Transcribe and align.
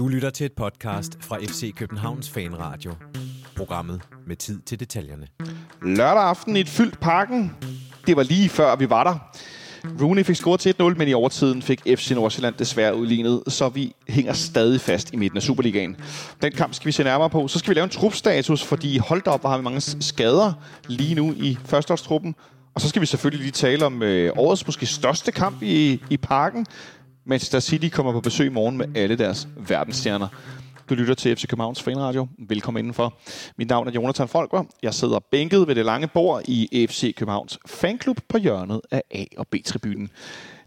Du 0.00 0.08
lytter 0.08 0.30
til 0.30 0.46
et 0.46 0.52
podcast 0.52 1.18
fra 1.20 1.38
FC 1.38 1.74
Københavns 1.74 2.30
Fanradio. 2.30 2.92
Programmet 3.56 4.00
med 4.26 4.36
tid 4.36 4.60
til 4.60 4.80
detaljerne. 4.80 5.26
Lørdag 5.82 6.22
aften 6.22 6.56
i 6.56 6.60
et 6.60 6.68
fyldt 6.68 7.00
parken. 7.00 7.56
Det 8.06 8.16
var 8.16 8.22
lige 8.22 8.48
før 8.48 8.76
vi 8.76 8.90
var 8.90 9.04
der. 9.04 9.18
Rooney 10.02 10.24
fik 10.24 10.36
scoret 10.36 10.60
til 10.60 10.74
1-0, 10.80 10.82
men 10.82 11.08
i 11.08 11.14
overtiden 11.14 11.62
fik 11.62 11.80
FC 11.80 12.10
Nordsjælland 12.10 12.54
desværre 12.54 12.96
udlignet, 12.96 13.42
så 13.48 13.68
vi 13.68 13.94
hænger 14.08 14.32
stadig 14.32 14.80
fast 14.80 15.12
i 15.12 15.16
midten 15.16 15.36
af 15.36 15.42
Superligaen. 15.42 15.96
Den 16.42 16.52
kamp 16.52 16.74
skal 16.74 16.86
vi 16.86 16.92
se 16.92 17.04
nærmere 17.04 17.30
på. 17.30 17.48
Så 17.48 17.58
skal 17.58 17.70
vi 17.70 17.74
lave 17.74 17.84
en 17.84 17.90
trupstatus, 17.90 18.64
fordi 18.64 18.98
hold 18.98 19.26
op, 19.26 19.40
hvor 19.40 19.50
har 19.50 19.56
vi 19.56 19.64
mange 19.64 19.80
skader 19.80 20.52
lige 20.88 21.14
nu 21.14 21.34
i 21.36 21.58
førsteholdstruppen. 21.64 22.34
Og 22.74 22.80
så 22.80 22.88
skal 22.88 23.02
vi 23.02 23.06
selvfølgelig 23.06 23.40
lige 23.40 23.52
tale 23.52 23.86
om 23.86 24.02
øh, 24.02 24.32
årets 24.36 24.66
måske 24.66 24.86
største 24.86 25.32
kamp 25.32 25.62
i, 25.62 26.02
i 26.10 26.16
parken. 26.16 26.66
Manchester 27.30 27.60
City 27.60 27.88
kommer 27.88 28.12
på 28.12 28.20
besøg 28.20 28.46
i 28.46 28.50
morgen 28.50 28.76
med 28.76 28.86
alle 28.96 29.16
deres 29.16 29.48
verdensstjerner. 29.56 30.28
Du 30.88 30.94
lytter 30.94 31.14
til 31.14 31.36
FC 31.36 31.46
Københavns 31.46 31.82
Fanradio. 31.82 32.28
Velkommen 32.38 32.78
indenfor. 32.78 33.18
Mit 33.56 33.68
navn 33.68 33.88
er 33.88 33.92
Jonathan 33.92 34.28
Folker. 34.28 34.64
Jeg 34.82 34.94
sidder 34.94 35.18
bænket 35.30 35.68
ved 35.68 35.74
det 35.74 35.84
lange 35.84 36.06
bord 36.06 36.42
i 36.48 36.86
FC 36.90 37.14
Københavns 37.14 37.58
Fanklub 37.66 38.16
på 38.28 38.38
hjørnet 38.38 38.80
af 38.90 39.02
A- 39.14 39.24
og 39.36 39.46
B-tribunen. 39.48 40.10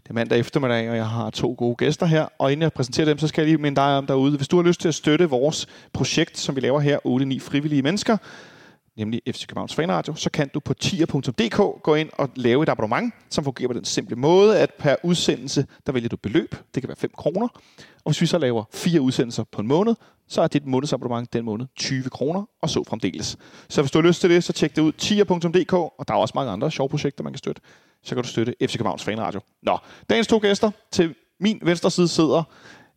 Det 0.02 0.10
er 0.10 0.14
mandag 0.14 0.38
eftermiddag, 0.38 0.90
og 0.90 0.96
jeg 0.96 1.08
har 1.08 1.30
to 1.30 1.54
gode 1.58 1.76
gæster 1.76 2.06
her. 2.06 2.26
Og 2.38 2.52
inden 2.52 2.62
jeg 2.62 2.72
præsenterer 2.72 3.06
dem, 3.06 3.18
så 3.18 3.28
skal 3.28 3.42
jeg 3.42 3.48
lige 3.48 3.62
minde 3.62 3.76
dig 3.76 3.98
om 3.98 4.06
derude. 4.06 4.36
Hvis 4.36 4.48
du 4.48 4.56
har 4.56 4.62
lyst 4.62 4.80
til 4.80 4.88
at 4.88 4.94
støtte 4.94 5.30
vores 5.30 5.66
projekt, 5.92 6.38
som 6.38 6.56
vi 6.56 6.60
laver 6.60 6.80
her, 6.80 6.98
8-9 6.98 7.40
frivillige 7.40 7.82
mennesker, 7.82 8.16
nemlig 8.96 9.22
FC 9.30 9.46
Københavns 9.46 9.74
Fanradio, 9.74 10.14
så 10.14 10.30
kan 10.30 10.48
du 10.48 10.60
på 10.60 10.74
tier.dk 10.74 11.82
gå 11.82 11.94
ind 11.94 12.10
og 12.12 12.28
lave 12.36 12.62
et 12.62 12.68
abonnement, 12.68 13.14
som 13.30 13.44
fungerer 13.44 13.68
på 13.68 13.74
den 13.74 13.84
simple 13.84 14.16
måde, 14.16 14.58
at 14.58 14.70
per 14.78 14.96
udsendelse, 15.02 15.66
der 15.86 15.92
vælger 15.92 16.08
du 16.08 16.16
beløb. 16.16 16.54
Det 16.74 16.82
kan 16.82 16.88
være 16.88 16.96
5 16.96 17.10
kroner. 17.16 17.48
Og 18.04 18.10
hvis 18.10 18.20
vi 18.20 18.26
så 18.26 18.38
laver 18.38 18.64
fire 18.72 19.00
udsendelser 19.00 19.44
på 19.52 19.60
en 19.60 19.66
måned, 19.66 19.94
så 20.28 20.42
er 20.42 20.46
dit 20.46 20.66
månedsabonnement 20.66 21.32
den 21.32 21.44
måned 21.44 21.66
20 21.76 22.10
kroner, 22.10 22.44
og 22.62 22.70
så 22.70 22.84
fremdeles. 22.88 23.36
Så 23.68 23.82
hvis 23.82 23.90
du 23.90 24.00
har 24.00 24.08
lyst 24.08 24.20
til 24.20 24.30
det, 24.30 24.44
så 24.44 24.52
tjek 24.52 24.76
det 24.76 24.82
ud 24.82 24.92
tier.dk, 24.92 25.72
og 25.72 26.08
der 26.08 26.14
er 26.14 26.18
også 26.18 26.32
mange 26.34 26.52
andre 26.52 26.70
sjove 26.70 26.88
projekter, 26.88 27.24
man 27.24 27.32
kan 27.32 27.38
støtte. 27.38 27.62
Så 28.02 28.14
kan 28.14 28.24
du 28.24 28.28
støtte 28.28 28.54
FC 28.62 28.72
Københavns 28.72 29.04
Fanradio. 29.04 29.40
Nå, 29.62 29.78
dagens 30.10 30.26
to 30.26 30.38
gæster. 30.38 30.70
Til 30.92 31.14
min 31.40 31.60
venstre 31.62 31.90
side 31.90 32.08
sidder 32.08 32.42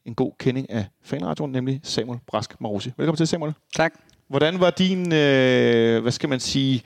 en 0.06 0.16
god 0.16 0.32
kending 0.40 0.70
af 0.70 0.86
Fanradioen, 1.04 1.52
nemlig 1.52 1.80
Samuel 1.84 2.20
Brask 2.28 2.62
Marusi. 2.62 2.92
Velkommen 2.98 3.18
til, 3.18 3.28
Samuel. 3.28 3.54
Tak. 3.76 4.07
Hvordan 4.30 4.60
var 4.60 4.70
din, 4.70 5.14
øh, 5.14 6.02
hvad 6.02 6.12
skal 6.12 6.30
man 6.30 6.40
sige, 6.40 6.84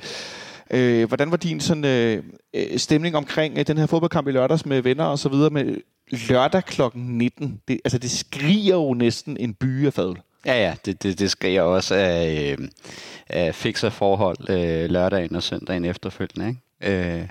øh, 0.72 1.08
hvordan 1.08 1.31
var 1.31 1.38
din 1.38 1.59
sådan, 1.59 1.86
øh, 1.86 2.23
stemning 2.78 3.16
omkring 3.16 3.58
øh, 3.58 3.67
den 3.67 3.78
her 3.78 3.86
fodboldkamp 3.86 4.28
i 4.28 4.31
lørdags 4.31 4.66
med 4.66 4.81
venner 4.81 5.03
og 5.06 5.20
så 5.20 5.30
videre 5.30 5.50
med 5.50 5.78
lørdag 6.30 6.64
klokken 6.66 7.17
19? 7.17 7.62
Det, 7.67 7.80
altså 7.86 7.97
det 7.97 8.12
skriger 8.12 8.75
jo 8.75 8.94
næsten 8.94 9.38
en 9.39 9.53
by 9.53 9.86
af 9.86 9.94
fadel. 9.94 10.16
Ja, 10.45 10.53
ja, 10.64 10.73
det, 10.86 11.03
det, 11.03 11.19
det 11.19 11.31
skriger 11.31 11.62
også 11.62 11.95
af, 11.95 12.56
øh, 12.59 12.67
af 13.30 13.56
fixer 13.56 13.89
forhold 13.89 14.50
øh, 14.50 14.89
lørdagen 14.89 15.36
og 15.36 15.44
søndagen 15.44 15.86
efterfølgende. 15.86 16.47
Ikke? 16.84 17.19
Øh, 17.19 17.28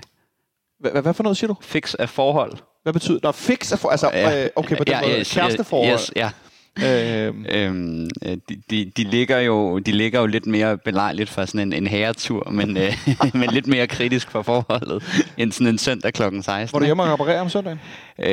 Hvad, 0.79 1.01
hvad 1.01 1.13
for 1.13 1.23
noget 1.23 1.37
siger 1.37 1.47
du? 1.47 1.55
fix 1.61 1.93
af 1.93 2.09
forhold. 2.09 2.53
Hvad 2.83 2.93
betyder 2.93 3.13
det? 3.13 3.23
Nå, 3.23 3.31
fix 3.31 3.71
af 3.71 3.79
for, 3.79 3.89
altså, 3.89 4.09
Ja. 4.13 4.43
øh, 4.43 4.49
okay, 4.55 4.77
på 4.77 4.83
den 4.83 4.93
ja, 4.93 5.01
måde. 5.01 5.25
Kæresteforhold. 5.25 5.93
Yes, 5.99 6.11
ja. 6.15 6.29
Øh, 6.79 7.33
Øhm, 7.49 8.09
øh, 8.25 8.37
de, 8.49 8.61
de, 8.69 8.91
de, 8.97 9.03
ligger 9.03 9.39
jo, 9.39 9.79
de 9.79 9.91
ligger 9.91 10.19
jo 10.19 10.25
lidt 10.25 10.45
mere 10.45 10.77
belejligt 10.77 11.29
for 11.29 11.45
sådan 11.45 11.61
en, 11.61 11.73
en 11.73 11.87
herretur, 11.87 12.49
men, 12.51 12.77
øh, 12.77 12.97
men 13.33 13.49
lidt 13.49 13.67
mere 13.67 13.87
kritisk 13.87 14.31
for 14.31 14.41
forholdet 14.41 15.03
end 15.37 15.51
sådan 15.51 15.67
en 15.67 15.77
søndag 15.77 16.13
kl. 16.13 16.21
16. 16.21 16.69
var 16.73 16.79
du 16.79 16.85
hjemme 16.85 17.03
og 17.03 17.13
reparere 17.13 17.39
om 17.41 17.49
søndagen? 17.49 17.79
Øh, 18.19 18.25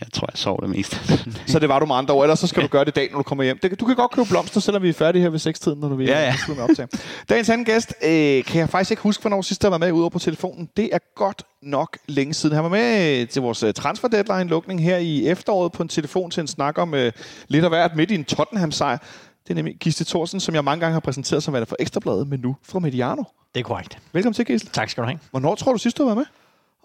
jeg 0.00 0.08
tror, 0.12 0.26
jeg 0.32 0.38
sov 0.38 0.60
det 0.62 0.70
meste. 0.70 0.96
Så 1.52 1.58
det 1.58 1.68
var 1.68 1.78
du 1.78 1.86
med 1.86 1.96
andre 1.96 2.14
ord, 2.14 2.24
ellers 2.24 2.38
så 2.38 2.46
skal 2.46 2.62
du 2.62 2.68
gøre 2.68 2.84
det 2.84 2.90
i 2.90 2.94
dag, 2.94 3.08
når 3.10 3.18
du 3.18 3.22
kommer 3.22 3.44
hjem. 3.44 3.58
Det, 3.62 3.80
du 3.80 3.84
kan 3.84 3.96
godt 3.96 4.10
købe 4.10 4.28
blomster, 4.28 4.60
selvom 4.60 4.82
vi 4.82 4.88
er 4.88 4.92
færdige 4.92 5.22
her 5.22 5.30
ved 5.30 5.46
6-tiden, 5.46 5.80
når 5.80 5.88
du 5.88 5.94
vil 5.94 6.06
Ja, 6.06 6.20
ja. 6.24 6.34
slutte 6.44 6.62
med 6.62 6.70
optag. 6.70 6.86
Dagens 7.28 7.50
anden 7.50 7.64
gæst 7.64 7.94
øh, 8.04 8.44
kan 8.44 8.60
jeg 8.60 8.68
faktisk 8.68 8.90
ikke 8.90 9.02
huske, 9.02 9.20
hvornår 9.20 9.42
sidst 9.42 9.62
jeg 9.62 9.70
var 9.72 9.78
med 9.78 9.92
udover 9.92 10.10
på 10.10 10.18
telefonen. 10.18 10.68
Det 10.76 10.88
er 10.92 10.98
godt 11.16 11.42
nok 11.62 11.98
længe 12.08 12.34
siden. 12.34 12.54
Han 12.54 12.64
var 12.64 12.70
med 12.70 13.20
øh, 13.20 13.28
til 13.28 13.42
vores 13.42 13.62
øh, 13.62 13.74
transfer 13.74 14.08
deadline-lukning 14.08 14.82
her 14.82 14.96
i 14.96 15.26
efteråret 15.26 15.72
på 15.72 15.82
en 15.82 15.88
telefon 15.88 16.30
til 16.30 16.40
en 16.40 16.46
snak 16.46 16.78
om 16.78 16.94
øh, 16.94 17.12
lidt 17.48 17.64
af 17.64 17.70
hvert 17.70 17.96
midt 17.96 18.10
i 18.10 18.14
en 18.14 18.24
Tottenham-sejr. 18.24 18.96
Det 19.44 19.50
er 19.50 19.54
nemlig 19.54 19.76
Gisle 19.80 20.06
Thorsen, 20.06 20.40
som 20.40 20.54
jeg 20.54 20.64
mange 20.64 20.80
gange 20.80 20.92
har 20.92 21.00
præsenteret 21.00 21.42
som 21.42 21.54
værende 21.54 21.66
for 21.66 21.76
Ekstrabladet, 21.80 22.28
men 22.28 22.40
nu 22.40 22.56
fra 22.62 22.78
Mediano. 22.78 23.22
Det 23.54 23.60
er 23.60 23.64
korrekt. 23.64 23.98
Velkommen 24.12 24.34
til, 24.34 24.46
Gisle. 24.46 24.70
Tak 24.72 24.90
skal 24.90 25.02
du 25.02 25.06
have. 25.08 25.18
Hvornår 25.30 25.54
tror 25.54 25.72
du 25.72 25.78
sidst, 25.78 25.98
du 25.98 26.04
var 26.04 26.14
med? 26.14 26.24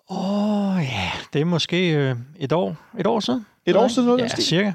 Åh 0.10 0.76
oh, 0.78 0.84
ja, 0.84 1.12
det 1.34 1.42
er 1.42 1.46
måske 1.46 1.92
øh, 1.94 2.16
et 2.40 2.52
år, 2.52 2.76
et 3.00 3.08
år 3.08 3.20
siden. 3.20 3.46
Et 3.66 3.76
år 3.76 3.88
siden, 3.88 4.06
noget 4.08 4.22
Ja, 4.22 4.28
stil. 4.28 4.44
cirka. 4.44 4.72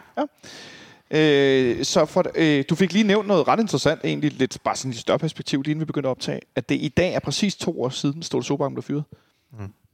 Øh, 1.11 1.85
så 1.85 2.05
for, 2.05 2.25
øh, 2.35 2.65
du 2.71 2.75
fik 2.75 2.93
lige 2.93 3.05
nævnt 3.05 3.29
noget 3.29 3.49
ret 3.49 3.61
interessant, 3.61 4.01
egentlig 4.05 4.33
lidt 4.33 4.59
bare 4.65 4.77
sådan 4.77 4.91
et 4.91 4.99
større 4.99 5.19
perspektiv, 5.19 5.63
lige 5.63 5.71
inden 5.71 5.81
vi 5.81 5.85
begyndte 5.85 6.09
at 6.09 6.11
optage, 6.11 6.41
at 6.57 6.69
det 6.69 6.75
i 6.75 6.89
dag 6.89 7.15
er 7.15 7.21
præcis 7.21 7.57
to 7.57 7.83
år 7.83 7.89
siden, 7.89 8.23
Ståle 8.23 8.45
Sobank 8.45 8.75
blev 8.75 8.83
fyret. 8.83 9.05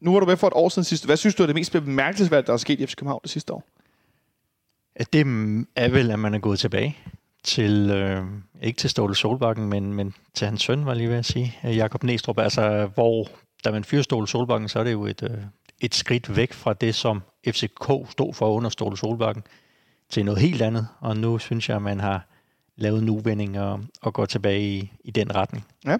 Nu 0.01 0.13
var 0.13 0.21
du 0.21 0.27
med 0.27 0.37
for 0.37 0.47
et 0.47 0.53
år 0.57 0.69
siden 0.69 0.85
sidst. 0.85 1.05
Hvad 1.05 1.17
synes 1.17 1.35
du 1.35 1.43
er 1.43 1.47
det 1.47 1.55
mest 1.55 1.73
bemærkelsesværdige, 1.73 2.47
der 2.47 2.53
er 2.53 2.57
sket 2.57 2.81
i 2.81 2.87
FC 2.87 2.97
København 2.97 3.21
det 3.23 3.31
sidste 3.31 3.53
år? 3.53 3.65
At 4.95 5.13
Det 5.13 5.21
er 5.77 5.89
vel, 5.89 6.11
at 6.11 6.19
man 6.19 6.35
er 6.35 6.39
gået 6.39 6.59
tilbage 6.59 6.97
til, 7.43 7.91
øh, 7.91 8.25
ikke 8.63 8.77
til 8.77 8.91
Ståle 8.91 9.15
Solbakken, 9.15 9.69
men, 9.69 9.95
men 9.95 10.15
til 10.35 10.47
hans 10.47 10.63
søn, 10.63 10.87
var 10.87 10.95
lige 10.95 11.09
ved 11.09 11.17
at 11.17 11.27
sige, 11.27 11.59
øh, 11.65 11.77
Jakob 11.77 12.03
Næstrup. 12.03 12.39
Altså, 12.39 12.91
hvor 12.95 13.29
da 13.65 13.71
man 13.71 13.85
fyrer 13.85 14.03
Ståle 14.03 14.29
Solbakken, 14.29 14.69
så 14.69 14.79
er 14.79 14.85
det 14.85 14.93
jo 14.93 15.07
et, 15.07 15.23
øh, 15.23 15.39
et 15.81 15.95
skridt 15.95 16.37
væk 16.37 16.53
fra 16.53 16.73
det, 16.73 16.95
som 16.95 17.23
FCK 17.49 18.11
stod 18.11 18.35
for 18.35 18.53
under 18.53 18.71
Ståle 18.71 18.97
Solbakken, 18.97 19.43
til 20.11 20.25
noget 20.25 20.41
helt 20.41 20.63
andet. 20.63 20.89
Og 21.01 21.17
nu 21.17 21.39
synes 21.39 21.69
jeg, 21.69 21.77
at 21.77 21.83
man 21.83 22.01
har 22.01 22.27
lavet 22.79 23.03
en 23.03 23.09
uvending 23.09 23.61
og, 23.61 23.81
og 24.03 24.13
går 24.13 24.27
tilbage 24.27 24.61
i, 24.61 24.93
i 25.05 25.11
den 25.11 25.35
retning. 25.35 25.67
Ja. 25.87 25.97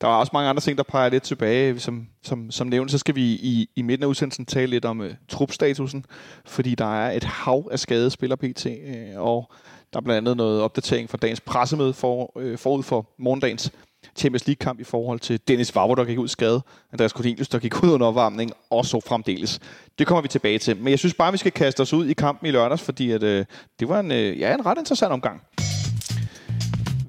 Der 0.00 0.08
er 0.08 0.12
også 0.12 0.30
mange 0.32 0.48
andre 0.48 0.60
ting, 0.60 0.78
der 0.78 0.84
peger 0.84 1.08
lidt 1.08 1.22
tilbage. 1.22 1.78
Som, 1.80 2.06
som, 2.22 2.50
som 2.50 2.66
nævnt, 2.66 2.90
så 2.90 2.98
skal 2.98 3.14
vi 3.14 3.22
i, 3.22 3.70
i 3.76 3.82
midten 3.82 4.04
af 4.04 4.08
udsendelsen 4.08 4.46
tale 4.46 4.70
lidt 4.70 4.84
om 4.84 5.00
uh, 5.00 5.06
trupstatusen, 5.28 6.04
fordi 6.44 6.74
der 6.74 7.00
er 7.00 7.12
et 7.12 7.24
hav 7.24 7.68
af 7.72 7.78
skadede 7.78 8.10
spillere 8.10 8.36
pt. 8.36 8.66
Uh, 8.66 8.72
øh, 8.72 9.16
og 9.16 9.52
der 9.92 9.98
er 9.98 10.02
blandt 10.02 10.18
andet 10.18 10.36
noget 10.36 10.62
opdatering 10.62 11.10
fra 11.10 11.18
dagens 11.18 11.40
pressemøde 11.40 11.92
for, 11.92 12.36
uh, 12.36 12.58
forud 12.58 12.82
for 12.82 13.06
morgendagens 13.18 13.72
Champions 14.16 14.46
League-kamp 14.46 14.80
i 14.80 14.84
forhold 14.84 15.20
til 15.20 15.40
Dennis 15.48 15.74
Vavro, 15.74 15.94
der 15.94 16.04
gik 16.04 16.18
ud 16.18 16.28
skade, 16.28 16.62
Andreas 16.92 17.10
Cornelius, 17.10 17.48
der 17.48 17.58
gik 17.58 17.82
ud 17.82 17.90
under 17.90 18.06
opvarmning, 18.06 18.52
og 18.70 18.86
så 18.86 19.00
fremdeles. 19.06 19.60
Det 19.98 20.06
kommer 20.06 20.22
vi 20.22 20.28
tilbage 20.28 20.58
til. 20.58 20.76
Men 20.76 20.88
jeg 20.88 20.98
synes 20.98 21.14
bare, 21.14 21.32
vi 21.32 21.38
skal 21.38 21.52
kaste 21.52 21.80
os 21.80 21.92
ud 21.92 22.06
i 22.06 22.12
kampen 22.12 22.46
i 22.46 22.50
lørdags, 22.50 22.82
fordi 22.82 23.10
at, 23.10 23.22
øh, 23.22 23.44
det 23.80 23.88
var 23.88 24.00
en, 24.00 24.12
øh, 24.12 24.40
ja, 24.40 24.54
en 24.54 24.66
ret 24.66 24.78
interessant 24.78 25.12
omgang. 25.12 25.42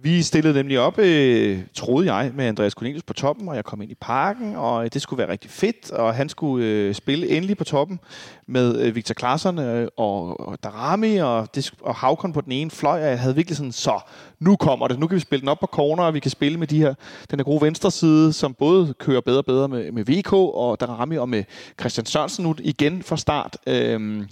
Vi 0.02 0.22
stillede 0.22 0.54
nemlig 0.54 0.80
op, 0.80 1.00
øh, 1.00 1.60
troede 1.74 2.14
jeg, 2.14 2.32
med 2.36 2.46
Andreas 2.46 2.74
Cornelius 2.74 3.04
på 3.04 3.14
toppen, 3.14 3.50
og 3.50 3.56
jeg 3.56 3.66
kom 3.66 3.82
ind 3.82 3.92
i 3.92 3.96
parken, 3.96 4.56
og 4.56 4.84
øh, 4.84 4.90
det 4.94 5.02
skulle 5.02 5.18
være 5.18 5.32
rigtig 5.32 5.52
fedt, 5.52 5.92
og 5.92 6.16
han 6.16 6.30
skulle 6.30 6.66
øh, 6.66 6.96
spille 6.96 7.30
endelig 7.30 7.58
på 7.58 7.64
toppen 7.64 8.00
med 8.48 8.82
øh, 8.82 8.96
Victor 8.96 9.14
Claesson 9.14 9.60
øh, 9.60 9.88
og, 9.98 10.40
og 10.48 10.64
Darami 10.64 11.18
og, 11.18 11.56
det, 11.56 11.72
og 11.82 11.96
Havkon 11.96 12.34
på 12.34 12.42
den 12.42 12.52
ene 12.52 12.72
fløj, 12.72 13.02
og 13.02 13.10
jeg 13.10 13.20
havde 13.20 13.36
virkelig 13.36 13.58
sådan, 13.58 13.72
så 13.72 14.00
nu 14.40 14.56
kommer 14.56 14.88
det, 14.88 15.00
nu 15.00 15.08
kan 15.08 15.16
vi 15.16 15.20
spille 15.20 15.42
den 15.42 15.50
op 15.50 15.60
på 15.60 15.68
corner, 15.72 16.04
og 16.04 16.14
vi 16.14 16.20
kan 16.20 16.32
spille 16.32 16.58
med 16.60 16.68
de 16.68 16.78
her, 16.78 16.94
den 17.32 17.40
her 17.40 17.44
gode 17.44 17.62
venstre 17.62 17.92
side, 17.92 18.34
som 18.34 18.54
både 18.54 18.94
kører 19.00 19.22
bedre 19.22 19.40
og 19.40 19.46
bedre 19.46 19.68
med, 19.68 19.92
med 19.92 20.04
VK 20.04 20.34
og 20.34 20.80
Darami 20.80 21.18
og 21.18 21.30
med 21.30 21.44
Christian 21.80 22.06
Sørensen 22.06 22.44
nu 22.44 22.56
igen 22.60 23.04
fra 23.04 23.18
start. 23.18 23.58
Øh, 23.68 24.24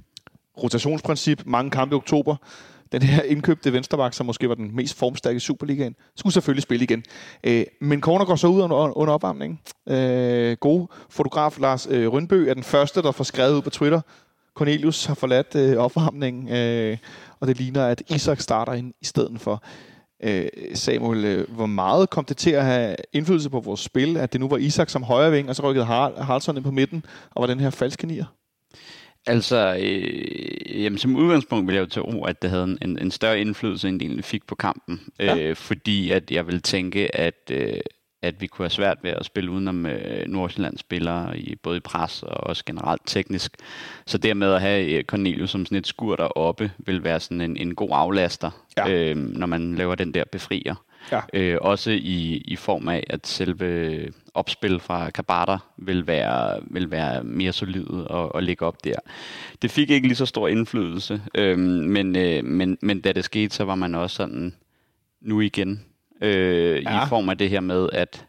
rotationsprincip, 0.63 1.43
mange 1.45 1.71
kampe 1.71 1.95
i 1.95 1.97
oktober. 1.97 2.35
Den 2.91 3.01
her 3.01 3.21
indkøbte 3.23 3.73
vensterbak, 3.73 4.13
som 4.13 4.25
måske 4.25 4.49
var 4.49 4.55
den 4.55 4.75
mest 4.75 4.97
formstærke 4.97 5.37
i 5.37 5.39
Superligaen, 5.39 5.95
skulle 6.15 6.33
selvfølgelig 6.33 6.63
spille 6.63 6.83
igen. 6.83 7.03
Øh, 7.43 7.65
men 7.81 8.01
Corner 8.01 8.25
går 8.25 8.35
så 8.35 8.47
ud 8.47 8.61
under, 8.61 8.97
under 8.97 9.13
opvarmningen. 9.13 9.59
Øh, 9.89 10.57
god 10.59 10.87
fotograf 11.09 11.59
Lars 11.59 11.87
øh, 11.91 12.13
Rønbø 12.13 12.49
er 12.49 12.53
den 12.53 12.63
første, 12.63 13.01
der 13.01 13.11
får 13.11 13.23
skrevet 13.23 13.53
ud 13.55 13.61
på 13.61 13.69
Twitter. 13.69 14.01
Cornelius 14.55 15.05
har 15.05 15.15
forladt 15.15 15.55
øh, 15.55 15.77
opvarmningen, 15.77 16.49
øh, 16.49 16.97
og 17.39 17.47
det 17.47 17.57
ligner, 17.57 17.85
at 17.85 18.03
Isak 18.09 18.41
starter 18.41 18.73
ind 18.73 18.93
i 19.01 19.05
stedet 19.05 19.41
for. 19.41 19.63
Øh, 20.23 20.47
Samuel, 20.73 21.25
øh, 21.25 21.49
hvor 21.55 21.65
meget 21.65 22.09
kom 22.09 22.25
det 22.25 22.37
til 22.37 22.51
at 22.51 22.65
have 22.65 22.95
indflydelse 23.13 23.49
på 23.49 23.59
vores 23.59 23.79
spil, 23.79 24.17
at 24.17 24.33
det 24.33 24.41
nu 24.41 24.47
var 24.47 24.57
Isak 24.57 24.89
som 24.89 25.03
højre 25.03 25.31
ving, 25.31 25.49
og 25.49 25.55
så 25.55 25.63
rykkede 25.69 25.85
Har- 25.85 26.13
Haraldsson 26.21 26.55
ind 26.57 26.63
på 26.65 26.71
midten, 26.71 27.05
og 27.31 27.41
var 27.41 27.47
den 27.47 27.59
her 27.59 27.69
falske 27.69 28.07
nier? 28.07 28.25
Altså, 29.27 29.77
øh, 29.83 30.83
jamen, 30.83 30.97
som 30.97 31.15
udgangspunkt 31.15 31.67
vil 31.67 31.75
jeg 31.75 31.81
jo 31.81 32.01
tro, 32.01 32.23
at 32.25 32.41
det 32.41 32.49
havde 32.49 32.77
en, 32.81 32.99
en, 33.01 33.11
større 33.11 33.39
indflydelse, 33.41 33.87
end 33.87 33.99
det 33.99 34.05
egentlig 34.05 34.25
fik 34.25 34.47
på 34.47 34.55
kampen. 34.55 35.01
Ja. 35.19 35.37
Øh, 35.37 35.55
fordi 35.55 36.11
at 36.11 36.31
jeg 36.31 36.47
vil 36.47 36.61
tænke, 36.61 37.15
at, 37.15 37.51
øh, 37.51 37.79
at 38.21 38.41
vi 38.41 38.47
kunne 38.47 38.63
have 38.63 38.69
svært 38.69 38.97
ved 39.03 39.11
at 39.11 39.25
spille 39.25 39.51
udenom 39.51 39.85
øh, 39.85 40.27
Nordsjællands 40.27 40.79
spillere, 40.79 41.39
i, 41.39 41.55
både 41.55 41.77
i 41.77 41.79
pres 41.79 42.23
og 42.23 42.37
også 42.47 42.65
generelt 42.65 43.01
teknisk. 43.05 43.51
Så 44.05 44.17
dermed 44.17 44.53
at 44.53 44.61
have 44.61 44.85
øh, 44.85 45.03
Cornelius 45.03 45.49
som 45.49 45.65
sådan 45.65 45.77
et 45.77 45.87
skur 45.87 46.15
deroppe, 46.15 46.71
vil 46.77 47.03
være 47.03 47.19
sådan 47.19 47.41
en, 47.41 47.57
en 47.57 47.75
god 47.75 47.89
aflaster, 47.91 48.63
Ja. 48.77 48.89
øh, 48.89 49.15
når 49.15 49.47
man 49.47 49.75
laver 49.75 49.95
den 49.95 50.13
der 50.13 50.23
befrier. 50.31 50.75
Ja. 51.11 51.21
Øh, 51.33 51.57
også 51.61 51.91
i, 51.91 52.43
i 52.45 52.55
form 52.55 52.87
af, 52.87 53.03
at 53.09 53.27
selve 53.27 53.99
opspil 54.37 54.79
fra 54.79 55.09
Kabata 55.09 55.57
vil 55.77 56.07
være, 56.07 56.59
vil 56.61 56.91
være 56.91 57.23
mere 57.23 57.53
solide 57.53 58.07
og, 58.07 58.35
og 58.35 58.43
ligge 58.43 58.65
op 58.65 58.83
der. 58.83 58.95
Det 59.61 59.71
fik 59.71 59.89
ikke 59.89 60.07
lige 60.07 60.15
så 60.15 60.25
stor 60.25 60.47
indflydelse, 60.47 61.21
øh, 61.35 61.59
men, 61.59 62.15
øh, 62.15 62.43
men, 62.43 62.77
men 62.81 63.01
da 63.01 63.11
det 63.11 63.25
skete, 63.25 63.55
så 63.55 63.63
var 63.63 63.75
man 63.75 63.95
også 63.95 64.15
sådan, 64.15 64.55
nu 65.21 65.41
igen, 65.41 65.85
øh, 66.21 66.83
ja. 66.83 67.05
i 67.05 67.09
form 67.09 67.29
af 67.29 67.37
det 67.37 67.49
her 67.49 67.59
med, 67.59 67.89
at 67.93 68.25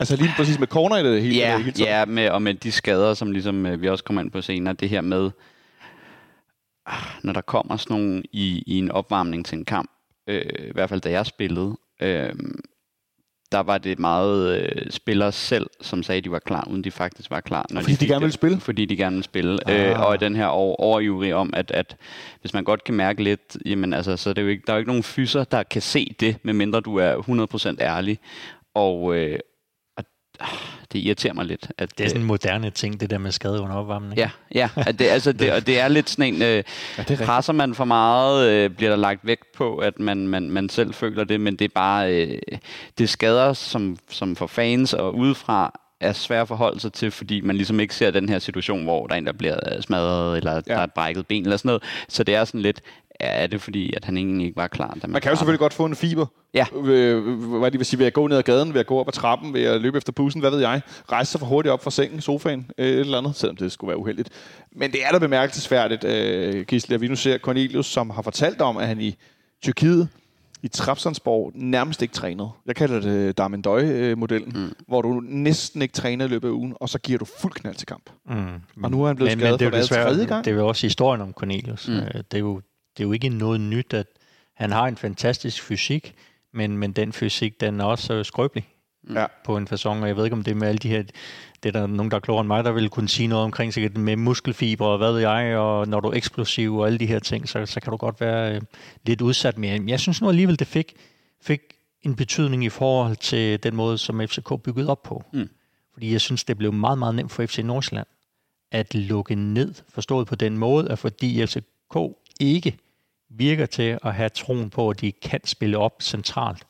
Altså 0.00 0.16
lige 0.16 0.32
præcis 0.36 0.58
med 0.58 0.66
corner 0.66 0.96
i 0.96 1.04
det 1.04 1.22
hele, 1.22 1.34
ja, 1.34 1.58
hele 1.58 1.72
tiden. 1.72 1.88
Ja, 1.88 2.04
med, 2.04 2.28
og 2.28 2.42
med 2.42 2.54
de 2.54 2.72
skader, 2.72 3.14
som 3.14 3.30
ligesom, 3.32 3.66
øh, 3.66 3.82
vi 3.82 3.88
også 3.88 4.04
kommer 4.04 4.22
ind 4.22 4.30
på 4.30 4.40
senere, 4.40 4.74
det 4.74 4.88
her 4.88 5.00
med, 5.00 5.30
ah, 6.86 7.02
når 7.22 7.32
der 7.32 7.40
kommer 7.40 7.76
sådan 7.76 7.96
nogle 7.96 8.22
i, 8.32 8.62
i 8.66 8.78
en 8.78 8.90
opvarmning 8.90 9.46
til 9.46 9.58
en 9.58 9.64
kamp, 9.64 9.90
øh, 10.26 10.68
i 10.68 10.72
hvert 10.72 10.88
fald 10.88 11.00
da 11.00 11.10
jeg 11.10 11.26
spillede, 11.26 11.76
øh, 12.02 12.34
der 13.52 13.60
var 13.60 13.78
det 13.78 13.98
meget 13.98 14.60
øh, 14.60 14.90
spillere 14.90 15.32
selv, 15.32 15.66
som 15.80 16.02
sagde, 16.02 16.18
at 16.18 16.24
de 16.24 16.30
var 16.30 16.38
klar, 16.38 16.68
uden 16.70 16.84
de 16.84 16.90
faktisk 16.90 17.30
var 17.30 17.40
klar. 17.40 17.66
Når 17.70 17.80
fordi 17.80 17.94
de, 17.94 18.00
de 18.00 18.06
gerne 18.06 18.20
ville 18.20 18.32
spille? 18.32 18.60
Fordi 18.60 18.84
de 18.84 18.96
gerne 18.96 19.16
ville 19.16 19.24
spille. 19.24 19.58
Ah. 19.66 19.90
Øh, 19.90 20.00
og 20.00 20.14
i 20.14 20.18
den 20.18 20.36
her 20.36 20.46
over, 20.46 20.76
overjuri 20.76 21.32
om, 21.32 21.50
at, 21.56 21.70
at 21.70 21.96
hvis 22.40 22.54
man 22.54 22.64
godt 22.64 22.84
kan 22.84 22.94
mærke 22.94 23.22
lidt, 23.22 23.56
jamen 23.66 23.92
altså, 23.92 24.16
så 24.16 24.30
er 24.30 24.34
det 24.34 24.42
jo 24.42 24.48
ikke, 24.48 24.62
der 24.66 24.72
er 24.72 24.76
jo 24.76 24.78
ikke 24.78 24.90
nogen 24.90 25.02
fyser, 25.02 25.44
der 25.44 25.62
kan 25.62 25.82
se 25.82 26.14
det, 26.20 26.36
medmindre 26.42 26.80
du 26.80 26.96
er 26.96 27.74
100% 27.76 27.82
ærlig. 27.82 28.18
Og, 28.74 29.16
øh, 29.16 29.38
det 30.92 30.98
irriterer 30.98 31.34
mig 31.34 31.44
lidt. 31.44 31.72
At, 31.78 31.98
det 31.98 32.04
er 32.04 32.08
sådan 32.08 32.20
en 32.20 32.26
moderne 32.26 32.70
ting, 32.70 33.00
det 33.00 33.10
der 33.10 33.18
med 33.18 33.32
skade 33.32 33.60
under 33.60 33.76
opvarmning. 33.76 34.18
Ja, 34.18 34.30
ja 34.54 34.68
at 34.76 34.98
det, 34.98 35.04
altså 35.04 35.32
det, 35.32 35.52
og 35.52 35.66
det 35.66 35.80
er 35.80 35.88
lidt 35.88 36.10
sådan 36.10 36.34
en, 36.34 36.42
øh, 36.42 36.64
ja, 36.98 37.16
presser 37.24 37.52
man 37.52 37.74
for 37.74 37.84
meget, 37.84 38.48
øh, 38.50 38.70
bliver 38.70 38.90
der 38.90 38.96
lagt 38.96 39.26
vægt 39.26 39.52
på, 39.56 39.76
at 39.76 39.98
man, 39.98 40.28
man, 40.28 40.50
man 40.50 40.68
selv 40.68 40.94
føler 40.94 41.24
det, 41.24 41.40
men 41.40 41.56
det 41.56 41.64
er 41.64 41.74
bare, 41.74 42.14
øh, 42.14 42.38
det 42.98 43.08
skader 43.08 43.52
som, 43.52 43.96
som 44.08 44.36
for 44.36 44.46
fans 44.46 44.94
og 44.94 45.14
udefra, 45.14 45.80
er 46.00 46.12
svært 46.12 46.42
at 46.42 46.48
forholde 46.48 46.80
sig 46.80 46.92
til, 46.92 47.10
fordi 47.10 47.40
man 47.40 47.56
ligesom 47.56 47.80
ikke 47.80 47.94
ser 47.94 48.10
den 48.10 48.28
her 48.28 48.38
situation, 48.38 48.84
hvor 48.84 49.06
der 49.06 49.14
er 49.14 49.18
en, 49.18 49.26
der 49.26 49.32
bliver 49.32 49.80
smadret, 49.80 50.36
eller 50.36 50.54
ja. 50.54 50.60
der 50.60 50.76
er 50.76 50.84
et 50.84 50.92
brækket 50.92 51.26
ben, 51.26 51.42
eller 51.42 51.56
sådan 51.56 51.68
noget. 51.68 51.82
Så 52.08 52.24
det 52.24 52.34
er 52.34 52.44
sådan 52.44 52.60
lidt, 52.60 52.80
er 53.20 53.46
det 53.46 53.62
fordi, 53.62 53.92
at 53.96 54.04
han 54.04 54.16
egentlig 54.16 54.46
ikke 54.46 54.56
var 54.56 54.68
klar? 54.68 54.98
Man, 55.02 55.10
man 55.10 55.22
kan 55.22 55.30
jo 55.30 55.36
selvfølgelig 55.36 55.58
godt 55.60 55.74
få 55.74 55.84
en 55.84 55.96
fiber. 55.96 56.26
Ja. 56.54 56.64
Hvad 56.64 57.70
de 57.70 57.78
vil 57.78 57.86
sige, 57.86 57.98
ved 57.98 58.06
at 58.06 58.12
gå 58.12 58.26
ned 58.26 58.36
ad 58.36 58.42
gaden, 58.42 58.74
ved 58.74 58.80
at 58.80 58.86
gå 58.86 59.00
op 59.00 59.08
ad 59.08 59.12
trappen, 59.12 59.54
ved 59.54 59.64
at 59.64 59.80
løbe 59.80 59.96
efter 59.96 60.12
bussen, 60.12 60.40
hvad 60.40 60.50
ved 60.50 60.60
jeg. 60.60 60.80
Rejse 61.12 61.30
sig 61.30 61.40
for 61.40 61.46
hurtigt 61.46 61.72
op 61.72 61.82
fra 61.82 61.90
sengen, 61.90 62.20
sofaen, 62.20 62.70
øh, 62.78 62.86
et 62.86 63.00
eller 63.00 63.18
andet, 63.18 63.36
selvom 63.36 63.56
det 63.56 63.72
skulle 63.72 63.88
være 63.88 63.98
uheldigt. 63.98 64.28
Men 64.72 64.92
det 64.92 65.04
er 65.04 65.12
da 65.12 65.18
bemærkelsesværdigt, 65.18 66.04
øh, 66.04 66.64
Gisle, 66.64 66.94
at 66.94 67.00
vi 67.00 67.08
nu 67.08 67.16
ser 67.16 67.38
Cornelius, 67.38 67.86
som 67.86 68.10
har 68.10 68.22
fortalt 68.22 68.60
om, 68.60 68.76
at 68.76 68.86
han 68.86 69.00
i 69.00 69.16
Tyrkiet 69.62 70.08
i 70.62 70.68
Trabzonsborg 70.68 71.52
nærmest 71.54 72.02
ikke 72.02 72.14
trænet. 72.14 72.50
Jeg 72.66 72.76
kalder 72.76 73.00
det 73.00 73.38
Darmendøj-modellen, 73.38 74.52
mm. 74.54 74.72
hvor 74.88 75.02
du 75.02 75.22
næsten 75.24 75.82
ikke 75.82 75.92
træner 75.92 76.24
i 76.24 76.28
løbet 76.28 76.48
af 76.48 76.52
ugen, 76.52 76.74
og 76.80 76.88
så 76.88 76.98
giver 76.98 77.18
du 77.18 77.24
fuld 77.24 77.52
knald 77.52 77.74
til 77.74 77.86
kamp. 77.86 78.10
Mm. 78.26 78.84
Og 78.84 78.90
nu 78.90 79.02
er 79.02 79.06
han 79.06 79.16
blevet 79.16 79.30
men, 79.32 79.38
skadet 79.38 79.60
men 79.60 79.72
det 79.72 79.88
for 79.88 79.94
tredje 79.94 80.26
gang. 80.26 80.44
Det 80.44 80.50
er 80.50 80.54
jo 80.54 80.68
også 80.68 80.86
historien 80.86 81.20
om 81.20 81.32
Cornelius. 81.32 81.88
Mm. 81.88 81.94
Øh, 81.94 82.00
det, 82.14 82.34
er 82.34 82.38
jo, 82.38 82.60
det 83.00 83.04
er 83.04 83.08
jo 83.08 83.12
ikke 83.12 83.28
noget 83.28 83.60
nyt, 83.60 83.94
at 83.94 84.06
han 84.54 84.72
har 84.72 84.86
en 84.86 84.96
fantastisk 84.96 85.62
fysik, 85.62 86.14
men, 86.52 86.78
men 86.78 86.92
den 86.92 87.12
fysik, 87.12 87.60
den 87.60 87.80
er 87.80 87.84
også 87.84 88.24
skrøbelig 88.24 88.68
ja. 89.14 89.26
på 89.44 89.56
en 89.56 89.66
fasong, 89.66 90.02
og 90.02 90.08
jeg 90.08 90.16
ved 90.16 90.24
ikke, 90.24 90.36
om 90.36 90.42
det 90.42 90.50
er 90.50 90.54
med 90.54 90.68
alle 90.68 90.78
de 90.78 90.88
her, 90.88 91.02
det 91.62 91.76
er 91.76 91.80
der 91.80 91.86
nogen, 91.86 92.10
der 92.10 92.16
er 92.16 92.20
klogere 92.20 92.40
end 92.40 92.46
mig, 92.46 92.64
der 92.64 92.72
vil 92.72 92.88
kunne 92.88 93.08
sige 93.08 93.26
noget 93.26 93.44
omkring, 93.44 93.74
sikkert 93.74 93.96
med 93.96 94.16
muskelfiber 94.16 94.86
og 94.86 94.98
hvad 94.98 95.12
ved 95.12 95.20
jeg, 95.20 95.56
og 95.56 95.88
når 95.88 96.00
du 96.00 96.08
er 96.08 96.14
eksplosiv 96.14 96.76
og 96.76 96.86
alle 96.86 96.98
de 96.98 97.06
her 97.06 97.18
ting, 97.18 97.48
så, 97.48 97.66
så 97.66 97.80
kan 97.80 97.90
du 97.90 97.96
godt 97.96 98.20
være 98.20 98.54
øh, 98.54 98.60
lidt 99.06 99.20
udsat. 99.20 99.58
Men 99.58 99.88
jeg 99.88 100.00
synes 100.00 100.22
nu 100.22 100.28
alligevel, 100.28 100.58
det 100.58 100.66
fik, 100.66 100.94
fik 101.42 101.60
en 102.02 102.16
betydning 102.16 102.64
i 102.64 102.68
forhold 102.68 103.16
til 103.16 103.62
den 103.62 103.76
måde, 103.76 103.98
som 103.98 104.20
FCK 104.28 104.62
byggede 104.64 104.90
op 104.90 105.02
på. 105.02 105.24
Mm. 105.32 105.48
Fordi 105.92 106.12
jeg 106.12 106.20
synes, 106.20 106.44
det 106.44 106.58
blev 106.58 106.72
meget, 106.72 106.98
meget 106.98 107.14
nemt 107.14 107.32
for 107.32 107.46
FC 107.46 107.58
Nordsjælland 107.58 108.06
at 108.70 108.94
lukke 108.94 109.34
ned, 109.34 109.74
forstået 109.88 110.26
på 110.26 110.34
den 110.34 110.58
måde, 110.58 110.90
at 110.90 110.98
fordi 110.98 111.46
FCK 111.46 111.96
ikke 112.40 112.78
virker 113.30 113.66
til 113.66 113.98
at 114.04 114.14
have 114.14 114.28
troen 114.28 114.70
på, 114.70 114.90
at 114.90 115.00
de 115.00 115.12
kan 115.12 115.40
spille 115.44 115.78
op 115.78 116.02
centralt, 116.02 116.66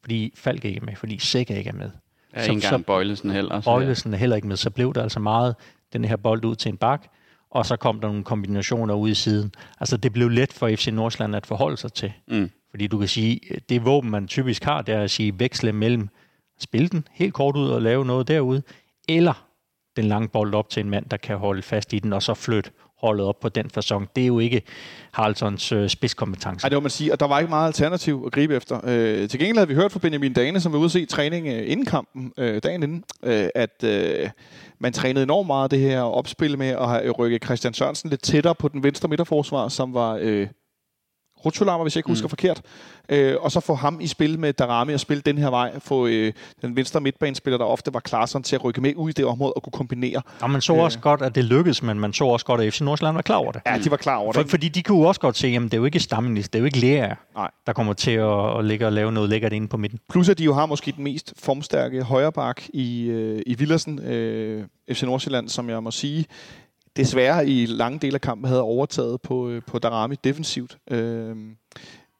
fordi 0.00 0.32
Falk 0.36 0.64
ikke 0.64 0.80
er 0.80 0.84
med, 0.84 0.96
fordi 0.96 1.18
Sæk 1.18 1.50
ikke 1.50 1.70
er 1.70 1.74
med. 1.74 1.90
Ja, 2.34 2.42
ikke 2.42 2.52
engang 2.52 2.86
Bøjlesen 2.86 3.30
heller. 3.30 3.60
Bøjlesen 3.60 4.14
er 4.14 4.18
heller 4.18 4.36
ikke 4.36 4.48
med, 4.48 4.56
så 4.56 4.70
blev 4.70 4.94
der 4.94 5.02
altså 5.02 5.20
meget 5.20 5.56
den 5.92 6.04
her 6.04 6.16
bold 6.16 6.44
ud 6.44 6.54
til 6.54 6.68
en 6.68 6.76
bak, 6.76 7.06
og 7.50 7.66
så 7.66 7.76
kom 7.76 8.00
der 8.00 8.08
nogle 8.08 8.24
kombinationer 8.24 8.94
ud 8.94 9.10
i 9.10 9.14
siden. 9.14 9.52
Altså 9.80 9.96
det 9.96 10.12
blev 10.12 10.28
let 10.28 10.52
for 10.52 10.68
FC 10.68 10.88
Nordsjælland 10.92 11.36
at 11.36 11.46
forholde 11.46 11.76
sig 11.76 11.92
til. 11.92 12.12
Mm. 12.28 12.50
Fordi 12.70 12.86
du 12.86 12.98
kan 12.98 13.08
sige, 13.08 13.40
det 13.68 13.84
våben, 13.84 14.10
man 14.10 14.28
typisk 14.28 14.64
har, 14.64 14.82
det 14.82 14.94
er 14.94 15.02
at 15.02 15.10
sige 15.10 15.38
veksle 15.38 15.72
mellem 15.72 16.08
spille 16.58 16.88
den 16.88 17.08
helt 17.12 17.34
kort 17.34 17.56
ud 17.56 17.68
og 17.68 17.82
lave 17.82 18.04
noget 18.04 18.28
derude, 18.28 18.62
eller 19.08 19.46
den 19.96 20.04
lange 20.04 20.28
bold 20.28 20.54
op 20.54 20.68
til 20.68 20.80
en 20.80 20.90
mand, 20.90 21.06
der 21.06 21.16
kan 21.16 21.36
holde 21.36 21.62
fast 21.62 21.92
i 21.92 21.98
den, 21.98 22.12
og 22.12 22.22
så 22.22 22.34
flytte 22.34 22.70
holdet 23.00 23.26
op 23.26 23.40
på 23.40 23.48
den 23.48 23.70
fasong. 23.70 24.08
Det 24.16 24.22
er 24.22 24.26
jo 24.26 24.38
ikke 24.38 24.62
Haraldsons 25.12 25.72
øh, 25.72 25.88
spidskompetence. 25.88 26.64
Nej, 26.64 26.68
det 26.68 26.76
må 26.76 26.80
man 26.80 26.90
sige, 26.90 27.12
og 27.12 27.20
der 27.20 27.26
var 27.26 27.38
ikke 27.38 27.50
meget 27.50 27.66
alternativ 27.66 28.22
at 28.26 28.32
gribe 28.32 28.54
efter. 28.56 28.80
Øh, 28.84 29.28
til 29.28 29.38
gengæld 29.38 29.56
havde 29.56 29.68
vi 29.68 29.74
hørt 29.74 29.92
fra 29.92 29.98
Benjamin 29.98 30.32
Dane, 30.32 30.60
som 30.60 30.72
var 30.72 30.78
ude 30.78 30.84
at 30.84 30.90
se 30.90 31.06
træning 31.06 31.46
øh, 31.46 31.70
inden 31.70 31.86
kampen, 31.86 32.32
øh, 32.38 32.62
dagen 32.62 32.82
inden, 32.82 33.04
øh, 33.22 33.48
at 33.54 33.84
øh, 33.84 34.30
man 34.78 34.92
trænede 34.92 35.22
enormt 35.22 35.46
meget 35.46 35.70
det 35.70 35.78
her 35.78 36.00
opspil 36.00 36.58
med 36.58 36.68
at 36.68 36.88
have 36.88 37.10
rykket 37.10 37.44
Christian 37.44 37.74
Sørensen 37.74 38.10
lidt 38.10 38.22
tættere 38.22 38.54
på 38.54 38.68
den 38.68 38.82
venstre 38.82 39.08
midterforsvar, 39.08 39.68
som 39.68 39.94
var 39.94 40.18
øh, 40.20 40.46
Rutschulama, 41.44 41.82
hvis 41.82 41.96
jeg 41.96 41.98
ikke 41.98 42.08
husker 42.08 42.26
mm. 42.26 42.30
forkert. 42.30 42.62
Øh, 43.08 43.36
og 43.40 43.52
så 43.52 43.60
få 43.60 43.74
ham 43.74 44.00
i 44.00 44.06
spil 44.06 44.38
med 44.38 44.52
Darami 44.52 44.92
og 44.92 45.00
spille 45.00 45.20
den 45.20 45.38
her 45.38 45.50
vej. 45.50 45.78
Få 45.78 46.06
øh, 46.06 46.32
den 46.62 46.76
venstre 46.76 47.00
midtbanespiller, 47.00 47.58
der 47.58 47.64
ofte 47.64 47.94
var 47.94 48.00
klar 48.00 48.26
til 48.26 48.56
at 48.56 48.64
rykke 48.64 48.80
med 48.80 48.92
ud 48.96 49.10
i 49.10 49.12
det 49.12 49.24
område 49.24 49.52
og 49.52 49.62
kunne 49.62 49.72
kombinere. 49.72 50.22
Og 50.40 50.50
man 50.50 50.60
så 50.60 50.74
øh. 50.74 50.78
også 50.78 50.98
godt, 50.98 51.22
at 51.22 51.34
det 51.34 51.44
lykkedes, 51.44 51.82
men 51.82 52.00
man 52.00 52.12
så 52.12 52.24
også 52.24 52.46
godt, 52.46 52.60
at 52.60 52.74
FC 52.74 52.80
Nordsjælland 52.80 53.14
var 53.14 53.22
klar 53.22 53.36
over 53.36 53.52
det. 53.52 53.62
Ja, 53.66 53.78
de 53.78 53.90
var 53.90 53.96
klar 53.96 54.16
over 54.16 54.32
det. 54.32 54.42
For, 54.42 54.48
fordi 54.48 54.68
de 54.68 54.82
kunne 54.82 55.06
også 55.06 55.20
godt 55.20 55.36
se, 55.36 55.48
at 55.48 55.62
det 55.62 55.74
er 55.74 55.78
jo 55.78 55.84
ikke 55.84 56.00
Stammenis, 56.00 56.48
det 56.48 56.54
er 56.54 56.60
jo 56.60 56.64
ikke 56.64 56.78
Lea, 56.78 57.14
der 57.66 57.72
kommer 57.72 57.92
til 57.92 58.10
at, 58.10 58.58
at 58.58 58.64
ligge 58.64 58.86
og 58.86 58.92
lave 58.92 59.12
noget 59.12 59.30
lækkert 59.30 59.52
inde 59.52 59.68
på 59.68 59.76
midten. 59.76 59.98
Plus 60.08 60.28
at 60.28 60.38
de 60.38 60.44
jo 60.44 60.54
har 60.54 60.66
måske 60.66 60.92
den 60.92 61.04
mest 61.04 61.32
formstærke 61.36 62.02
højreback 62.02 62.68
i, 62.74 63.04
øh, 63.04 63.42
i 63.46 63.54
Villersen, 63.54 63.98
øh, 63.98 64.64
FC 64.92 65.02
Nordsjælland, 65.02 65.48
som 65.48 65.70
jeg 65.70 65.82
må 65.82 65.90
sige, 65.90 66.26
desværre 66.98 67.48
i 67.48 67.66
lange 67.66 67.98
dele 67.98 68.14
af 68.14 68.20
kampen 68.20 68.48
havde 68.48 68.62
overtaget 68.62 69.20
på, 69.20 69.48
øh, 69.48 69.62
på 69.66 69.78
Darami 69.78 70.16
defensivt. 70.24 70.78
Øh, 70.90 71.36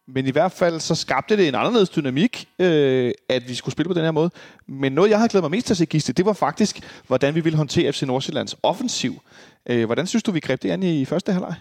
men 0.08 0.26
i 0.26 0.30
hvert 0.30 0.52
fald 0.52 0.80
så 0.80 0.94
skabte 0.94 1.36
det 1.36 1.48
en 1.48 1.54
anderledes 1.54 1.88
dynamik, 1.88 2.48
øh, 2.58 3.12
at 3.28 3.48
vi 3.48 3.54
skulle 3.54 3.72
spille 3.72 3.88
på 3.88 3.94
den 3.94 4.04
her 4.04 4.10
måde. 4.10 4.30
Men 4.66 4.92
noget, 4.92 5.10
jeg 5.10 5.18
har 5.18 5.28
glædet 5.28 5.42
mig 5.42 5.50
mest 5.50 5.66
til 5.66 5.74
at 5.74 5.78
se, 5.78 5.86
Gisle, 5.86 6.14
det 6.14 6.24
var 6.24 6.32
faktisk, 6.32 7.02
hvordan 7.06 7.34
vi 7.34 7.40
ville 7.40 7.56
håndtere 7.56 7.92
FC 7.92 8.02
Nordsjællands 8.02 8.56
offensiv. 8.62 9.22
Øh, 9.66 9.84
hvordan 9.86 10.06
synes 10.06 10.22
du, 10.22 10.30
vi 10.30 10.40
greb 10.40 10.62
det 10.62 10.70
an 10.70 10.82
i 10.82 11.04
første 11.04 11.32
halvleg? 11.32 11.54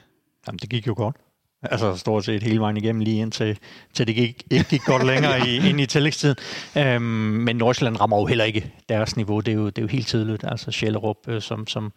Jamen, 0.47 0.59
det 0.59 0.69
gik 0.69 0.87
jo 0.87 0.93
godt. 0.97 1.15
Altså 1.63 1.95
stort 1.95 2.25
set 2.25 2.43
hele 2.43 2.59
vejen 2.59 2.77
igennem 2.77 2.99
lige 2.99 3.21
indtil 3.21 3.57
til 3.93 4.07
det 4.07 4.15
gik, 4.15 4.43
ikke 4.51 4.69
gik 4.69 4.81
godt 4.85 5.05
længere 5.05 5.39
i, 5.47 5.69
ind 5.69 5.81
i 5.81 5.85
tillægstiden. 5.85 6.35
Øhm, 6.77 7.01
men 7.01 7.55
Nordsjælland 7.55 8.01
rammer 8.01 8.19
jo 8.19 8.25
heller 8.25 8.45
ikke 8.45 8.71
deres 8.89 9.15
niveau. 9.15 9.39
Det 9.39 9.51
er 9.51 9.55
jo, 9.55 9.65
det 9.65 9.77
er 9.77 9.81
jo 9.81 9.87
helt 9.87 10.07
tydeligt. 10.07 10.43
Altså 10.47 10.71
Schellerup, 10.71 11.17
øh, 11.27 11.41
som, 11.41 11.67
som 11.67 11.91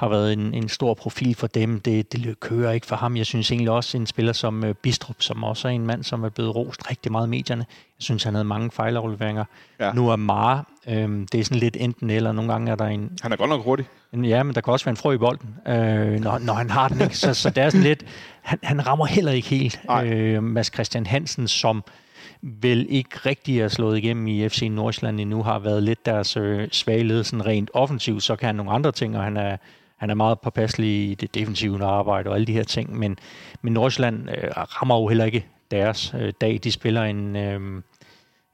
har 0.00 0.08
været 0.08 0.32
en, 0.32 0.54
en 0.54 0.68
stor 0.68 0.94
profil 0.94 1.34
for 1.34 1.46
dem. 1.46 1.80
Det, 1.80 2.12
det 2.12 2.40
kører 2.40 2.72
ikke 2.72 2.86
for 2.86 2.96
ham. 2.96 3.16
Jeg 3.16 3.26
synes 3.26 3.50
egentlig 3.50 3.70
også 3.70 3.96
en 3.96 4.06
spiller 4.06 4.32
som 4.32 4.64
uh, 4.64 4.72
Bistrup, 4.72 5.16
som 5.18 5.44
også 5.44 5.68
er 5.68 5.72
en 5.72 5.86
mand, 5.86 6.04
som 6.04 6.24
er 6.24 6.28
blevet 6.28 6.56
rost 6.56 6.90
rigtig 6.90 7.12
meget 7.12 7.26
i 7.26 7.30
medierne. 7.30 7.66
Jeg 7.68 8.02
synes, 8.02 8.22
han 8.22 8.34
havde 8.34 8.44
mange 8.44 8.70
fejlafleveringer. 8.70 9.44
Ja. 9.80 9.92
Nu 9.92 10.08
er 10.08 10.16
Mara, 10.16 10.64
øhm, 10.88 11.26
det 11.26 11.40
er 11.40 11.44
sådan 11.44 11.58
lidt 11.58 11.76
enten 11.80 12.10
eller. 12.10 12.32
Nogle 12.32 12.52
gange 12.52 12.70
er 12.70 12.74
der 12.74 12.86
en... 12.86 13.10
Han 13.22 13.32
er 13.32 13.36
godt 13.36 13.50
nok 13.50 13.64
hurtig. 13.64 13.86
En, 14.12 14.24
ja, 14.24 14.42
men 14.42 14.54
der 14.54 14.60
kan 14.60 14.72
også 14.72 14.84
være 14.84 14.90
en 14.90 14.96
frø 14.96 15.14
i 15.14 15.18
bolden, 15.18 15.54
øh, 15.66 16.20
når, 16.20 16.38
når 16.38 16.54
han 16.54 16.70
har 16.70 16.88
den. 16.88 17.00
Ikke? 17.00 17.16
Så, 17.16 17.34
så 17.34 17.50
det 17.50 17.62
er 17.62 17.70
sådan 17.70 17.84
lidt... 17.84 18.04
Han, 18.42 18.58
han 18.62 18.86
rammer 18.86 19.06
heller 19.06 19.32
ikke 19.32 19.48
helt. 19.48 19.80
Øh, 20.04 20.42
Mads 20.42 20.72
Christian 20.74 21.06
Hansen, 21.06 21.48
som 21.48 21.84
vel 22.42 22.86
ikke 22.88 23.18
rigtig 23.26 23.60
er 23.60 23.68
slået 23.68 23.98
igennem 23.98 24.26
i 24.26 24.48
FC 24.48 24.68
Nordsjælland 24.70 25.20
endnu, 25.20 25.42
har 25.42 25.58
været 25.58 25.82
lidt 25.82 26.06
deres 26.06 26.36
øh, 26.36 26.68
svage 26.72 27.24
sådan 27.24 27.46
rent 27.46 27.70
offensivt, 27.74 28.22
så 28.22 28.36
kan 28.36 28.46
han 28.46 28.54
nogle 28.54 28.72
andre 28.72 28.92
ting, 28.92 29.16
og 29.16 29.24
han 29.24 29.36
er, 29.36 29.56
han 30.00 30.10
er 30.10 30.14
meget 30.14 30.40
påpasselig 30.40 31.10
i 31.10 31.14
det 31.14 31.34
defensive 31.34 31.84
arbejde 31.84 32.30
og 32.30 32.34
alle 32.34 32.46
de 32.46 32.52
her 32.52 32.64
ting, 32.64 32.98
men, 32.98 33.18
men 33.62 33.72
Nordsjælland 33.72 34.30
øh, 34.30 34.50
rammer 34.56 35.00
jo 35.00 35.08
heller 35.08 35.24
ikke 35.24 35.46
deres 35.70 36.14
øh, 36.20 36.32
dag. 36.40 36.60
De 36.64 36.72
spiller 36.72 37.02
en, 37.02 37.36
øh, 37.36 37.82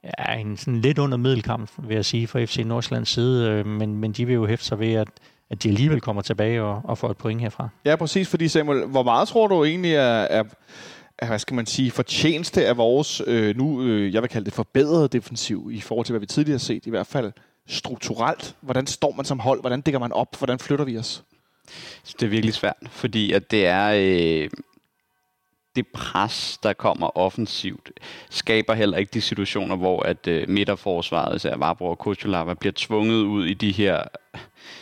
ja, 0.03 0.33
en 0.33 0.57
sådan 0.57 0.81
lidt 0.81 0.99
under 0.99 1.17
middelkamp, 1.17 1.69
vil 1.77 1.95
jeg 1.95 2.05
sige, 2.05 2.27
fra 2.27 2.45
FC 2.45 2.63
Nordsjællands 2.65 3.09
side, 3.09 3.49
øh, 3.49 3.65
men, 3.65 3.97
men 3.97 4.11
de 4.11 4.25
vil 4.25 4.33
jo 4.33 4.45
hæfte 4.45 4.65
sig 4.65 4.79
ved, 4.79 4.93
at, 4.93 5.07
at 5.49 5.63
de 5.63 5.69
alligevel 5.69 6.01
kommer 6.01 6.21
tilbage 6.21 6.63
og, 6.63 6.81
og 6.83 6.97
får 6.97 7.09
et 7.09 7.17
point 7.17 7.41
herfra. 7.41 7.69
Ja, 7.85 7.95
præcis, 7.95 8.27
fordi 8.27 8.47
Samuel, 8.47 8.85
hvor 8.85 9.03
meget 9.03 9.27
tror 9.27 9.47
du 9.47 9.63
egentlig 9.63 9.93
er, 9.93 10.27
er, 10.29 10.43
hvad 11.27 11.39
skal 11.39 11.55
man 11.55 11.65
sige, 11.65 11.91
fortjeneste 11.91 12.65
af 12.65 12.77
vores, 12.77 13.21
øh, 13.27 13.57
nu, 13.57 13.81
øh, 13.83 14.13
jeg 14.13 14.21
vil 14.21 14.29
kalde 14.29 14.45
det 14.45 14.53
forbedrede 14.53 15.07
defensiv, 15.07 15.69
i 15.71 15.81
forhold 15.81 16.05
til, 16.05 16.13
hvad 16.13 16.19
vi 16.19 16.25
tidligere 16.25 16.53
har 16.53 16.59
set, 16.59 16.85
i 16.85 16.89
hvert 16.89 17.07
fald 17.07 17.31
strukturelt. 17.67 18.55
Hvordan 18.61 18.87
står 18.87 19.13
man 19.15 19.25
som 19.25 19.39
hold? 19.39 19.61
Hvordan 19.61 19.81
dækker 19.81 19.99
man 19.99 20.11
op? 20.11 20.37
Hvordan 20.37 20.59
flytter 20.59 20.85
vi 20.85 20.97
os? 20.97 21.23
Det 22.19 22.25
er 22.25 22.29
virkelig 22.29 22.53
svært, 22.53 22.77
fordi 22.91 23.31
at 23.31 23.51
det 23.51 23.67
er... 23.67 23.91
Øh, 23.95 24.49
det 25.77 25.87
pres, 25.87 26.59
der 26.63 26.73
kommer 26.73 27.17
offensivt, 27.17 27.91
skaber 28.29 28.73
heller 28.73 28.97
ikke 28.97 29.11
de 29.13 29.21
situationer, 29.21 29.75
hvor 29.75 30.03
at 30.03 30.27
øh, 30.27 30.49
midterforsvaret, 30.49 31.35
især 31.35 31.57
Varbro 31.57 31.85
og 31.85 31.97
Kuchulava, 31.97 32.53
bliver 32.53 32.73
tvunget 32.75 33.23
ud 33.23 33.45
i 33.45 33.53
de 33.53 33.71
her 33.71 34.03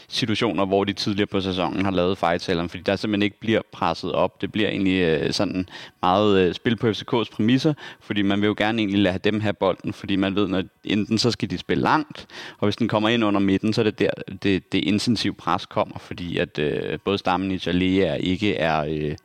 situationer, 0.08 0.66
hvor 0.66 0.84
de 0.84 0.94
tidligere 0.94 1.28
på 1.28 1.42
sæsonen 1.42 1.86
har 1.86 1.92
lavet 1.92 2.18
fejltalerne, 2.18 2.70
fordi 2.70 2.84
der 2.84 2.96
simpelthen 2.96 3.24
ikke 3.24 3.40
bliver 3.40 3.62
presset 3.72 4.12
op. 4.12 4.42
Det 4.42 4.52
bliver 4.52 4.70
egentlig 4.70 5.02
øh, 5.02 5.34
sådan 5.34 5.70
meget 6.02 6.40
øh, 6.40 6.54
spil 6.54 6.76
på 6.76 6.90
FCK's 6.90 7.32
præmisser, 7.32 7.74
fordi 8.00 8.22
man 8.22 8.42
vil 8.42 8.48
jo 8.48 8.56
gerne 8.58 8.82
egentlig 8.82 9.00
lade 9.00 9.20
dem 9.20 9.40
have 9.40 9.54
bolden, 9.54 9.94
fordi 9.94 10.16
man 10.16 10.36
ved, 10.36 10.56
at 10.56 10.66
enten 10.84 11.18
så 11.18 11.32
skal 11.32 11.50
de 11.50 11.58
spille 11.58 11.84
langt, 11.84 12.28
og 12.58 12.66
hvis 12.66 12.76
den 12.76 12.88
kommer 12.88 13.10
ind 13.10 13.24
under 13.24 13.40
midten, 13.40 13.74
så 13.74 13.82
er 13.82 13.84
det 13.84 14.00
der, 14.00 14.12
det, 14.44 14.72
det 14.72 14.84
intensive 14.84 15.34
pres 15.34 15.66
kommer, 15.66 16.00
fordi 16.00 16.38
at 16.38 16.60
øh, 16.60 17.00
både 17.06 17.18
Stammen 17.18 17.52
og 17.52 17.66
Jalea 17.66 18.16
ikke 18.16 18.56
er... 18.56 18.86
Øh, 18.90 19.16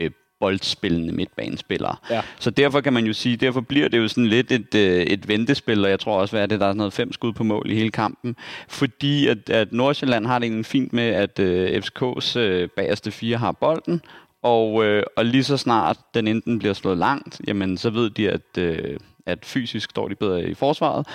øh 0.00 0.10
boldspillende 0.40 1.14
midtbanespillere. 1.14 1.96
Ja. 2.10 2.22
Så 2.38 2.50
derfor 2.50 2.80
kan 2.80 2.92
man 2.92 3.06
jo 3.06 3.12
sige, 3.12 3.36
derfor 3.36 3.60
bliver 3.60 3.88
det 3.88 3.98
jo 3.98 4.08
sådan 4.08 4.26
lidt 4.26 4.52
et, 4.52 4.74
øh, 4.74 5.02
et 5.02 5.28
ventespil, 5.28 5.84
og 5.84 5.90
jeg 5.90 6.00
tror 6.00 6.20
også, 6.20 6.36
at 6.36 6.50
det, 6.50 6.60
der 6.60 6.66
er 6.66 6.72
noget 6.72 6.92
fem 6.92 7.12
skud 7.12 7.32
på 7.32 7.44
mål 7.44 7.70
i 7.70 7.74
hele 7.74 7.90
kampen, 7.90 8.36
fordi 8.68 9.26
at, 9.26 9.50
at 9.50 9.72
Nordsjælland 9.72 10.26
har 10.26 10.38
det 10.38 10.46
egentlig 10.46 10.66
fint 10.66 10.92
med, 10.92 11.08
at 11.08 11.38
øh, 11.38 11.82
FCK's 11.82 12.38
øh, 12.38 12.68
bagerste 12.76 13.10
fire 13.10 13.36
har 13.36 13.52
bolden, 13.52 14.02
og, 14.42 14.84
øh, 14.84 15.02
og 15.16 15.24
lige 15.24 15.44
så 15.44 15.56
snart 15.56 15.98
den 16.14 16.28
enten 16.28 16.58
bliver 16.58 16.74
slået 16.74 16.98
langt, 16.98 17.40
jamen 17.46 17.78
så 17.78 17.90
ved 17.90 18.10
de, 18.10 18.30
at, 18.30 18.58
øh, 18.58 18.96
at 19.26 19.38
fysisk 19.44 19.90
står 19.90 20.08
de 20.08 20.14
bedre 20.14 20.44
i 20.44 20.54
forsvaret, 20.54 21.06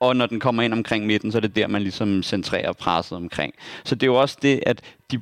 og 0.00 0.16
når 0.16 0.26
den 0.26 0.40
kommer 0.40 0.62
ind 0.62 0.72
omkring 0.72 1.06
midten, 1.06 1.32
så 1.32 1.38
er 1.38 1.40
det 1.40 1.56
der, 1.56 1.66
man 1.66 1.82
ligesom 1.82 2.22
centrerer 2.22 2.72
presset 2.72 3.16
omkring. 3.16 3.54
Så 3.84 3.94
det 3.94 4.02
er 4.02 4.06
jo 4.06 4.20
også 4.20 4.38
det, 4.42 4.60
at 4.66 4.80
de, 5.12 5.18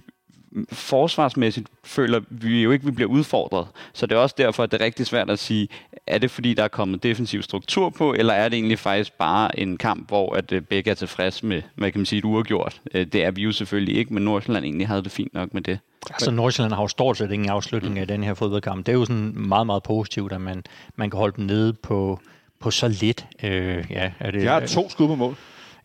forsvarsmæssigt 0.73 1.69
føler 1.85 2.21
vi 2.31 2.63
jo 2.63 2.71
ikke, 2.71 2.83
at 2.83 2.87
vi 2.87 2.93
bliver 2.93 3.11
udfordret. 3.11 3.67
Så 3.93 4.07
det 4.07 4.15
er 4.15 4.19
også 4.19 4.35
derfor, 4.39 4.63
at 4.63 4.73
det 4.73 4.81
er 4.81 4.85
rigtig 4.85 5.07
svært 5.07 5.31
at 5.31 5.39
sige, 5.39 5.69
er 6.07 6.19
det 6.19 6.31
fordi, 6.31 6.55
der 6.55 6.65
er 6.65 6.69
kommet 6.69 7.03
defensiv 7.03 7.43
struktur 7.43 7.91
på, 7.91 8.15
eller 8.15 8.35
er 8.35 8.49
det 8.49 8.57
egentlig 8.57 8.79
faktisk 8.79 9.13
bare 9.13 9.59
en 9.59 9.77
kamp, 9.77 10.09
hvor 10.09 10.35
at 10.35 10.53
øh, 10.53 10.63
begge 10.63 10.91
er 10.91 10.95
tilfreds 10.95 11.43
med, 11.43 11.63
hvad 11.75 11.93
kan 11.93 11.99
man 11.99 12.07
sige, 12.07 12.19
et 12.19 12.25
uafgjort. 12.25 12.81
Øh, 12.95 13.07
det 13.07 13.25
er 13.25 13.31
vi 13.31 13.43
jo 13.43 13.53
selvfølgelig 13.53 13.97
ikke, 13.97 14.15
men 14.15 14.23
Nordsjælland 14.23 14.65
egentlig 14.65 14.89
havde 14.89 15.03
det 15.03 15.13
fint 15.13 15.35
nok 15.35 15.55
med 15.55 15.63
det. 15.63 15.79
Altså 16.11 16.31
Nordsjælland 16.31 16.75
har 16.75 16.83
jo 16.83 16.89
stort 16.89 17.17
set 17.17 17.33
ingen 17.33 17.49
afslutning 17.49 17.95
mm. 17.95 18.01
af 18.01 18.09
den 18.09 18.25
her 18.25 18.35
fodboldkamp. 18.35 18.87
Det 18.87 18.93
er 18.93 18.97
jo 18.97 19.05
sådan 19.05 19.33
meget, 19.37 19.67
meget 19.67 19.83
positivt, 19.83 20.33
at 20.33 20.41
man, 20.41 20.65
man 20.97 21.11
kan 21.11 21.19
holde 21.19 21.37
dem 21.37 21.45
nede 21.45 21.73
på, 21.73 22.21
på 22.61 22.71
så 22.71 22.89
lidt. 22.89 23.27
Øh, 23.43 23.85
ja, 23.91 24.13
er 24.21 24.31
det, 24.31 24.43
De 24.43 24.47
har 24.47 24.67
to 24.67 24.91
skud 24.91 25.07
på 25.07 25.15
mål. 25.15 25.37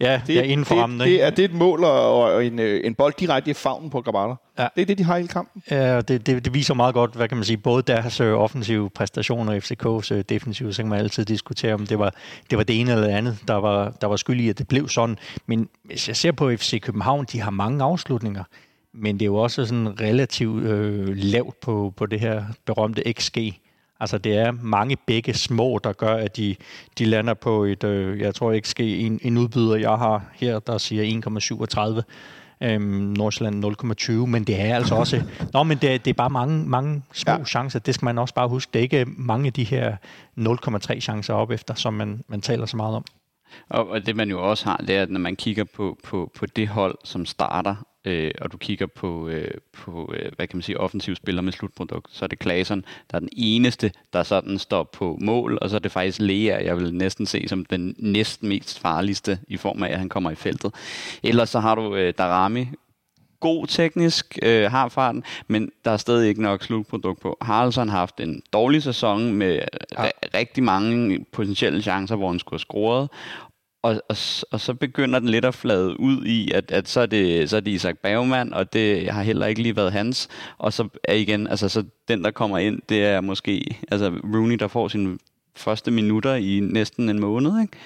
Ja, 0.01 0.21
det, 0.27 0.37
er 0.37 0.43
inden 0.43 0.65
for 0.65 0.75
det, 0.75 0.83
rammen. 0.83 0.99
Det, 0.99 1.23
er, 1.23 1.29
det 1.29 1.39
er 1.39 1.49
et 1.49 1.53
mål 1.53 1.83
og, 1.83 2.23
og 2.23 2.45
en, 2.45 2.59
øh, 2.59 2.81
en 2.83 2.95
bold 2.95 3.13
direkte 3.19 3.51
i 3.51 3.53
favnen 3.53 3.89
på 3.89 4.01
Grabata. 4.01 4.35
Ja. 4.59 4.67
Det 4.75 4.81
er 4.81 4.85
det, 4.85 4.97
de 4.97 5.03
har 5.03 5.17
i 5.17 5.25
kampen. 5.25 5.63
Ja, 5.71 6.01
det, 6.01 6.27
det, 6.27 6.45
det 6.45 6.53
viser 6.53 6.73
meget 6.73 6.93
godt, 6.93 7.15
hvad 7.15 7.27
kan 7.27 7.37
man 7.37 7.43
sige, 7.43 7.57
både 7.57 7.83
deres 7.83 8.19
øh, 8.19 8.33
offensive 8.33 8.89
præstationer 8.89 9.53
og 9.53 9.57
FCK's 9.57 10.13
øh, 10.13 10.23
defensive, 10.29 10.73
så 10.73 10.81
kan 10.81 10.89
man 10.89 10.99
altid 10.99 11.25
diskutere, 11.25 11.73
om 11.73 11.87
det 11.87 11.99
var 11.99 12.13
det, 12.49 12.57
var 12.57 12.63
det 12.63 12.79
ene 12.79 12.91
eller 12.91 13.07
det 13.07 13.13
andet, 13.13 13.37
der 13.47 13.55
var, 13.55 13.89
der 14.01 14.07
var 14.07 14.15
skyld 14.15 14.39
i, 14.39 14.49
at 14.49 14.57
det 14.57 14.67
blev 14.67 14.89
sådan. 14.89 15.17
Men 15.45 15.69
hvis 15.83 16.07
jeg 16.07 16.15
ser 16.15 16.31
på 16.31 16.51
FC 16.55 16.81
København, 16.81 17.25
de 17.31 17.41
har 17.41 17.51
mange 17.51 17.83
afslutninger, 17.83 18.43
men 18.93 19.15
det 19.15 19.21
er 19.21 19.27
jo 19.27 19.35
også 19.35 19.65
sådan 19.65 20.01
relativt 20.01 20.63
øh, 20.63 21.07
lavt 21.15 21.59
på, 21.59 21.93
på 21.97 22.05
det 22.05 22.19
her 22.19 22.43
berømte 22.65 23.13
XG. 23.19 23.37
Altså 24.01 24.17
det 24.17 24.37
er 24.37 24.51
mange 24.51 24.97
begge 25.05 25.33
små, 25.33 25.79
der 25.83 25.93
gør, 25.93 26.15
at 26.15 26.37
de, 26.37 26.55
de 26.97 27.05
lander 27.05 27.33
på 27.33 27.63
et, 27.63 27.83
øh, 27.83 28.19
jeg 28.19 28.35
tror 28.35 28.51
ikke 28.51 28.69
ske 28.69 28.97
en, 28.97 29.19
en 29.21 29.37
udbyder, 29.37 29.75
jeg 29.75 29.89
har 29.97 30.25
her, 30.33 30.59
der 30.59 30.77
siger 30.77 31.99
1,37. 31.99 32.01
Øhm, 32.63 32.83
Nordsjælland 33.17 33.65
0,20, 33.65 34.11
men 34.11 34.43
det 34.43 34.61
er 34.61 34.75
altså 34.75 34.95
også... 34.95 35.23
Nå, 35.53 35.63
men 35.63 35.77
det, 35.77 36.05
det 36.05 36.11
er 36.11 36.13
bare 36.13 36.29
mange, 36.29 36.65
mange 36.69 37.03
små 37.13 37.33
ja. 37.33 37.43
chancer. 37.43 37.79
Det 37.79 37.95
skal 37.95 38.05
man 38.05 38.17
også 38.17 38.33
bare 38.33 38.47
huske. 38.47 38.69
Det 38.73 38.79
er 38.79 38.83
ikke 38.83 39.05
mange 39.17 39.47
af 39.47 39.53
de 39.53 39.63
her 39.63 39.95
0,3 40.39 40.99
chancer 40.99 41.33
op 41.33 41.51
efter, 41.51 41.73
som 41.73 41.93
man, 41.93 42.23
man 42.27 42.41
taler 42.41 42.65
så 42.65 42.77
meget 42.77 42.95
om. 42.95 43.05
Og, 43.69 43.89
og 43.89 44.05
det 44.05 44.15
man 44.15 44.29
jo 44.29 44.49
også 44.49 44.65
har, 44.65 44.77
det 44.77 44.95
er, 44.95 45.01
at 45.01 45.09
når 45.09 45.19
man 45.19 45.35
kigger 45.35 45.63
på, 45.63 45.97
på, 46.03 46.31
på 46.35 46.45
det 46.45 46.67
hold, 46.67 46.97
som 47.03 47.25
starter 47.25 47.75
øh, 48.05 48.31
og 48.41 48.51
du 48.51 48.57
kigger 48.57 48.85
på, 48.85 49.27
øh, 49.27 49.51
på 49.73 50.13
øh, 50.17 50.31
hvad 50.35 50.47
kan 50.47 50.57
man 50.57 50.61
sige, 50.61 50.79
offensiv 50.79 51.15
spiller 51.15 51.41
med 51.41 51.51
slutprodukt, 51.51 52.07
så 52.11 52.25
er 52.25 52.27
det 52.27 52.39
Klasen, 52.39 52.85
der 53.11 53.15
er 53.15 53.19
den 53.19 53.29
eneste, 53.31 53.91
der 54.13 54.23
sådan 54.23 54.59
står 54.59 54.83
på 54.83 55.17
mål, 55.21 55.57
og 55.61 55.69
så 55.69 55.75
er 55.75 55.79
det 55.79 55.91
faktisk 55.91 56.19
Lea, 56.19 56.63
jeg 56.65 56.77
vil 56.77 56.93
næsten 56.93 57.25
se 57.25 57.47
som 57.47 57.65
den 57.65 57.95
næst 57.97 58.43
mest 58.43 58.79
farligste 58.79 59.39
i 59.47 59.57
form 59.57 59.83
af, 59.83 59.89
at 59.89 59.99
han 59.99 60.09
kommer 60.09 60.31
i 60.31 60.35
feltet. 60.35 60.73
Ellers 61.23 61.49
så 61.49 61.59
har 61.59 61.75
du 61.75 61.95
øh, 61.95 62.13
Darami, 62.17 62.67
god 63.39 63.67
teknisk, 63.67 64.39
øh, 64.41 64.71
har 64.71 64.89
farten, 64.89 65.23
men 65.47 65.71
der 65.85 65.91
er 65.91 65.97
stadig 65.97 66.29
ikke 66.29 66.41
nok 66.41 66.63
slutprodukt 66.63 67.21
på. 67.21 67.37
Haraldsson 67.41 67.89
har 67.89 67.97
haft 67.97 68.19
en 68.19 68.41
dårlig 68.53 68.83
sæson 68.83 69.33
med 69.33 69.61
ja. 69.97 70.09
rigtig 70.33 70.63
mange 70.63 71.25
potentielle 71.31 71.81
chancer, 71.81 72.15
hvor 72.15 72.29
han 72.29 72.39
skulle 72.39 72.57
have 72.57 72.59
scoret, 72.59 73.09
og, 73.83 74.01
og, 74.09 74.15
og 74.51 74.59
så 74.59 74.73
begynder 74.73 75.19
den 75.19 75.29
lidt 75.29 75.45
at 75.45 75.53
flade 75.53 75.99
ud 75.99 76.25
i, 76.25 76.51
at, 76.51 76.71
at 76.71 76.89
så, 76.89 76.99
er 77.01 77.05
det, 77.05 77.49
så 77.49 77.55
er 77.55 77.59
det 77.59 77.71
Isak 77.71 77.97
Bergman, 77.97 78.53
og 78.53 78.73
det 78.73 79.11
har 79.11 79.23
heller 79.23 79.45
ikke 79.45 79.61
lige 79.61 79.75
været 79.75 79.91
hans. 79.91 80.27
Og 80.57 80.73
så 80.73 80.87
er 81.03 81.13
igen, 81.13 81.47
altså 81.47 81.69
så 81.69 81.83
den, 82.07 82.23
der 82.23 82.31
kommer 82.31 82.57
ind, 82.57 82.81
det 82.89 83.05
er 83.05 83.21
måske 83.21 83.77
altså 83.91 84.19
Rooney, 84.33 84.55
der 84.55 84.67
får 84.67 84.87
sine 84.87 85.17
første 85.55 85.91
minutter 85.91 86.35
i 86.35 86.59
næsten 86.59 87.09
en 87.09 87.19
måned, 87.19 87.61
ikke? 87.61 87.77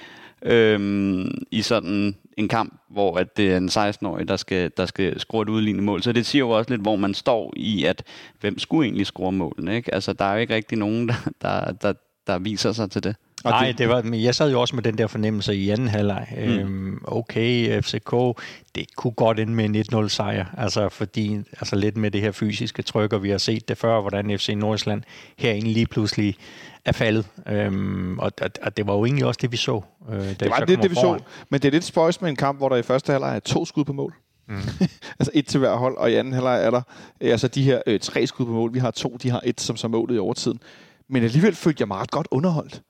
Øhm, 0.42 1.30
i 1.50 1.62
sådan 1.62 2.16
en 2.36 2.48
kamp, 2.48 2.80
hvor 2.90 3.16
at 3.16 3.36
det 3.36 3.52
er 3.52 3.56
en 3.56 3.68
16-årig, 3.68 4.28
der 4.28 4.36
skal, 4.36 4.70
der 4.76 4.86
skal 4.86 5.20
score 5.20 5.42
et 5.42 5.48
udlignende 5.48 5.84
mål. 5.84 6.02
Så 6.02 6.12
det 6.12 6.26
siger 6.26 6.40
jo 6.40 6.50
også 6.50 6.70
lidt, 6.70 6.82
hvor 6.82 6.96
man 6.96 7.14
står 7.14 7.52
i, 7.56 7.84
at 7.84 8.02
hvem 8.40 8.58
skulle 8.58 8.86
egentlig 8.86 9.06
score 9.06 9.32
målene, 9.32 9.76
ikke? 9.76 9.94
Altså, 9.94 10.12
der 10.12 10.24
er 10.24 10.32
jo 10.32 10.40
ikke 10.40 10.54
rigtig 10.54 10.78
nogen, 10.78 11.08
der, 11.08 11.14
der, 11.42 11.72
der, 11.72 11.92
der 12.26 12.38
viser 12.38 12.72
sig 12.72 12.90
til 12.90 13.04
det. 13.04 13.16
Og 13.46 13.52
Nej, 13.52 13.66
det, 13.66 13.78
det 13.78 13.88
var, 13.88 14.10
jeg 14.14 14.34
sad 14.34 14.50
jo 14.50 14.60
også 14.60 14.76
med 14.76 14.82
den 14.82 14.98
der 14.98 15.06
fornemmelse 15.06 15.56
i 15.56 15.70
anden 15.70 15.88
halvleg. 15.88 16.26
Mm. 16.36 16.42
Øhm, 16.42 16.98
okay, 17.04 17.82
FCK, 17.82 18.40
det 18.74 18.86
kunne 18.96 19.12
godt 19.12 19.40
ende 19.40 19.52
med 19.52 19.64
en 19.64 20.04
1-0 20.04 20.08
sejr, 20.08 20.46
altså 20.56 20.88
fordi 20.88 21.36
altså 21.36 21.76
lidt 21.76 21.96
med 21.96 22.10
det 22.10 22.20
her 22.20 22.32
fysiske 22.32 22.82
tryk, 22.82 23.12
og 23.12 23.22
vi 23.22 23.30
har 23.30 23.38
set 23.38 23.68
det 23.68 23.78
før, 23.78 24.00
hvordan 24.00 24.38
FC 24.38 24.54
Nordsjælland 24.56 25.02
herinde 25.38 25.72
lige 25.72 25.86
pludselig 25.86 26.36
er 26.84 26.92
faldet. 26.92 27.26
Øhm, 27.48 28.18
og, 28.18 28.32
og 28.62 28.76
det 28.76 28.86
var 28.86 28.94
jo 28.94 29.04
egentlig 29.04 29.26
også 29.26 29.38
det, 29.42 29.52
vi 29.52 29.56
så. 29.56 29.80
Øh, 30.10 30.18
det 30.18 30.50
var 30.50 30.58
det, 30.58 30.82
det 30.82 30.90
vi 30.90 30.94
så, 30.94 31.18
men 31.50 31.60
det 31.60 31.68
er 31.68 31.72
lidt 31.72 31.84
spøjs 31.84 32.20
med 32.20 32.30
en 32.30 32.36
kamp, 32.36 32.58
hvor 32.58 32.68
der 32.68 32.76
i 32.76 32.82
første 32.82 33.12
halvleg 33.12 33.36
er 33.36 33.40
to 33.40 33.64
skud 33.64 33.84
på 33.84 33.92
mål. 33.92 34.14
Mm. 34.48 34.56
altså 35.18 35.30
et 35.34 35.46
til 35.46 35.60
hver 35.60 35.76
hold, 35.76 35.96
og 35.96 36.10
i 36.10 36.14
anden 36.14 36.32
halvleg 36.32 36.64
er 36.64 36.70
der 36.70 36.82
øh, 37.20 37.30
altså 37.30 37.48
de 37.48 37.62
her 37.62 37.82
øh, 37.86 38.00
tre 38.00 38.26
skud 38.26 38.46
på 38.46 38.52
mål. 38.52 38.74
Vi 38.74 38.78
har 38.78 38.90
to, 38.90 39.16
de 39.22 39.30
har 39.30 39.40
et 39.44 39.60
som 39.60 39.76
så 39.76 39.88
målet 39.88 40.16
i 40.16 40.18
overtiden. 40.18 40.60
Men 41.08 41.24
alligevel 41.24 41.54
følte 41.54 41.82
jeg 41.82 41.88
meget 41.88 42.10
godt 42.10 42.28
underholdt 42.30 42.82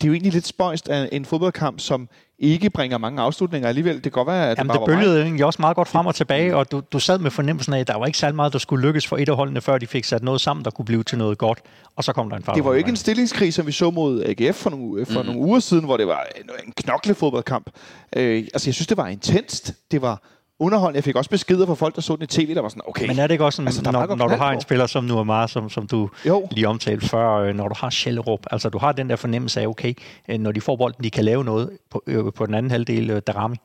det 0.00 0.06
er 0.06 0.08
jo 0.08 0.12
egentlig 0.12 0.32
lidt 0.32 0.46
spøjst 0.46 0.88
af 0.88 1.08
en 1.12 1.24
fodboldkamp, 1.24 1.80
som 1.80 2.08
ikke 2.38 2.70
bringer 2.70 2.98
mange 2.98 3.22
afslutninger 3.22 3.68
alligevel. 3.68 3.94
Det 3.94 4.02
kan 4.02 4.12
godt 4.12 4.26
være, 4.26 4.50
at 4.50 4.58
Jamen, 4.58 4.70
det, 4.70 4.80
det 4.80 4.86
bølgede 4.86 5.22
egentlig 5.22 5.44
også 5.44 5.62
meget 5.62 5.76
godt 5.76 5.88
frem 5.88 6.06
og 6.06 6.14
tilbage, 6.14 6.56
og 6.56 6.70
du, 6.72 6.82
du 6.92 6.98
sad 6.98 7.18
med 7.18 7.30
fornemmelsen 7.30 7.74
af, 7.74 7.80
at 7.80 7.88
der 7.88 7.96
var 7.96 8.06
ikke 8.06 8.18
særlig 8.18 8.36
meget, 8.36 8.52
der 8.52 8.58
skulle 8.58 8.86
lykkes 8.86 9.06
for 9.06 9.16
et 9.16 9.28
af 9.28 9.36
holdene, 9.36 9.60
før 9.60 9.78
de 9.78 9.86
fik 9.86 10.04
sat 10.04 10.22
noget 10.22 10.40
sammen, 10.40 10.64
der 10.64 10.70
kunne 10.70 10.84
blive 10.84 11.02
til 11.02 11.18
noget 11.18 11.38
godt, 11.38 11.58
og 11.96 12.04
så 12.04 12.12
kom 12.12 12.30
der 12.30 12.36
en 12.36 12.42
far. 12.42 12.54
Det 12.54 12.64
var 12.64 12.70
jo 12.70 12.76
ikke 12.76 12.90
en 12.90 12.96
stillingskrig, 12.96 13.54
som 13.54 13.66
vi 13.66 13.72
så 13.72 13.90
mod 13.90 14.24
AGF 14.24 14.56
for 14.56 14.70
nogle, 14.70 15.06
for 15.06 15.20
mm. 15.20 15.26
nogle 15.26 15.40
uger 15.40 15.60
siden, 15.60 15.84
hvor 15.84 15.96
det 15.96 16.06
var 16.06 16.26
en, 16.36 16.50
en 16.66 16.72
knoklefodboldkamp. 16.76 17.70
Øh, 18.16 18.38
altså, 18.54 18.68
jeg 18.68 18.74
synes, 18.74 18.86
det 18.86 18.96
var 18.96 19.08
intenst. 19.08 19.74
Det 19.90 20.02
var 20.02 20.22
underholdende. 20.60 20.96
Jeg 20.96 21.04
fik 21.04 21.16
også 21.16 21.30
beskeder 21.30 21.66
fra 21.66 21.74
folk, 21.74 21.94
der 21.94 22.00
så 22.00 22.16
den 22.16 22.22
i 22.22 22.26
tv, 22.26 22.54
der 22.54 22.60
var 22.60 22.68
sådan, 22.68 22.82
okay. 22.86 23.06
Men 23.06 23.18
er 23.18 23.26
det 23.26 23.34
ikke 23.34 23.44
også 23.44 23.56
sådan, 23.56 23.68
altså, 23.68 23.82
når, 23.92 24.16
når 24.16 24.28
du 24.28 24.34
har 24.34 24.52
en 24.52 24.60
spiller 24.60 24.86
som 24.86 25.04
Nuamar, 25.04 25.46
som, 25.46 25.70
som 25.70 25.86
du 25.86 26.10
jo. 26.26 26.48
lige 26.50 26.68
omtalte 26.68 27.08
før, 27.08 27.34
øh, 27.34 27.54
når 27.54 27.68
du 27.68 27.74
har 27.78 27.90
Schellerup, 27.90 28.46
altså 28.50 28.68
du 28.68 28.78
har 28.78 28.92
den 28.92 29.10
der 29.10 29.16
fornemmelse 29.16 29.60
af, 29.60 29.66
okay, 29.66 29.94
øh, 30.28 30.38
når 30.38 30.52
de 30.52 30.60
får 30.60 30.76
bolden, 30.76 31.04
de 31.04 31.10
kan 31.10 31.24
lave 31.24 31.44
noget 31.44 31.70
på, 31.90 32.02
øh, 32.06 32.32
på 32.32 32.46
den 32.46 32.54
anden 32.54 32.70
halvdel, 32.70 33.10
øh, 33.10 33.22
Darami. 33.26 33.56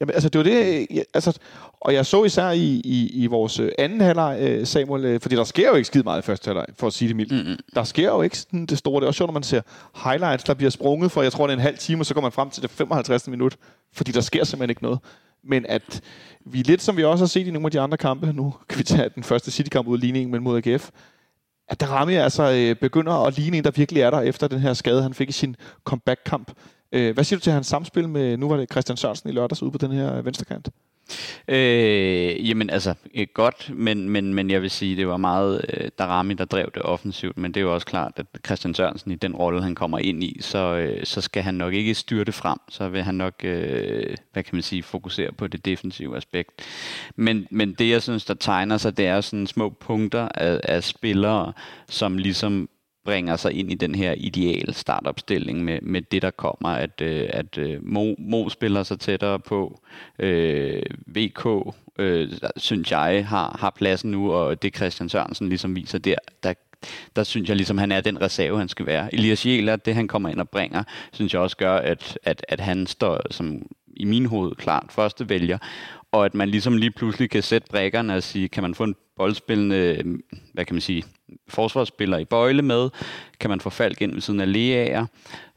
Jamen, 0.00 0.14
altså, 0.14 0.28
det 0.28 0.38
var 0.38 0.44
det, 0.44 0.86
jeg, 0.90 1.04
altså, 1.14 1.38
og 1.80 1.94
jeg 1.94 2.06
så 2.06 2.24
især 2.24 2.50
i, 2.50 2.80
i, 2.84 3.10
i 3.14 3.26
vores 3.26 3.60
anden 3.78 4.00
halvleg, 4.00 4.60
Samuel, 4.64 5.20
fordi 5.20 5.36
der 5.36 5.44
sker 5.44 5.68
jo 5.68 5.74
ikke 5.74 5.86
skide 5.86 6.04
meget 6.04 6.22
i 6.22 6.26
første 6.26 6.48
halvleg, 6.48 6.66
for 6.78 6.86
at 6.86 6.92
sige 6.92 7.08
det 7.08 7.16
mildt. 7.16 7.32
Mm-hmm. 7.32 7.56
Der 7.74 7.84
sker 7.84 8.08
jo 8.08 8.22
ikke 8.22 8.38
sådan 8.38 8.66
det 8.66 8.78
store. 8.78 9.00
Det 9.00 9.02
er 9.02 9.06
også 9.06 9.18
sjovt, 9.18 9.28
når 9.28 9.32
man 9.32 9.42
ser 9.42 9.60
highlights, 10.04 10.44
der 10.44 10.54
bliver 10.54 10.70
sprunget 10.70 11.10
for, 11.10 11.22
jeg 11.22 11.32
tror, 11.32 11.46
det 11.46 11.52
er 11.52 11.56
en 11.56 11.62
halv 11.62 11.78
time, 11.78 12.02
og 12.02 12.06
så 12.06 12.14
går 12.14 12.20
man 12.20 12.32
frem 12.32 12.50
til 12.50 12.62
det 12.62 12.70
55. 12.70 13.28
minut, 13.28 13.56
fordi 13.92 14.12
der 14.12 14.20
sker 14.20 14.44
simpelthen 14.44 14.70
ikke 14.70 14.82
noget 14.82 14.98
men 15.44 15.66
at 15.66 16.00
vi 16.44 16.58
lidt 16.58 16.82
som 16.82 16.96
vi 16.96 17.04
også 17.04 17.24
har 17.24 17.28
set 17.28 17.46
i 17.46 17.50
nogle 17.50 17.66
af 17.66 17.70
de 17.70 17.80
andre 17.80 17.96
kampe, 17.96 18.32
nu 18.32 18.54
kan 18.68 18.78
vi 18.78 18.84
tage 18.84 19.08
den 19.14 19.22
første 19.22 19.50
City-kamp 19.50 19.88
ud 19.88 19.96
af 19.96 20.00
ligningen, 20.00 20.30
men 20.32 20.42
mod 20.42 20.66
AGF, 20.66 20.90
at 21.68 21.80
Darami 21.80 22.14
altså 22.14 22.52
øh, 22.52 22.76
begynder 22.76 23.12
at 23.12 23.38
ligne 23.38 23.56
en, 23.56 23.64
der 23.64 23.70
virkelig 23.70 24.02
er 24.02 24.10
der 24.10 24.20
efter 24.20 24.48
den 24.48 24.58
her 24.58 24.72
skade, 24.72 25.02
han 25.02 25.14
fik 25.14 25.28
i 25.28 25.32
sin 25.32 25.56
comeback-kamp. 25.84 26.52
Øh, 26.92 27.14
hvad 27.14 27.24
siger 27.24 27.38
du 27.38 27.42
til 27.42 27.52
hans 27.52 27.66
samspil 27.66 28.08
med, 28.08 28.36
nu 28.36 28.48
var 28.48 28.56
det 28.56 28.70
Christian 28.72 28.96
Sørensen 28.96 29.28
i 29.28 29.32
lørdags 29.32 29.62
ude 29.62 29.70
på 29.70 29.78
den 29.78 29.92
her 29.92 30.16
øh, 30.16 30.24
venstre 30.24 30.44
kant? 30.44 30.68
Øh, 31.48 32.48
jamen 32.48 32.70
altså, 32.70 32.94
øh, 33.14 33.26
godt, 33.34 33.70
men, 33.74 34.08
men, 34.08 34.34
men 34.34 34.50
jeg 34.50 34.62
vil 34.62 34.70
sige, 34.70 34.96
det 34.96 35.08
var 35.08 35.16
meget 35.16 35.64
øh, 35.72 35.90
Darami, 35.98 36.34
der 36.34 36.44
drev 36.44 36.70
det 36.74 36.82
offensivt, 36.82 37.38
men 37.38 37.54
det 37.54 37.60
er 37.60 37.64
jo 37.64 37.74
også 37.74 37.86
klart, 37.86 38.12
at 38.16 38.26
Christian 38.46 38.74
Sørensen 38.74 39.10
i 39.10 39.14
den 39.14 39.36
rolle, 39.36 39.62
han 39.62 39.74
kommer 39.74 39.98
ind 39.98 40.24
i, 40.24 40.38
så, 40.40 40.58
øh, 40.76 41.04
så 41.04 41.20
skal 41.20 41.42
han 41.42 41.54
nok 41.54 41.74
ikke 41.74 41.94
styrte 41.94 42.32
frem, 42.32 42.58
så 42.68 42.88
vil 42.88 43.02
han 43.02 43.14
nok, 43.14 43.34
øh, 43.44 44.16
hvad 44.32 44.42
kan 44.42 44.56
man 44.56 44.62
sige, 44.62 44.82
fokusere 44.82 45.32
på 45.32 45.46
det 45.46 45.64
defensive 45.64 46.16
aspekt. 46.16 46.50
Men, 47.16 47.46
men 47.50 47.74
det, 47.74 47.90
jeg 47.90 48.02
synes, 48.02 48.24
der 48.24 48.34
tegner 48.34 48.76
sig, 48.76 48.96
det 48.96 49.06
er 49.06 49.20
sådan 49.20 49.46
små 49.46 49.68
punkter 49.68 50.28
af, 50.34 50.60
af 50.64 50.84
spillere, 50.84 51.52
som 51.88 52.18
ligesom 52.18 52.68
bringer 53.04 53.36
sig 53.36 53.52
ind 53.52 53.72
i 53.72 53.74
den 53.74 53.94
her 53.94 54.14
ideal 54.16 54.74
startopstilling 54.74 55.64
med, 55.64 55.78
med 55.82 56.02
det, 56.02 56.22
der 56.22 56.30
kommer, 56.30 56.68
at, 56.68 57.00
øh, 57.00 57.28
at 57.32 57.58
øh, 57.58 57.78
Mo, 57.82 58.14
Mo 58.18 58.48
spiller 58.48 58.82
sig 58.82 59.00
tættere 59.00 59.38
på. 59.38 59.80
Øh, 60.18 60.82
VK, 61.06 61.46
øh, 61.98 62.32
synes 62.56 62.90
jeg, 62.90 63.26
har, 63.28 63.56
har 63.60 63.70
pladsen 63.70 64.10
nu, 64.10 64.32
og 64.32 64.62
det 64.62 64.76
Christian 64.76 65.08
Sørensen 65.08 65.48
ligesom 65.48 65.76
viser 65.76 65.98
der, 65.98 66.16
der 66.42 66.52
der 67.16 67.24
synes 67.24 67.48
jeg 67.48 67.56
ligesom, 67.56 67.78
han 67.78 67.92
er 67.92 68.00
den 68.00 68.20
reserve, 68.20 68.58
han 68.58 68.68
skal 68.68 68.86
være. 68.86 69.14
Elias 69.14 69.46
Jæler, 69.46 69.76
det 69.76 69.94
han 69.94 70.08
kommer 70.08 70.28
ind 70.28 70.40
og 70.40 70.48
bringer, 70.48 70.82
synes 71.12 71.32
jeg 71.32 71.40
også 71.40 71.56
gør, 71.56 71.76
at, 71.76 72.18
at, 72.22 72.44
at 72.48 72.60
han 72.60 72.86
står 72.86 73.20
som 73.30 73.62
i 73.96 74.04
min 74.04 74.26
hoved 74.26 74.54
klart 74.54 74.86
første 74.90 75.28
vælger, 75.28 75.58
og 76.12 76.24
at 76.24 76.34
man 76.34 76.48
ligesom 76.48 76.76
lige 76.76 76.90
pludselig 76.90 77.30
kan 77.30 77.42
sætte 77.42 77.68
brækkerne 77.70 78.14
og 78.14 78.22
sige, 78.22 78.48
kan 78.48 78.62
man 78.62 78.74
få 78.74 78.84
en 78.84 78.94
boldspillende, 79.16 79.76
øhm, 79.76 80.20
hvad 80.52 80.64
kan 80.64 80.74
man 80.74 80.80
sige, 80.80 81.04
forsvarsspiller 81.48 82.18
i 82.18 82.24
bøjle 82.24 82.62
med, 82.62 82.90
kan 83.40 83.50
man 83.50 83.60
få 83.60 83.70
Falk 83.70 84.02
ind 84.02 84.12
ved 84.12 84.20
siden 84.20 84.40
af 84.40 84.52
Leaer, 84.52 85.06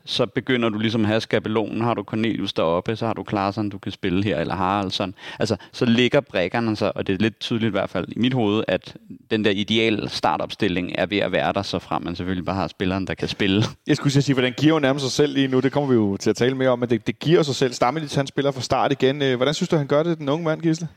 så 0.05 0.25
begynder 0.25 0.69
du 0.69 0.79
ligesom 0.79 1.01
at 1.01 1.07
have 1.07 1.21
skabelonen, 1.21 1.81
har 1.81 1.93
du 1.93 2.03
Cornelius 2.03 2.53
deroppe, 2.53 2.95
så 2.95 3.05
har 3.05 3.13
du 3.13 3.23
Klaarsson, 3.23 3.69
du 3.69 3.77
kan 3.77 3.91
spille 3.91 4.23
her, 4.23 4.39
eller 4.39 4.55
Haraldsson. 4.55 5.13
Altså, 5.39 5.55
så 5.71 5.85
ligger 5.85 6.21
brækkerne 6.21 6.75
sig, 6.75 6.97
og 6.97 7.07
det 7.07 7.13
er 7.13 7.17
lidt 7.17 7.39
tydeligt 7.39 7.69
i 7.69 7.71
hvert 7.71 7.89
fald 7.89 8.07
i 8.07 8.19
mit 8.19 8.33
hoved, 8.33 8.63
at 8.67 8.97
den 9.31 9.45
der 9.45 9.51
ideelle 9.51 10.09
startopstilling 10.09 10.91
er 10.97 11.05
ved 11.05 11.17
at 11.17 11.31
være 11.31 11.53
der, 11.53 11.61
så 11.61 11.79
frem 11.79 12.01
man 12.01 12.15
selvfølgelig 12.15 12.45
bare 12.45 12.55
har 12.55 12.67
spilleren, 12.67 13.07
der 13.07 13.13
kan 13.13 13.27
spille. 13.27 13.63
Jeg 13.87 13.95
skulle 13.95 14.21
sige, 14.21 14.33
hvordan 14.33 14.53
giver 14.57 14.73
jo 14.73 14.79
nærmest 14.79 15.05
sig 15.05 15.11
selv 15.11 15.33
lige 15.33 15.47
nu, 15.47 15.59
det 15.59 15.71
kommer 15.71 15.89
vi 15.89 15.95
jo 15.95 16.17
til 16.17 16.29
at 16.29 16.35
tale 16.35 16.55
mere 16.55 16.69
om, 16.69 16.79
men 16.79 16.89
det, 16.89 17.07
det 17.07 17.19
giver 17.19 17.43
sig 17.43 17.55
selv. 17.55 17.73
Stammelitz, 17.73 18.15
han 18.15 18.27
spiller 18.27 18.51
fra 18.51 18.61
start 18.61 18.91
igen. 18.91 19.21
Øh, 19.21 19.35
hvordan 19.35 19.53
synes 19.53 19.69
du, 19.69 19.75
han 19.75 19.87
gør 19.87 20.03
det, 20.03 20.17
den 20.17 20.29
unge 20.29 20.45
mand, 20.45 20.61
Gisle? 20.61 20.87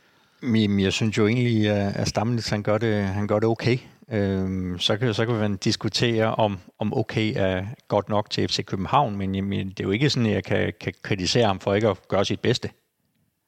Jamen, 0.43 0.81
jeg 0.81 0.93
synes 0.93 1.19
jo 1.19 1.27
egentlig, 1.27 1.71
at 1.71 2.09
Stammelitz, 2.09 2.51
han 2.51 2.63
gør 2.63 2.79
det, 2.79 3.05
han 3.05 3.27
gør 3.27 3.39
det 3.39 3.49
okay. 3.49 3.79
Øhm, 4.11 4.79
så, 4.79 4.97
kan, 4.97 5.15
så 5.15 5.27
kan 5.27 5.35
man 5.35 5.57
diskutere, 5.57 6.35
om, 6.35 6.59
om 6.79 6.95
okay 6.97 7.33
er 7.37 7.65
godt 7.89 8.09
nok 8.09 8.31
til 8.31 8.49
FC 8.49 8.65
København, 8.65 9.17
men 9.17 9.35
jamen, 9.35 9.69
det 9.69 9.81
er 9.81 9.85
jo 9.85 9.91
ikke 9.91 10.11
sådan, 10.11 10.27
at 10.27 10.35
jeg 10.35 10.45
kan, 10.45 10.73
kan 10.81 10.93
kritisere 11.03 11.47
ham 11.47 11.61
for 11.61 11.75
ikke 11.75 11.89
at 11.89 12.09
gøre 12.09 12.25
sit 12.25 12.41
bedste. 12.41 12.71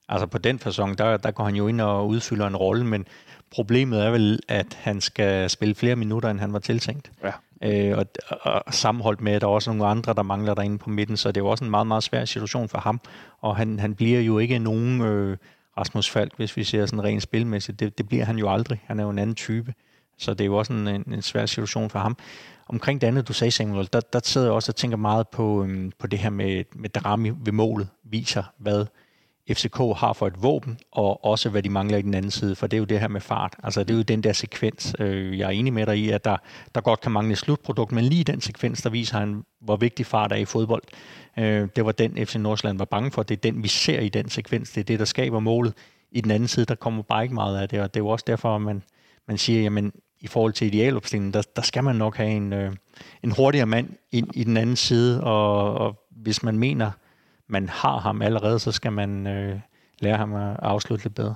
Altså 0.08 0.26
på 0.26 0.38
den 0.38 0.58
fasong, 0.58 0.98
der, 0.98 1.16
der 1.16 1.30
går 1.30 1.44
han 1.44 1.54
jo 1.54 1.68
ind 1.68 1.80
og 1.80 2.08
udfylder 2.08 2.46
en 2.46 2.56
rolle, 2.56 2.86
men 2.86 3.06
problemet 3.50 4.04
er 4.04 4.10
vel, 4.10 4.40
at 4.48 4.78
han 4.80 5.00
skal 5.00 5.50
spille 5.50 5.74
flere 5.74 5.96
minutter, 5.96 6.30
end 6.30 6.40
han 6.40 6.52
var 6.52 6.58
tiltænkt. 6.58 7.12
Ja. 7.24 7.32
Øh, 7.62 7.98
og, 7.98 8.06
og 8.42 8.74
sammenholdt 8.74 9.20
med, 9.20 9.32
at 9.32 9.40
der 9.40 9.46
er 9.46 9.50
også 9.50 9.70
nogle 9.70 9.86
andre, 9.86 10.14
der 10.14 10.22
mangler 10.22 10.54
derinde 10.54 10.78
på 10.78 10.90
midten, 10.90 11.16
så 11.16 11.28
det 11.28 11.36
er 11.36 11.44
jo 11.44 11.48
også 11.48 11.64
en 11.64 11.70
meget, 11.70 11.86
meget 11.86 12.02
svær 12.02 12.24
situation 12.24 12.68
for 12.68 12.78
ham. 12.78 13.00
Og 13.40 13.56
han, 13.56 13.78
han 13.78 13.94
bliver 13.94 14.20
jo 14.20 14.38
ikke 14.38 14.58
nogen 14.58 15.00
øh, 15.00 15.36
Rasmus 15.78 16.10
Falk, 16.10 16.36
hvis 16.36 16.56
vi 16.56 16.64
ser 16.64 16.86
sådan 16.86 17.04
rent 17.04 17.22
spilmæssigt. 17.22 17.80
Det, 17.80 17.98
det 17.98 18.08
bliver 18.08 18.24
han 18.24 18.38
jo 18.38 18.52
aldrig. 18.52 18.80
Han 18.84 19.00
er 19.00 19.04
jo 19.04 19.10
en 19.10 19.18
anden 19.18 19.36
type. 19.36 19.74
Så 20.18 20.34
det 20.34 20.40
er 20.40 20.46
jo 20.46 20.56
også 20.56 20.72
en, 20.72 20.88
en, 20.88 21.04
en 21.12 21.22
svær 21.22 21.46
situation 21.46 21.90
for 21.90 21.98
ham. 21.98 22.16
Omkring 22.68 23.00
det 23.00 23.06
andet, 23.06 23.28
du 23.28 23.32
sagde, 23.32 23.50
Samuel, 23.50 23.88
der, 23.92 24.00
der 24.00 24.20
sidder 24.24 24.46
jeg 24.46 24.54
også 24.54 24.72
og 24.72 24.76
tænker 24.76 24.96
meget 24.96 25.28
på, 25.28 25.62
øhm, 25.62 25.92
på 25.98 26.06
det 26.06 26.18
her 26.18 26.30
med, 26.30 26.64
med 26.74 26.88
drama 26.88 27.32
ved 27.44 27.52
målet, 27.52 27.88
viser, 28.04 28.42
hvad 28.58 28.86
FCK 29.54 29.76
har 29.76 30.12
for 30.12 30.26
et 30.26 30.42
våben, 30.42 30.78
og 30.92 31.24
også 31.24 31.48
hvad 31.48 31.62
de 31.62 31.68
mangler 31.68 31.98
i 31.98 32.02
den 32.02 32.14
anden 32.14 32.30
side, 32.30 32.56
for 32.56 32.66
det 32.66 32.76
er 32.76 32.78
jo 32.78 32.84
det 32.84 33.00
her 33.00 33.08
med 33.08 33.20
fart. 33.20 33.56
Altså 33.62 33.84
det 33.84 33.90
er 33.90 33.96
jo 33.96 34.02
den 34.02 34.22
der 34.22 34.32
sekvens. 34.32 34.94
Øh, 34.98 35.38
jeg 35.38 35.46
er 35.46 35.50
enig 35.50 35.72
med 35.72 35.86
dig 35.86 35.98
i, 35.98 36.10
at 36.10 36.24
der, 36.24 36.36
der 36.74 36.80
godt 36.80 37.00
kan 37.00 37.12
mangle 37.12 37.36
slutprodukt, 37.36 37.92
men 37.92 38.04
lige 38.04 38.24
den 38.24 38.40
sekvens, 38.40 38.82
der 38.82 38.90
viser 38.90 39.18
han, 39.18 39.44
hvor 39.60 39.76
vigtig 39.76 40.06
fart 40.06 40.32
er 40.32 40.36
i 40.36 40.44
fodbold. 40.44 40.82
Øh, 41.38 41.68
det 41.76 41.84
var 41.84 41.92
den, 41.92 42.26
FC 42.26 42.34
Nordsjælland 42.34 42.78
var 42.78 42.84
bange 42.84 43.10
for. 43.10 43.22
Det 43.22 43.36
er 43.36 43.40
den, 43.50 43.62
vi 43.62 43.68
ser 43.68 44.00
i 44.00 44.08
den 44.08 44.28
sekvens. 44.28 44.70
Det 44.70 44.80
er 44.80 44.84
det, 44.84 44.98
der 44.98 45.04
skaber 45.04 45.40
målet. 45.40 45.74
I 46.12 46.20
den 46.20 46.30
anden 46.30 46.48
side, 46.48 46.66
der 46.66 46.74
kommer 46.74 47.02
bare 47.02 47.22
ikke 47.22 47.34
meget 47.34 47.58
af 47.58 47.68
det, 47.68 47.80
og 47.80 47.94
det 47.94 48.00
er 48.00 48.04
jo 48.04 48.08
også 48.08 48.24
derfor, 48.26 48.58
man, 48.58 48.82
man 49.28 49.38
siger, 49.38 49.62
jamen 49.62 49.92
i 50.20 50.26
forhold 50.26 50.52
til 50.52 50.66
idealopstillingen, 50.66 51.32
der, 51.32 51.42
der 51.56 51.62
skal 51.62 51.84
man 51.84 51.96
nok 51.96 52.16
have 52.16 52.30
en, 52.30 52.52
øh, 52.52 52.72
en 53.22 53.30
hurtigere 53.30 53.66
mand 53.66 53.88
ind 54.12 54.28
i 54.34 54.44
den 54.44 54.56
anden 54.56 54.76
side, 54.76 55.24
og, 55.24 55.74
og 55.74 55.96
hvis 56.10 56.42
man 56.42 56.58
mener, 56.58 56.90
man 57.48 57.68
har 57.68 57.98
ham 57.98 58.22
allerede, 58.22 58.58
så 58.58 58.72
skal 58.72 58.92
man 58.92 59.26
øh, 59.26 59.60
lære 60.00 60.16
ham 60.16 60.34
at 60.34 60.56
afslutte 60.62 61.04
lidt 61.04 61.14
bedre. 61.14 61.34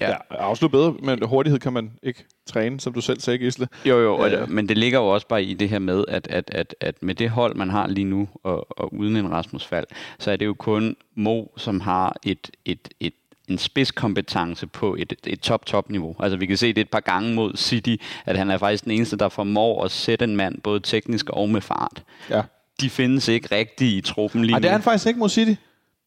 Ja, 0.00 0.08
ja 0.10 0.16
afslutte 0.30 0.72
bedre, 0.72 0.94
men 1.02 1.22
hurtighed 1.22 1.60
kan 1.60 1.72
man 1.72 1.92
ikke 2.02 2.24
træne, 2.46 2.80
som 2.80 2.92
du 2.92 3.00
selv 3.00 3.20
sagde, 3.20 3.38
Gisle. 3.38 3.68
Jo, 3.84 3.98
jo, 3.98 4.16
og, 4.16 4.30
ja. 4.30 4.46
men 4.46 4.68
det 4.68 4.78
ligger 4.78 4.98
jo 4.98 5.06
også 5.06 5.26
bare 5.26 5.44
i 5.44 5.54
det 5.54 5.68
her 5.68 5.78
med, 5.78 6.04
at, 6.08 6.28
at, 6.30 6.50
at, 6.52 6.74
at 6.80 7.02
med 7.02 7.14
det 7.14 7.30
hold, 7.30 7.54
man 7.54 7.70
har 7.70 7.86
lige 7.86 8.04
nu, 8.04 8.28
og, 8.42 8.66
og 8.78 8.94
uden 8.94 9.16
en 9.16 9.30
Rasmus 9.30 9.64
Fald, 9.64 9.86
så 10.18 10.30
er 10.30 10.36
det 10.36 10.46
jo 10.46 10.54
kun 10.54 10.96
Mo, 11.14 11.44
som 11.56 11.80
har 11.80 12.16
et, 12.22 12.50
et, 12.64 12.88
et 13.00 13.12
en 13.48 13.58
spidskompetence 13.58 14.66
på 14.66 14.96
et, 14.98 15.12
et 15.26 15.40
top-top-niveau. 15.40 16.16
Altså 16.20 16.36
vi 16.36 16.46
kan 16.46 16.56
se 16.56 16.72
det 16.72 16.80
et 16.80 16.90
par 16.90 17.00
gange 17.00 17.34
mod 17.34 17.56
City, 17.56 17.96
at 18.26 18.36
han 18.36 18.50
er 18.50 18.58
faktisk 18.58 18.84
den 18.84 18.92
eneste, 18.92 19.16
der 19.16 19.28
formår 19.28 19.84
at 19.84 19.90
sætte 19.90 20.24
en 20.24 20.36
mand 20.36 20.60
både 20.60 20.80
teknisk 20.80 21.30
og 21.30 21.48
med 21.48 21.60
fart. 21.60 22.02
Ja. 22.30 22.42
De 22.80 22.90
findes 22.90 23.28
ikke 23.28 23.54
rigtigt 23.54 23.92
i 23.92 24.00
truppen 24.00 24.44
lige 24.44 24.54
Ej, 24.54 24.58
det 24.58 24.68
er 24.68 24.72
han 24.72 24.82
faktisk 24.82 25.06
ikke 25.06 25.18
mod 25.18 25.28
City. 25.28 25.54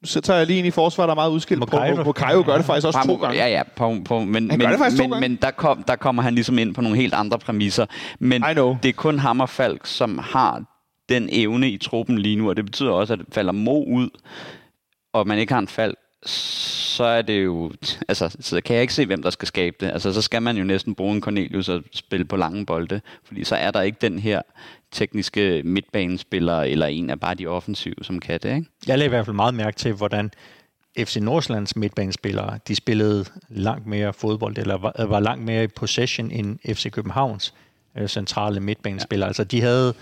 Så 0.06 0.22
tager 0.22 0.38
jeg 0.38 0.48
lige 0.48 0.58
ind 0.60 0.68
i 0.68 0.72
forsvaret, 0.72 1.08
der 1.08 1.12
er 1.12 1.16
meget 1.16 1.32
udskilt 1.32 1.60
på. 1.68 1.78
Mokayo 2.06 2.44
gør 2.46 2.58
det 2.58 2.66
faktisk 2.66 2.88
også 2.88 3.00
to 3.06 3.16
gange. 3.16 3.38
Ja, 3.38 3.48
ja, 3.48 3.64
på, 3.76 3.96
på, 4.06 4.20
men, 4.20 4.52
han 4.52 4.60
men, 4.60 4.70
men, 4.70 4.98
to 4.98 5.20
men 5.20 5.36
der, 5.36 5.52
kom, 5.52 5.84
der 5.84 5.96
kommer 5.96 6.22
han 6.22 6.36
ligesom 6.36 6.60
ind 6.60 6.76
på 6.76 6.82
nogle 6.82 6.98
helt 6.98 7.14
andre 7.14 7.40
præmisser. 7.40 7.86
Men 8.20 8.42
det 8.84 8.90
er 8.90 8.94
kun 8.96 9.20
ham 9.20 9.40
og 9.40 9.50
Falk, 9.50 9.86
som 9.86 10.18
har 10.18 10.64
den 11.10 11.30
evne 11.32 11.70
i 11.70 11.78
truppen 11.78 12.18
lige 12.18 12.36
nu, 12.36 12.50
og 12.50 12.58
det 12.58 12.66
betyder 12.66 12.92
også, 12.92 13.14
at 13.14 13.20
det 13.20 13.28
falder 13.32 13.52
Mo 13.52 13.84
ud, 13.84 14.10
og 15.14 15.28
man 15.28 15.40
ikke 15.40 15.54
har 15.54 15.60
en 15.60 15.68
Falk, 15.68 15.98
så 16.26 17.04
er 17.04 17.22
det 17.22 17.44
jo, 17.44 17.72
altså, 18.08 18.38
så 18.40 18.62
kan 18.62 18.76
jeg 18.76 18.82
ikke 18.82 18.94
se, 18.94 19.06
hvem 19.06 19.22
der 19.22 19.30
skal 19.30 19.48
skabe 19.48 19.76
det. 19.80 19.92
Altså, 19.92 20.14
så 20.14 20.22
skal 20.22 20.42
man 20.42 20.58
jo 20.58 20.64
næsten 20.64 20.96
bruge 20.96 21.16
en 21.16 21.22
Cornelius 21.22 21.70
og 21.70 21.84
spille 21.94 22.26
på 22.26 22.36
lange 22.36 22.66
bolde, 22.66 23.02
fordi 23.24 23.44
så 23.44 23.56
er 23.56 23.72
der 23.72 23.82
ikke 23.82 23.98
den 24.02 24.20
her 24.20 24.42
tekniske 24.96 25.62
midtbanespiller, 25.66 26.62
eller 26.62 26.86
en 26.86 27.10
af 27.10 27.20
bare 27.20 27.36
de 27.36 27.48
offensive, 27.48 27.96
som 28.02 28.20
kan 28.20 28.40
det, 28.44 28.56
ikke? 28.56 28.68
Jeg 28.88 28.98
lagde 28.98 29.06
i 29.06 29.10
hvert 29.10 29.26
fald 29.26 29.36
meget 29.36 29.54
mærke 29.54 29.78
til, 29.78 29.94
hvordan 29.94 30.32
FC 31.00 31.16
Nordsjællands 31.16 31.76
midtbanespillere, 31.76 32.60
de 32.68 32.76
spillede 32.76 33.26
langt 33.50 33.88
mere 33.88 34.14
fodbold, 34.14 34.58
eller 34.58 34.78
var, 34.78 35.06
var 35.06 35.20
langt 35.20 35.46
mere 35.46 35.64
i 35.64 35.68
possession 35.68 36.32
end 36.32 36.76
FC 36.76 36.92
Københavns 36.92 37.54
øh, 37.98 38.08
centrale 38.08 38.60
midtbanespillere. 38.60 39.26
Ja. 39.26 39.30
Altså, 39.30 39.44
de 39.44 39.62
havde 39.62 39.94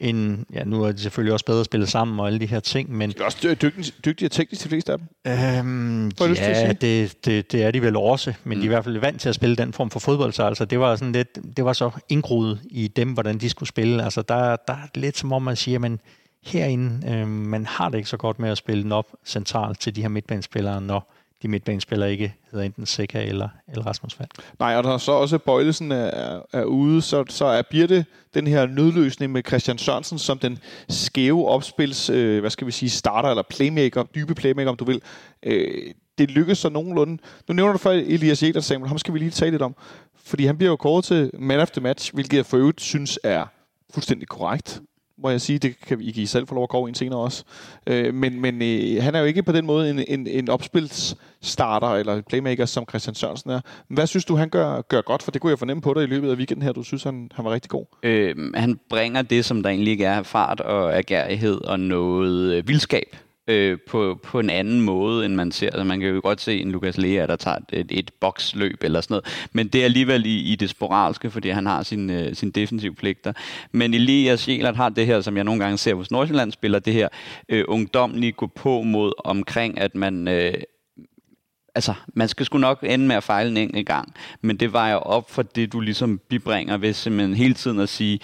en, 0.00 0.46
ja, 0.52 0.64
nu 0.64 0.82
er 0.82 0.92
de 0.92 0.98
selvfølgelig 0.98 1.32
også 1.32 1.44
bedre 1.44 1.64
spillet 1.64 1.88
sammen 1.88 2.20
og 2.20 2.26
alle 2.26 2.38
de 2.38 2.46
her 2.46 2.60
ting, 2.60 2.96
men... 2.96 3.10
De 3.10 3.14
er 3.20 3.24
også 3.24 3.56
dygtige, 3.62 3.92
dygtige 4.04 4.28
teknisk, 4.28 4.64
de 4.64 4.68
fleste 4.68 4.92
af 4.92 4.98
dem. 4.98 5.08
Øhm, 5.26 6.10
ja, 6.20 6.72
det, 6.72 7.24
det, 7.24 7.52
det, 7.52 7.62
er 7.62 7.70
de 7.70 7.82
vel 7.82 7.96
også, 7.96 8.34
men 8.44 8.58
mm. 8.58 8.60
de 8.60 8.66
er 8.66 8.70
i 8.70 8.74
hvert 8.74 8.84
fald 8.84 8.98
vant 8.98 9.20
til 9.20 9.28
at 9.28 9.34
spille 9.34 9.56
den 9.56 9.72
form 9.72 9.90
for 9.90 10.00
fodbold, 10.00 10.32
så 10.32 10.42
altså, 10.42 10.64
det 10.64 10.80
var 10.80 10.96
sådan 10.96 11.12
lidt, 11.12 11.38
det 11.56 11.64
var 11.64 11.72
så 11.72 11.90
indgroet 12.08 12.60
i 12.70 12.88
dem, 12.88 13.12
hvordan 13.12 13.38
de 13.38 13.50
skulle 13.50 13.68
spille. 13.68 14.04
Altså, 14.04 14.22
der, 14.22 14.56
der 14.56 14.72
er 14.72 14.86
lidt 14.94 15.18
som 15.18 15.32
om 15.32 15.42
man 15.42 15.56
siger, 15.56 15.78
men 15.78 16.00
herinde, 16.44 17.12
øh, 17.12 17.28
man 17.28 17.66
har 17.66 17.88
det 17.88 17.98
ikke 17.98 18.10
så 18.10 18.16
godt 18.16 18.38
med 18.38 18.50
at 18.50 18.58
spille 18.58 18.82
den 18.82 18.92
op 18.92 19.06
centralt 19.26 19.80
til 19.80 19.96
de 19.96 20.02
her 20.02 20.08
midtbanespillere, 20.08 20.80
når 20.80 21.14
de 21.42 21.48
midtbanespillere 21.48 22.12
ikke 22.12 22.34
hedder 22.50 22.66
enten 22.66 22.86
Seca 22.86 23.24
eller, 23.24 23.48
eller 23.68 23.86
Rasmus 23.86 24.14
Fald. 24.14 24.28
Nej, 24.58 24.76
og 24.76 24.84
der 24.84 24.98
så 24.98 25.12
også 25.12 25.38
Bøjlesen 25.38 25.92
er, 25.92 26.40
er 26.52 26.64
ude, 26.64 27.02
så, 27.02 27.24
så 27.28 27.44
er 27.44 27.62
Birte 27.62 28.04
den 28.34 28.46
her 28.46 28.66
nødløsning 28.66 29.32
med 29.32 29.42
Christian 29.46 29.78
Sørensen 29.78 30.18
som 30.18 30.38
den 30.38 30.58
skæve 30.88 31.48
opspils, 31.48 32.10
øh, 32.10 32.40
hvad 32.40 32.50
skal 32.50 32.66
vi 32.66 32.72
sige, 32.72 32.90
starter 32.90 33.28
eller 33.28 33.42
playmaker, 33.50 34.02
dybe 34.02 34.34
playmaker, 34.34 34.70
om 34.70 34.76
du 34.76 34.84
vil. 34.84 35.02
Øh, 35.42 35.94
det 36.18 36.30
lykkes 36.30 36.58
så 36.58 36.68
nogenlunde. 36.68 37.22
Nu 37.48 37.54
nævner 37.54 37.72
du 37.72 37.78
for 37.78 37.90
Elias 37.90 38.42
Jægler, 38.42 38.60
Samuel, 38.60 38.88
ham 38.88 38.98
skal 38.98 39.14
vi 39.14 39.18
lige 39.18 39.30
tale 39.30 39.50
lidt 39.50 39.62
om. 39.62 39.76
Fordi 40.24 40.46
han 40.46 40.56
bliver 40.56 40.70
jo 40.70 40.76
kåret 40.76 41.04
til 41.04 41.30
man 41.38 41.60
of 41.60 41.70
the 41.70 41.80
match, 41.80 42.14
hvilket 42.14 42.36
jeg 42.36 42.46
for 42.46 42.56
øvrigt 42.56 42.80
synes 42.80 43.18
er 43.24 43.46
fuldstændig 43.90 44.28
korrekt 44.28 44.80
må 45.22 45.30
jeg 45.30 45.40
sige. 45.40 45.58
Det 45.58 45.80
kan 45.80 46.00
I 46.00 46.12
give 46.12 46.26
selv 46.26 46.46
få 46.46 46.54
lov 46.54 46.62
at 46.62 46.68
gå 46.68 46.86
ind 46.86 46.94
senere 46.94 47.18
også. 47.18 47.44
Øh, 47.86 48.14
men 48.14 48.40
men 48.40 48.62
øh, 48.62 49.02
han 49.02 49.14
er 49.14 49.18
jo 49.18 49.24
ikke 49.24 49.42
på 49.42 49.52
den 49.52 49.66
måde 49.66 49.90
en, 49.90 50.04
en, 50.08 50.26
en 50.26 50.48
opspilsstarter 50.48 51.88
eller 51.88 52.22
playmaker, 52.22 52.66
som 52.66 52.84
Christian 52.88 53.14
Sørensen 53.14 53.50
er. 53.50 53.60
Hvad 53.88 54.06
synes 54.06 54.24
du, 54.24 54.36
han 54.36 54.48
gør, 54.48 54.80
gør 54.80 55.00
godt? 55.00 55.22
For 55.22 55.30
det 55.30 55.40
kunne 55.40 55.50
jeg 55.50 55.58
fornemme 55.58 55.80
på 55.80 55.94
dig 55.94 56.02
i 56.02 56.06
løbet 56.06 56.30
af 56.30 56.36
weekenden 56.36 56.62
her. 56.62 56.72
Du 56.72 56.82
synes, 56.82 57.02
han, 57.02 57.30
han 57.34 57.44
var 57.44 57.50
rigtig 57.50 57.70
god. 57.70 57.84
Øh, 58.02 58.54
han 58.54 58.80
bringer 58.90 59.22
det, 59.22 59.44
som 59.44 59.62
der 59.62 59.70
egentlig 59.70 59.90
ikke 59.90 60.04
er 60.04 60.22
fart 60.22 60.60
og 60.60 60.96
agerighed 60.96 61.60
og 61.64 61.80
noget 61.80 62.54
øh, 62.54 62.68
vildskab 62.68 63.16
øh, 63.48 63.78
på, 63.88 64.20
på 64.22 64.40
en 64.40 64.50
anden 64.50 64.80
måde, 64.80 65.26
end 65.26 65.34
man 65.34 65.52
ser. 65.52 65.66
Altså, 65.66 65.84
man 65.84 66.00
kan 66.00 66.08
jo 66.08 66.20
godt 66.22 66.40
se 66.40 66.60
en 66.60 66.70
Lukas 66.70 66.98
Lea, 66.98 67.26
der 67.26 67.36
tager 67.36 67.58
et, 67.72 67.86
et 67.90 68.10
boksløb 68.20 68.84
eller 68.84 69.00
sådan 69.00 69.12
noget. 69.14 69.48
Men 69.52 69.68
det 69.68 69.80
er 69.80 69.84
alligevel 69.84 70.26
i, 70.26 70.52
i 70.52 70.56
det 70.56 70.70
sporalske, 70.70 71.30
fordi 71.30 71.48
han 71.48 71.66
har 71.66 71.82
sin, 71.82 72.10
øh, 72.10 72.34
sin 72.34 72.50
defensiv 72.50 72.94
pligter. 72.94 73.32
Men 73.72 73.94
Elias 73.94 74.48
Jelert 74.48 74.76
har 74.76 74.88
det 74.88 75.06
her, 75.06 75.20
som 75.20 75.36
jeg 75.36 75.44
nogle 75.44 75.60
gange 75.60 75.78
ser 75.78 75.94
hos 75.94 76.10
Nordsjælland 76.10 76.52
spiller, 76.52 76.78
det 76.78 76.92
her 76.92 77.08
øh, 77.48 77.64
ungdomlige 77.68 78.32
gå 78.32 78.46
på 78.46 78.82
mod 78.82 79.12
omkring, 79.24 79.80
at 79.80 79.94
man... 79.94 80.28
Øh, 80.28 80.54
altså, 81.74 81.94
man 82.14 82.28
skal 82.28 82.46
sgu 82.46 82.58
nok 82.58 82.84
ende 82.88 83.06
med 83.06 83.16
at 83.16 83.22
fejle 83.22 83.50
en 83.50 83.56
enkelt 83.56 83.86
gang, 83.86 84.14
men 84.40 84.56
det 84.56 84.72
vejer 84.72 84.94
op 84.94 85.30
for 85.30 85.42
det, 85.42 85.72
du 85.72 85.80
ligesom 85.80 86.20
bibringer 86.28 86.76
ved 86.76 86.92
simpelthen 86.92 87.34
hele 87.34 87.54
tiden 87.54 87.80
at 87.80 87.88
sige, 87.88 88.20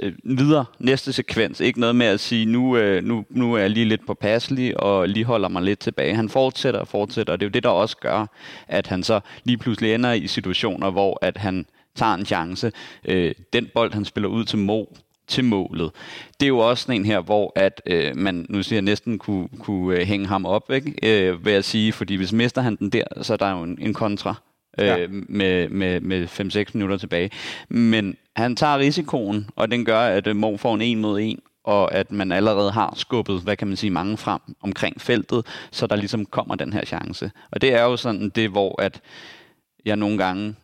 Øh, 0.00 0.12
videre, 0.24 0.64
næste 0.78 1.12
sekvens. 1.12 1.60
Ikke 1.60 1.80
noget 1.80 1.96
med 1.96 2.06
at 2.06 2.20
sige, 2.20 2.46
nu, 2.46 2.76
øh, 2.76 3.04
nu, 3.04 3.24
nu 3.30 3.54
er 3.54 3.58
jeg 3.58 3.70
lige 3.70 3.86
lidt 3.86 4.06
påpasselig, 4.06 4.80
og 4.80 5.08
lige 5.08 5.24
holder 5.24 5.48
mig 5.48 5.62
lidt 5.62 5.78
tilbage. 5.78 6.14
Han 6.14 6.28
fortsætter 6.28 6.80
og 6.80 6.88
fortsætter, 6.88 7.32
og 7.32 7.40
det 7.40 7.46
er 7.46 7.48
jo 7.48 7.52
det, 7.52 7.62
der 7.62 7.68
også 7.68 7.96
gør, 7.96 8.26
at 8.68 8.86
han 8.86 9.02
så 9.02 9.20
lige 9.44 9.58
pludselig 9.58 9.94
ender 9.94 10.12
i 10.12 10.26
situationer, 10.26 10.90
hvor 10.90 11.18
at 11.22 11.36
han 11.36 11.66
tager 11.94 12.14
en 12.14 12.26
chance. 12.26 12.72
Øh, 13.04 13.34
den 13.52 13.68
bold, 13.74 13.92
han 13.94 14.04
spiller 14.04 14.28
ud 14.28 14.44
til 14.44 14.58
Mo, 14.58 14.84
til 15.26 15.44
målet. 15.44 15.90
Det 16.40 16.46
er 16.46 16.48
jo 16.48 16.58
også 16.58 16.82
sådan 16.82 17.00
en 17.00 17.06
her, 17.06 17.20
hvor 17.20 17.52
at 17.56 17.82
øh, 17.86 18.16
man 18.16 18.46
nu 18.48 18.62
siger 18.62 18.80
næsten 18.80 19.18
kunne, 19.18 19.48
kunne 19.58 19.96
øh, 19.96 20.06
hænge 20.06 20.26
ham 20.26 20.46
op, 20.46 20.70
ikke? 20.70 20.94
Øh, 21.02 21.44
vil 21.44 21.52
jeg 21.52 21.64
sige, 21.64 21.92
fordi 21.92 22.14
hvis 22.14 22.32
mister 22.32 22.62
han 22.62 22.76
den 22.76 22.90
der, 22.90 23.04
så 23.22 23.32
er 23.32 23.36
der 23.36 23.50
jo 23.50 23.62
en, 23.62 23.78
en 23.80 23.94
kontra 23.94 24.34
øh, 24.78 24.86
ja. 24.86 25.06
med, 25.10 25.68
med, 25.68 26.00
med 26.00 26.24
5-6 26.24 26.70
minutter 26.74 26.96
tilbage. 26.96 27.30
Men 27.68 28.16
han 28.36 28.56
tager 28.56 28.78
risikoen, 28.78 29.50
og 29.56 29.70
den 29.70 29.84
gør, 29.84 30.00
at 30.00 30.26
øh, 30.26 30.36
Mo 30.36 30.56
får 30.56 30.74
en 30.74 30.82
1 30.82 30.98
mod 30.98 31.20
1, 31.20 31.36
og 31.64 31.94
at 31.94 32.12
man 32.12 32.32
allerede 32.32 32.70
har 32.70 32.92
skubbet, 32.96 33.40
hvad 33.40 33.56
kan 33.56 33.68
man 33.68 33.76
sige, 33.76 33.90
mange 33.90 34.16
frem 34.16 34.40
omkring 34.60 35.00
feltet, 35.00 35.46
så 35.70 35.86
der 35.86 35.96
ligesom 35.96 36.26
kommer 36.26 36.54
den 36.54 36.72
her 36.72 36.84
chance. 36.84 37.30
Og 37.50 37.60
det 37.60 37.74
er 37.74 37.82
jo 37.82 37.96
sådan 37.96 38.28
det, 38.28 38.50
hvor 38.50 38.82
at 38.82 39.00
jeg 39.84 39.96
nogle 39.96 40.18
gange 40.18 40.54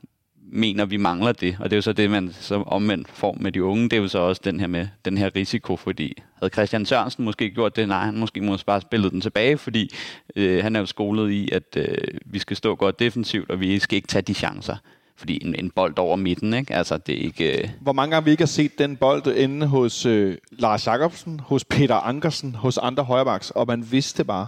mener, 0.54 0.84
vi 0.84 0.96
mangler 0.96 1.32
det. 1.32 1.56
Og 1.60 1.64
det 1.64 1.72
er 1.72 1.76
jo 1.76 1.82
så 1.82 1.92
det, 1.92 2.10
man 2.10 2.34
så 2.40 2.54
omvendt 2.54 3.08
får 3.08 3.36
med 3.40 3.52
de 3.52 3.64
unge. 3.64 3.84
Det 3.84 3.92
er 3.92 4.00
jo 4.00 4.08
så 4.08 4.18
også 4.18 4.42
den 4.44 4.60
her 4.60 4.66
med 4.66 4.86
den 5.04 5.18
her 5.18 5.30
risiko, 5.36 5.76
fordi 5.76 6.22
havde 6.38 6.52
Christian 6.52 6.86
Sørensen 6.86 7.24
måske 7.24 7.50
gjort 7.50 7.76
det, 7.76 7.88
nej, 7.88 8.04
han 8.04 8.18
måske 8.18 8.40
måske 8.40 8.66
bare 8.66 8.80
spillet 8.80 9.12
den 9.12 9.20
tilbage, 9.20 9.58
fordi 9.58 9.94
øh, 10.36 10.62
han 10.62 10.76
er 10.76 10.80
jo 10.80 10.86
skolet 10.86 11.30
i, 11.30 11.50
at 11.52 11.76
øh, 11.76 11.98
vi 12.26 12.38
skal 12.38 12.56
stå 12.56 12.74
godt 12.74 12.98
defensivt, 12.98 13.50
og 13.50 13.60
vi 13.60 13.78
skal 13.78 13.96
ikke 13.96 14.08
tage 14.08 14.22
de 14.22 14.34
chancer. 14.34 14.76
Fordi 15.16 15.38
en, 15.46 15.54
en 15.54 15.70
bold 15.70 15.98
over 15.98 16.16
midten, 16.16 16.54
ikke? 16.54 16.74
Altså, 16.74 16.98
det 16.98 17.14
er 17.14 17.24
ikke... 17.24 17.58
Øh... 17.58 17.68
Hvor 17.80 17.92
mange 17.92 18.14
gange 18.14 18.24
vi 18.24 18.30
ikke 18.30 18.42
har 18.42 18.46
set 18.46 18.78
den 18.78 18.96
bold 18.96 19.26
ende 19.36 19.66
hos 19.66 20.06
øh, 20.06 20.36
Lars 20.50 20.86
Jacobsen, 20.86 21.40
hos 21.40 21.64
Peter 21.64 21.94
Ankersen, 21.94 22.54
hos 22.54 22.78
andre 22.78 23.04
højrebacks, 23.04 23.50
og 23.50 23.66
man 23.66 23.86
vidste 23.90 24.24
bare, 24.24 24.46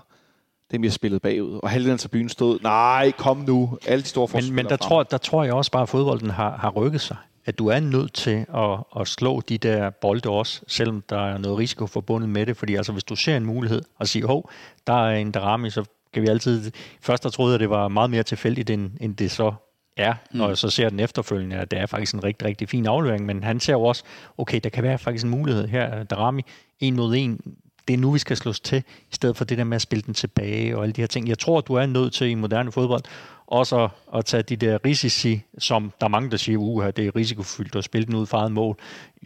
dem, 0.70 0.82
har 0.82 0.90
spillet 0.90 1.22
bagud. 1.22 1.60
Og 1.62 1.70
halvdelen 1.70 1.92
af 1.92 1.98
tribunen 1.98 2.28
stod, 2.28 2.58
nej, 2.62 3.12
kom 3.18 3.36
nu. 3.36 3.78
Alle 3.86 4.02
de 4.02 4.08
store 4.08 4.28
Men, 4.32 4.54
men 4.54 4.66
der, 4.66 4.76
tror, 4.76 5.02
der 5.02 5.18
tror 5.18 5.44
jeg 5.44 5.52
også 5.52 5.70
bare, 5.70 5.82
at 5.82 5.88
fodbolden 5.88 6.30
har, 6.30 6.56
har 6.56 6.70
rykket 6.70 7.00
sig. 7.00 7.16
At 7.44 7.58
du 7.58 7.66
er 7.66 7.80
nødt 7.80 8.12
til 8.12 8.46
at, 8.54 9.00
at 9.00 9.08
slå 9.08 9.40
de 9.40 9.58
der 9.58 9.90
bolde 9.90 10.28
også, 10.28 10.60
selvom 10.66 11.02
der 11.08 11.18
er 11.18 11.38
noget 11.38 11.58
risiko 11.58 11.86
forbundet 11.86 12.28
med 12.30 12.46
det. 12.46 12.56
Fordi 12.56 12.74
altså, 12.74 12.92
hvis 12.92 13.04
du 13.04 13.16
ser 13.16 13.36
en 13.36 13.46
mulighed 13.46 13.82
og 13.98 14.08
siger, 14.08 14.26
hov, 14.26 14.50
der 14.86 15.06
er 15.08 15.16
en 15.16 15.32
Darami, 15.32 15.70
så 15.70 15.84
kan 16.12 16.22
vi 16.22 16.28
altid... 16.28 16.72
Først 17.00 17.22
der 17.22 17.30
troede 17.30 17.50
jeg, 17.50 17.54
at 17.54 17.60
det 17.60 17.70
var 17.70 17.88
meget 17.88 18.10
mere 18.10 18.22
tilfældigt, 18.22 18.70
end, 18.70 18.90
end 19.00 19.16
det 19.16 19.30
så 19.30 19.52
er, 19.96 20.12
mm. 20.12 20.38
når 20.38 20.48
jeg 20.48 20.58
så 20.58 20.70
ser 20.70 20.88
den 20.88 21.00
efterfølgende, 21.00 21.56
at 21.56 21.70
det 21.70 21.78
er 21.78 21.86
faktisk 21.86 22.14
en 22.14 22.24
rigtig, 22.24 22.48
rigtig 22.48 22.68
fin 22.68 22.86
aflevering, 22.86 23.26
men 23.26 23.42
han 23.42 23.60
ser 23.60 23.72
jo 23.72 23.82
også, 23.82 24.02
okay, 24.38 24.60
der 24.64 24.70
kan 24.70 24.82
være 24.82 24.98
faktisk 24.98 25.24
en 25.24 25.30
mulighed 25.30 25.68
her, 25.68 26.02
Darami, 26.02 26.42
en 26.80 26.96
mod 26.96 27.14
en, 27.16 27.40
det 27.88 27.94
er 27.94 27.98
nu, 27.98 28.10
vi 28.10 28.18
skal 28.18 28.36
slås 28.36 28.60
til, 28.60 28.78
i 29.10 29.14
stedet 29.14 29.36
for 29.36 29.44
det 29.44 29.58
der 29.58 29.64
med 29.64 29.76
at 29.76 29.82
spille 29.82 30.02
den 30.02 30.14
tilbage 30.14 30.76
og 30.76 30.82
alle 30.82 30.92
de 30.92 31.00
her 31.00 31.06
ting. 31.06 31.28
Jeg 31.28 31.38
tror, 31.38 31.60
du 31.60 31.74
er 31.74 31.86
nødt 31.86 32.12
til 32.12 32.26
i 32.26 32.34
moderne 32.34 32.72
fodbold 32.72 33.02
også 33.46 33.84
at, 33.84 33.90
at 34.14 34.24
tage 34.24 34.42
de 34.42 34.56
der 34.56 34.78
risici, 34.84 35.42
som 35.58 35.92
der 36.00 36.06
er 36.06 36.10
mange, 36.10 36.30
der 36.30 36.36
siger, 36.36 36.58
uha, 36.58 36.90
det 36.90 37.06
er 37.06 37.16
risikofyldt 37.16 37.76
at 37.76 37.84
spille 37.84 38.06
den 38.06 38.14
ud 38.14 38.26
fra 38.26 38.46
et 38.46 38.52
mål. 38.52 38.76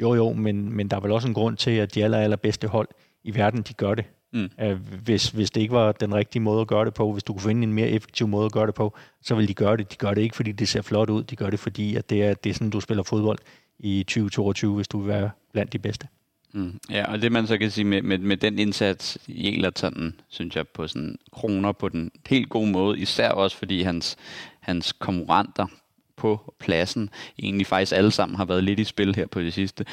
Jo, 0.01 0.15
jo, 0.15 0.33
men, 0.33 0.73
men 0.73 0.89
der 0.89 0.97
er 0.97 1.01
vel 1.01 1.13
også 1.13 1.29
en 1.29 1.35
grund 1.35 1.57
til, 1.57 1.71
at 1.71 1.95
de 1.95 2.05
aller, 2.05 2.19
allerbedste 2.19 2.69
hold 2.69 2.89
i 3.25 3.35
verden, 3.35 3.63
de 3.63 3.75
gør 3.75 3.95
det. 3.95 4.05
Mm. 4.33 4.51
Hvis, 5.05 5.31
hvis 5.31 5.51
det 5.51 5.61
ikke 5.61 5.75
var 5.75 5.93
den 5.93 6.15
rigtige 6.15 6.43
måde 6.43 6.61
at 6.61 6.67
gøre 6.67 6.85
det 6.85 6.95
på, 6.95 7.13
hvis 7.13 7.23
du 7.23 7.33
kunne 7.33 7.43
finde 7.43 7.63
en 7.63 7.73
mere 7.73 7.89
effektiv 7.89 8.29
måde 8.29 8.45
at 8.45 8.53
gøre 8.53 8.67
det 8.67 8.75
på, 8.75 8.97
så 9.23 9.35
vil 9.35 9.49
de 9.49 9.55
gøre 9.55 9.77
det. 9.77 9.93
De 9.93 9.97
gør 9.97 10.15
det 10.15 10.23
ikke, 10.23 10.37
fordi 10.37 10.53
det 10.53 10.69
ser 10.69 10.83
flot 10.83 11.11
ud. 11.11 11.23
De 11.23 11.37
gør 11.37 11.51
det, 11.51 11.61
fordi 11.61 11.97
at 11.97 12.11
det, 12.11 12.25
er, 12.25 12.35
det 12.35 12.51
er 12.51 12.55
sådan, 12.55 12.71
du 12.71 12.81
spiller 12.81 13.03
fodbold 13.03 13.39
i 13.79 14.03
2022, 14.03 14.75
hvis 14.75 14.89
du 14.89 14.99
vil 14.99 15.09
være 15.09 15.31
blandt 15.53 15.73
de 15.73 15.79
bedste. 15.79 16.09
Mm. 16.53 16.81
Ja, 16.91 17.13
og 17.13 17.23
det 17.23 17.33
man 17.33 17.47
så 17.47 17.59
kan 17.59 17.71
sige 17.71 17.85
med, 17.85 18.03
med, 18.03 18.19
med 18.19 18.37
den 18.37 18.59
indsats 18.59 19.19
i 19.27 19.65
synes 20.29 20.57
jeg 20.57 20.69
på 20.69 20.87
sådan 20.87 21.19
kroner 21.33 21.73
på 21.73 21.89
den 21.89 22.11
helt 22.29 22.49
gode 22.49 22.71
måde, 22.71 22.99
især 22.99 23.31
også 23.31 23.57
fordi 23.57 23.83
hans, 23.83 24.17
hans 24.61 24.93
konkurrenter 24.93 25.67
på 26.17 26.55
pladsen 26.59 27.11
egentlig 27.39 27.67
faktisk 27.67 27.93
alle 27.93 28.11
sammen 28.11 28.37
har 28.37 28.45
været 28.45 28.65
lidt 28.65 28.81
i 28.81 28.85
spil 28.85 29.15
her 29.15 29.27
på 29.27 29.41
det 29.41 29.53
sidste 29.53 29.85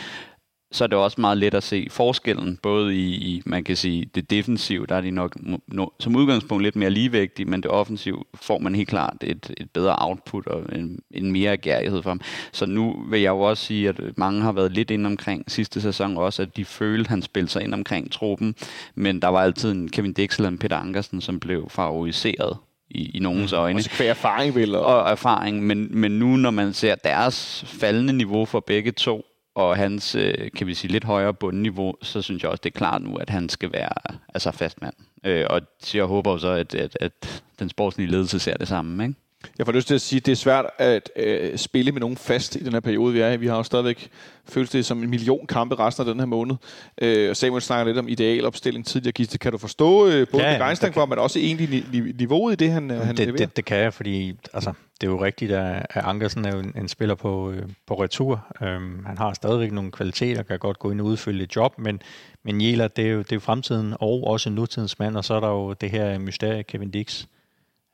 så 0.72 0.84
er 0.84 0.88
det 0.88 0.98
også 0.98 1.22
meget 1.22 1.38
let 1.38 1.54
at 1.54 1.64
se 1.64 1.88
forskellen, 1.92 2.58
både 2.58 2.96
i, 2.96 3.14
i 3.14 3.42
man 3.46 3.64
kan 3.64 3.76
sige, 3.76 4.10
det 4.16 4.30
defensive, 4.30 4.86
der 4.86 4.96
er 4.96 5.02
de 5.02 5.12
nok 5.12 5.38
no, 5.68 5.86
som 6.00 6.16
udgangspunkt 6.16 6.64
lidt 6.64 6.76
mere 6.76 6.90
ligevægtige, 6.90 7.46
men 7.46 7.64
det 7.64 7.72
offensive 7.72 8.24
får 8.36 8.60
man 8.60 8.76
helt 8.76 8.90
klart 8.90 9.18
et, 9.22 9.54
et 9.58 9.72
bedre 9.72 9.96
output 9.98 10.48
og 10.48 10.76
en, 10.76 11.00
en 11.12 11.32
mere 11.32 11.52
agerighed 11.52 12.04
for 12.04 12.10
ham. 12.10 12.22
Så 12.52 12.66
nu 12.66 13.06
vil 13.10 13.22
jeg 13.22 13.30
jo 13.30 13.40
også 13.40 13.66
sige, 13.66 13.90
at 13.90 14.18
mange 14.18 14.42
har 14.42 14.52
været 14.52 14.72
lidt 14.72 14.92
ind 14.92 15.06
omkring 15.06 15.52
sidste 15.52 15.82
sæson 15.82 16.18
også, 16.18 16.42
at 16.42 16.58
de 16.58 16.66
følte, 16.66 17.08
at 17.08 17.10
han 17.10 17.22
spillede 17.22 17.52
sig 17.52 17.64
ind 17.64 17.74
omkring 17.74 18.12
truppen, 18.12 18.56
men 18.96 19.22
der 19.22 19.28
var 19.28 19.42
altid 19.42 19.72
en 19.72 19.90
Kevin 19.90 20.14
Dixel 20.14 20.46
og 20.46 20.52
en 20.52 20.58
Peter 20.58 20.78
Ankersen, 20.78 21.22
som 21.22 21.40
blev 21.40 21.70
favoriseret 21.70 22.58
i, 22.90 23.18
i 23.18 23.20
nogens 23.20 23.52
mm. 23.52 23.58
øjne. 23.58 23.80
Også 23.80 23.90
kvæg 23.90 24.08
erfaring, 24.08 24.56
vel? 24.56 24.76
Og 24.76 25.10
erfaring, 25.10 25.64
men, 25.64 26.00
men 26.02 26.20
nu 26.20 26.36
når 26.36 26.52
man 26.52 26.74
ser 26.74 26.96
deres 26.96 27.64
faldende 27.68 28.14
niveau 28.14 28.46
for 28.46 28.60
begge 28.60 28.92
to, 28.92 29.26
og 29.58 29.78
hans, 29.78 30.16
øh, 30.16 30.52
kan 30.56 30.68
vi 30.68 30.74
sige, 30.74 30.92
lidt 30.92 31.04
højere 31.04 31.34
bundniveau, 31.34 31.94
så 32.02 32.22
synes 32.22 32.44
jeg 32.44 32.52
også, 32.52 32.62
det 32.64 32.70
er 32.70 32.78
klart 32.78 33.02
nu, 33.02 33.16
at 33.16 33.30
han 33.30 33.50
skal 33.50 33.72
være 33.74 34.18
altså 34.34 34.52
fastmand. 34.52 34.94
Øh, 35.24 35.46
og 35.50 35.62
jeg 35.94 36.04
håber 36.04 36.32
jo 36.32 36.38
så, 36.38 36.50
at, 36.50 36.76
at, 36.76 36.98
at 37.02 37.44
den 37.60 37.70
sportslige 37.70 38.12
ledelse 38.12 38.40
ser 38.40 38.58
det 38.58 38.68
samme, 38.68 39.04
ikke? 39.04 39.16
Jeg 39.58 39.66
får 39.66 39.74
lyst 39.74 39.88
til 39.88 39.96
at 39.96 40.02
sige, 40.02 40.18
at 40.18 40.26
det 40.26 40.32
er 40.32 40.36
svært 40.36 40.66
at 40.78 41.10
øh, 41.16 41.58
spille 41.58 41.92
med 41.92 42.02
nogen 42.02 42.18
fast 42.18 42.56
i 42.56 42.64
den 42.64 42.74
her 42.74 42.80
periode, 42.80 43.14
vi 43.14 43.20
er 43.20 43.32
i. 43.32 43.38
Vi 43.38 43.48
har 43.48 43.58
jo 43.58 43.64
stadigvæk 43.64 44.10
følt 44.46 44.74
det 44.74 44.86
som 44.86 45.04
en 45.04 45.10
million 45.10 45.48
kampe 45.48 45.76
resten 45.76 46.08
af 46.08 46.14
den 46.14 46.20
her 46.20 46.26
måned. 46.26 46.56
Øh, 47.02 47.36
Samuel 47.36 47.62
snakker 47.62 47.86
lidt 47.86 47.98
om 47.98 48.08
idealopstilling 48.08 48.86
tidligere. 48.86 49.12
Giste, 49.12 49.38
kan 49.38 49.52
du 49.52 49.58
forstå 49.58 50.08
øh, 50.08 50.28
både 50.32 50.44
ja, 50.44 50.54
begejstring 50.54 50.94
for, 50.94 51.06
men 51.06 51.20
også 51.20 51.40
egentlig 51.40 51.86
ni- 51.92 52.12
niveauet 52.12 52.54
i 52.54 52.56
det, 52.56 52.72
han, 52.72 52.90
han 52.90 53.18
det, 53.18 53.26
leverer? 53.26 53.46
Det, 53.46 53.58
det 53.58 53.66
kan 53.66 53.78
jeg, 53.78 53.94
fordi 53.94 54.34
altså, 54.54 54.74
det 55.02 55.08
er 55.08 55.12
jo 55.12 55.24
rigtigt, 55.24 55.52
at 55.52 55.86
Ankersen 55.96 56.46
er 56.46 56.52
jo 56.52 56.60
en, 56.60 56.74
en 56.76 56.88
spiller 56.88 57.16
på, 57.16 57.52
øh, 57.52 57.70
på 57.86 58.04
retur. 58.04 58.48
Um, 58.62 59.06
han 59.06 59.18
har 59.18 59.34
stadigvæk 59.34 59.72
nogle 59.72 59.92
kvaliteter, 59.92 60.44
kan 60.44 60.60
godt 60.60 60.80
gå 60.80 60.92
ind 60.92 61.02
og 61.02 61.08
udfylde 61.08 61.44
et 61.44 61.56
job, 61.56 61.80
men, 61.80 62.02
men 62.44 62.62
Jæler, 62.62 62.88
det 62.88 63.08
er, 63.08 63.12
jo, 63.12 63.20
det 63.20 63.32
er 63.32 63.36
jo 63.36 63.40
fremtiden 63.40 63.94
og 64.00 64.24
også 64.28 64.50
nutidens 64.50 65.00
mand, 65.00 65.18
og 65.18 65.26
så 65.26 65.34
er 65.34 65.40
der 65.40 65.50
jo 65.50 65.74
det 65.74 65.92
her 65.92 66.20
mysterie 66.20 66.64
Kevin 66.64 66.92
Dix, 66.92 67.26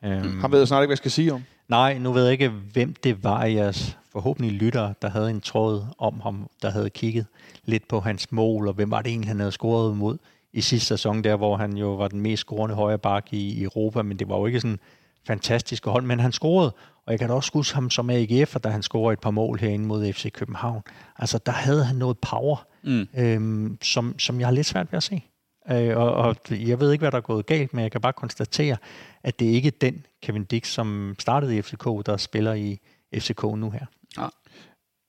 Øhm, 0.05 0.39
Han 0.39 0.51
ved 0.51 0.65
snart 0.65 0.83
ikke, 0.83 0.87
hvad 0.87 0.93
jeg 0.93 0.97
skal 0.97 1.11
sige 1.11 1.33
om. 1.33 1.43
Nej, 1.67 1.97
nu 1.97 2.11
ved 2.11 2.23
jeg 2.23 2.31
ikke, 2.31 2.49
hvem 2.49 2.93
det 3.03 3.23
var 3.23 3.45
jeres 3.45 3.97
forhåbentlig 4.11 4.51
lytter, 4.51 4.93
der 5.01 5.09
havde 5.09 5.29
en 5.29 5.41
tråd 5.41 5.85
om 5.97 6.19
ham, 6.19 6.49
der 6.61 6.69
havde 6.69 6.89
kigget 6.89 7.25
lidt 7.65 7.87
på 7.87 7.99
hans 7.99 8.31
mål, 8.31 8.67
og 8.67 8.73
hvem 8.73 8.91
var 8.91 9.01
det 9.01 9.09
egentlig, 9.09 9.29
han 9.29 9.39
havde 9.39 9.51
scoret 9.51 9.97
mod 9.97 10.17
i 10.53 10.61
sidste 10.61 10.87
sæson, 10.87 11.23
der 11.23 11.35
hvor 11.35 11.57
han 11.57 11.77
jo 11.77 11.95
var 11.95 12.07
den 12.07 12.21
mest 12.21 12.41
scorende 12.41 12.75
højre 12.75 12.97
bak 12.97 13.33
i 13.33 13.63
Europa, 13.63 14.01
men 14.01 14.19
det 14.19 14.29
var 14.29 14.37
jo 14.37 14.45
ikke 14.45 14.59
sådan 14.59 14.79
fantastisk 15.27 15.85
hold, 15.85 16.03
men 16.03 16.19
han 16.19 16.31
scorede, 16.31 16.73
og 17.05 17.11
jeg 17.11 17.19
kan 17.19 17.29
da 17.29 17.35
også 17.35 17.51
huske 17.53 17.75
ham 17.75 17.89
som 17.89 18.09
AGF, 18.09 18.55
da 18.63 18.69
han 18.69 18.83
scorede 18.83 19.13
et 19.13 19.19
par 19.19 19.31
mål 19.31 19.59
herinde 19.59 19.85
mod 19.85 20.13
FC 20.13 20.31
København. 20.31 20.81
Altså, 21.17 21.37
der 21.37 21.51
havde 21.51 21.85
han 21.85 21.95
noget 21.95 22.17
power, 22.17 22.67
mm. 22.83 23.07
øhm, 23.17 23.77
som, 23.81 24.19
som 24.19 24.39
jeg 24.39 24.47
har 24.47 24.53
lidt 24.53 24.67
svært 24.67 24.91
ved 24.91 24.97
at 24.97 25.03
se. 25.03 25.23
Øh, 25.71 25.97
og, 25.97 26.13
og 26.13 26.35
jeg 26.49 26.79
ved 26.79 26.91
ikke, 26.91 27.01
hvad 27.01 27.11
der 27.11 27.17
er 27.17 27.21
gået 27.21 27.45
galt, 27.45 27.73
men 27.73 27.83
jeg 27.83 27.91
kan 27.91 28.01
bare 28.01 28.13
konstatere, 28.13 28.77
at 29.23 29.39
det 29.39 29.45
ikke 29.45 29.67
er 29.67 29.71
den 29.81 30.05
Kevin 30.21 30.43
Dix, 30.43 30.67
som 30.67 31.15
startede 31.19 31.57
i 31.57 31.61
FCK, 31.61 31.85
der 32.05 32.17
spiller 32.17 32.53
i 32.53 32.79
FCK 33.15 33.43
nu 33.43 33.69
her. 33.69 33.85
Ja. 34.17 34.27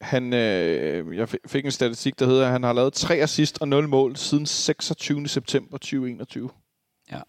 Han, 0.01 0.33
øh, 0.33 1.17
jeg 1.17 1.29
fik 1.47 1.65
en 1.65 1.71
statistik, 1.71 2.19
der 2.19 2.27
hedder, 2.27 2.47
at 2.47 2.53
han 2.53 2.63
har 2.63 2.73
lavet 2.73 2.93
3 2.93 3.15
assist 3.15 3.61
og 3.61 3.69
0 3.69 3.89
mål 3.89 4.17
siden 4.17 4.47
26. 4.47 5.29
september 5.29 5.79
2021. 5.79 6.51
Ja. 7.13 7.21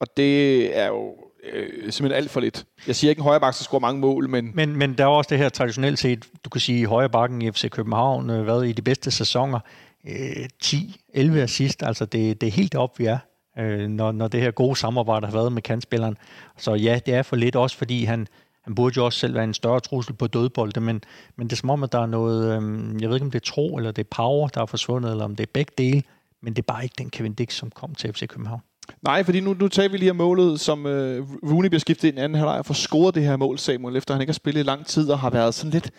Og 0.00 0.06
det 0.16 0.78
er 0.78 0.86
jo 0.86 1.29
øh, 1.52 1.92
simpelthen 1.92 2.12
alt 2.12 2.30
for 2.30 2.40
lidt. 2.40 2.64
Jeg 2.86 2.96
siger 2.96 3.08
ikke, 3.10 3.20
en 3.20 3.24
højre 3.24 3.52
skal 3.52 3.64
score 3.64 3.80
mange 3.80 4.00
mål, 4.00 4.28
men... 4.28 4.50
men... 4.54 4.76
Men 4.76 4.98
der 4.98 5.04
er 5.04 5.08
også 5.08 5.28
det 5.30 5.38
her 5.38 5.48
traditionelt 5.48 5.98
set, 5.98 6.28
du 6.44 6.50
kan 6.50 6.60
sige, 6.60 6.86
højre 6.86 7.10
bakken 7.10 7.42
i 7.42 7.50
FC 7.50 7.70
København, 7.70 8.30
øh, 8.30 8.42
hvad 8.42 8.62
i 8.62 8.72
de 8.72 8.82
bedste 8.82 9.10
sæsoner, 9.10 9.60
øh, 10.08 10.48
10-11 10.64 11.18
assist, 11.36 11.82
altså 11.82 12.04
det, 12.04 12.40
det 12.40 12.46
er 12.46 12.50
helt 12.50 12.74
op, 12.74 12.98
vi 12.98 13.04
er, 13.04 13.18
øh, 13.58 13.88
når, 13.88 14.12
når 14.12 14.28
det 14.28 14.40
her 14.40 14.50
gode 14.50 14.76
samarbejde 14.76 15.26
har 15.26 15.32
været 15.32 15.52
med 15.52 15.62
kantspilleren. 15.62 16.16
Så 16.58 16.74
ja, 16.74 17.00
det 17.06 17.14
er 17.14 17.22
for 17.22 17.36
lidt 17.36 17.56
også, 17.56 17.76
fordi 17.76 18.04
han, 18.04 18.26
han 18.64 18.74
burde 18.74 18.94
jo 18.96 19.04
også 19.04 19.18
selv 19.18 19.34
være 19.34 19.44
en 19.44 19.54
større 19.54 19.80
trussel 19.80 20.14
på 20.14 20.26
dødbolde, 20.26 20.80
men, 20.80 21.02
men 21.36 21.46
det 21.46 21.52
er 21.52 21.56
som 21.56 21.70
om, 21.70 21.82
at 21.82 21.92
der 21.92 22.00
er 22.02 22.06
noget, 22.06 22.62
øh, 22.62 23.02
jeg 23.02 23.08
ved 23.08 23.16
ikke 23.16 23.24
om 23.24 23.30
det 23.30 23.40
er 23.40 23.52
tro, 23.52 23.76
eller 23.76 23.92
det 23.92 24.04
er 24.04 24.08
power, 24.16 24.48
der 24.48 24.62
er 24.62 24.66
forsvundet, 24.66 25.10
eller 25.10 25.24
om 25.24 25.36
det 25.36 25.42
er 25.42 25.50
begge 25.54 25.72
dele, 25.78 26.02
men 26.42 26.52
det 26.56 26.62
er 26.62 26.72
bare 26.72 26.84
ikke 26.84 26.94
den 26.98 27.10
Kevin 27.10 27.34
Dix, 27.34 27.54
som 27.54 27.70
kom 27.70 27.94
til 27.94 28.12
FC 28.12 28.28
København. 28.28 28.60
Nej, 29.02 29.24
fordi 29.24 29.40
nu, 29.40 29.54
nu 29.60 29.68
tager 29.68 29.88
vi 29.88 29.96
lige 29.96 30.10
om 30.10 30.16
målet, 30.16 30.60
som 30.60 30.86
øh, 30.86 31.26
Rooney 31.50 31.68
bliver 31.68 31.80
skiftet 31.80 32.14
i 32.14 32.18
anden 32.18 32.34
halvleg 32.34 32.58
og 32.58 32.66
får 32.66 32.74
scoret 32.74 33.14
det 33.14 33.22
her 33.22 33.36
mål, 33.36 33.58
Samuel, 33.58 33.96
efter 33.96 34.14
han 34.14 34.20
ikke 34.20 34.30
har 34.30 34.34
spillet 34.34 34.60
i 34.60 34.64
lang 34.64 34.86
tid 34.86 35.10
og 35.10 35.18
har 35.18 35.30
været 35.30 35.54
sådan 35.54 35.70
lidt 35.70 35.90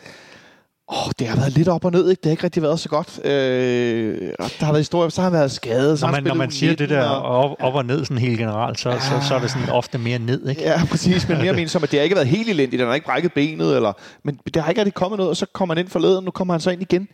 Oh, 0.93 1.11
det 1.19 1.27
har 1.27 1.35
været 1.35 1.51
lidt 1.51 1.67
op 1.67 1.85
og 1.85 1.91
ned, 1.91 2.09
ikke? 2.09 2.19
Det 2.19 2.25
har 2.25 2.31
ikke 2.31 2.43
rigtig 2.43 2.63
været 2.63 2.79
så 2.79 2.89
godt. 2.89 3.19
Øh, 3.25 3.31
der 4.39 4.65
har 4.65 4.71
været 4.71 4.77
historier, 4.79 5.09
så 5.09 5.21
har 5.21 5.29
han 5.29 5.39
været 5.39 5.51
skadet. 5.51 5.99
Så 5.99 6.05
Når 6.05 6.13
han 6.13 6.23
man, 6.23 6.29
når 6.29 6.35
man 6.35 6.51
siger 6.51 6.75
det 6.75 6.89
der 6.89 7.03
og... 7.03 7.51
op, 7.51 7.55
op 7.59 7.75
og 7.75 7.85
ned 7.85 8.05
sådan 8.05 8.17
helt 8.17 8.39
generelt, 8.39 8.79
så, 8.79 8.91
så, 8.91 9.27
så 9.27 9.35
er 9.35 9.39
det 9.39 9.51
sådan 9.51 9.69
ofte 9.69 9.97
mere 9.97 10.19
ned, 10.19 10.47
ikke? 10.49 10.61
Ja, 10.61 10.81
præcis. 10.89 11.29
Men 11.29 11.37
mere 11.37 11.53
men 11.59 11.67
som, 11.67 11.83
at 11.83 11.91
det 11.91 11.99
har 11.99 12.03
ikke 12.03 12.15
været 12.15 12.27
helt 12.27 12.49
elendigt. 12.49 12.79
Den 12.79 12.87
har 12.87 12.95
ikke 12.95 13.05
brækket 13.05 13.33
benet, 13.33 13.75
eller, 13.75 13.93
men 14.23 14.39
det 14.53 14.61
har 14.61 14.69
ikke 14.69 14.81
rigtig 14.81 14.93
kommet 14.93 15.17
noget, 15.17 15.29
og 15.29 15.37
så 15.37 15.45
kommer 15.53 15.75
han 15.75 15.83
ind 15.83 15.89
forleden, 15.89 16.25
nu 16.25 16.31
kommer 16.31 16.53
han 16.53 16.61
så 16.61 16.69
ind 16.69 16.81
igen. 16.81 17.07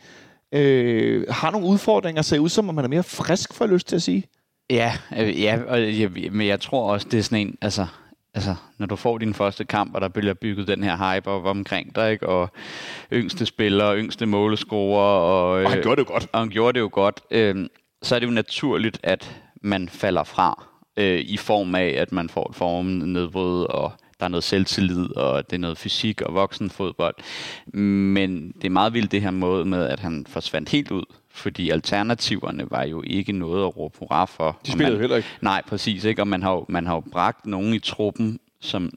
Øh, 0.54 1.24
har 1.30 1.52
nogle 1.52 1.68
udfordringer, 1.68 2.22
ser 2.22 2.40
ud 2.40 2.50
som, 2.50 2.70
om 2.70 2.76
man 2.76 2.86
er 2.86 2.90
mere 2.90 3.04
frisk, 3.04 3.54
for 3.54 3.66
lyst 3.66 3.88
til 3.88 3.96
at 3.96 4.02
sige. 4.02 4.24
Ja, 4.70 4.94
øh, 5.20 5.42
ja 5.42 5.60
og, 5.68 5.92
ja, 5.92 6.10
men 6.32 6.48
jeg 6.48 6.60
tror 6.60 6.92
også, 6.92 7.08
det 7.12 7.20
er 7.20 7.24
sådan 7.24 7.48
en, 7.48 7.58
altså, 7.62 7.86
altså, 8.34 8.56
når 8.78 8.86
du 8.86 8.96
får 8.96 9.18
din 9.18 9.34
første 9.34 9.66
kamp, 9.66 9.96
og 9.96 10.02
der 10.02 10.08
bliver 10.08 10.34
bygget 10.34 10.68
den 10.68 10.84
her 10.84 11.14
hype 11.14 11.30
op 11.30 11.46
omkring 11.46 11.96
dig, 11.96 12.12
ikke? 12.12 12.28
og 12.28 12.50
yngste 13.14 13.46
spillere, 13.46 13.98
yngste 13.98 14.26
målescorer, 14.26 15.20
og, 15.20 15.50
Og 15.50 15.70
han 15.70 15.78
øh, 15.78 15.84
gjorde 15.84 16.02
det 16.02 16.08
jo 16.10 16.14
godt. 16.14 16.28
og 16.34 16.40
han 16.40 16.50
gjorde 16.50 16.74
det 16.74 16.80
jo 16.80 16.90
godt, 16.92 17.22
øh, 17.32 17.68
så 18.02 18.16
er 18.16 18.20
det 18.20 18.28
jo 18.28 18.32
naturligt, 18.32 19.00
at 19.04 19.42
man 19.62 19.90
falder 19.90 20.24
fra 20.24 20.68
øh, 20.98 21.20
i 21.20 21.38
form 21.38 21.76
af, 21.76 21.96
at 21.98 22.12
man 22.12 22.30
får 22.30 22.50
et 22.50 22.56
formnedbrud, 22.56 23.64
og 23.64 23.92
der 24.20 24.26
er 24.26 24.30
noget 24.30 24.44
selvtillid, 24.44 25.18
og 25.18 25.50
det 25.50 25.56
er 25.56 25.60
noget 25.60 25.78
fysik 25.78 26.22
og 26.22 26.34
voksenfodbold. 26.34 27.16
Men 27.74 28.52
det 28.52 28.66
er 28.66 28.70
meget 28.70 28.94
vildt 28.94 29.12
det 29.12 29.22
her 29.22 29.32
måde 29.32 29.66
med, 29.66 29.86
at 29.86 30.00
han 30.00 30.26
forsvandt 30.30 30.70
helt 30.70 30.92
ud, 30.92 31.04
fordi 31.38 31.70
alternativerne 31.70 32.72
var 32.72 32.84
jo 32.84 33.04
ikke 33.08 33.32
noget 33.32 33.64
at 33.64 33.78
råbe 33.78 33.98
hurra 34.00 34.26
for. 34.26 34.60
De 34.66 34.72
spillede 34.72 34.92
man, 34.92 35.02
heller 35.02 35.18
ikke. 35.18 35.30
Nej, 35.42 35.62
præcis. 35.68 36.04
Ikke? 36.04 36.22
Og 36.22 36.28
man 36.28 36.44
har, 36.44 36.52
jo, 36.52 36.66
man 36.70 36.86
har 36.86 36.94
jo 36.94 37.04
bragt 37.12 37.46
nogen 37.46 37.74
i 37.74 37.80
truppen, 37.80 38.40
som 38.62 38.92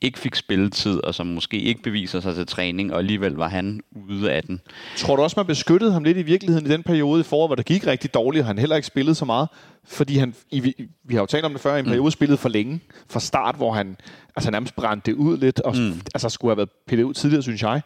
ikke 0.00 0.18
fik 0.18 0.34
spilletid, 0.34 1.04
og 1.04 1.14
som 1.14 1.26
måske 1.26 1.60
ikke 1.60 1.82
beviser 1.82 2.20
sig 2.20 2.34
til 2.34 2.46
træning, 2.46 2.92
og 2.92 2.98
alligevel 2.98 3.32
var 3.32 3.48
han 3.48 3.80
ude 4.08 4.32
af 4.32 4.42
den. 4.42 4.60
Tror 4.96 5.16
du 5.16 5.22
også, 5.22 5.34
man 5.36 5.46
beskyttede 5.46 5.92
ham 5.92 6.04
lidt 6.04 6.18
i 6.18 6.22
virkeligheden 6.22 6.66
i 6.66 6.70
den 6.70 6.82
periode 6.82 7.20
i 7.20 7.24
foråret, 7.24 7.48
hvor 7.48 7.56
det 7.56 7.66
gik 7.66 7.86
rigtig 7.86 8.14
dårligt, 8.14 8.42
og 8.42 8.46
han 8.46 8.58
heller 8.58 8.76
ikke 8.76 8.86
spillede 8.86 9.14
så 9.14 9.24
meget? 9.24 9.48
Fordi 9.84 10.16
han, 10.16 10.34
i, 10.50 10.74
vi 11.04 11.14
har 11.14 11.20
jo 11.20 11.26
talt 11.26 11.44
om 11.44 11.52
det 11.52 11.60
før, 11.60 11.76
i 11.76 11.78
en 11.78 11.84
periode 11.84 12.10
spillede 12.10 12.38
for 12.38 12.48
længe 12.48 12.80
fra 13.10 13.20
start, 13.20 13.56
hvor 13.56 13.72
han 13.72 13.96
altså 14.36 14.50
nærmest 14.50 14.76
brændte 14.76 15.10
det 15.10 15.16
ud 15.16 15.38
lidt, 15.38 15.60
og 15.60 15.76
mm. 15.76 16.00
altså 16.14 16.28
skulle 16.28 16.50
have 16.50 16.56
været 16.56 16.70
pillet 16.86 17.04
ud 17.04 17.14
tidligere, 17.14 17.42
synes 17.42 17.62
jeg. 17.62 17.82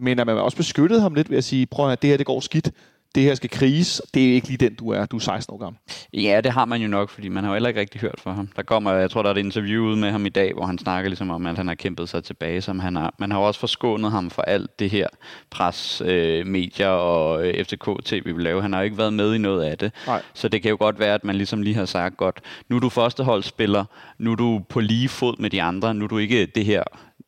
Men 0.00 0.18
at 0.18 0.26
man 0.26 0.36
også 0.36 0.56
beskyttede 0.56 1.00
ham 1.00 1.14
lidt 1.14 1.30
ved 1.30 1.38
at 1.38 1.44
sige, 1.44 1.66
prøv 1.66 1.90
at 1.90 2.02
det 2.02 2.10
her 2.10 2.16
det 2.16 2.26
går 2.26 2.40
skidt, 2.40 2.70
det 3.16 3.24
her 3.24 3.34
skal 3.34 3.50
kriges, 3.50 4.02
det 4.14 4.30
er 4.30 4.34
ikke 4.34 4.48
lige 4.48 4.56
den, 4.56 4.74
du 4.74 4.90
er. 4.90 5.06
Du 5.06 5.16
er 5.16 5.20
16 5.20 5.54
år 5.54 5.58
gammel. 5.58 5.78
Ja, 6.12 6.40
det 6.44 6.52
har 6.52 6.64
man 6.64 6.82
jo 6.82 6.88
nok, 6.88 7.10
fordi 7.10 7.28
man 7.28 7.44
har 7.44 7.50
jo 7.50 7.54
heller 7.54 7.68
ikke 7.68 7.80
rigtig 7.80 8.00
hørt 8.00 8.20
fra 8.22 8.32
ham. 8.32 8.48
Der 8.56 8.62
kommer, 8.62 8.92
jeg 8.92 9.10
tror, 9.10 9.22
der 9.22 9.30
er 9.30 9.34
et 9.34 9.38
interview 9.38 9.84
ude 9.84 9.96
med 9.96 10.10
ham 10.10 10.26
i 10.26 10.28
dag, 10.28 10.54
hvor 10.54 10.66
han 10.66 10.78
snakker 10.78 11.08
ligesom 11.08 11.30
om, 11.30 11.46
at 11.46 11.56
han 11.56 11.68
har 11.68 11.74
kæmpet 11.74 12.08
sig 12.08 12.24
tilbage, 12.24 12.60
som 12.60 12.78
han 12.80 12.96
har. 12.96 13.14
Man 13.18 13.30
har 13.30 13.38
også 13.38 13.60
forskånet 13.60 14.10
ham 14.10 14.30
for 14.30 14.42
alt 14.42 14.78
det 14.78 14.90
her 14.90 15.08
pres, 15.50 16.02
øh, 16.04 16.46
medier 16.46 16.88
og 16.88 17.46
øh, 17.46 17.64
FCK-TV 17.64 18.24
vil 18.24 18.44
lave. 18.44 18.62
Han 18.62 18.72
har 18.72 18.80
jo 18.80 18.84
ikke 18.84 18.98
været 18.98 19.12
med 19.12 19.34
i 19.34 19.38
noget 19.38 19.64
af 19.64 19.78
det. 19.78 19.92
Nej. 20.06 20.22
Så 20.34 20.48
det 20.48 20.62
kan 20.62 20.70
jo 20.70 20.76
godt 20.80 20.98
være, 20.98 21.14
at 21.14 21.24
man 21.24 21.36
ligesom 21.36 21.62
lige 21.62 21.74
har 21.74 21.84
sagt, 21.84 22.16
godt, 22.16 22.40
nu 22.68 22.76
er 22.76 22.80
du 22.80 22.88
førsteholdsspiller, 22.88 23.84
nu 24.18 24.32
er 24.32 24.36
du 24.36 24.60
på 24.68 24.80
lige 24.80 25.08
fod 25.08 25.36
med 25.38 25.50
de 25.50 25.62
andre, 25.62 25.94
nu 25.94 26.04
er 26.04 26.08
du 26.08 26.18
ikke 26.18 26.46
det 26.46 26.64
her 26.64 26.82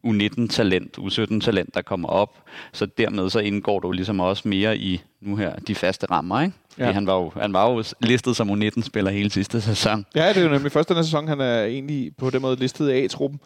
U19-talent, 0.07 0.99
U17-talent, 0.99 1.75
der 1.75 1.83
kommer 1.83 2.09
op. 2.09 2.43
Så 2.73 2.87
dermed 2.87 3.31
så 3.31 3.39
indgår 3.39 3.81
du 3.81 3.93
ligesom 3.93 4.21
også 4.21 4.49
mere 4.49 4.79
i 4.79 5.01
nu 5.23 5.37
her 5.37 5.57
de 5.57 5.75
faste 5.75 6.07
rammer, 6.11 6.41
ikke? 6.41 6.55
Fordi 6.73 6.85
Ja. 6.85 6.93
han, 6.93 7.07
var 7.07 7.15
jo, 7.15 7.33
han 7.41 7.53
var 7.53 7.71
jo 7.71 7.85
listet 8.01 8.37
som 8.37 8.51
U19-spiller 8.51 9.11
hele 9.11 9.31
sidste 9.31 9.61
sæson. 9.61 10.07
Ja, 10.15 10.29
det 10.29 10.37
er 10.37 10.43
jo 10.43 10.49
nemlig 10.51 10.73
først 10.73 10.89
den 10.89 10.97
her 10.97 11.03
sæson, 11.03 11.29
han 11.29 11.41
er 11.41 11.63
egentlig 11.65 12.13
på 12.19 12.31
den 12.31 12.43
måde 12.43 12.57
listet 12.57 12.89
af 12.89 12.99
i 13.05 13.09
truppen. 13.09 13.41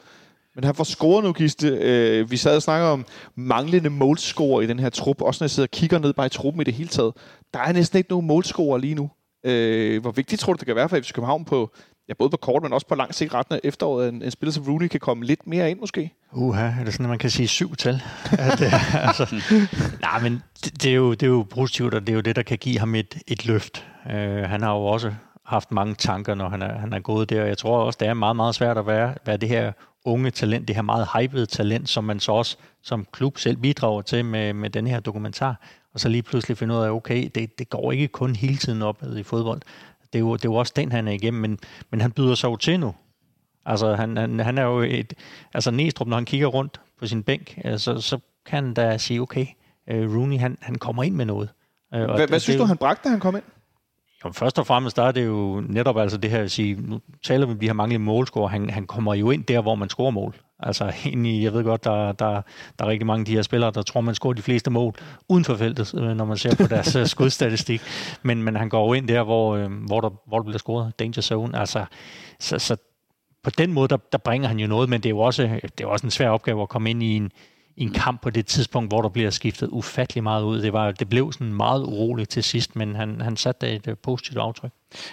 Men 0.54 0.64
han 0.64 0.74
får 0.74 0.84
scoret 0.84 1.24
nu, 1.24 1.32
Giste. 1.32 1.68
Øh, 1.68 2.30
vi 2.30 2.36
sad 2.36 2.56
og 2.56 2.62
snakker 2.62 2.86
om 2.88 3.06
manglende 3.36 3.90
målscorer 3.90 4.60
i 4.62 4.66
den 4.66 4.78
her 4.78 4.90
trup. 4.90 5.22
Også 5.22 5.42
når 5.42 5.44
jeg 5.44 5.50
sidder 5.50 5.66
og 5.66 5.70
kigger 5.70 5.98
ned 5.98 6.12
bare 6.12 6.26
i 6.26 6.28
truppen 6.28 6.60
i 6.60 6.64
det 6.64 6.74
hele 6.74 6.88
taget. 6.88 7.12
Der 7.54 7.60
er 7.60 7.72
næsten 7.72 7.96
ikke 7.98 8.10
nogen 8.10 8.26
målscorer 8.26 8.78
lige 8.78 8.94
nu. 8.94 9.10
Øh, 9.46 10.00
hvor 10.02 10.10
vigtigt 10.10 10.40
tror 10.40 10.52
du, 10.52 10.56
det 10.58 10.66
kan 10.66 10.76
være 10.76 10.88
for 10.88 10.96
FC 11.00 11.12
København 11.12 11.44
på, 11.44 11.70
ja, 12.12 12.16
både 12.18 12.30
på 12.30 12.36
kort, 12.36 12.62
men 12.62 12.72
også 12.72 12.86
på 12.86 12.94
lang 12.94 13.14
sigt 13.14 13.34
retten 13.34 13.54
af 13.54 13.60
efteråret, 13.64 14.08
en, 14.08 14.22
en 14.22 14.30
spiller 14.30 14.52
som 14.52 14.64
Rooney 14.64 14.86
kan 14.86 15.00
komme 15.00 15.24
lidt 15.24 15.46
mere 15.46 15.70
ind 15.70 15.80
måske? 15.80 16.10
Uha, 16.32 16.64
er 16.80 16.84
det 16.84 16.92
sådan, 16.92 17.06
at 17.06 17.10
man 17.10 17.18
kan 17.18 17.30
sige 17.30 17.48
syv 17.48 17.76
tal? 17.76 17.94
At, 18.32 18.60
øh, 18.60 19.06
altså, 19.06 19.34
nej, 20.00 20.20
men 20.22 20.42
det, 20.64 20.82
det, 20.82 20.90
er 20.90 20.94
jo, 20.94 21.10
det 21.10 21.22
er 21.22 21.30
jo 21.30 21.46
positivt, 21.50 21.94
og 21.94 22.00
det 22.00 22.08
er 22.08 22.14
jo 22.14 22.20
det, 22.20 22.36
der 22.36 22.42
kan 22.42 22.58
give 22.58 22.78
ham 22.78 22.94
et, 22.94 23.18
et 23.26 23.46
løft. 23.46 23.86
Uh, 24.06 24.12
han 24.12 24.62
har 24.62 24.72
jo 24.72 24.84
også 24.84 25.12
haft 25.44 25.72
mange 25.72 25.94
tanker, 25.94 26.34
når 26.34 26.48
han 26.48 26.62
er, 26.62 26.78
han 26.78 26.92
er 26.92 27.00
gået 27.00 27.30
der. 27.30 27.44
Jeg 27.44 27.58
tror 27.58 27.78
også, 27.78 27.96
det 28.00 28.08
er 28.08 28.14
meget, 28.14 28.36
meget 28.36 28.54
svært 28.54 28.78
at 28.78 28.86
være, 28.86 29.14
være 29.26 29.36
det 29.36 29.48
her 29.48 29.72
unge 30.04 30.30
talent, 30.30 30.68
det 30.68 30.76
her 30.76 30.82
meget 30.82 31.08
hypede 31.16 31.46
talent, 31.46 31.88
som 31.88 32.04
man 32.04 32.20
så 32.20 32.32
også 32.32 32.56
som 32.82 33.06
klub 33.12 33.38
selv 33.38 33.56
bidrager 33.56 34.02
til 34.02 34.24
med, 34.24 34.52
med 34.52 34.70
den 34.70 34.86
her 34.86 35.00
dokumentar. 35.00 35.60
Og 35.94 36.00
så 36.00 36.08
lige 36.08 36.22
pludselig 36.22 36.58
finde 36.58 36.74
ud 36.74 36.80
af, 36.80 36.90
okay, 36.90 37.30
det, 37.34 37.58
det 37.58 37.70
går 37.70 37.92
ikke 37.92 38.08
kun 38.08 38.36
hele 38.36 38.56
tiden 38.56 38.82
op 38.82 39.02
i 39.16 39.22
fodbold. 39.22 39.62
Det 40.12 40.18
er, 40.18 40.20
jo, 40.20 40.32
det 40.32 40.44
er 40.44 40.48
jo 40.48 40.54
også 40.54 40.72
den, 40.76 40.92
han 40.92 41.08
er 41.08 41.12
igennem, 41.12 41.40
men, 41.40 41.58
men 41.90 42.00
han 42.00 42.12
byder 42.12 42.34
sig 42.34 42.48
jo 42.48 42.56
til 42.56 42.80
nu. 42.80 42.94
Altså, 43.66 43.94
han, 43.94 44.16
han, 44.16 44.40
han 44.40 44.58
er 44.58 44.62
jo 44.62 44.80
et... 44.80 45.14
Altså, 45.54 45.70
Næstrup, 45.70 46.08
når 46.08 46.16
han 46.16 46.24
kigger 46.24 46.46
rundt 46.46 46.80
på 46.98 47.06
sin 47.06 47.22
bænk, 47.22 47.58
altså, 47.64 48.00
så 48.00 48.18
kan 48.46 48.64
han 48.64 48.74
da 48.74 48.98
sige, 48.98 49.20
okay, 49.20 49.46
uh, 49.90 50.16
Rooney, 50.16 50.38
han, 50.38 50.58
han 50.60 50.74
kommer 50.74 51.02
ind 51.02 51.14
med 51.14 51.24
noget. 51.24 51.48
Uh, 51.94 52.00
og 52.00 52.14
Hvad, 52.14 52.28
hvad 52.28 52.40
synes 52.40 52.60
du, 52.60 52.64
han 52.64 52.76
bragte, 52.76 53.04
da 53.04 53.08
han 53.08 53.20
kom 53.20 53.36
ind? 53.36 53.44
Jo, 54.24 54.32
først 54.32 54.58
og 54.58 54.66
fremmest, 54.66 54.96
der 54.96 55.02
er 55.02 55.12
det 55.12 55.26
jo 55.26 55.62
netop 55.68 55.98
altså 55.98 56.18
det 56.18 56.30
her 56.30 56.42
at 56.42 56.50
sige, 56.50 56.74
nu 56.74 57.00
taler 57.22 57.46
vi 57.46 57.52
om 57.52 57.58
de 57.58 57.66
her 57.66 57.72
manglende 57.72 58.04
målscore, 58.04 58.48
han, 58.48 58.70
han 58.70 58.86
kommer 58.86 59.14
jo 59.14 59.30
ind 59.30 59.44
der, 59.44 59.60
hvor 59.60 59.74
man 59.74 59.88
scorer 59.88 60.10
mål. 60.10 60.34
Altså 60.62 60.92
ind 61.04 61.26
i, 61.26 61.44
jeg 61.44 61.52
ved 61.52 61.64
godt, 61.64 61.84
der, 61.84 62.12
der, 62.12 62.42
der 62.78 62.84
er 62.84 62.88
rigtig 62.88 63.06
mange 63.06 63.20
af 63.20 63.26
de 63.26 63.34
her 63.34 63.42
spillere, 63.42 63.70
der 63.70 63.82
tror, 63.82 64.00
man 64.00 64.14
scorer 64.14 64.32
de 64.32 64.42
fleste 64.42 64.70
mål 64.70 64.94
uden 65.28 65.44
for 65.44 65.56
feltet, 65.56 65.94
øh, 65.94 66.16
når 66.16 66.24
man 66.24 66.36
ser 66.36 66.56
på 66.56 66.66
deres 66.66 66.96
øh, 67.00 67.06
skudstatistik. 67.06 67.82
Men, 68.22 68.42
men 68.42 68.56
han 68.56 68.68
går 68.68 68.86
jo 68.86 68.92
ind 68.92 69.08
der, 69.08 69.22
hvor, 69.22 69.56
øh, 69.56 69.70
hvor, 69.86 70.00
der, 70.00 70.10
hvor 70.26 70.38
der 70.38 70.44
bliver 70.44 70.58
scoret, 70.58 70.98
danger 70.98 71.22
zone. 71.22 71.58
Altså, 71.58 71.84
så, 72.40 72.58
så 72.58 72.76
på 73.42 73.50
den 73.50 73.72
måde, 73.72 73.88
der, 73.88 73.96
der 74.12 74.18
bringer 74.18 74.48
han 74.48 74.58
jo 74.58 74.66
noget, 74.66 74.88
men 74.88 75.00
det 75.00 75.06
er 75.06 75.10
jo 75.10 75.18
også, 75.18 75.42
det 75.42 75.62
er 75.62 75.68
jo 75.80 75.90
også 75.90 76.06
en 76.06 76.10
svær 76.10 76.28
opgave 76.28 76.62
at 76.62 76.68
komme 76.68 76.90
ind 76.90 77.02
i 77.02 77.16
en, 77.16 77.30
en 77.76 77.92
kamp 77.92 78.22
på 78.22 78.30
det 78.30 78.46
tidspunkt, 78.46 78.90
hvor 78.90 79.02
der 79.02 79.08
bliver 79.08 79.30
skiftet 79.30 79.68
ufattelig 79.68 80.22
meget 80.22 80.44
ud. 80.44 80.62
Det, 80.62 80.72
var, 80.72 80.92
det 80.92 81.08
blev 81.08 81.32
sådan 81.32 81.54
meget 81.54 81.82
uroligt 81.82 82.30
til 82.30 82.42
sidst, 82.42 82.76
men 82.76 82.94
han, 82.94 83.20
han 83.20 83.36
satte 83.36 83.72
et 83.72 83.88
øh, 83.88 83.96
positivt 83.96 84.38
aftryk. 84.38 84.70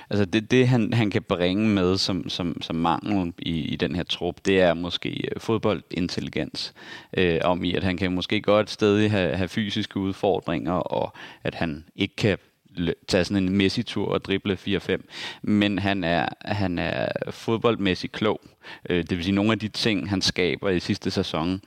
Altså 0.10 0.26
det, 0.26 0.52
det 0.52 0.68
han, 0.68 0.94
han 0.94 1.12
kan 1.12 1.24
bringe 1.24 1.68
med 1.68 1.98
som, 1.98 2.30
som, 2.30 2.62
som 2.62 2.76
mangel 2.76 3.34
i, 3.40 3.60
i 3.60 3.76
den 3.76 3.96
her 3.96 4.04
trup, 4.04 4.36
det 4.46 4.62
er 4.62 4.74
måske 4.74 5.10
øh, 5.10 5.42
fodboldintelligens. 5.42 6.74
Øh, 7.18 7.40
om 7.44 7.64
i, 7.64 7.74
at 7.74 7.84
han 7.84 7.98
kan 7.98 8.12
måske 8.12 8.42
godt 8.42 8.70
stadig 8.70 9.12
have, 9.12 9.36
have 9.36 9.48
fysiske 9.48 9.98
udfordringer, 9.98 10.74
og 10.74 11.14
at 11.44 11.56
han 11.56 11.86
ikke 11.96 12.16
kan 12.16 12.38
tage 13.08 13.26
sådan 13.26 13.44
en 13.44 13.58
Messi-tur 13.58 14.08
og 14.08 14.26
drible 14.26 14.58
4-5. 14.68 14.98
Men 15.42 15.80
han 15.80 16.04
er, 16.04 16.26
han 16.42 16.80
er 16.80 17.08
fodboldmæssigt 17.32 18.14
klog. 18.14 18.42
Øh, 18.90 18.98
det 18.98 19.18
vil 19.18 19.24
sige, 19.24 19.36
nogle 19.36 19.52
af 19.52 19.60
de 19.60 19.68
ting, 19.68 20.10
han 20.10 20.22
skaber 20.22 20.70
i 20.70 20.80
sidste 20.80 21.12
sæson, 21.12 21.62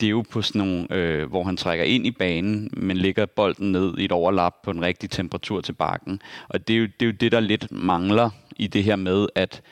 det 0.00 0.06
er 0.06 0.10
jo 0.10 0.24
på 0.30 0.42
sådan 0.42 0.58
nogle, 0.58 0.86
øh, 0.90 1.28
hvor 1.28 1.44
han 1.44 1.56
trækker 1.56 1.84
ind 1.84 2.06
i 2.06 2.10
banen, 2.10 2.70
men 2.72 2.96
lægger 2.96 3.26
bolden 3.26 3.72
ned 3.72 3.98
i 3.98 4.04
et 4.04 4.12
overlap 4.12 4.54
på 4.64 4.70
en 4.70 4.82
rigtig 4.82 5.10
temperatur 5.10 5.60
til 5.60 5.72
bakken. 5.72 6.20
Og 6.48 6.68
det 6.68 6.76
er, 6.76 6.80
jo, 6.80 6.86
det 6.86 7.02
er 7.02 7.06
jo 7.06 7.12
det, 7.12 7.32
der 7.32 7.40
lidt 7.40 7.72
mangler 7.72 8.30
i 8.56 8.66
det 8.66 8.84
her 8.84 8.96
med, 8.96 9.26
at 9.34 9.62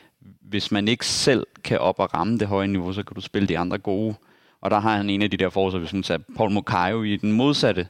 hvis 0.41 0.73
man 0.73 0.89
ikke 0.89 1.07
selv 1.07 1.47
kan 1.65 1.79
op 1.79 2.01
og 2.01 2.15
ramme 2.15 2.39
det 2.39 2.49
høje 2.49 2.67
niveau, 2.67 2.93
så 2.93 3.03
kan 3.03 3.15
du 3.15 3.21
spille 3.21 3.49
de 3.49 3.59
andre 3.59 3.79
gode. 3.79 4.15
Og 4.64 4.70
der 4.70 4.81
har 4.81 4.96
han 4.96 5.11
en 5.11 5.22
af 5.22 5.31
de 5.31 5.37
der 5.37 5.48
forsvar, 5.50 5.79
hvis 5.79 5.92
man 5.92 6.03
tager 6.03 6.18
Paul 6.37 6.50
Mokayo 6.50 7.03
i 7.03 7.16
den 7.16 7.33
modsatte. 7.33 7.87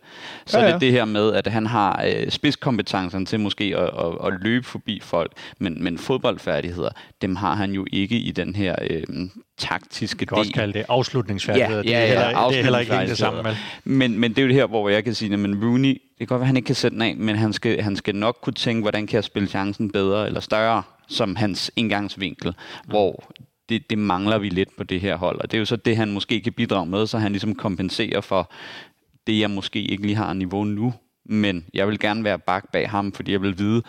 Så 0.47 0.59
Ja, 0.59 0.65
ja, 0.65 0.69
ja. 0.69 0.75
ja. 0.75 0.79
det 0.79 0.87
er 0.87 0.91
det 0.91 0.93
her 0.93 1.05
med, 1.05 1.33
at 1.33 1.47
han 1.47 1.67
har 1.67 2.05
øh, 2.07 2.31
spidskompetencerne 2.31 3.27
til 3.27 3.41
måske 3.41 3.65
at, 3.65 3.83
at, 3.83 4.27
at 4.27 4.41
løbe 4.41 4.67
forbi 4.67 5.01
folk, 5.03 5.33
men, 5.59 5.85
men 5.85 5.99
fodboldfærdigheder, 5.99 6.91
dem 7.23 7.37
har 7.37 7.55
han 7.55 7.73
jo 7.73 7.87
ikke 7.93 8.17
i 8.17 8.31
den 8.31 8.55
her 8.55 8.77
øh, 8.91 9.03
taktiske 9.59 10.19
Man 10.21 10.27
kan 10.27 10.39
også 10.39 10.49
del. 10.49 10.55
kalde 10.55 10.73
det 10.73 10.85
afslutningsfærdigheder. 10.89 11.77
Ja, 11.77 11.83
det, 11.83 11.91
ja, 11.91 11.99
er 11.99 12.03
ja, 12.03 12.09
heller, 12.09 12.49
det 12.49 12.59
er 12.59 12.63
heller 12.63 12.79
ikke 12.79 13.11
det 13.11 13.19
samme. 13.19 13.45
Vel? 13.45 13.57
Men, 13.85 14.19
men 14.19 14.31
det 14.31 14.39
er 14.39 14.43
jo 14.43 14.49
det 14.49 14.57
her, 14.57 14.67
hvor 14.67 14.89
jeg 14.89 15.05
kan 15.05 15.15
sige, 15.15 15.35
at 15.35 15.41
Rooney, 15.41 15.89
det 15.89 16.19
kan 16.19 16.27
godt 16.27 16.39
være, 16.39 16.45
at 16.45 16.47
han 16.47 16.57
ikke 16.57 16.67
kan 16.67 16.75
sætte 16.75 16.95
den 16.95 17.03
af, 17.03 17.17
men 17.17 17.37
han 17.37 17.53
skal, 17.53 17.81
han 17.83 17.97
skal 17.97 18.15
nok 18.17 18.39
kunne 18.43 18.53
tænke, 18.53 18.81
hvordan 18.81 19.07
kan 19.07 19.15
jeg 19.15 19.25
spille 19.25 19.49
chancen 19.49 19.91
bedre 19.91 20.27
eller 20.27 20.41
større, 20.41 20.83
som 21.09 21.37
hans 21.37 21.71
indgangsvinkel, 21.77 22.49
mm. 22.49 22.91
hvor 22.91 23.25
det, 23.69 23.91
det 23.91 23.99
mangler 23.99 24.39
vi 24.39 24.49
lidt 24.49 24.77
på 24.77 24.85
det 24.85 25.01
her 25.01 25.17
hold. 25.17 25.41
Og 25.41 25.51
det 25.51 25.57
er 25.57 25.59
jo 25.59 25.65
så 25.65 25.77
det, 25.77 25.97
han 25.97 26.13
måske 26.13 26.41
kan 26.41 26.53
bidrage 26.53 26.87
med, 26.87 27.07
så 27.07 27.19
han 27.19 27.33
ligesom 27.33 27.55
kompenserer 27.55 28.21
for 28.21 28.53
det, 29.27 29.41
jeg 29.41 29.51
måske 29.51 29.83
ikke 29.83 30.03
lige 30.03 30.17
har 30.17 30.33
niveau 30.33 30.65
nu. 30.65 30.95
Men 31.25 31.67
jeg 31.75 31.89
vil 31.89 31.99
gerne 31.99 32.25
være 32.25 32.39
bak 32.39 32.73
bag 32.73 32.91
ham, 32.91 33.13
fordi 33.13 33.33
jeg 33.33 33.43
vil 33.43 33.59
vide, 33.59 33.83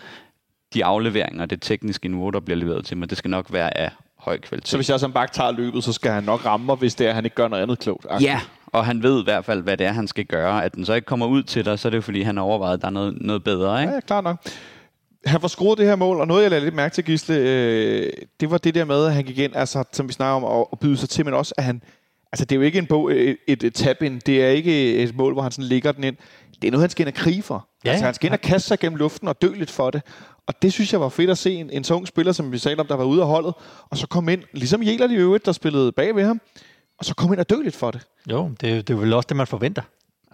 de 0.74 0.84
afleveringer, 0.84 1.46
det 1.46 1.62
tekniske 1.62 2.08
niveau, 2.08 2.30
der 2.30 2.40
bliver 2.40 2.58
leveret 2.58 2.84
til 2.84 2.96
mig, 2.96 3.10
det 3.10 3.18
skal 3.18 3.30
nok 3.30 3.52
være 3.52 3.78
af 3.78 3.90
høj 4.18 4.38
kvalitet. 4.38 4.68
Så 4.68 4.76
hvis 4.76 4.90
jeg 4.90 5.00
som 5.00 5.12
bak 5.12 5.32
tager 5.32 5.52
løbet, 5.52 5.84
så 5.84 5.92
skal 5.92 6.12
han 6.12 6.24
nok 6.24 6.46
ramme 6.46 6.66
mig, 6.66 6.76
hvis 6.76 6.94
det 6.94 7.04
er, 7.04 7.08
at 7.08 7.14
han 7.14 7.24
ikke 7.24 7.36
gør 7.36 7.48
noget 7.48 7.62
andet 7.62 7.78
klogt. 7.78 8.06
Ja, 8.20 8.40
og 8.66 8.86
han 8.86 9.02
ved 9.02 9.20
i 9.20 9.24
hvert 9.24 9.44
fald, 9.44 9.62
hvad 9.62 9.76
det 9.76 9.86
er, 9.86 9.92
han 9.92 10.08
skal 10.08 10.24
gøre. 10.24 10.64
At 10.64 10.74
den 10.74 10.84
så 10.84 10.94
ikke 10.94 11.06
kommer 11.06 11.26
ud 11.26 11.42
til 11.42 11.64
dig, 11.64 11.78
så 11.78 11.88
er 11.88 11.90
det 11.90 11.96
jo 11.96 12.02
fordi, 12.02 12.22
han 12.22 12.36
har 12.36 12.44
overvejet, 12.44 12.74
at 12.74 12.80
der 12.80 12.86
er 12.86 12.92
noget, 12.92 13.18
noget 13.20 13.44
bedre. 13.44 13.80
Ikke? 13.82 13.94
Ja, 13.94 14.00
klart 14.00 14.24
nok. 14.24 14.36
Han 15.26 15.40
får 15.40 15.48
scoret 15.48 15.78
det 15.78 15.86
her 15.86 15.96
mål, 15.96 16.20
og 16.20 16.26
noget, 16.26 16.42
jeg 16.42 16.50
lagde 16.50 16.64
lidt 16.64 16.74
mærke 16.74 16.94
til, 16.94 17.04
Gisle, 17.04 17.36
øh, 17.36 18.12
det 18.40 18.50
var 18.50 18.58
det 18.58 18.74
der 18.74 18.84
med, 18.84 19.06
at 19.06 19.14
han 19.14 19.24
gik 19.24 19.38
ind, 19.38 19.56
altså, 19.56 19.84
som 19.92 20.08
vi 20.08 20.12
snakker 20.12 20.46
om, 20.46 20.60
at, 20.60 20.66
at 20.72 20.78
byde 20.78 20.96
sig 20.96 21.08
til, 21.08 21.24
men 21.24 21.34
også, 21.34 21.54
at 21.58 21.64
han, 21.64 21.82
Altså, 22.32 22.44
det 22.44 22.52
er 22.52 22.56
jo 22.56 22.62
ikke 22.62 22.78
en 22.78 22.86
bog, 22.86 23.12
et, 23.12 23.36
et, 23.46 23.62
et 23.62 23.74
tab-in. 23.74 24.18
Det 24.26 24.44
er 24.44 24.48
ikke 24.48 24.96
et 24.96 25.16
mål, 25.16 25.32
hvor 25.32 25.42
han 25.42 25.52
sådan 25.52 25.64
ligger 25.64 25.92
den 25.92 26.04
ind. 26.04 26.16
Det 26.62 26.68
er 26.68 26.70
noget, 26.70 26.82
han 26.82 26.90
skal 26.90 27.06
ind 27.06 27.14
og 27.14 27.20
krige 27.20 27.42
for. 27.42 27.68
Ja, 27.84 27.90
altså, 27.90 28.04
han 28.04 28.14
skal 28.14 28.26
ind 28.26 28.34
og 28.34 28.40
kaste 28.40 28.68
sig 28.68 28.78
gennem 28.78 28.96
luften 28.96 29.28
og 29.28 29.42
dø 29.42 29.54
lidt 29.54 29.70
for 29.70 29.90
det. 29.90 30.02
Og 30.46 30.62
det 30.62 30.72
synes 30.72 30.92
jeg 30.92 31.00
var 31.00 31.08
fedt 31.08 31.30
at 31.30 31.38
se 31.38 31.54
en, 31.54 31.70
en 31.70 31.84
så 31.84 31.94
ung 31.94 32.06
spiller, 32.06 32.32
som 32.32 32.52
vi 32.52 32.58
sagde 32.58 32.80
om, 32.80 32.86
der 32.86 32.96
var 32.96 33.04
ude 33.04 33.20
af 33.22 33.28
holdet, 33.28 33.54
og 33.90 33.96
så 33.96 34.06
kom 34.06 34.28
ind, 34.28 34.42
ligesom 34.52 34.82
Jæler 34.82 35.10
i 35.10 35.14
øvrigt, 35.14 35.46
der 35.46 35.52
spillede 35.52 35.92
bag 35.92 36.16
ved 36.16 36.24
ham, 36.24 36.40
og 36.98 37.04
så 37.04 37.14
kom 37.14 37.32
ind 37.32 37.40
og 37.40 37.50
dø 37.50 37.62
lidt 37.62 37.76
for 37.76 37.90
det. 37.90 38.00
Jo, 38.30 38.50
det, 38.60 38.88
det 38.88 38.94
er 38.94 38.98
vel 38.98 39.12
også 39.12 39.26
det, 39.26 39.36
man 39.36 39.46
forventer. 39.46 39.82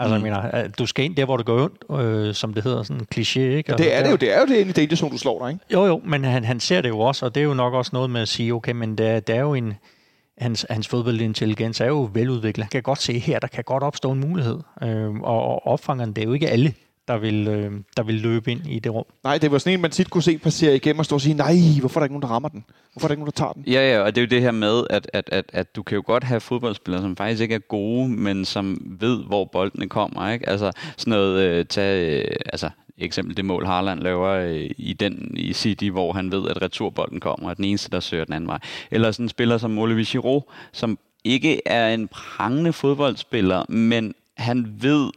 Altså, 0.03 0.19
mm. 0.19 0.27
jeg 0.27 0.33
mener, 0.53 0.69
du 0.69 0.87
skal 0.87 1.05
ind 1.05 1.17
der, 1.17 1.25
hvor 1.25 1.37
det 1.37 1.47
går 1.47 1.63
ondt, 1.63 2.03
øh, 2.05 2.35
som 2.35 2.55
det 2.55 2.65
hedder, 2.65 2.83
sådan 2.83 3.01
en 3.01 3.07
kliché, 3.15 3.41
ikke? 3.41 3.73
Ja, 3.73 3.77
det 3.77 3.95
er 3.95 4.03
det 4.03 4.11
jo, 4.11 4.17
det 4.17 4.37
er 4.37 4.41
jo 4.41 4.47
det 4.47 4.69
i 4.69 4.73
danger 4.73 4.97
zone, 4.97 5.13
du 5.13 5.19
slår 5.19 5.47
dig, 5.47 5.53
ikke? 5.53 5.65
Jo, 5.73 5.87
jo, 5.87 6.01
men 6.05 6.25
han, 6.25 6.45
han 6.45 6.61
ser 6.61 6.81
det 6.81 6.89
jo 6.89 7.01
også, 7.01 7.27
og 7.27 7.35
det 7.35 7.41
er 7.41 7.45
jo 7.45 7.55
nok 7.55 7.75
også 7.75 7.91
noget 7.93 8.11
med 8.11 8.21
at 8.21 8.29
sige, 8.29 8.55
okay, 8.55 8.73
men 8.73 8.99
der, 8.99 9.21
der 9.21 9.35
er 9.35 9.41
jo 9.41 9.55
en, 9.55 9.75
hans, 10.39 10.67
hans 10.71 10.89
fodboldintelligens 10.89 11.81
er 11.81 11.87
jo 11.87 12.11
veludviklet. 12.13 12.65
Han 12.65 12.71
kan 12.71 12.83
godt 12.83 13.03
se 13.03 13.19
her, 13.19 13.39
der 13.39 13.49
kan 13.49 13.65
godt 13.65 13.83
opstå 13.83 14.13
en 14.13 14.21
mulighed. 14.21 14.59
Øh, 14.83 15.15
og, 15.15 15.45
og 15.45 15.67
opfangeren, 15.67 16.13
det 16.13 16.23
er 16.23 16.27
jo 16.27 16.33
ikke 16.33 16.51
alle, 16.51 16.75
der 17.09 17.19
vil, 17.19 17.49
øh, 17.49 17.73
der 17.97 18.03
vil 18.03 18.15
løbe 18.15 18.53
ind 18.53 18.67
i 18.67 18.79
det 18.79 18.95
rum. 18.95 19.05
Nej, 19.25 19.39
det 19.39 19.53
var 19.53 19.59
sådan 19.59 19.73
en, 19.73 19.81
man 19.81 19.91
tit 19.91 20.11
kunne 20.11 20.23
se 20.23 20.39
passere 20.39 20.77
igennem 20.77 20.99
og 20.99 21.05
stå 21.05 21.15
og 21.15 21.21
sige, 21.21 21.35
nej, 21.35 21.55
hvorfor 21.81 22.01
er 22.01 22.03
der 22.03 22.05
ikke 22.05 22.15
nogen, 22.15 22.23
der 22.23 22.29
rammer 22.29 22.49
den? 22.49 22.65
Hvorfor 22.93 23.07
er 23.07 23.09
der 23.09 23.13
ikke 23.13 23.21
nogen, 23.21 23.33
der 23.33 23.45
tager 23.45 23.53
den? 23.53 23.65
Ja, 23.67 23.93
ja, 23.93 24.01
og 24.01 24.15
det 24.15 24.21
er 24.21 24.27
jo 24.27 24.31
det 24.31 24.43
her 24.43 24.51
med, 24.51 24.85
at, 24.91 25.11
at, 25.13 25.29
at, 25.33 25.45
at 25.53 25.77
du 25.77 25.83
kan 25.83 25.97
jo 25.97 26.03
godt 26.07 26.25
have 26.25 26.41
fodboldspillere, 26.41 27.03
som 27.03 27.17
faktisk 27.17 27.43
ikke 27.43 27.55
er 27.55 27.59
gode, 27.59 28.09
men 28.09 28.45
som 28.45 28.97
ved, 29.01 29.25
hvor 29.25 29.45
boldene 29.45 29.89
kommer. 29.89 30.31
Ikke? 30.31 30.49
Altså 30.49 30.73
sådan 30.97 31.11
noget, 31.11 31.43
øh, 31.43 31.67
tag, 31.67 32.25
øh, 32.29 32.37
altså 32.53 32.71
eksempel 32.99 33.37
det 33.37 33.45
mål, 33.45 33.67
Harland 33.67 34.01
laver 34.01 34.29
øh, 34.29 34.71
i 34.77 34.93
den 34.93 35.35
i 35.37 35.53
City, 35.53 35.85
hvor 35.85 36.13
han 36.13 36.33
ved, 36.33 36.49
at 36.49 36.63
returbolden 36.63 37.21
kommer, 37.21 37.49
og 37.49 37.57
den 37.57 37.65
eneste, 37.65 37.91
der 37.91 38.01
søger 38.01 38.25
den 38.25 38.35
anden 38.35 38.49
vej. 38.49 38.59
Eller 38.91 39.11
sådan 39.11 39.25
en 39.25 39.29
spiller 39.29 39.59
som 39.59 39.79
Olivier 39.79 40.05
Giroud, 40.05 40.43
som 40.73 40.99
ikke 41.25 41.69
er 41.69 41.95
en 41.95 42.09
prangende 42.09 42.73
fodboldspiller, 42.73 43.65
men 43.69 44.15
han 44.37 44.75
ved, 44.81 45.11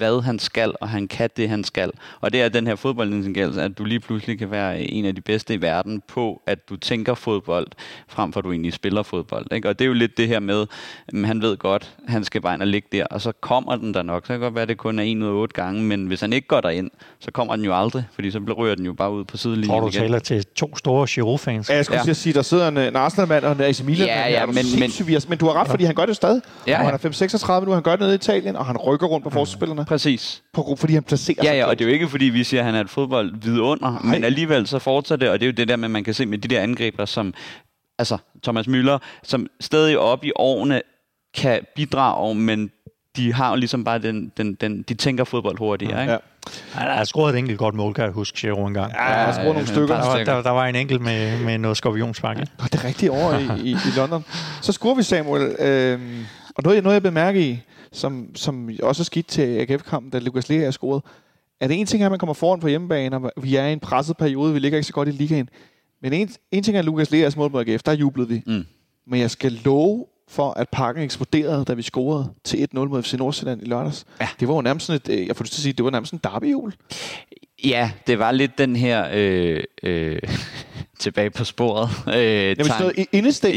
hvad 0.00 0.22
han 0.22 0.38
skal, 0.38 0.74
og 0.80 0.88
han 0.88 1.08
kan 1.08 1.30
det, 1.36 1.48
han 1.48 1.64
skal. 1.64 1.90
Og 2.20 2.32
det 2.32 2.42
er 2.42 2.48
den 2.48 2.66
her 2.66 2.76
fodboldintelligens, 2.76 3.56
at 3.56 3.78
du 3.78 3.84
lige 3.84 4.00
pludselig 4.00 4.38
kan 4.38 4.50
være 4.50 4.80
en 4.80 5.04
af 5.04 5.14
de 5.14 5.20
bedste 5.20 5.54
i 5.54 5.62
verden 5.62 6.02
på, 6.08 6.42
at 6.46 6.68
du 6.68 6.76
tænker 6.76 7.14
fodbold, 7.14 7.66
frem 8.08 8.32
for 8.32 8.40
at 8.40 8.44
du 8.44 8.50
egentlig 8.52 8.72
spiller 8.72 9.02
fodbold. 9.02 9.52
Ikke? 9.52 9.68
Og 9.68 9.78
det 9.78 9.84
er 9.84 9.86
jo 9.88 9.94
lidt 9.94 10.16
det 10.16 10.28
her 10.28 10.40
med, 10.40 10.66
at 11.08 11.26
han 11.26 11.42
ved 11.42 11.56
godt, 11.56 11.94
han 12.08 12.24
skal 12.24 12.40
bare 12.40 12.54
ind 12.54 12.62
og 12.62 12.68
ligge 12.68 12.88
der, 12.92 13.06
og 13.06 13.20
så 13.20 13.32
kommer 13.40 13.76
den 13.76 13.94
der 13.94 14.02
nok. 14.02 14.22
Så 14.22 14.26
kan 14.26 14.34
det 14.34 14.40
godt 14.40 14.54
være, 14.54 14.62
at 14.62 14.68
det 14.68 14.78
kun 14.78 14.98
er 14.98 15.02
en 15.02 15.22
ud 15.22 15.28
af 15.28 15.32
otte 15.32 15.54
gange, 15.54 15.82
men 15.82 16.06
hvis 16.06 16.20
han 16.20 16.32
ikke 16.32 16.48
går 16.48 16.60
derind, 16.60 16.90
så 17.20 17.30
kommer 17.30 17.56
den 17.56 17.64
jo 17.64 17.76
aldrig, 17.76 18.04
fordi 18.12 18.30
så 18.30 18.38
ryger 18.58 18.74
den 18.74 18.86
jo 18.86 18.92
bare 18.92 19.12
ud 19.12 19.24
på 19.24 19.36
sidelinjen 19.36 19.70
Tror 19.70 19.80
du 19.80 19.90
taler 19.90 20.18
til 20.18 20.44
to 20.44 20.76
store 20.76 21.06
Giroud-fans? 21.06 21.70
Ja, 21.70 21.74
jeg 21.74 21.84
skulle 21.84 22.02
ja. 22.06 22.12
sige, 22.12 22.32
der 22.32 22.42
sidder 22.42 22.68
en, 22.68 22.76
en 22.76 22.96
Arsenal-mand 22.96 23.44
og 23.44 23.52
en 23.52 23.60
AC 23.60 23.82
Milan. 23.82 24.06
Ja, 24.06 24.28
ja, 24.28 24.46
men, 24.46 24.54
men, 24.54 24.90
men, 25.28 25.38
du 25.38 25.46
har 25.46 25.52
ret, 25.52 25.68
fordi 25.68 25.84
han 25.84 25.94
gør 25.94 26.06
det 26.06 26.16
stadig. 26.16 26.42
Ja, 26.66 26.72
ja. 26.72 26.78
Og 26.78 26.84
han 26.84 26.94
er 26.94 27.60
5-36 27.60 27.64
nu, 27.64 27.72
han 27.72 27.82
gør 27.82 27.90
det 27.90 28.00
nede 28.00 28.12
i 28.12 28.14
Italien, 28.14 28.56
og 28.56 28.66
han 28.66 28.76
rykker 28.76 29.06
rundt 29.06 29.24
på 29.24 29.30
forsvarsspillerne. 29.30 29.86
Præcis. 29.90 30.42
På, 30.52 30.76
fordi 30.78 30.94
han 30.94 31.02
placerer 31.02 31.36
Ja, 31.44 31.54
ja, 31.54 31.64
og 31.64 31.78
det 31.78 31.84
er 31.84 31.88
jo 31.88 31.92
ikke 31.92 32.08
fordi, 32.08 32.24
vi 32.24 32.44
siger, 32.44 32.60
at 32.60 32.66
han 32.66 32.74
er 32.74 32.80
et 32.80 32.90
fodbold 32.90 33.32
vidunder, 33.42 33.90
Nej. 33.90 34.14
men 34.14 34.24
alligevel 34.24 34.66
så 34.66 34.78
fortsætter 34.78 35.26
det, 35.26 35.32
og 35.32 35.40
det 35.40 35.46
er 35.46 35.50
jo 35.50 35.54
det 35.56 35.68
der 35.68 35.76
med, 35.76 35.84
at 35.84 35.90
man 35.90 36.04
kan 36.04 36.14
se 36.14 36.26
med 36.26 36.38
de 36.38 36.48
der 36.48 36.60
angriber, 36.60 37.04
som 37.04 37.34
altså 37.98 38.18
Thomas 38.42 38.66
Müller, 38.66 38.98
som 39.22 39.46
stadig 39.60 39.98
op 39.98 40.24
i 40.24 40.32
årene 40.36 40.82
kan 41.34 41.60
bidrage, 41.76 42.34
men 42.34 42.70
de 43.16 43.32
har 43.32 43.50
jo 43.50 43.56
ligesom 43.56 43.84
bare 43.84 43.98
den, 43.98 44.32
den, 44.36 44.54
den 44.54 44.82
de 44.82 44.94
tænker 44.94 45.24
fodbold 45.24 45.58
hurtigere, 45.58 46.00
ikke? 46.00 46.12
Ja. 46.12 46.18
Ja, 46.80 46.84
der 46.84 46.92
er 46.92 47.04
scoret 47.04 47.34
et 47.34 47.38
enkelt 47.38 47.58
godt 47.58 47.74
mål, 47.74 47.94
kan 47.94 48.04
jeg 48.04 48.12
huske, 48.12 48.38
Giroud 48.38 48.68
en 48.68 48.74
gang. 48.74 48.92
Ja, 48.92 48.98
der 48.98 49.04
er 49.04 49.32
scoret 49.32 49.52
nogle 49.52 49.66
stykker. 49.66 49.96
Der 49.96 50.06
var, 50.06 50.24
der, 50.24 50.42
der 50.42 50.50
var 50.50 50.66
en 50.66 50.74
enkelt 50.74 51.00
med, 51.00 51.44
med 51.44 51.58
noget 51.58 51.76
skorpionspark. 51.76 52.38
Ja. 52.38 52.44
Det 52.64 52.74
er 52.74 52.84
rigtigt 52.84 53.12
over 53.12 53.38
i, 53.38 53.60
i, 53.68 53.70
i 53.70 53.96
London. 53.96 54.24
Så 54.62 54.72
scorer 54.72 54.94
vi, 54.94 55.02
Samuel. 55.02 55.56
Øhm, 55.58 56.26
og 56.56 56.62
noget, 56.64 56.82
noget 56.82 56.94
jeg 56.94 57.02
bemærker 57.02 57.40
i, 57.40 57.60
som, 57.92 58.34
som 58.34 58.70
også 58.82 59.02
er 59.02 59.04
skidt 59.04 59.26
til 59.26 59.42
AGF-kampen, 59.42 60.10
da 60.10 60.18
Lukas 60.18 60.48
Lea 60.48 60.66
er 60.66 60.70
scoret, 60.70 61.02
er 61.60 61.68
det 61.68 61.80
en 61.80 61.86
ting, 61.86 62.02
at 62.02 62.10
man 62.10 62.18
kommer 62.18 62.34
foran 62.34 62.60
på 62.60 62.68
hjemmebane, 62.68 63.16
og 63.16 63.32
vi 63.42 63.56
er 63.56 63.66
i 63.66 63.72
en 63.72 63.80
presset 63.80 64.16
periode, 64.16 64.52
vi 64.52 64.58
ligger 64.58 64.78
ikke 64.78 64.86
så 64.86 64.92
godt 64.92 65.08
i 65.08 65.10
ligaen. 65.10 65.48
Men 66.02 66.12
en, 66.12 66.30
en 66.50 66.62
ting 66.62 66.76
er 66.76 66.82
Lukas 66.82 67.10
Leas 67.10 67.36
mål 67.36 67.50
på 67.50 67.60
AGF, 67.60 67.82
der 67.82 67.92
jublede 67.92 68.28
vi. 68.28 68.42
Mm. 68.46 68.64
Men 69.06 69.20
jeg 69.20 69.30
skal 69.30 69.52
love 69.52 70.06
for, 70.28 70.50
at 70.50 70.68
pakken 70.68 71.04
eksploderede, 71.04 71.64
da 71.64 71.74
vi 71.74 71.82
scorede 71.82 72.32
til 72.44 72.68
1-0 72.74 72.78
mod 72.78 73.02
FC 73.02 73.14
Nordsjælland 73.14 73.62
i 73.62 73.64
lørdags. 73.64 74.06
Ja. 74.20 74.28
Det 74.40 74.48
var 74.48 74.54
jo 74.54 74.60
nærmest 74.60 74.86
sådan 74.86 75.00
et, 75.04 75.20
øh, 75.20 75.26
jeg 75.26 75.36
får 75.36 75.44
til 75.44 75.52
at 75.52 75.62
sige, 75.62 75.72
det 75.72 75.84
var 75.84 75.90
nærmest 75.90 76.12
en 76.12 76.20
derbyjul. 76.24 76.74
Ja, 77.64 77.90
det 78.06 78.18
var 78.18 78.32
lidt 78.32 78.58
den 78.58 78.76
her 78.76 79.08
øh, 79.12 79.62
øh, 79.82 80.18
tilbage 80.98 81.30
på 81.30 81.44
sporet. 81.44 81.88
Øh, 82.08 82.14
Jamen, 82.14 82.64
sådan 82.64 82.80
noget 82.80 83.06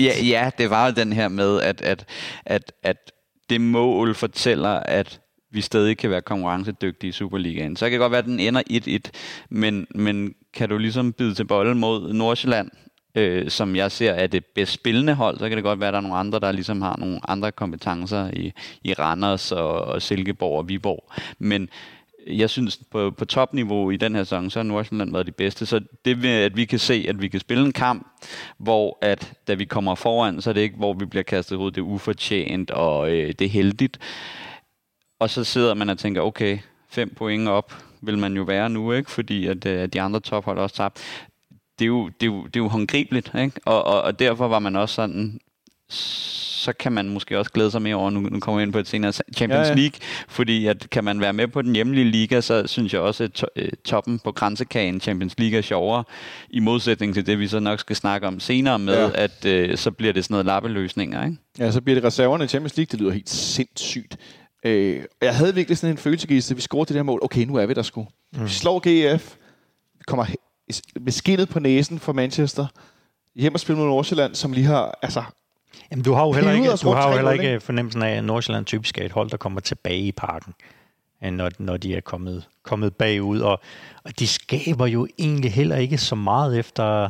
Ja, 0.04 0.24
ja, 0.24 0.50
det 0.58 0.69
var 0.69 0.86
jo 0.88 0.93
den 0.93 1.13
her 1.13 1.28
med, 1.28 1.62
at, 1.62 1.82
at, 1.82 2.06
at, 2.46 2.72
at 2.84 3.12
det 3.53 3.61
mål 3.61 4.15
fortæller, 4.15 4.69
at 4.69 5.21
vi 5.51 5.61
stadig 5.61 5.97
kan 5.97 6.09
være 6.09 6.21
konkurrencedygtige 6.21 7.09
i 7.09 7.11
Superligaen. 7.11 7.75
Så 7.75 7.85
kan 7.85 7.91
det 7.91 7.99
godt 7.99 8.11
være, 8.11 8.19
at 8.19 8.25
den 8.25 8.39
ender 8.39 8.61
1-1, 9.07 9.09
men, 9.49 9.87
men 9.95 10.33
kan 10.53 10.69
du 10.69 10.77
ligesom 10.77 11.13
bide 11.13 11.33
til 11.33 11.45
bolden 11.45 11.79
mod 11.79 12.13
Nordsjælland, 12.13 12.71
øh, 13.15 13.49
som 13.49 13.75
jeg 13.75 13.91
ser 13.91 14.11
er 14.11 14.27
det 14.27 14.45
bedst 14.45 14.73
spillende 14.73 15.13
hold, 15.13 15.39
så 15.39 15.49
kan 15.49 15.57
det 15.57 15.63
godt 15.63 15.79
være, 15.79 15.87
at 15.87 15.93
der 15.93 15.97
er 15.97 16.01
nogle 16.01 16.17
andre, 16.17 16.39
der 16.39 16.51
ligesom 16.51 16.81
har 16.81 16.97
nogle 16.99 17.19
andre 17.29 17.51
kompetencer 17.51 18.29
i, 18.33 18.53
i 18.83 18.93
Randers 18.93 19.51
og, 19.51 19.81
og 19.81 20.01
Silkeborg 20.01 20.57
og 20.57 20.69
Viborg. 20.69 21.11
Men 21.39 21.69
jeg 22.27 22.49
synes, 22.49 22.79
på, 22.91 23.12
på 23.12 23.25
topniveau 23.25 23.89
i 23.89 23.97
den 23.97 24.15
her 24.15 24.23
sæson, 24.23 24.49
så 24.49 24.59
har 24.59 24.63
Nordsjælland 24.63 25.12
været 25.12 25.27
de 25.27 25.31
bedste. 25.31 25.65
Så 25.65 25.81
det 26.05 26.17
med, 26.17 26.29
at 26.29 26.57
vi 26.57 26.65
kan 26.65 26.79
se, 26.79 27.05
at 27.09 27.21
vi 27.21 27.27
kan 27.27 27.39
spille 27.39 27.65
en 27.65 27.71
kamp, 27.71 28.07
hvor 28.57 28.97
at 29.01 29.33
da 29.47 29.53
vi 29.53 29.65
kommer 29.65 29.95
foran, 29.95 30.41
så 30.41 30.49
er 30.49 30.53
det 30.53 30.62
ikke, 30.62 30.77
hvor 30.77 30.93
vi 30.93 31.05
bliver 31.05 31.23
kastet 31.23 31.55
ud, 31.55 31.71
det 31.71 31.77
er 31.77 31.86
ufortjent 31.86 32.71
og 32.71 33.12
øh, 33.12 33.33
det 33.39 33.45
er 33.45 33.49
heldigt. 33.49 33.99
Og 35.19 35.29
så 35.29 35.43
sidder 35.43 35.73
man 35.73 35.89
og 35.89 35.97
tænker, 35.97 36.21
okay, 36.21 36.57
fem 36.89 37.13
point 37.15 37.47
op 37.47 37.83
vil 38.01 38.17
man 38.17 38.36
jo 38.36 38.43
være 38.43 38.69
nu, 38.69 38.91
ikke? 38.91 39.12
fordi 39.12 39.47
at, 39.47 39.65
øh, 39.65 39.88
de 39.88 40.01
andre 40.01 40.19
tophold 40.19 40.59
også 40.59 40.75
tabt. 40.75 41.01
Det 41.79 41.86
er 41.86 41.88
jo, 41.88 42.07
det 42.07 42.23
er 42.23 42.31
jo, 42.31 42.43
det 42.45 42.55
er 42.55 42.63
jo 42.63 42.67
håndgribeligt, 42.67 43.31
ikke? 43.39 43.62
Og, 43.65 43.83
og, 43.83 44.01
og 44.01 44.19
derfor 44.19 44.47
var 44.47 44.59
man 44.59 44.75
også 44.75 44.95
sådan, 44.95 45.39
så 45.93 46.73
kan 46.73 46.91
man 46.91 47.10
måske 47.10 47.39
også 47.39 47.51
glæde 47.51 47.71
sig 47.71 47.82
mere 47.82 47.95
over, 47.95 48.10
nu, 48.10 48.19
nu 48.19 48.39
kommer 48.39 48.58
vi 48.60 48.63
ind 48.63 48.73
på 48.73 48.79
et 48.79 48.88
senere 48.88 49.12
Champions 49.12 49.67
ja, 49.67 49.73
ja. 49.73 49.73
League, 49.73 49.99
fordi 50.27 50.67
at 50.67 50.89
kan 50.89 51.03
man 51.03 51.19
være 51.19 51.34
med 51.34 51.47
på 51.47 51.62
den 51.62 51.75
hjemlige 51.75 52.12
liga, 52.12 52.41
så 52.41 52.67
synes 52.67 52.93
jeg 52.93 53.01
også, 53.01 53.23
at 53.23 53.32
to, 53.32 53.47
øh, 53.56 53.69
toppen 53.86 54.19
på 54.19 54.32
grænsekagen 54.32 55.01
Champions 55.01 55.39
League 55.39 55.58
er 55.58 55.62
sjovere, 55.62 56.03
i 56.49 56.60
modsætning 56.60 57.13
til 57.13 57.25
det, 57.25 57.39
vi 57.39 57.47
så 57.47 57.60
nok 57.60 57.79
skal 57.79 57.95
snakke 57.95 58.27
om 58.27 58.39
senere 58.39 58.79
med, 58.79 58.93
ja. 58.93 59.10
at 59.13 59.45
øh, 59.45 59.77
så 59.77 59.91
bliver 59.91 60.13
det 60.13 60.23
sådan 60.23 60.34
noget 60.34 60.45
lappeløsninger, 60.45 61.25
ikke? 61.25 61.38
Ja, 61.60 61.71
så 61.71 61.82
bliver 61.82 61.95
det 61.95 62.03
reserverne 62.03 62.43
i 62.43 62.47
Champions 62.47 62.77
League, 62.77 62.91
det 62.91 62.99
lyder 62.99 63.12
helt 63.12 63.29
sindssygt. 63.29 64.17
Øh, 64.65 64.99
jeg 65.21 65.36
havde 65.36 65.56
virkelig 65.56 65.77
sådan 65.77 65.93
en 65.93 65.97
følelse, 65.97 66.51
at 66.51 66.56
vi 66.56 66.62
scorede 66.62 66.86
det 66.86 66.95
der 66.95 67.03
mål. 67.03 67.19
Okay, 67.21 67.45
nu 67.45 67.56
er 67.56 67.65
vi 67.65 67.73
der 67.73 67.82
sgu. 67.82 68.08
Mm. 68.34 68.43
Vi 68.43 68.49
slår 68.49 68.79
GF. 68.79 69.36
Vi 69.97 70.03
kommer 70.08 70.25
med 71.01 71.12
skinnet 71.12 71.49
på 71.49 71.60
næsen 71.60 71.99
for 71.99 72.13
Manchester. 72.13 72.67
Hjem 73.36 73.53
og 73.53 73.60
spille 73.60 73.79
mod 73.79 73.88
Nordsjælland, 73.88 74.36
som 74.36 74.51
lige 74.51 74.65
har 74.65 74.99
altså, 75.01 75.23
Jamen, 75.91 76.04
du 76.04 76.13
har 76.13 76.26
jo 76.26 76.32
heller 76.32 76.52
ikke, 76.52 76.69
du 76.69 76.89
har 76.91 77.10
jo 77.10 77.15
heller 77.15 77.32
ikke 77.32 77.60
fornemmelsen 77.60 78.02
af, 78.04 78.15
at 78.17 78.24
Nordsjælland 78.24 78.65
typisk 78.65 78.98
er 78.98 79.06
et 79.06 79.12
hold, 79.12 79.30
der 79.30 79.38
kommer 79.38 79.60
tilbage 79.60 80.02
i 80.02 80.12
parken, 80.12 80.54
når, 81.32 81.52
når 81.60 81.78
de 81.78 81.96
er 81.96 82.02
kommet, 82.02 82.48
kommet 82.63 82.96
bagud. 82.96 83.39
Og, 83.39 83.60
og 84.04 84.19
de 84.19 84.28
skaber 84.28 84.86
jo 84.88 85.08
egentlig 85.19 85.52
heller 85.52 85.76
ikke 85.76 85.98
så 85.98 86.15
meget 86.15 86.60
efter, 86.60 87.10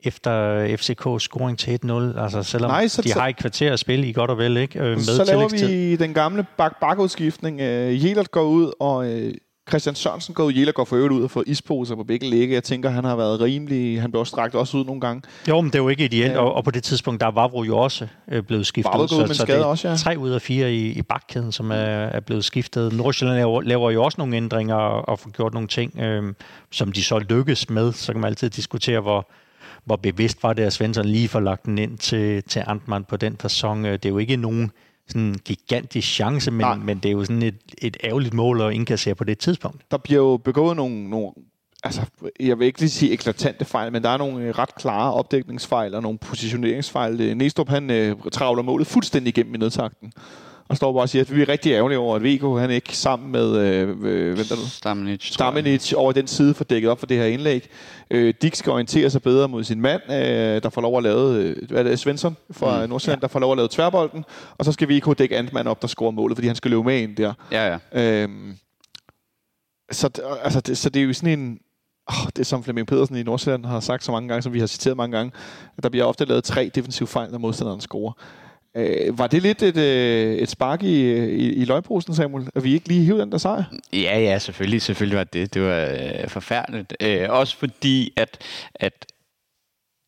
efter 0.00 0.64
FCK's 0.76 1.18
scoring 1.18 1.58
til 1.58 1.80
1-0. 1.84 2.22
Altså, 2.22 2.42
selvom 2.42 2.70
Nej, 2.70 2.88
så, 2.88 3.02
de 3.02 3.12
har 3.12 3.28
et 3.28 3.36
kvarter 3.36 3.72
at 3.72 3.78
spille 3.78 4.06
i 4.06 4.12
godt 4.12 4.30
og 4.30 4.38
vel, 4.38 4.56
ikke? 4.56 4.78
Øh, 4.78 4.90
med 4.90 5.00
så 5.00 5.24
laver 5.24 5.48
vi 5.48 5.96
den 5.96 6.14
gamle 6.14 6.46
bak-bak-udskiftning. 6.56 7.60
Øh, 7.60 8.04
Jelert 8.04 8.30
går 8.30 8.42
ud, 8.42 8.72
og 8.80 9.12
øh, 9.12 9.34
Christian 9.68 9.94
Sørensen 9.94 10.34
går 10.34 10.44
ud, 10.44 10.52
Jæler 10.52 10.72
går 10.72 10.84
for 10.84 10.96
øvrigt 10.96 11.12
ud 11.12 11.22
og 11.22 11.30
får 11.30 11.44
isposer 11.46 11.94
på 11.94 12.04
begge 12.04 12.30
lægge. 12.30 12.54
Jeg 12.54 12.64
tænker, 12.64 12.90
han 12.90 13.04
har 13.04 13.16
været 13.16 13.40
rimelig. 13.40 14.00
Han 14.00 14.10
blev 14.10 14.20
også 14.20 14.30
strakt 14.30 14.54
også 14.54 14.76
ud 14.76 14.84
nogle 14.84 15.00
gange. 15.00 15.22
Jo, 15.48 15.60
men 15.60 15.70
det 15.70 15.78
er 15.78 15.82
jo 15.82 15.88
ikke 15.88 16.04
ideelt, 16.04 16.32
ja. 16.32 16.38
og, 16.38 16.54
og 16.54 16.64
på 16.64 16.70
det 16.70 16.82
tidspunkt, 16.82 17.20
der 17.20 17.26
er 17.26 17.30
Vavro 17.30 17.62
jo 17.62 17.78
også 17.78 18.08
øh, 18.30 18.42
blevet 18.42 18.66
skiftet. 18.66 18.92
Vavro 18.94 19.06
så, 19.06 19.34
så 19.34 19.44
det 19.44 19.54
er 19.54 19.64
også, 19.64 19.88
ja. 19.88 19.96
tre 19.96 20.18
ud 20.18 20.30
af 20.30 20.42
fire 20.42 20.74
i, 20.74 20.92
i 20.92 21.02
bakkæden, 21.02 21.52
som 21.52 21.70
er, 21.70 21.74
er 21.74 22.20
blevet 22.20 22.44
skiftet. 22.44 22.92
Nordsjælland 22.92 23.36
laver, 23.38 23.62
laver 23.62 23.90
jo 23.90 24.04
også 24.04 24.16
nogle 24.18 24.36
ændringer 24.36 24.74
og, 24.74 25.08
og 25.08 25.18
får 25.18 25.30
gjort 25.30 25.54
nogle 25.54 25.68
ting, 25.68 25.98
øh, 25.98 26.34
som 26.70 26.92
de 26.92 27.04
så 27.04 27.18
lykkes 27.18 27.70
med. 27.70 27.92
Så 27.92 28.12
kan 28.12 28.20
man 28.20 28.28
altid 28.28 28.50
diskutere, 28.50 29.00
hvor, 29.00 29.30
hvor 29.84 29.96
bevidst 29.96 30.42
var 30.42 30.52
det, 30.52 30.62
at 30.62 30.72
Svensson 30.72 31.04
lige 31.04 31.28
får 31.28 31.40
lagt 31.40 31.66
den 31.66 31.78
ind 31.78 31.98
til, 31.98 32.42
til 32.42 32.62
Antmann 32.66 33.04
på 33.04 33.16
den 33.16 33.36
fasong. 33.40 33.84
Det 33.84 34.04
er 34.04 34.08
jo 34.08 34.18
ikke 34.18 34.36
nogen 34.36 34.70
sådan 35.10 35.22
en 35.22 35.38
gigantisk 35.44 36.08
chance, 36.08 36.50
men, 36.50 36.66
men 36.84 36.98
det 36.98 37.08
er 37.08 37.12
jo 37.12 37.24
sådan 37.24 37.42
et, 37.42 37.58
et 37.78 37.96
ærgerligt 38.04 38.34
mål 38.34 38.60
at 38.60 38.72
indkassere 38.72 39.14
på 39.14 39.24
det 39.24 39.38
tidspunkt. 39.38 39.90
Der 39.90 39.96
bliver 39.96 40.20
jo 40.20 40.36
begået 40.36 40.76
nogle, 40.76 41.10
nogle 41.10 41.30
altså, 41.84 42.02
jeg 42.40 42.58
vil 42.58 42.66
ikke 42.66 42.80
lige 42.80 42.90
sige 42.90 43.12
eklatante 43.12 43.64
fejl, 43.64 43.92
men 43.92 44.02
der 44.02 44.08
er 44.08 44.16
nogle 44.16 44.44
øh, 44.44 44.58
ret 44.58 44.74
klare 44.74 45.14
opdækningsfejl 45.14 45.94
og 45.94 46.02
nogle 46.02 46.18
positioneringsfejl. 46.18 47.20
Øh, 47.20 47.34
Næstrup, 47.34 47.68
han 47.68 47.90
øh, 47.90 48.16
travler 48.32 48.62
målet 48.62 48.86
fuldstændig 48.86 49.28
igennem 49.38 49.54
i 49.54 49.58
nedtakten. 49.58 50.12
Og 50.70 50.76
står 50.76 50.92
bare 50.92 51.02
og 51.02 51.08
siger, 51.08 51.22
at 51.22 51.36
vi 51.36 51.42
er 51.42 51.48
rigtig 51.48 51.72
ærgerlige 51.72 51.98
over, 51.98 52.16
at 52.16 52.22
VK 52.22 52.60
han 52.60 52.70
ikke 52.70 52.96
sammen 52.96 53.32
med 53.32 53.56
øh, 53.56 53.88
øh, 53.88 54.38
venter 54.38 54.56
du? 54.56 54.66
Stamenic. 54.68 55.32
Stamenic 55.32 55.92
over 55.92 56.12
den 56.12 56.26
side 56.26 56.54
får 56.54 56.64
dækket 56.64 56.90
op 56.90 56.98
for 56.98 57.06
det 57.06 57.16
her 57.16 57.24
indlæg. 57.24 57.68
Øh, 58.10 58.34
Dick 58.42 58.54
skal 58.54 58.72
orientere 58.72 59.10
sig 59.10 59.22
bedre 59.22 59.48
mod 59.48 59.64
sin 59.64 59.80
mand, 59.80 60.02
øh, 60.10 60.62
der 60.62 60.70
får 60.70 60.80
lov 60.80 60.96
at 60.96 61.02
lave, 61.02 61.34
øh, 61.34 61.68
hvad 61.68 61.78
er 61.78 61.82
det, 61.82 61.98
Svensson 61.98 62.36
fra 62.50 62.82
mm, 62.82 62.88
Nordsjælland, 62.88 63.20
ja. 63.20 63.20
der 63.20 63.28
får 63.28 63.40
lov 63.40 63.52
at 63.52 63.56
lave 63.56 63.68
tværbolden, 63.70 64.24
og 64.58 64.64
så 64.64 64.72
skal 64.72 64.88
VK 64.88 65.18
dække 65.18 65.36
Antman 65.36 65.66
op, 65.66 65.82
der 65.82 65.88
scorer 65.88 66.10
målet, 66.10 66.36
fordi 66.36 66.46
han 66.46 66.56
skal 66.56 66.70
løbe 66.70 66.84
med 66.84 67.00
ind 67.00 67.16
der. 67.16 67.32
Ja, 67.52 67.78
ja. 67.92 68.22
Øhm, 68.22 68.56
så, 69.92 70.10
altså, 70.42 70.60
det, 70.60 70.78
så 70.78 70.90
det 70.90 71.02
er 71.02 71.06
jo 71.06 71.12
sådan 71.12 71.38
en... 71.38 71.58
Oh, 72.06 72.28
det 72.36 72.46
som 72.46 72.64
Flemming 72.64 72.86
Pedersen 72.86 73.16
i 73.16 73.22
Nordsjælland 73.22 73.64
har 73.64 73.80
sagt 73.80 74.04
så 74.04 74.12
mange 74.12 74.28
gange, 74.28 74.42
som 74.42 74.52
vi 74.52 74.60
har 74.60 74.66
citeret 74.66 74.96
mange 74.96 75.16
gange, 75.16 75.32
at 75.76 75.82
der 75.82 75.88
bliver 75.88 76.04
ofte 76.04 76.24
lavet 76.24 76.44
tre 76.44 76.70
defensive 76.74 77.06
fejl, 77.06 77.30
når 77.30 77.38
modstanderen 77.38 77.80
scorer. 77.80 78.12
Øh, 78.76 79.18
var 79.18 79.26
det 79.26 79.42
lidt 79.42 79.62
et, 79.62 79.76
øh, 79.76 80.34
et 80.34 80.48
spark 80.48 80.82
i, 80.82 81.12
i, 81.12 81.52
i 81.52 81.64
løgposen, 81.64 82.14
Samuel? 82.14 82.48
At 82.54 82.64
vi 82.64 82.74
ikke 82.74 82.88
lige 82.88 83.04
hive 83.04 83.20
den 83.20 83.32
der 83.32 83.38
sejr? 83.38 83.64
Ja, 83.92 84.18
ja, 84.20 84.38
selvfølgelig, 84.38 84.82
selvfølgelig 84.82 85.18
var 85.18 85.24
det. 85.24 85.54
Det 85.54 85.62
var 85.62 85.88
øh, 85.90 86.28
forfærdeligt. 86.28 86.96
Øh, 87.00 87.30
også 87.30 87.56
fordi, 87.56 88.12
at, 88.16 88.38
at 88.74 89.06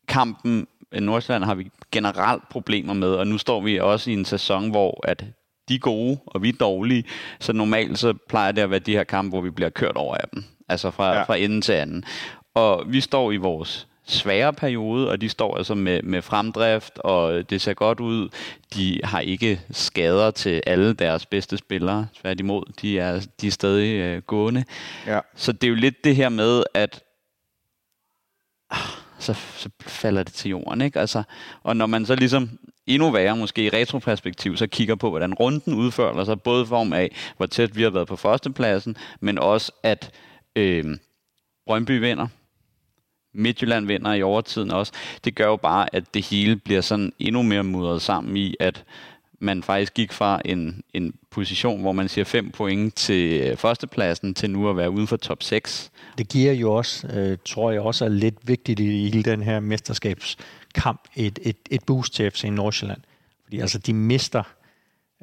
kampen 0.07 0.67
i 0.93 0.99
Nordsjælland 0.99 1.43
har 1.43 1.55
vi 1.55 1.71
generelt 1.91 2.49
problemer 2.49 2.93
med, 2.93 3.07
og 3.07 3.27
nu 3.27 3.37
står 3.37 3.61
vi 3.61 3.79
også 3.79 4.11
i 4.11 4.13
en 4.13 4.25
sæson, 4.25 4.69
hvor 4.69 5.07
at 5.07 5.25
de 5.69 5.75
er 5.75 5.79
gode, 5.79 6.17
og 6.25 6.41
vi 6.41 6.49
er 6.49 6.53
dårlige. 6.59 7.03
Så 7.39 7.53
normalt 7.53 7.99
så 7.99 8.13
plejer 8.29 8.51
det 8.51 8.61
at 8.61 8.69
være 8.69 8.79
de 8.79 8.91
her 8.91 9.03
kampe, 9.03 9.29
hvor 9.29 9.41
vi 9.41 9.49
bliver 9.49 9.69
kørt 9.69 9.95
over 9.95 10.15
af 10.15 10.27
dem. 10.33 10.43
Altså 10.69 10.91
fra, 10.91 11.13
ja. 11.13 11.23
fra 11.23 11.35
ende 11.35 11.61
til 11.61 11.73
anden. 11.73 12.03
Og 12.55 12.83
vi 12.87 13.01
står 13.01 13.31
i 13.31 13.37
vores 13.37 13.87
svære 14.05 14.53
periode, 14.53 15.09
og 15.09 15.21
de 15.21 15.29
står 15.29 15.57
altså 15.57 15.75
med, 15.75 16.01
med 16.01 16.21
fremdrift, 16.21 16.99
og 16.99 17.49
det 17.49 17.61
ser 17.61 17.73
godt 17.73 17.99
ud. 17.99 18.29
De 18.73 18.99
har 19.03 19.19
ikke 19.19 19.61
skader 19.71 20.31
til 20.31 20.63
alle 20.65 20.93
deres 20.93 21.25
bedste 21.25 21.57
spillere, 21.57 22.07
tværtimod. 22.21 22.63
De 22.81 22.99
er, 22.99 23.27
de 23.41 23.47
er 23.47 23.51
stadig 23.51 23.95
øh, 23.95 24.21
gående. 24.21 24.63
Ja. 25.07 25.19
Så 25.35 25.51
det 25.51 25.63
er 25.63 25.69
jo 25.69 25.75
lidt 25.75 26.03
det 26.03 26.15
her 26.15 26.29
med, 26.29 26.63
at 26.73 27.03
ah, 28.69 28.77
så, 29.19 29.33
så 29.33 29.69
falder 29.81 30.23
det 30.23 30.33
til 30.33 30.49
jorden. 30.49 30.81
Ikke? 30.81 30.99
Altså, 30.99 31.23
og 31.63 31.77
når 31.77 31.85
man 31.85 32.05
så 32.05 32.15
ligesom 32.15 32.49
endnu 32.87 33.11
værre 33.11 33.37
måske 33.37 33.65
i 33.65 33.69
retroperspektiv, 33.69 34.57
så 34.57 34.67
kigger 34.67 34.95
på, 34.95 35.09
hvordan 35.09 35.33
runden 35.33 35.73
udfører 35.73 36.23
sig, 36.23 36.41
både 36.41 36.63
i 36.63 36.67
form 36.67 36.93
af, 36.93 37.15
hvor 37.37 37.45
tæt 37.45 37.75
vi 37.75 37.83
har 37.83 37.89
været 37.89 38.07
på 38.07 38.15
førstepladsen, 38.15 38.97
men 39.19 39.39
også 39.39 39.71
at 39.83 40.11
øh, 40.55 40.97
Brøndby 41.65 41.99
vinder, 41.99 42.27
Midtjylland 43.33 43.87
vinder 43.87 44.13
i 44.13 44.23
overtiden 44.23 44.71
også. 44.71 44.91
Det 45.23 45.35
gør 45.35 45.45
jo 45.45 45.55
bare, 45.55 45.95
at 45.95 46.13
det 46.13 46.25
hele 46.25 46.55
bliver 46.55 46.81
sådan 46.81 47.13
endnu 47.19 47.41
mere 47.41 47.63
mudret 47.63 48.01
sammen 48.01 48.37
i, 48.37 48.55
at 48.59 48.83
man 49.39 49.63
faktisk 49.63 49.93
gik 49.93 50.11
fra 50.11 50.41
en, 50.45 50.83
en 50.93 51.13
position, 51.29 51.81
hvor 51.81 51.91
man 51.91 52.09
siger 52.09 52.25
5 52.25 52.51
point 52.51 52.95
til 52.95 53.57
førstepladsen, 53.57 54.33
til 54.33 54.49
nu 54.49 54.69
at 54.69 54.77
være 54.77 54.91
uden 54.91 55.07
for 55.07 55.17
top 55.17 55.43
6. 55.43 55.91
Det 56.17 56.29
giver 56.29 56.53
jo 56.53 56.73
også, 56.73 57.07
øh, 57.07 57.37
tror 57.45 57.71
jeg 57.71 57.81
også 57.81 58.05
er 58.05 58.09
lidt 58.09 58.47
vigtigt 58.47 58.79
i 58.79 58.83
hele 58.83 59.23
den 59.23 59.43
her 59.43 59.59
mesterskabskamp, 59.59 61.01
et, 61.15 61.39
et, 61.41 61.57
et 61.69 61.83
boost 61.85 62.13
til 62.13 62.31
FC 62.31 62.43
Nordsjælland. 62.43 63.01
Fordi 63.43 63.59
altså, 63.59 63.77
de 63.77 63.93
mister 63.93 64.43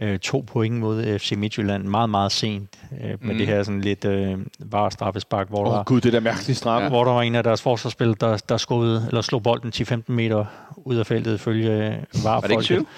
øh, 0.01 0.18
to 0.18 0.44
point 0.46 0.74
mod 0.74 1.18
FC 1.18 1.32
Midtjylland 1.36 1.84
meget, 1.84 2.11
meget 2.11 2.32
sent 2.32 2.78
øh, 3.05 3.09
med 3.09 3.16
mm. 3.20 3.38
det 3.38 3.46
her 3.46 3.62
sådan 3.62 3.80
lidt 3.80 4.05
øh, 4.05 4.38
var 4.59 4.90
straffespark, 4.90 5.48
hvor 5.48 5.66
oh, 5.66 5.74
der, 5.74 5.82
gud, 5.82 6.01
det 6.01 6.12
der 6.12 6.20
mærkelige 6.20 6.57
straffe. 6.57 6.88
Hvor 6.88 7.05
der 7.05 7.12
var 7.12 7.22
en 7.22 7.34
af 7.34 7.44
deres 7.44 7.62
forsvarsspil, 7.62 8.16
der, 8.20 8.36
der 8.36 8.57
skåede, 8.57 9.05
eller 9.09 9.20
slog 9.20 9.42
bolden 9.42 9.72
10-15 9.74 10.01
meter 10.07 10.44
ud 10.76 10.96
af 10.96 11.07
feltet, 11.07 11.40
følge 11.40 11.70
øh, 11.70 11.94
var 12.24 12.32
Var 12.32 12.40
det 12.40 12.51
ikke 12.51 12.64
7? 12.64 12.88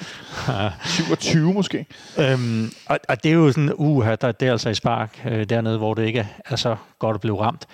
27 0.85 1.53
måske. 1.55 1.87
Øhm, 2.19 2.71
og, 2.87 2.99
og, 3.09 3.25
det 3.25 3.31
er 3.31 3.35
jo 3.35 3.53
sådan, 3.53 3.73
uh, 3.75 4.07
der, 4.07 4.33
det 4.33 4.49
er 4.49 4.53
altså 4.53 4.71
i 4.71 4.75
spark 4.75 5.21
øh, 5.31 5.45
dernede, 5.45 5.79
hvor 5.79 5.95
det 5.95 6.07
ikke 6.07 6.29
er 6.45 6.57
så 6.57 6.77
godt 6.99 7.15
at 7.15 7.21
blive 7.21 7.41
ramt 7.41 7.67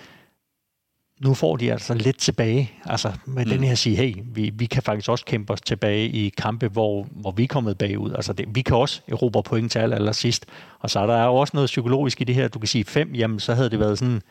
nu 1.21 1.35
får 1.35 1.57
de 1.57 1.73
altså 1.73 1.95
lidt 1.95 2.19
tilbage, 2.19 2.73
altså 2.85 3.13
med 3.27 3.45
mm. 3.45 3.51
den 3.51 3.65
her 3.65 3.75
sige, 3.75 3.97
hey, 3.97 4.17
vi, 4.25 4.51
vi 4.55 4.67
kan 4.67 4.83
faktisk 4.83 5.09
også 5.09 5.25
kæmpe 5.25 5.53
os 5.53 5.61
tilbage 5.61 6.09
i 6.09 6.29
kampe, 6.29 6.69
hvor, 6.69 7.07
hvor 7.11 7.31
vi 7.31 7.43
er 7.43 7.49
kommet 7.49 7.79
bagud. 7.79 8.13
Altså 8.13 8.33
det, 8.33 8.47
vi 8.55 8.63
kan 8.63 8.77
også 8.77 9.01
erobre 9.09 9.43
point 9.43 9.73
til 9.73 9.79
aller, 9.79 9.97
aller 9.97 10.13
sidst. 10.13 10.47
Og 10.79 10.91
så 10.91 11.01
er 11.01 11.07
der 11.07 11.25
jo 11.25 11.35
også 11.35 11.51
noget 11.55 11.67
psykologisk 11.67 12.21
i 12.21 12.25
det 12.25 12.35
her. 12.35 12.49
Du 12.49 12.59
kan 12.59 12.69
sige 12.69 12.85
fem, 12.85 13.15
jamen 13.15 13.41
så 13.41 13.55
havde 13.55 13.71
det 13.71 13.81
været 13.81 13.99
sådan 13.99 14.23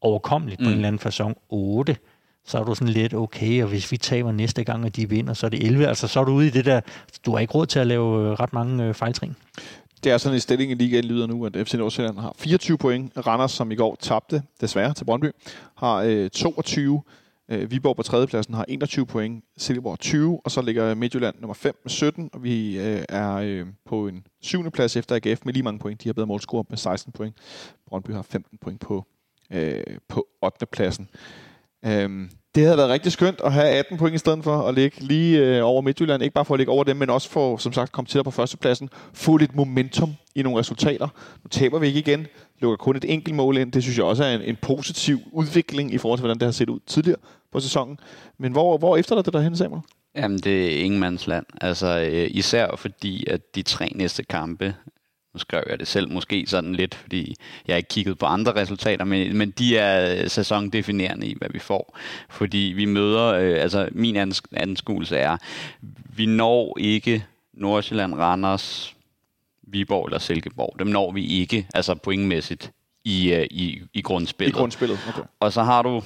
overkommeligt 0.00 0.60
mm. 0.60 0.64
på 0.64 0.70
en 0.70 0.74
mm. 0.74 0.84
eller 0.84 0.88
anden 0.88 1.32
façon. 1.32 1.46
8, 1.48 1.96
så 2.44 2.58
er 2.58 2.64
du 2.64 2.74
sådan 2.74 2.92
lidt 2.92 3.14
okay, 3.14 3.62
og 3.62 3.68
hvis 3.68 3.92
vi 3.92 3.96
taber 3.96 4.32
næste 4.32 4.64
gang, 4.64 4.84
og 4.84 4.96
de 4.96 5.08
vinder, 5.08 5.34
så 5.34 5.46
er 5.46 5.50
det 5.50 5.66
11. 5.66 5.86
Altså 5.86 6.08
så 6.08 6.20
er 6.20 6.24
du 6.24 6.32
ude 6.32 6.46
i 6.46 6.50
det 6.50 6.64
der, 6.64 6.80
du 7.26 7.32
har 7.32 7.38
ikke 7.38 7.54
råd 7.54 7.66
til 7.66 7.78
at 7.78 7.86
lave 7.86 8.26
øh, 8.26 8.30
ret 8.30 8.52
mange 8.52 8.84
øh, 8.84 8.94
fejltrin 8.94 9.36
det 10.04 10.12
er 10.12 10.18
sådan 10.18 10.36
en 10.36 10.40
stilling 10.40 10.70
i 10.70 10.74
ligaen 10.74 11.04
lyder 11.04 11.26
nu, 11.26 11.46
at 11.46 11.52
FC 11.66 11.74
Nordsjælland 11.74 12.18
har 12.18 12.34
24 12.38 12.78
point. 12.78 13.12
Randers, 13.26 13.52
som 13.52 13.70
i 13.70 13.74
går 13.74 13.96
tabte, 14.00 14.42
desværre, 14.60 14.94
til 14.94 15.04
Brøndby, 15.04 15.30
har 15.76 15.96
øh, 15.96 16.30
22. 16.30 17.02
Øh, 17.48 17.70
Viborg 17.70 17.96
på 17.96 18.02
tredjepladsen 18.02 18.54
har 18.54 18.64
21 18.68 19.06
point, 19.06 19.44
Silkeborg 19.56 19.98
20, 19.98 20.40
og 20.44 20.50
så 20.50 20.62
ligger 20.62 20.94
Midtjylland 20.94 21.36
nummer 21.40 21.54
5 21.54 21.80
med 21.84 21.90
17, 21.90 22.30
og 22.32 22.42
vi 22.42 22.78
øh, 22.78 23.04
er 23.08 23.34
øh, 23.34 23.66
på 23.84 24.08
en 24.08 24.26
syvende 24.42 24.70
plads 24.70 24.96
efter 24.96 25.16
AGF 25.16 25.40
med 25.44 25.52
lige 25.52 25.62
mange 25.62 25.78
point. 25.78 26.02
De 26.02 26.08
har 26.08 26.12
bedre 26.12 26.26
målscore 26.26 26.64
med 26.68 26.78
16 26.78 27.12
point. 27.12 27.36
Brøndby 27.88 28.10
har 28.10 28.22
15 28.22 28.58
point 28.58 28.80
på, 28.80 29.04
øh, 29.50 29.82
på 30.08 30.26
8. 30.42 30.66
pladsen. 30.66 31.08
Øh, 31.84 32.30
det 32.56 32.64
havde 32.64 32.76
været 32.76 32.90
rigtig 32.90 33.12
skønt 33.12 33.40
at 33.44 33.52
have 33.52 33.68
18 33.68 33.98
point 33.98 34.14
i 34.14 34.18
stedet 34.18 34.44
for 34.44 34.68
at 34.68 34.74
ligge 34.74 35.00
lige 35.00 35.38
øh, 35.38 35.64
over 35.64 35.80
Midtjylland. 35.80 36.22
Ikke 36.22 36.34
bare 36.34 36.44
for 36.44 36.54
at 36.54 36.58
ligge 36.58 36.72
over 36.72 36.84
dem, 36.84 36.96
men 36.96 37.10
også 37.10 37.30
for, 37.30 37.56
som 37.56 37.72
sagt, 37.72 37.92
komme 37.92 38.06
til 38.06 38.24
på 38.24 38.30
førstepladsen. 38.30 38.90
Få 39.12 39.36
lidt 39.36 39.56
momentum 39.56 40.14
i 40.34 40.42
nogle 40.42 40.58
resultater. 40.58 41.08
Nu 41.44 41.48
taber 41.48 41.78
vi 41.78 41.86
ikke 41.86 41.98
igen. 41.98 42.26
Lukker 42.58 42.76
kun 42.76 42.96
et 42.96 43.04
enkelt 43.08 43.34
mål 43.34 43.56
ind. 43.56 43.72
Det 43.72 43.82
synes 43.82 43.98
jeg 43.98 44.04
også 44.04 44.24
er 44.24 44.34
en, 44.34 44.40
en 44.42 44.56
positiv 44.56 45.18
udvikling 45.32 45.94
i 45.94 45.98
forhold 45.98 46.18
til, 46.18 46.22
hvordan 46.22 46.38
det 46.38 46.46
har 46.46 46.52
set 46.52 46.68
ud 46.68 46.80
tidligere 46.86 47.18
på 47.52 47.60
sæsonen. 47.60 47.98
Men 48.38 48.52
hvor, 48.52 48.78
hvor 48.78 48.96
efter 48.96 49.22
det 49.22 49.32
derhen, 49.32 49.56
Samuel? 49.56 49.82
Jamen, 50.16 50.38
det 50.38 50.66
er 50.66 50.84
ingen 50.84 51.00
mands 51.00 51.26
land. 51.26 51.46
Altså, 51.60 52.08
øh, 52.12 52.28
især 52.30 52.76
fordi, 52.76 53.26
at 53.30 53.54
de 53.54 53.62
tre 53.62 53.92
næste 53.94 54.22
kampe 54.22 54.74
nu 55.36 55.40
skrev 55.40 55.62
jeg 55.70 55.78
det 55.78 55.88
selv 55.88 56.12
måske 56.12 56.44
sådan 56.46 56.74
lidt, 56.74 56.94
fordi 56.94 57.34
jeg 57.66 57.74
har 57.74 57.76
ikke 57.76 57.88
kigget 57.88 58.18
på 58.18 58.26
andre 58.26 58.54
resultater, 58.54 59.04
men, 59.04 59.36
men 59.36 59.50
de 59.50 59.78
er 59.78 60.28
sæsondefinerende 60.28 61.26
i, 61.26 61.34
hvad 61.38 61.48
vi 61.52 61.58
får. 61.58 61.98
Fordi 62.30 62.72
vi 62.76 62.84
møder, 62.84 63.24
øh, 63.24 63.62
altså 63.62 63.88
min 63.92 64.16
anskuelse 64.52 65.16
er, 65.16 65.36
vi 66.16 66.26
når 66.26 66.76
ikke 66.80 67.24
Nordsjælland, 67.52 68.14
Randers, 68.14 68.94
Viborg 69.62 70.06
eller 70.06 70.18
Silkeborg. 70.18 70.78
Dem 70.78 70.86
når 70.86 71.12
vi 71.12 71.26
ikke, 71.26 71.66
altså 71.74 71.94
pointmæssigt, 71.94 72.72
i, 73.04 73.32
øh, 73.32 73.46
i, 73.50 73.82
i 73.94 74.02
grundspillet. 74.02 74.54
I 74.54 74.58
grundspillet, 74.58 74.98
okay. 75.08 75.22
Og 75.40 75.52
så 75.52 75.62
har 75.62 75.82
du, 75.82 76.02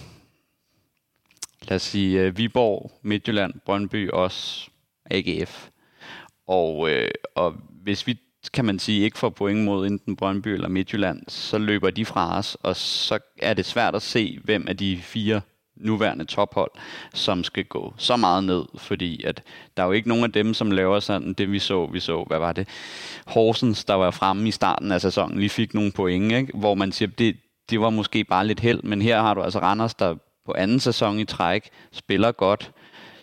lad 1.69 1.77
os 1.77 1.83
sige, 1.83 2.21
øh, 2.21 2.37
Viborg, 2.37 2.93
Midtjylland, 3.03 3.55
Brøndby, 3.65 4.11
også 4.11 4.71
AGF. 5.11 5.69
Og, 6.47 6.91
øh, 6.91 7.11
og 7.35 7.55
hvis 7.83 8.07
vi 8.07 8.19
kan 8.53 8.65
man 8.65 8.79
sige, 8.79 9.05
ikke 9.05 9.19
får 9.19 9.29
point 9.29 9.65
mod 9.65 9.87
enten 9.87 10.17
Brøndby 10.17 10.49
eller 10.49 10.69
Midtjylland, 10.69 11.23
så 11.29 11.59
løber 11.59 11.91
de 11.91 12.05
fra 12.05 12.39
os, 12.39 12.57
og 12.63 12.77
så 12.77 13.19
er 13.39 13.55
det 13.55 13.67
svært 13.67 13.95
at 13.95 14.03
se, 14.03 14.39
hvem 14.45 14.69
af 14.69 14.77
de 14.77 14.99
fire 14.99 15.41
nuværende 15.77 16.25
tophold, 16.25 16.71
som 17.15 17.45
skal 17.45 17.65
gå 17.65 17.95
så 17.97 18.17
meget 18.17 18.45
ned, 18.45 18.65
fordi 18.75 19.23
at 19.25 19.43
der 19.77 19.83
er 19.83 19.87
jo 19.87 19.93
ikke 19.93 20.09
nogen 20.09 20.25
af 20.25 20.33
dem, 20.33 20.55
som 20.55 20.71
laver 20.71 21.01
sådan 21.01 21.33
det, 21.33 21.53
vi 21.53 21.59
så, 21.59 21.87
vi 21.87 22.01
så, 22.01 22.25
hvad 22.27 22.39
var 22.39 22.53
det? 22.53 22.69
Horsens, 23.27 23.85
der 23.85 23.95
var 23.95 24.11
fremme 24.11 24.49
i 24.49 24.51
starten 24.51 24.93
af 24.93 25.01
sæsonen, 25.01 25.39
lige 25.39 25.49
fik 25.49 25.75
nogle 25.75 25.93
point, 25.93 26.33
ikke? 26.33 26.53
hvor 26.59 26.75
man 26.75 26.93
siger, 26.93 27.09
det, 27.19 27.37
det 27.71 27.81
var 27.81 27.91
måske 27.91 28.25
bare 28.25 28.47
lidt 28.47 28.61
held, 28.61 28.83
men 28.83 29.03
her 29.03 29.21
har 29.21 29.35
du 29.35 29.43
altså 29.43 29.59
Randers, 29.59 29.95
der 29.95 30.15
på 30.47 30.55
anden 30.59 30.81
sæson 30.81 31.19
i 31.19 31.25
træk 31.25 31.69
spiller 31.93 32.33
godt, 32.33 32.73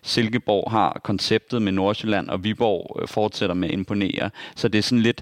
Silkeborg 0.07 0.71
har 0.71 1.01
konceptet 1.03 1.61
med 1.61 1.71
Nordsjælland, 1.71 2.29
og 2.29 2.43
Viborg 2.43 3.01
øh, 3.01 3.07
fortsætter 3.07 3.55
med 3.55 3.67
at 3.67 3.73
imponere. 3.73 4.29
Så 4.55 4.67
det 4.67 4.79
er 4.79 4.83
sådan 4.83 5.01
lidt, 5.01 5.21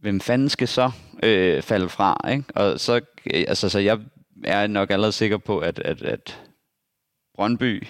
hvem 0.00 0.20
fanden 0.20 0.48
skal 0.48 0.68
så 0.68 0.90
øh, 1.22 1.62
falde 1.62 1.88
fra? 1.88 2.30
Ikke? 2.30 2.44
Og 2.54 2.80
så, 2.80 2.94
øh, 2.94 3.44
altså, 3.48 3.68
så 3.68 3.78
jeg 3.78 4.00
er 4.44 4.66
nok 4.66 4.90
allerede 4.90 5.12
sikker 5.12 5.36
på, 5.36 5.58
at, 5.58 5.78
at, 5.78 6.02
at 6.02 6.42
Brøndby 7.34 7.86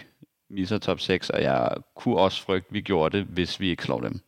misser 0.51 0.79
top 0.79 1.01
6, 1.01 1.31
og 1.31 1.43
jeg 1.43 1.75
kunne 1.97 2.17
også 2.17 2.43
frygte, 2.43 2.69
at 2.69 2.75
vi 2.75 2.81
gjorde 2.81 3.19
det, 3.19 3.27
hvis 3.27 3.61
vi 3.61 3.71
ikke 3.71 3.83
slår 3.83 4.01
dem. 4.01 4.21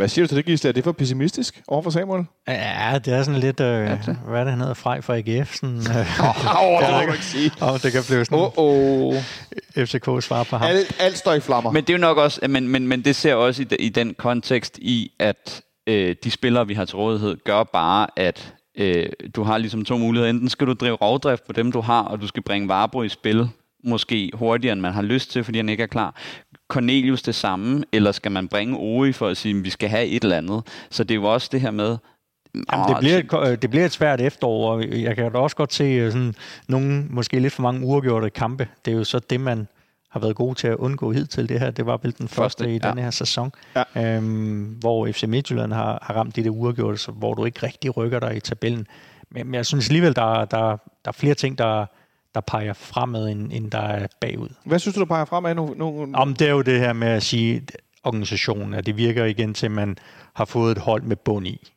Hvad 0.00 0.08
siger 0.08 0.24
du 0.24 0.28
til 0.28 0.36
det, 0.36 0.44
Gisle? 0.44 0.68
Er 0.68 0.72
det 0.72 0.84
for 0.84 0.92
pessimistisk 0.92 1.62
over 1.68 1.82
for 1.82 1.90
Samuel? 1.90 2.24
Ja, 2.48 2.98
det 3.04 3.14
er 3.14 3.22
sådan 3.22 3.40
lidt, 3.40 3.60
øh, 3.60 3.66
ja, 3.66 3.98
hvad 4.28 4.40
er 4.40 4.44
det, 4.44 4.50
han 4.50 4.60
hedder, 4.60 4.74
Frej 4.74 5.00
fra 5.00 5.16
AGF? 5.16 5.54
Sådan, 5.54 5.76
øh, 5.76 5.86
oh, 6.62 6.80
det, 6.80 6.88
kan, 6.88 7.12
ikke 7.12 7.24
sige. 7.24 7.50
Oh, 7.62 7.80
det 7.82 7.92
kan 7.92 8.02
blive 8.06 8.24
sådan 8.24 8.38
oh, 8.38 8.52
oh. 8.56 9.14
FCK 9.76 10.22
svar 10.24 10.44
på 10.44 10.56
ham. 10.56 10.68
Alt, 10.68 10.96
alt 11.00 11.18
står 11.18 11.32
i 11.32 11.40
flammer. 11.40 11.70
Men 11.70 11.84
det 11.84 11.90
er 11.90 11.94
jo 11.94 12.00
nok 12.00 12.18
også, 12.18 12.40
men, 12.48 12.68
men, 12.68 12.88
men 12.88 13.04
det 13.04 13.16
ser 13.16 13.34
også 13.34 13.62
i, 13.62 13.74
i 13.74 13.88
den 13.88 14.14
kontekst 14.14 14.78
i, 14.78 15.12
at 15.18 15.62
øh, 15.86 16.16
de 16.24 16.30
spillere, 16.30 16.66
vi 16.66 16.74
har 16.74 16.84
til 16.84 16.96
rådighed, 16.96 17.36
gør 17.44 17.64
bare, 17.64 18.06
at 18.16 18.54
øh, 18.78 19.06
du 19.34 19.42
har 19.42 19.58
ligesom 19.58 19.84
to 19.84 19.98
muligheder. 19.98 20.30
Enten 20.30 20.48
skal 20.48 20.66
du 20.66 20.72
drive 20.72 20.94
rovdrift 20.94 21.46
på 21.46 21.52
dem, 21.52 21.72
du 21.72 21.80
har, 21.80 22.02
og 22.02 22.20
du 22.20 22.26
skal 22.26 22.42
bringe 22.42 22.68
Varbro 22.68 23.02
i 23.02 23.08
spil 23.08 23.48
måske 23.84 24.30
hurtigere, 24.34 24.72
end 24.72 24.80
man 24.80 24.92
har 24.92 25.02
lyst 25.02 25.30
til, 25.30 25.44
fordi 25.44 25.58
han 25.58 25.68
ikke 25.68 25.82
er 25.82 25.86
klar. 25.86 26.20
Cornelius 26.70 27.22
det 27.22 27.34
samme, 27.34 27.84
eller 27.92 28.12
skal 28.12 28.32
man 28.32 28.48
bringe 28.48 28.76
Ori 28.76 29.12
for 29.12 29.28
at 29.28 29.36
sige, 29.36 29.58
at 29.58 29.64
vi 29.64 29.70
skal 29.70 29.88
have 29.88 30.06
et 30.06 30.22
eller 30.24 30.36
andet? 30.36 30.62
Så 30.90 31.04
det 31.04 31.10
er 31.10 31.16
jo 31.16 31.24
også 31.24 31.48
det 31.52 31.60
her 31.60 31.70
med, 31.70 31.96
Jamen, 32.72 32.88
det, 32.88 32.96
bliver 33.00 33.42
et, 33.44 33.62
det 33.62 33.70
bliver 33.70 33.84
et 33.84 33.92
svært 33.92 34.20
efterår, 34.20 34.72
og 34.72 34.88
jeg 34.88 35.16
kan 35.16 35.32
da 35.32 35.38
også 35.38 35.56
godt 35.56 35.72
se 35.72 35.84
øh, 35.84 36.12
sådan 36.12 36.34
nogle, 36.68 37.06
måske 37.10 37.38
lidt 37.38 37.52
for 37.52 37.62
mange 37.62 37.86
uafgjorte 37.86 38.30
kampe. 38.30 38.68
Det 38.84 38.92
er 38.92 38.96
jo 38.96 39.04
så 39.04 39.18
det, 39.18 39.40
man 39.40 39.68
har 40.10 40.20
været 40.20 40.36
god 40.36 40.54
til 40.54 40.68
at 40.68 40.76
undgå 40.76 41.12
hidtil 41.12 41.48
det 41.48 41.60
her. 41.60 41.70
Det 41.70 41.86
var 41.86 41.98
vel 42.02 42.14
den 42.18 42.28
første, 42.28 42.64
første 42.64 42.74
i 42.74 42.78
ja. 42.82 42.88
denne 42.88 43.02
her 43.02 43.10
sæson, 43.10 43.52
ja. 43.76 44.16
øhm, 44.16 44.76
hvor 44.80 45.06
FC 45.12 45.24
Midtjylland 45.28 45.72
har, 45.72 45.98
har 46.02 46.14
ramt 46.14 46.36
det 46.36 46.44
der 46.44 46.50
uafgjorte, 46.50 47.12
hvor 47.12 47.34
du 47.34 47.44
ikke 47.44 47.66
rigtig 47.66 47.96
rykker 47.96 48.20
dig 48.20 48.36
i 48.36 48.40
tabellen. 48.40 48.86
Men, 49.30 49.46
men 49.46 49.54
jeg 49.54 49.66
synes 49.66 49.88
alligevel, 49.88 50.16
der, 50.16 50.44
der, 50.44 50.76
der 51.04 51.08
er 51.08 51.12
flere 51.12 51.34
ting, 51.34 51.58
der, 51.58 51.86
der 52.34 52.40
peger 52.40 52.72
fremad, 52.72 53.28
end, 53.28 53.52
end 53.52 53.70
der 53.70 53.78
er 53.78 54.06
bagud. 54.20 54.48
Hvad 54.64 54.78
synes 54.78 54.94
du, 54.94 55.00
der 55.00 55.06
peger 55.06 55.24
fremad 55.24 55.54
nu? 55.54 55.74
nu? 55.74 56.08
Om 56.14 56.34
det 56.34 56.46
er 56.46 56.52
jo 56.52 56.62
det 56.62 56.78
her 56.78 56.92
med 56.92 57.08
at 57.08 57.22
sige, 57.22 57.66
organisationen, 58.04 58.74
at 58.74 58.86
det 58.86 58.96
virker 58.96 59.24
igen 59.24 59.54
til, 59.54 59.66
at 59.66 59.72
man 59.72 59.96
har 60.34 60.44
fået 60.44 60.72
et 60.72 60.78
hold 60.78 61.02
med 61.02 61.16
bund 61.16 61.46
i. 61.46 61.70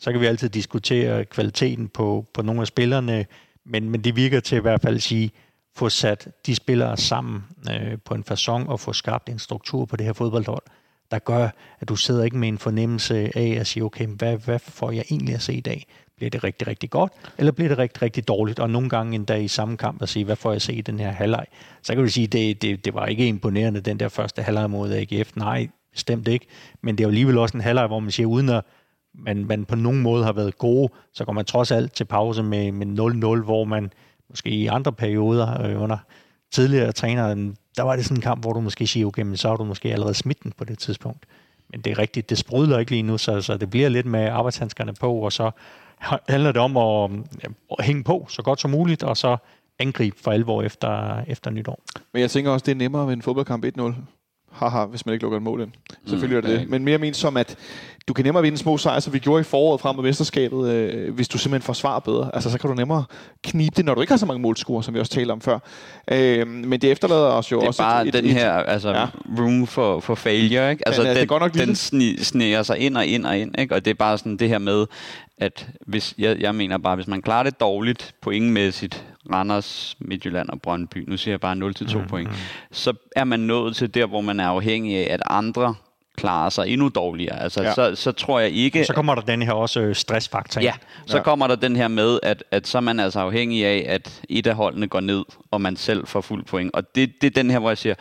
Så 0.00 0.12
kan 0.12 0.20
vi 0.20 0.26
altid 0.26 0.48
diskutere 0.48 1.24
kvaliteten 1.24 1.88
på, 1.88 2.26
på 2.34 2.42
nogle 2.42 2.60
af 2.60 2.66
spillerne, 2.66 3.26
men, 3.66 3.90
men 3.90 4.04
det 4.04 4.16
virker 4.16 4.40
til 4.40 4.56
i 4.56 4.60
hvert 4.60 4.80
fald 4.80 4.94
at 4.94 5.02
sige, 5.02 5.30
få 5.76 5.88
sat 5.88 6.28
de 6.46 6.54
spillere 6.54 6.96
sammen 6.96 7.44
øh, 7.70 7.98
på 8.04 8.14
en 8.14 8.24
façon 8.30 8.68
og 8.68 8.80
få 8.80 8.92
skabt 8.92 9.28
en 9.28 9.38
struktur 9.38 9.84
på 9.84 9.96
det 9.96 10.06
her 10.06 10.12
fodboldhold, 10.12 10.62
der 11.10 11.18
gør, 11.18 11.48
at 11.80 11.88
du 11.88 11.96
sidder 11.96 12.24
ikke 12.24 12.36
med 12.36 12.48
en 12.48 12.58
fornemmelse 12.58 13.38
af 13.38 13.56
at 13.60 13.66
sige, 13.66 13.84
okay, 13.84 14.06
hvad, 14.06 14.36
hvad 14.36 14.58
får 14.58 14.90
jeg 14.90 15.04
egentlig 15.10 15.34
at 15.34 15.42
se 15.42 15.54
i 15.54 15.60
dag? 15.60 15.86
Bliver 16.16 16.30
det 16.30 16.44
rigtig, 16.44 16.68
rigtig 16.68 16.90
godt, 16.90 17.12
eller 17.38 17.52
bliver 17.52 17.68
det 17.68 17.78
rigtig, 17.78 18.02
rigtig 18.02 18.28
dårligt? 18.28 18.58
Og 18.58 18.70
nogle 18.70 18.88
gange 18.88 19.14
endda 19.14 19.34
i 19.34 19.48
samme 19.48 19.76
kamp 19.76 20.02
at 20.02 20.08
sige, 20.08 20.24
hvad 20.24 20.36
får 20.36 20.52
jeg 20.52 20.62
se 20.62 20.74
i 20.74 20.80
den 20.80 20.98
her 20.98 21.10
halvleg? 21.10 21.46
Så 21.82 21.94
kan 21.94 22.04
du 22.04 22.10
sige, 22.10 22.26
det, 22.26 22.62
det, 22.62 22.84
det 22.84 22.94
var 22.94 23.06
ikke 23.06 23.28
imponerende, 23.28 23.80
den 23.80 24.00
der 24.00 24.08
første 24.08 24.42
halvleg 24.42 24.70
mod 24.70 24.92
AGF. 24.92 25.36
Nej, 25.36 25.68
bestemt 25.92 26.28
ikke. 26.28 26.46
Men 26.82 26.98
det 26.98 27.04
er 27.04 27.06
jo 27.06 27.10
alligevel 27.10 27.38
også 27.38 27.56
en 27.56 27.60
halvleg, 27.60 27.86
hvor 27.86 28.00
man 28.00 28.10
siger, 28.10 28.26
uden 28.26 28.48
at 28.48 28.64
man, 29.14 29.44
man 29.44 29.64
på 29.64 29.76
nogen 29.76 30.02
måde 30.02 30.24
har 30.24 30.32
været 30.32 30.58
gode, 30.58 30.92
så 31.12 31.24
går 31.24 31.32
man 31.32 31.44
trods 31.44 31.70
alt 31.70 31.92
til 31.92 32.04
pause 32.04 32.42
med, 32.42 32.72
med 32.72 33.40
0-0, 33.40 33.44
hvor 33.44 33.64
man 33.64 33.92
måske 34.28 34.50
i 34.50 34.66
andre 34.66 34.92
perioder 34.92 35.62
øh, 35.62 35.82
under 35.82 35.98
tidligere 36.52 36.92
træner, 36.92 37.52
der 37.76 37.82
var 37.82 37.96
det 37.96 38.04
sådan 38.04 38.16
en 38.16 38.22
kamp, 38.22 38.42
hvor 38.42 38.52
du 38.52 38.60
måske 38.60 38.86
siger, 38.86 39.06
okay, 39.06 39.22
men 39.22 39.36
så 39.36 39.48
har 39.48 39.56
du 39.56 39.64
måske 39.64 39.92
allerede 39.92 40.14
smidt 40.14 40.42
den 40.42 40.52
på 40.58 40.64
det 40.64 40.78
tidspunkt. 40.78 41.26
Men 41.70 41.80
det 41.80 41.90
er 41.90 41.98
rigtigt, 41.98 42.30
det 42.30 42.38
sprudler 42.38 42.78
ikke 42.78 42.90
lige 42.90 43.02
nu, 43.02 43.18
så, 43.18 43.40
så 43.40 43.56
det 43.56 43.70
bliver 43.70 43.88
lidt 43.88 44.06
med 44.06 44.28
arbejdshandskerne 44.28 44.94
på, 44.94 45.12
og 45.12 45.32
så 45.32 45.50
handler 46.28 46.52
det 46.52 46.62
om 46.62 46.76
at, 46.76 47.10
at 47.78 47.84
hænge 47.84 48.04
på 48.04 48.26
så 48.28 48.42
godt 48.42 48.60
som 48.60 48.70
muligt, 48.70 49.02
og 49.02 49.16
så 49.16 49.36
angribe 49.78 50.16
for 50.20 50.30
alvor 50.30 50.62
efter, 50.62 51.20
efter 51.26 51.50
nytår. 51.50 51.82
Men 52.12 52.22
jeg 52.22 52.30
tænker 52.30 52.50
også, 52.50 52.64
det 52.64 52.72
er 52.72 52.76
nemmere 52.76 53.06
ved 53.06 53.12
en 53.12 53.22
fodboldkamp 53.22 53.64
1-0 53.64 53.92
haha, 54.52 54.84
hvis 54.84 55.06
man 55.06 55.12
ikke 55.12 55.22
lukker 55.22 55.36
et 55.36 55.42
mål 55.42 55.60
ind. 55.60 55.70
Selvfølgelig 56.06 56.40
mm, 56.40 56.46
er 56.46 56.50
det 56.50 56.60
det. 56.60 56.70
Men 56.70 56.84
mere 56.84 56.98
ment 56.98 57.16
som, 57.16 57.36
at 57.36 57.56
du 58.08 58.12
kan 58.12 58.24
nemmere 58.24 58.42
vinde 58.42 58.58
små 58.58 58.78
sejre, 58.78 59.00
som 59.00 59.12
vi 59.12 59.18
gjorde 59.18 59.40
i 59.40 59.44
foråret 59.44 59.80
frem 59.80 59.96
mod 59.96 60.04
mesterskabet, 60.04 60.70
øh, 60.70 61.14
hvis 61.14 61.28
du 61.28 61.38
simpelthen 61.38 61.66
forsvarer 61.66 62.00
bedre. 62.00 62.30
Altså, 62.34 62.50
så 62.50 62.58
kan 62.58 62.70
du 62.70 62.76
nemmere 62.76 63.04
knibe 63.44 63.74
det, 63.76 63.84
når 63.84 63.94
du 63.94 64.00
ikke 64.00 64.12
har 64.12 64.18
så 64.18 64.26
mange 64.26 64.42
målscorer, 64.42 64.82
som 64.82 64.94
vi 64.94 65.00
også 65.00 65.12
talte 65.12 65.32
om 65.32 65.40
før. 65.40 65.58
Øh, 66.10 66.46
men 66.46 66.80
det 66.80 66.90
efterlader 66.90 67.26
os 67.26 67.52
jo 67.52 67.56
det 67.56 67.64
er 67.64 67.68
også... 67.68 67.82
bare 67.82 68.06
et, 68.06 68.12
den 68.12 68.24
et, 68.24 68.32
her 68.32 68.52
altså, 68.52 68.90
ja. 68.90 69.06
room 69.38 69.66
for, 69.66 70.00
for 70.00 70.14
failure, 70.14 70.70
ikke? 70.70 70.88
Altså, 70.88 71.02
men, 71.02 71.10
den, 71.10 71.16
det 71.16 71.28
godt 71.28 71.42
nok 71.42 71.54
den 71.54 71.76
sni, 71.76 72.16
sneger 72.16 72.62
sig 72.62 72.78
ind 72.78 72.96
og 72.96 73.06
ind 73.06 73.26
og 73.26 73.38
ind, 73.38 73.58
ikke? 73.58 73.74
Og 73.74 73.84
det 73.84 73.90
er 73.90 73.94
bare 73.94 74.18
sådan 74.18 74.36
det 74.36 74.48
her 74.48 74.58
med, 74.58 74.86
at 75.38 75.68
hvis, 75.86 76.14
jeg, 76.18 76.40
jeg 76.40 76.54
mener 76.54 76.78
bare, 76.78 76.94
hvis 76.94 77.06
man 77.06 77.22
klarer 77.22 77.42
det 77.42 77.60
dårligt, 77.60 78.14
pointmæssigt, 78.22 79.04
Randers, 79.32 79.96
Midtjylland 80.00 80.48
og 80.48 80.62
Brøndby, 80.62 81.04
nu 81.08 81.16
siger 81.16 81.32
jeg 81.32 81.40
bare 81.40 81.54
0-2 81.54 81.98
mm, 81.98 82.08
point, 82.08 82.28
mm. 82.28 82.36
så 82.70 82.92
er 83.16 83.24
man 83.24 83.40
nået 83.40 83.76
til 83.76 83.94
der, 83.94 84.06
hvor 84.06 84.20
man 84.20 84.40
er 84.40 84.48
afhængig 84.48 84.96
af, 84.96 85.14
at 85.14 85.22
andre 85.30 85.74
klarer 86.16 86.50
sig 86.50 86.68
endnu 86.68 86.88
dårligere. 86.88 87.42
Altså, 87.42 87.62
ja. 87.62 87.74
så, 87.74 87.94
så 87.94 88.12
tror 88.12 88.40
jeg 88.40 88.50
ikke... 88.50 88.84
Så 88.84 88.92
kommer 88.92 89.14
der 89.14 89.22
den 89.22 89.42
her 89.42 89.52
også 89.52 89.80
øh, 89.80 89.94
stressfaktor. 89.94 90.60
Ja, 90.60 90.72
så 91.06 91.16
ja. 91.16 91.22
kommer 91.22 91.46
der 91.46 91.56
den 91.56 91.76
her 91.76 91.88
med, 91.88 92.18
at, 92.22 92.44
at 92.50 92.66
så 92.66 92.78
er 92.78 92.82
man 92.82 93.00
altså 93.00 93.20
afhængig 93.20 93.66
af, 93.66 93.84
at 93.88 94.22
et 94.28 94.46
af 94.46 94.54
holdene 94.54 94.88
går 94.88 95.00
ned, 95.00 95.24
og 95.50 95.60
man 95.60 95.76
selv 95.76 96.06
får 96.06 96.20
fuld 96.20 96.44
point. 96.44 96.74
Og 96.74 96.94
det, 96.94 97.12
det 97.20 97.26
er 97.26 97.42
den 97.42 97.50
her, 97.50 97.58
hvor 97.58 97.70
jeg 97.70 97.78
siger, 97.78 97.94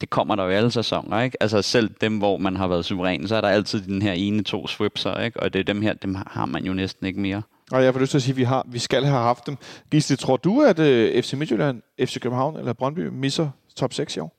det 0.00 0.10
kommer 0.10 0.36
der 0.36 0.44
jo 0.44 0.50
alle 0.50 0.70
sæsoner, 0.70 1.20
ikke? 1.20 1.42
Altså 1.42 1.62
selv 1.62 1.90
dem, 2.00 2.18
hvor 2.18 2.36
man 2.36 2.56
har 2.56 2.68
været 2.68 2.84
suveræn, 2.84 3.28
så 3.28 3.36
er 3.36 3.40
der 3.40 3.48
altid 3.48 3.82
den 3.82 4.02
her 4.02 4.12
ene, 4.12 4.42
to 4.42 4.66
swipser, 4.66 5.20
ikke? 5.20 5.40
Og 5.40 5.52
det 5.52 5.58
er 5.58 5.64
dem 5.64 5.82
her, 5.82 5.94
dem 5.94 6.16
har 6.26 6.46
man 6.46 6.64
jo 6.64 6.74
næsten 6.74 7.06
ikke 7.06 7.20
mere. 7.20 7.42
Og 7.72 7.84
jeg 7.84 7.94
får 7.94 8.00
lyst 8.00 8.10
til 8.10 8.18
at 8.18 8.22
sige, 8.22 8.32
at 8.32 8.36
vi, 8.36 8.42
har, 8.42 8.66
vi 8.68 8.78
skal 8.78 9.04
have 9.04 9.18
haft 9.18 9.46
dem. 9.46 9.56
Gisle, 9.90 10.16
tror 10.16 10.36
du, 10.36 10.62
at 10.62 10.78
uh, 10.78 10.84
øh, 10.86 11.22
FC 11.22 11.32
Midtjylland, 11.32 11.82
FC 12.00 12.20
København 12.20 12.56
eller 12.56 12.72
Brøndby 12.72 13.00
misser 13.00 13.50
top 13.76 13.92
6 13.92 14.16
i 14.16 14.20
år? 14.20 14.34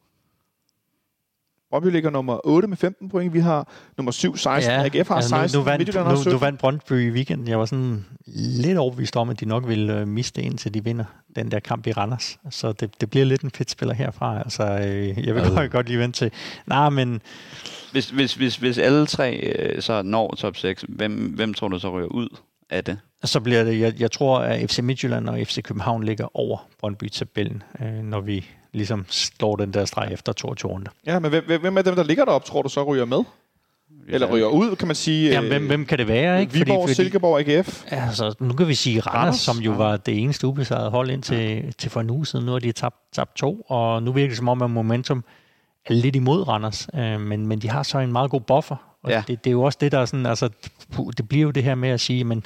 Brøndby 1.69 1.88
ligger 1.88 2.09
nummer 2.09 2.39
8 2.43 2.67
med 2.67 2.77
15 2.77 3.09
point. 3.09 3.34
Vi 3.34 3.39
har 3.39 3.67
nummer 3.97 4.11
7, 4.11 4.38
16. 4.38 4.71
Ja, 4.71 4.84
AGF 4.84 5.07
har 5.07 5.21
16. 5.21 5.57
Nu, 5.57 5.61
nu, 5.61 5.65
vandt, 5.65 5.95
nu, 5.95 6.03
nu, 6.03 6.32
nu 6.32 6.38
vandt 6.38 6.59
Brøndby 6.59 6.91
i 6.91 7.09
weekenden. 7.09 7.47
Jeg 7.47 7.59
var 7.59 7.65
sådan 7.65 8.05
lidt 8.61 8.77
overbevist 8.77 9.15
om, 9.15 9.30
at 9.30 9.39
de 9.39 9.45
nok 9.45 9.67
ville 9.67 10.01
uh, 10.01 10.07
miste 10.07 10.41
indtil 10.41 10.73
de 10.73 10.84
vinder 10.84 11.03
den 11.36 11.51
der 11.51 11.59
kamp 11.59 11.88
i 11.88 11.91
Randers. 11.91 12.39
Så 12.49 12.71
det, 12.71 13.01
det 13.01 13.09
bliver 13.09 13.25
lidt 13.25 13.41
en 13.41 13.51
fedt 13.51 13.71
spiller 13.71 13.95
herfra. 13.95 14.39
Altså, 14.39 14.63
øh, 14.63 15.25
jeg 15.27 15.36
vil 15.36 15.43
ja. 15.43 15.49
godt, 15.49 15.71
godt 15.71 15.88
lige 15.88 15.99
vente 15.99 16.17
til. 16.17 16.32
Nej, 16.67 16.89
men... 16.89 17.21
Hvis, 17.91 18.09
hvis, 18.09 18.34
hvis, 18.34 18.57
hvis 18.57 18.77
alle 18.77 19.05
tre 19.05 19.36
øh, 19.36 19.82
så 19.82 20.01
når 20.01 20.36
top 20.36 20.57
6, 20.57 20.86
hvem, 20.89 21.34
hvem 21.36 21.53
tror 21.53 21.67
du 21.67 21.80
så 21.80 21.89
ryger 21.91 22.07
ud 22.07 22.30
af 22.69 22.84
det? 22.84 22.97
Så 23.24 23.39
bliver 23.39 23.63
det, 23.63 23.80
jeg, 23.80 23.93
jeg 23.99 24.11
tror, 24.11 24.39
at 24.39 24.72
FC 24.72 24.80
Midtjylland 24.80 25.30
og 25.30 25.39
FC 25.47 25.61
København 25.61 26.03
ligger 26.03 26.38
over 26.38 26.67
Brøndby-tabellen, 26.80 27.63
øh, 27.82 28.03
når 28.03 28.22
vi 28.22 28.45
ligesom 28.74 29.05
slår 29.09 29.55
den 29.55 29.74
der 29.74 29.86
streg 29.86 30.09
efter 30.11 30.34
22 30.34 30.72
runder. 30.72 30.91
Ja, 31.05 31.20
men 31.20 31.30
hvem, 31.30 31.61
hvem 31.61 31.78
er 31.78 31.82
dem, 31.82 31.95
der 31.95 32.03
ligger 32.03 32.26
deroppe, 32.26 32.47
tror 32.47 32.61
du 32.61 32.70
så 32.70 32.84
ryger 32.84 33.05
med? 33.05 33.24
Eller 34.07 34.28
ryger 34.28 34.47
ud, 34.47 34.76
kan 34.76 34.88
man 34.88 34.95
sige. 34.95 35.32
Jamen, 35.32 35.49
hvem, 35.49 35.67
hvem 35.67 35.86
kan 35.86 35.97
det 35.97 36.07
være? 36.07 36.41
Ikke? 36.41 36.53
Viborg, 36.53 36.67
fordi, 36.67 36.82
fordi, 36.82 36.93
Silkeborg, 36.93 37.39
AGF. 37.39 37.84
Altså, 37.91 38.36
nu 38.39 38.53
kan 38.53 38.67
vi 38.67 38.76
sige 38.76 38.99
Randers, 38.99 39.15
Randers 39.15 39.39
som 39.39 39.57
jo 39.57 39.72
ja. 39.72 39.78
var 39.78 39.97
det 39.97 40.24
eneste 40.24 40.47
ubesejrede 40.47 40.89
hold 40.89 41.09
indtil 41.09 41.38
ja. 41.38 41.61
til 41.78 41.91
for 41.91 42.01
en 42.01 42.09
uge 42.09 42.26
siden. 42.26 42.45
Nu 42.45 42.51
har 42.51 42.59
de 42.59 42.72
tabt, 42.72 42.95
tabt 43.13 43.36
to, 43.36 43.61
og 43.67 44.03
nu 44.03 44.11
virker 44.11 44.30
det 44.30 44.38
som 44.38 44.49
om, 44.49 44.61
at 44.61 44.70
momentum 44.70 45.24
er 45.86 45.93
lidt 45.93 46.15
imod 46.15 46.47
Randers. 46.47 46.88
Øh, 46.95 47.22
men, 47.22 47.47
men 47.47 47.59
de 47.59 47.70
har 47.70 47.84
så 47.84 47.99
en 47.99 48.11
meget 48.11 48.32
god 48.32 48.41
buffer. 48.41 48.76
Og 49.03 49.09
ja. 49.09 49.24
det, 49.28 49.43
det, 49.43 49.49
er 49.49 49.51
jo 49.51 49.61
også 49.61 49.78
det, 49.82 49.91
der 49.91 49.99
er 49.99 50.05
sådan, 50.05 50.26
altså, 50.26 50.49
det 51.17 51.28
bliver 51.30 51.43
jo 51.43 51.51
det 51.51 51.63
her 51.63 51.76
med 51.76 51.89
at 51.89 51.99
sige, 51.99 52.24
men 52.24 52.43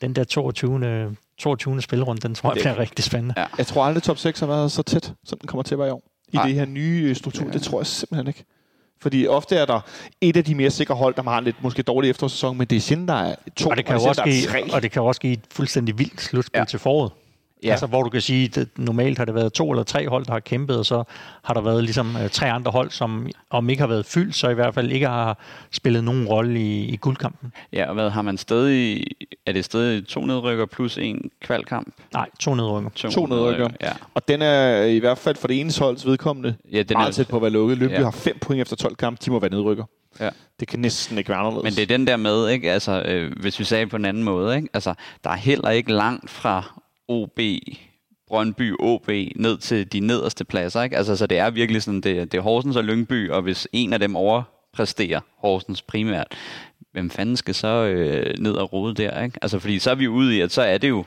den 0.00 0.12
der 0.12 0.24
22. 0.24 1.16
22. 1.38 1.82
spilrunde, 1.82 2.20
den 2.20 2.34
tror 2.34 2.50
jeg 2.50 2.54
bliver 2.54 2.78
rigtig 2.78 3.04
spændende. 3.04 3.34
Ja. 3.36 3.46
Jeg 3.58 3.66
tror 3.66 3.84
aldrig, 3.84 4.02
top 4.02 4.18
6 4.18 4.40
har 4.40 4.46
været 4.46 4.72
så 4.72 4.82
tæt, 4.82 5.12
som 5.24 5.38
den 5.38 5.46
kommer 5.46 5.62
til 5.62 5.74
at 5.74 5.78
være 5.78 5.88
i 5.88 5.90
år. 5.90 6.02
I 6.32 6.36
Ej. 6.36 6.46
det 6.46 6.54
her 6.54 6.64
nye 6.64 7.14
struktur, 7.14 7.46
ja. 7.46 7.52
det 7.52 7.62
tror 7.62 7.80
jeg 7.80 7.86
simpelthen 7.86 8.26
ikke. 8.26 8.44
Fordi 9.00 9.26
ofte 9.26 9.56
er 9.56 9.66
der 9.66 9.80
et 10.20 10.36
af 10.36 10.44
de 10.44 10.54
mere 10.54 10.70
sikre 10.70 10.94
hold, 10.94 11.14
der 11.14 11.22
har 11.22 11.38
en 11.38 11.44
lidt 11.44 11.62
måske 11.62 11.82
dårlig 11.82 12.10
efterårssæson, 12.10 12.58
men 12.58 12.66
det 12.66 12.76
er 12.76 12.80
sjældent, 12.80 13.08
der 13.08 13.14
er 13.14 13.34
to, 13.56 13.68
og 13.70 13.76
det 13.76 13.84
kan, 13.84 13.96
og 13.96 14.02
også 14.02 14.22
give, 14.22 14.74
og 14.74 14.82
det 14.82 14.90
kan 14.90 15.02
også 15.02 15.20
give 15.20 15.32
et 15.32 15.40
fuldstændig 15.50 15.98
vildt 15.98 16.20
slutspil 16.20 16.58
ja. 16.58 16.64
til 16.64 16.78
foråret. 16.78 17.12
Ja. 17.62 17.70
Altså, 17.70 17.86
hvor 17.86 18.02
du 18.02 18.10
kan 18.10 18.20
sige, 18.20 18.60
at 18.60 18.68
normalt 18.76 19.18
har 19.18 19.24
det 19.24 19.34
været 19.34 19.52
to 19.52 19.70
eller 19.70 19.82
tre 19.82 20.08
hold, 20.08 20.24
der 20.24 20.32
har 20.32 20.40
kæmpet, 20.40 20.78
og 20.78 20.86
så 20.86 21.04
har 21.44 21.54
der 21.54 21.60
været 21.60 21.84
ligesom 21.84 22.16
uh, 22.24 22.28
tre 22.30 22.50
andre 22.50 22.70
hold, 22.70 22.90
som 22.90 23.26
om 23.50 23.70
ikke 23.70 23.80
har 23.80 23.88
været 23.88 24.06
fyldt, 24.06 24.36
så 24.36 24.48
i 24.48 24.54
hvert 24.54 24.74
fald 24.74 24.92
ikke 24.92 25.06
har 25.06 25.38
spillet 25.70 26.04
nogen 26.04 26.26
rolle 26.26 26.60
i, 26.60 26.84
i 26.84 26.96
guldkampen. 26.96 27.52
Ja, 27.72 27.88
og 27.88 27.94
hvad 27.94 28.10
har 28.10 28.22
man 28.22 28.38
stadig, 28.38 29.04
er 29.46 29.52
det 29.52 29.64
stadig 29.64 30.06
to 30.06 30.26
nedrykker 30.26 30.66
plus 30.66 30.98
en 30.98 31.30
kvalkamp? 31.40 31.94
Nej, 32.12 32.28
to 32.38 32.54
nedrykker. 32.54 32.90
To, 32.90 33.10
to 33.10 33.26
nedrykker, 33.26 33.68
ja. 33.80 33.92
Og 34.14 34.28
den 34.28 34.42
er 34.42 34.82
i 34.82 34.98
hvert 34.98 35.18
fald 35.18 35.36
for 35.36 35.48
det 35.48 35.60
ene 35.60 35.72
holds 35.78 36.06
vedkommende 36.06 36.56
ja, 36.72 36.82
den 36.82 36.96
meget 36.96 37.08
er, 37.08 37.12
tæt 37.12 37.28
på 37.28 37.36
at 37.36 37.42
være 37.42 37.50
lukket. 37.50 37.78
Løbby 37.78 37.92
ja. 37.92 38.04
har 38.04 38.10
fem 38.10 38.38
point 38.38 38.60
efter 38.60 38.76
12 38.76 38.96
kampe, 38.96 39.20
de 39.24 39.30
må 39.30 39.40
være 39.40 39.50
nedrykker. 39.50 39.84
Ja. 40.20 40.30
Det 40.60 40.68
kan 40.68 40.78
næsten 40.78 41.18
ikke 41.18 41.28
være 41.28 41.38
anderledes. 41.38 41.64
Men 41.64 41.72
det 41.72 41.82
er 41.82 41.98
den 41.98 42.06
der 42.06 42.16
med, 42.16 42.48
ikke? 42.48 42.72
Altså, 42.72 43.02
øh, 43.02 43.32
hvis 43.40 43.58
vi 43.58 43.64
sagde 43.64 43.86
på 43.86 43.96
en 43.96 44.04
anden 44.04 44.24
måde, 44.24 44.56
ikke? 44.56 44.68
Altså, 44.74 44.94
der 45.24 45.30
er 45.30 45.34
heller 45.34 45.70
ikke 45.70 45.92
langt 45.92 46.30
fra 46.30 46.80
OB, 47.08 47.40
Brøndby, 48.28 48.74
OB 48.78 49.08
ned 49.36 49.58
til 49.58 49.92
de 49.92 50.00
nederste 50.00 50.44
pladser. 50.44 50.82
Ikke? 50.82 50.96
Altså, 50.96 51.16
så 51.16 51.26
det 51.26 51.38
er 51.38 51.50
virkelig 51.50 51.82
sådan, 51.82 52.00
det, 52.00 52.32
det 52.32 52.38
er 52.38 52.42
Horsens 52.42 52.76
og 52.76 52.84
Lyngby, 52.84 53.30
og 53.30 53.42
hvis 53.42 53.68
en 53.72 53.92
af 53.92 53.98
dem 54.00 54.16
overpræsterer 54.16 55.20
Horsens 55.38 55.82
primært, 55.82 56.26
hvem 56.92 57.10
fanden 57.10 57.36
skal 57.36 57.54
så 57.54 57.84
øh, 57.84 58.38
ned 58.38 58.52
og 58.52 58.72
rode 58.72 58.94
der? 58.94 59.22
Ikke? 59.22 59.38
Altså, 59.42 59.58
fordi 59.58 59.78
så 59.78 59.90
er 59.90 59.94
vi 59.94 60.08
ude 60.08 60.36
i, 60.36 60.40
at 60.40 60.52
så 60.52 60.62
er 60.62 60.78
det 60.78 60.88
jo 60.88 61.04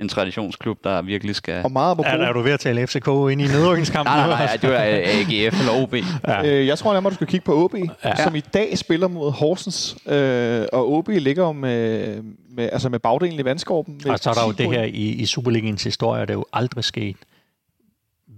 en 0.00 0.08
traditionsklub, 0.08 0.84
der 0.84 1.02
virkelig 1.02 1.36
skal... 1.36 1.64
Og 1.64 1.72
meget 1.72 1.98
er, 1.98 2.04
er 2.04 2.32
du 2.32 2.40
ved 2.40 2.52
at 2.52 2.60
tale 2.60 2.86
FCK 2.86 3.06
ind 3.06 3.40
i 3.40 3.46
nedrykningskampen? 3.46 4.12
nej, 4.12 4.28
nej, 4.28 4.46
nej, 4.46 4.56
det 4.56 4.70
var 4.70 4.80
AGF 4.80 5.60
eller 5.60 5.82
OB. 5.82 5.94
Ja. 6.28 6.46
Øh, 6.46 6.66
jeg 6.66 6.78
tror 6.78 6.92
nærmere, 6.92 7.10
du 7.10 7.14
skal 7.14 7.26
kigge 7.26 7.44
på 7.44 7.64
OB, 7.64 7.74
ja. 8.04 8.24
som 8.24 8.34
i 8.34 8.40
dag 8.40 8.78
spiller 8.78 9.08
mod 9.08 9.32
Horsens. 9.32 9.96
Øh, 10.06 10.66
og 10.72 10.92
OB 10.92 11.08
ligger 11.08 11.52
med, 11.52 12.22
med, 12.50 12.68
altså 12.72 12.88
med 12.88 12.98
bagdelen 12.98 13.40
i 13.40 13.44
vandskorben. 13.44 14.00
Og 14.08 14.18
så 14.18 14.30
er 14.30 14.34
der 14.34 14.46
jo 14.46 14.52
det 14.52 14.70
her 14.70 14.82
i, 14.82 15.08
i 15.08 15.26
Superligaens 15.26 15.84
historie, 15.84 16.20
det 16.20 16.30
er 16.30 16.34
jo 16.34 16.44
aldrig 16.52 16.84
sket 16.84 17.16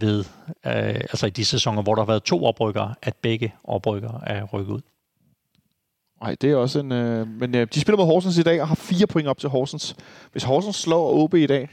ved, 0.00 0.24
øh, 0.66 0.72
altså 0.86 1.26
i 1.26 1.30
de 1.30 1.44
sæsoner, 1.44 1.82
hvor 1.82 1.94
der 1.94 2.02
har 2.02 2.06
været 2.06 2.22
to 2.22 2.44
oprykkere, 2.44 2.94
at 3.02 3.14
begge 3.22 3.54
oprykkere 3.64 4.20
er 4.26 4.44
rykket 4.44 4.72
ud. 4.72 4.80
Nej, 6.22 6.36
det 6.40 6.50
er 6.50 6.56
også 6.56 6.78
en... 6.80 6.92
Øh, 6.92 7.26
men 7.40 7.54
øh, 7.54 7.66
de 7.74 7.80
spiller 7.80 7.96
mod 7.96 8.06
Horsens 8.06 8.38
i 8.38 8.42
dag 8.42 8.62
og 8.62 8.68
har 8.68 8.74
fire 8.74 9.06
point 9.06 9.28
op 9.28 9.38
til 9.38 9.48
Horsens. 9.48 9.96
Hvis 10.32 10.42
Horsens 10.42 10.76
slår 10.76 11.12
OB 11.12 11.34
i 11.34 11.46
dag, 11.46 11.68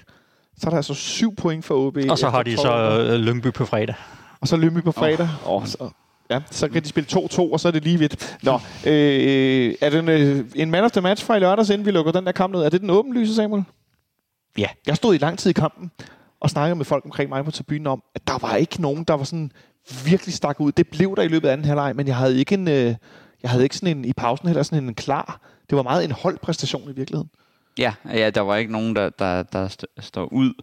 Så 0.57 0.67
er 0.67 0.69
der 0.69 0.77
altså 0.77 0.93
syv 0.93 1.35
point 1.35 1.65
for 1.65 1.75
OB. 1.75 1.97
Og 2.09 2.17
så 2.17 2.29
har 2.29 2.43
de 2.43 2.55
12 2.55 2.67
så 2.67 3.13
øh, 3.13 3.19
Lyngby 3.19 3.53
på 3.53 3.65
fredag. 3.65 3.95
Og 4.41 4.47
så 4.47 4.57
Lyngby 4.57 4.83
på 4.83 4.91
fredag. 4.91 5.29
Oh. 5.45 5.61
Oh, 5.61 5.67
så, 5.67 5.89
ja, 6.29 6.41
så 6.51 6.67
kan 6.67 6.83
de 6.83 6.87
spille 6.87 7.07
2-2, 7.11 7.39
og 7.39 7.59
så 7.59 7.67
er 7.67 7.71
det 7.71 7.83
lige 7.83 7.99
vidt. 7.99 8.37
Nå, 8.43 8.53
øh, 8.85 9.75
er 9.81 9.89
det 9.89 9.99
en, 9.99 10.09
øh, 10.09 10.45
en 10.55 10.71
man 10.71 10.83
of 10.83 10.91
the 10.91 11.01
match 11.01 11.25
fra 11.25 11.35
i 11.35 11.39
lørdags, 11.39 11.69
inden 11.69 11.85
vi 11.85 11.91
lukker 11.91 12.11
den 12.11 12.25
der 12.25 12.31
kamp 12.31 12.53
ned? 12.53 12.61
Er 12.61 12.69
det 12.69 12.81
den 12.81 12.89
åbenlyse, 12.89 13.35
Samuel? 13.35 13.63
Ja. 14.57 14.67
Jeg 14.87 14.95
stod 14.95 15.15
i 15.15 15.17
lang 15.17 15.39
tid 15.39 15.49
i 15.49 15.53
kampen 15.53 15.91
og 16.39 16.49
snakkede 16.49 16.75
med 16.75 16.85
folk 16.85 17.05
omkring 17.05 17.29
mig 17.29 17.45
på 17.45 17.51
tribunen 17.51 17.87
om, 17.87 18.03
at 18.15 18.27
der 18.27 18.37
var 18.41 18.55
ikke 18.55 18.81
nogen, 18.81 19.03
der 19.03 19.13
var 19.13 19.23
sådan 19.23 19.51
virkelig 20.05 20.33
stak 20.33 20.59
ud. 20.59 20.71
Det 20.71 20.87
blev 20.87 21.15
der 21.15 21.21
i 21.21 21.27
løbet 21.27 21.47
af 21.47 21.53
anden 21.53 21.65
halvleg, 21.67 21.95
men 21.95 22.07
jeg 22.07 22.15
havde 22.15 22.39
ikke 22.39 22.53
en, 22.53 22.67
øh, 22.67 22.95
jeg 23.45 23.51
havde 23.51 23.63
ikke 23.63 23.75
sådan 23.77 23.97
en, 23.97 24.05
i 24.05 24.13
pausen 24.13 24.47
heller 24.47 24.63
sådan 24.63 24.83
en 24.87 24.95
klar. 24.95 25.39
Det 25.69 25.75
var 25.75 25.83
meget 25.83 26.05
en 26.05 26.11
holdpræstation 26.11 26.89
i 26.91 26.93
virkeligheden. 26.95 27.29
Ja, 27.77 27.93
ja, 28.13 28.29
der 28.29 28.41
var 28.41 28.55
ikke 28.55 28.71
nogen, 28.71 28.95
der, 28.95 29.09
der, 29.09 29.43
der 29.43 29.67
st- 29.67 30.01
står 30.01 30.25
ud, 30.33 30.53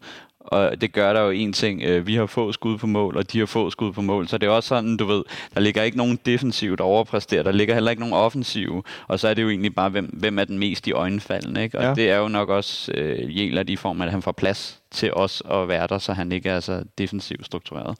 og 0.40 0.80
det 0.80 0.92
gør 0.92 1.12
der 1.12 1.20
jo 1.20 1.30
en 1.30 1.52
ting. 1.52 1.82
øh, 1.82 2.06
Vi 2.06 2.14
har 2.14 2.26
få 2.26 2.52
skud 2.52 2.78
på 2.78 2.86
mål, 2.86 3.16
og 3.16 3.32
de 3.32 3.38
har 3.38 3.46
få 3.46 3.70
skud 3.70 3.92
på 3.92 4.00
mål, 4.02 4.28
så 4.28 4.38
det 4.38 4.46
er 4.46 4.50
også 4.50 4.68
sådan, 4.68 4.96
du 4.96 5.04
ved, 5.04 5.22
der 5.54 5.60
ligger 5.60 5.82
ikke 5.82 5.96
nogen 5.96 6.18
defensiv, 6.26 6.76
der 6.76 6.84
overpræsterer, 6.84 7.42
der 7.42 7.52
ligger 7.52 7.74
heller 7.74 7.90
ikke 7.90 8.00
nogen 8.00 8.14
offensiv, 8.14 8.84
og 9.08 9.20
så 9.20 9.28
er 9.28 9.34
det 9.34 9.42
jo 9.42 9.48
egentlig 9.50 9.74
bare, 9.74 9.90
hvem, 9.90 10.04
hvem 10.06 10.38
er 10.38 10.44
den 10.44 10.58
mest 10.58 10.86
i 10.86 10.92
øjenfaldene, 10.92 11.62
ikke? 11.62 11.78
Og 11.78 11.82
Ja. 11.84 11.88
ja. 11.88 11.94
det 11.94 12.10
er 12.10 12.16
jo 12.16 12.28
nok 12.28 12.48
også 12.48 12.92
øh, 12.92 13.38
Jelert 13.38 13.70
i 13.70 13.76
form 13.76 14.00
af, 14.00 14.06
at 14.06 14.12
han 14.12 14.22
får 14.22 14.32
plads 14.32 14.78
til 14.90 15.12
os 15.14 15.42
at 15.50 15.68
være 15.68 15.86
der, 15.86 15.98
så 15.98 16.12
han 16.12 16.32
ikke 16.32 16.48
er 16.48 16.60
så 16.60 16.82
defensivt 16.98 17.46
struktureret. 17.46 17.96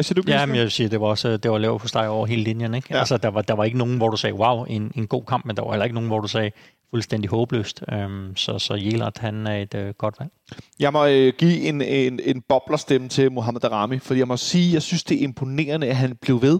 Hvad 0.00 0.04
siger 0.04 0.22
du, 0.22 0.22
Ja, 0.26 0.32
Gisle? 0.32 0.46
men 0.46 0.56
jeg 0.56 0.62
vil 0.62 0.70
sige, 0.70 0.88
det 0.88 1.00
var 1.00 1.06
også 1.06 1.36
det 1.36 1.50
var 1.50 1.58
lav 1.58 1.78
på 1.78 1.88
steg 1.88 2.08
over 2.08 2.26
hele 2.26 2.42
linjen. 2.42 2.74
Ikke? 2.74 2.88
Ja. 2.90 2.98
Altså, 2.98 3.16
der, 3.16 3.28
var, 3.28 3.42
der 3.42 3.54
var 3.54 3.64
ikke 3.64 3.78
nogen, 3.78 3.96
hvor 3.96 4.08
du 4.08 4.16
sagde, 4.16 4.34
wow, 4.34 4.64
en, 4.64 4.92
en 4.94 5.06
god 5.06 5.24
kamp, 5.24 5.44
men 5.44 5.56
der 5.56 5.62
var 5.62 5.70
heller 5.70 5.84
ikke 5.84 5.94
nogen, 5.94 6.08
hvor 6.08 6.20
du 6.20 6.28
sagde, 6.28 6.50
fuldstændig 6.90 7.30
håbløst. 7.30 7.82
Um, 7.92 8.32
så, 8.36 8.58
så 8.58 8.74
Jelert, 8.74 9.18
han 9.18 9.46
er 9.46 9.56
et 9.56 9.74
uh, 9.74 9.88
godt 9.98 10.14
valg. 10.20 10.30
Jeg 10.78 10.92
må 10.92 11.06
øh, 11.06 11.32
give 11.38 11.60
en, 11.60 11.82
en, 11.82 12.20
en 12.24 12.42
boblerstemme 12.48 13.08
til 13.08 13.32
Mohamed 13.32 13.60
Darami, 13.60 13.98
fordi 13.98 14.18
jeg 14.20 14.28
må 14.28 14.36
sige, 14.36 14.74
jeg 14.74 14.82
synes, 14.82 15.04
det 15.04 15.18
er 15.18 15.24
imponerende, 15.24 15.86
at 15.86 15.96
han 15.96 16.16
blev 16.22 16.42
ved 16.42 16.58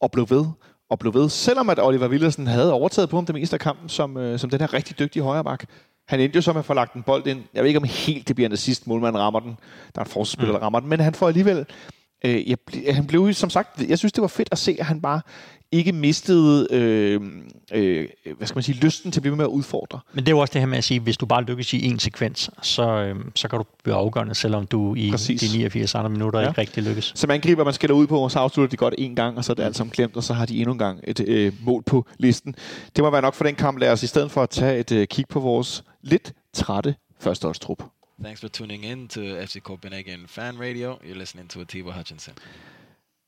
og 0.00 0.10
blev 0.10 0.26
ved 0.30 0.44
og 0.90 0.98
blev 0.98 1.14
ved. 1.14 1.28
Selvom 1.28 1.70
at 1.70 1.78
Oliver 1.82 2.08
Willersen 2.08 2.46
havde 2.46 2.72
overtaget 2.72 3.10
på 3.10 3.16
ham 3.16 3.26
det 3.26 3.34
meste 3.34 3.54
af 3.54 3.60
kampen 3.60 3.88
som, 3.88 4.16
øh, 4.16 4.38
som 4.38 4.50
den 4.50 4.60
her 4.60 4.74
rigtig 4.74 4.98
dygtige 4.98 5.22
højreback. 5.22 5.66
Han 6.08 6.20
endte 6.20 6.36
jo 6.36 6.42
så 6.42 6.52
med 6.52 6.58
at 6.58 6.64
få 6.64 6.74
lagt 6.74 6.94
en 6.94 7.02
bold 7.02 7.26
ind. 7.26 7.42
Jeg 7.54 7.62
ved 7.62 7.68
ikke, 7.68 7.80
om 7.80 7.84
helt 7.84 8.28
det 8.28 8.36
bliver 8.36 8.48
den 8.48 8.56
sidste 8.56 8.88
målmand 8.88 9.16
rammer 9.16 9.40
den. 9.40 9.56
Der 9.94 10.00
er 10.00 10.04
en 10.04 10.10
forsvarsspiller, 10.10 10.52
mm. 10.52 10.58
der 10.58 10.64
rammer 10.64 10.80
den. 10.80 10.88
Men 10.88 11.00
han 11.00 11.14
får 11.14 11.28
alligevel... 11.28 11.66
Øh, 12.24 12.48
jeg, 12.50 12.58
ble- 12.70 12.92
han 12.92 13.06
blev 13.06 13.32
som 13.32 13.50
sagt... 13.50 13.80
Jeg 13.88 13.98
synes, 13.98 14.12
det 14.12 14.22
var 14.22 14.28
fedt 14.28 14.48
at 14.52 14.58
se, 14.58 14.76
at 14.78 14.86
han 14.86 15.00
bare 15.00 15.20
ikke 15.72 15.92
mistede, 15.92 16.68
øh, 16.70 17.20
øh, 17.74 18.08
hvad 18.36 18.46
skal 18.46 18.56
man 18.56 18.62
sige, 18.62 18.78
lysten 18.80 19.12
til 19.12 19.18
at 19.18 19.22
blive 19.22 19.36
med 19.36 19.44
at 19.44 19.48
udfordre. 19.48 20.00
Men 20.12 20.24
det 20.24 20.28
er 20.28 20.36
jo 20.36 20.38
også 20.38 20.52
det 20.52 20.60
her 20.60 20.66
med 20.66 20.78
at 20.78 20.84
sige, 20.84 21.00
hvis 21.00 21.16
du 21.16 21.26
bare 21.26 21.42
lykkes 21.44 21.72
i 21.72 21.86
en 21.86 21.98
sekvens, 21.98 22.50
så, 22.62 22.88
øhm, 22.88 23.32
så 23.34 23.48
kan 23.48 23.58
du 23.58 23.64
blive 23.84 23.96
afgørende, 23.96 24.34
selvom 24.34 24.66
du 24.66 24.94
i 24.94 25.10
Præcis. 25.10 25.40
de 25.40 25.56
89 25.58 25.94
andre 25.94 26.10
minutter 26.10 26.40
Ja. 26.40 26.48
ikke 26.48 26.60
rigtig 26.60 26.82
lykkes. 26.82 27.12
Som 27.14 27.30
angriber, 27.30 27.64
man 27.64 27.74
skælder 27.74 27.94
ud 27.94 28.06
på, 28.06 28.18
og 28.20 28.30
så 28.30 28.38
afslutter 28.38 28.70
de 28.70 28.76
godt 28.76 28.94
en 28.98 29.16
gang, 29.16 29.36
og 29.38 29.44
så 29.44 29.52
er 29.52 29.54
det 29.54 29.62
alt 29.62 29.76
sammen 29.76 29.92
glemt, 29.92 30.16
og 30.16 30.22
så 30.24 30.34
har 30.34 30.46
de 30.46 30.56
endnu 30.58 30.72
en 30.72 30.78
gang 30.78 31.00
et 31.04 31.20
øh, 31.28 31.52
mål 31.62 31.82
på 31.82 32.06
listen. 32.18 32.54
Det 32.96 33.04
må 33.04 33.10
være 33.10 33.22
nok 33.22 33.34
for 33.34 33.44
den 33.44 33.54
kamp, 33.54 33.78
lad 33.78 33.90
os 33.92 34.02
i 34.02 34.06
stedet 34.06 34.30
for 34.30 34.42
at 34.42 34.50
tage 34.50 34.78
et 34.80 34.92
øh, 34.92 35.06
kig 35.06 35.24
på 35.28 35.40
vores 35.40 35.84
lidt 36.02 36.32
trætte 36.52 36.94
førsteholdstrup. 37.20 37.82
Thanks 38.24 38.40
for 38.40 38.48
tuning 38.48 38.84
in 38.84 39.08
to 39.08 39.20
FC 39.20 39.60
Copenhagen 39.62 40.20
Fan 40.26 40.60
Radio. 40.60 40.92
You're 40.92 41.18
listening 41.18 41.50
to 41.50 41.60
Atiba 41.60 41.90
Hutchinson. 41.90 42.34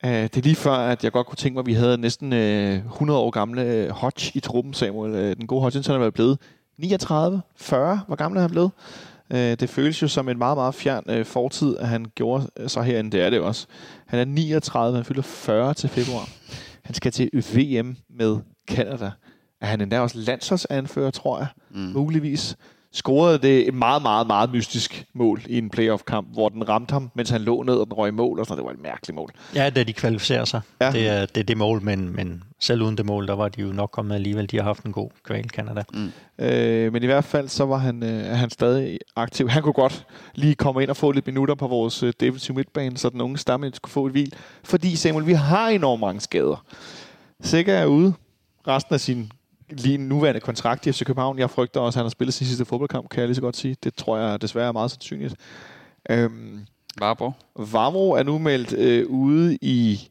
Uh, 0.05 0.11
det 0.11 0.37
er 0.37 0.41
lige 0.41 0.55
før, 0.55 0.73
at 0.73 1.05
jeg 1.05 1.13
godt 1.13 1.27
kunne 1.27 1.37
tænke 1.37 1.55
mig, 1.55 1.61
at 1.61 1.67
vi 1.67 1.73
havde 1.73 1.99
næsten 1.99 2.33
øh, 2.33 2.77
100 2.77 3.21
år 3.21 3.31
gamle 3.31 3.63
øh, 3.63 3.91
Hodge 3.91 4.33
i 4.35 4.41
truppen, 4.41 4.75
Samuel. 4.75 5.15
Øh, 5.15 5.37
den 5.37 5.47
gode 5.47 5.63
Hodgson 5.63 5.95
er 5.95 5.99
vel 5.99 6.13
blevet 6.13 6.39
39, 6.79 7.43
40. 7.57 8.01
Hvor 8.07 8.17
gammel 8.17 8.37
er 8.37 8.43
han 8.43 8.51
blevet? 8.51 8.71
Uh, 9.31 9.37
det 9.37 9.71
føles 9.71 10.03
jo 10.03 10.09
som 10.09 10.29
en 10.29 10.39
meget, 10.39 10.57
meget 10.57 10.75
fjern 10.75 11.05
øh, 11.09 11.25
fortid, 11.25 11.77
at 11.77 11.89
han 11.89 12.07
gjorde 12.15 12.69
så 12.69 12.83
herinde. 12.83 13.11
Det 13.11 13.23
er 13.23 13.31
det 13.31 13.41
også. 13.41 13.67
Han 14.07 14.19
er 14.19 14.25
39, 14.25 14.97
han 14.97 15.05
fylder 15.05 15.23
40 15.23 15.75
til 15.75 15.89
februar. 15.89 16.29
Han 16.83 16.95
skal 16.95 17.13
til 17.13 17.31
VM 17.35 17.97
med 18.11 18.39
Canada. 18.69 19.11
Er 19.61 19.67
han 19.67 19.81
endda 19.81 20.01
også 20.01 20.19
landsholdsanfører, 20.19 21.11
tror 21.11 21.39
jeg, 21.39 21.47
mm. 21.71 21.79
muligvis. 21.81 22.57
Scorede 22.97 23.39
det 23.39 23.69
et 23.69 23.75
meget, 23.75 24.03
meget, 24.03 24.27
meget 24.27 24.53
mystisk 24.53 25.05
mål 25.13 25.43
i 25.47 25.59
en 25.59 25.71
playoff-kamp, 25.71 26.29
hvor 26.33 26.49
den 26.49 26.69
ramte 26.69 26.93
ham, 26.93 27.11
mens 27.15 27.31
han 27.31 27.41
lå 27.41 27.63
ned, 27.63 27.75
og 27.75 27.87
den 27.87 27.93
røg 27.93 28.09
i 28.09 28.13
mål. 28.13 28.41
Og 28.41 28.47
sådan. 28.47 28.59
Det 28.59 28.65
var 28.65 28.73
et 28.73 28.83
mærkeligt 28.83 29.15
mål. 29.15 29.31
Ja, 29.55 29.71
da 29.71 29.83
de 29.83 29.93
kvalificerer 29.93 30.45
sig. 30.45 30.61
Ja. 30.81 30.91
Det, 30.91 31.09
er, 31.09 31.27
det 31.27 31.41
er 31.41 31.45
det 31.45 31.57
mål, 31.57 31.83
men, 31.83 32.17
men 32.17 32.43
selv 32.61 32.83
uden 32.83 32.97
det 32.97 33.07
mål, 33.07 33.27
der 33.27 33.35
var 33.35 33.49
de 33.49 33.61
jo 33.61 33.73
nok 33.73 33.91
kommet 33.91 34.15
alligevel. 34.15 34.51
De 34.51 34.57
har 34.57 34.65
haft 34.65 34.85
en 34.85 34.93
god 34.93 35.11
kval, 35.25 35.49
Canada. 35.49 35.83
Øh, 36.39 36.93
men 36.93 37.03
i 37.03 37.07
hvert 37.07 37.25
fald, 37.25 37.49
så 37.49 37.65
var 37.65 37.77
han, 37.77 38.03
øh, 38.03 38.25
han 38.25 38.51
stadig 38.51 38.99
aktiv. 39.17 39.49
Han 39.49 39.63
kunne 39.63 39.73
godt 39.73 40.07
lige 40.35 40.55
komme 40.55 40.83
ind 40.83 40.91
og 40.91 40.97
få 40.97 41.13
lidt 41.13 41.27
minutter 41.27 41.55
på 41.55 41.69
vores 41.69 42.03
øh, 42.03 42.13
defensive 42.21 42.57
midtbane, 42.57 42.97
så 42.97 43.09
den 43.09 43.21
unge 43.21 43.39
stamme 43.39 43.71
skulle 43.75 43.93
få 43.93 44.07
et 44.07 44.13
hvil. 44.13 44.33
Fordi, 44.65 44.97
Samuel, 44.97 45.27
vi 45.27 45.33
har 45.33 45.69
enormt 45.69 46.01
mange 46.01 46.21
skader. 46.21 46.65
Sikker 47.41 47.75
er 47.75 47.87
ude 47.87 48.15
resten 48.69 48.95
af 48.95 49.01
sin 49.01 49.33
lige 49.71 49.99
nuværende 49.99 50.41
kontrakt 50.41 50.87
i 50.87 50.93
FC 50.93 51.05
København. 51.05 51.39
Jeg 51.39 51.51
frygter 51.51 51.81
også, 51.81 51.99
at 51.99 52.01
han 52.01 52.05
har 52.05 52.11
spillet 52.11 52.35
sin 52.35 52.47
sidste 52.47 52.65
fodboldkamp, 52.65 53.09
kan 53.09 53.21
jeg 53.21 53.29
lige 53.29 53.35
så 53.35 53.41
godt 53.41 53.57
sige. 53.57 53.77
Det 53.85 53.95
tror 53.95 54.19
jeg 54.19 54.43
desværre 54.43 54.69
er 54.69 54.73
meget 54.73 54.91
sandsynligt. 54.91 55.35
Øhm, 56.11 56.61
Barbro? 56.99 57.33
Vavro 57.59 58.11
er 58.13 58.23
nu 58.23 58.39
meldt 58.39 58.73
øh, 58.73 59.07
ude 59.09 59.59
i 59.63 60.09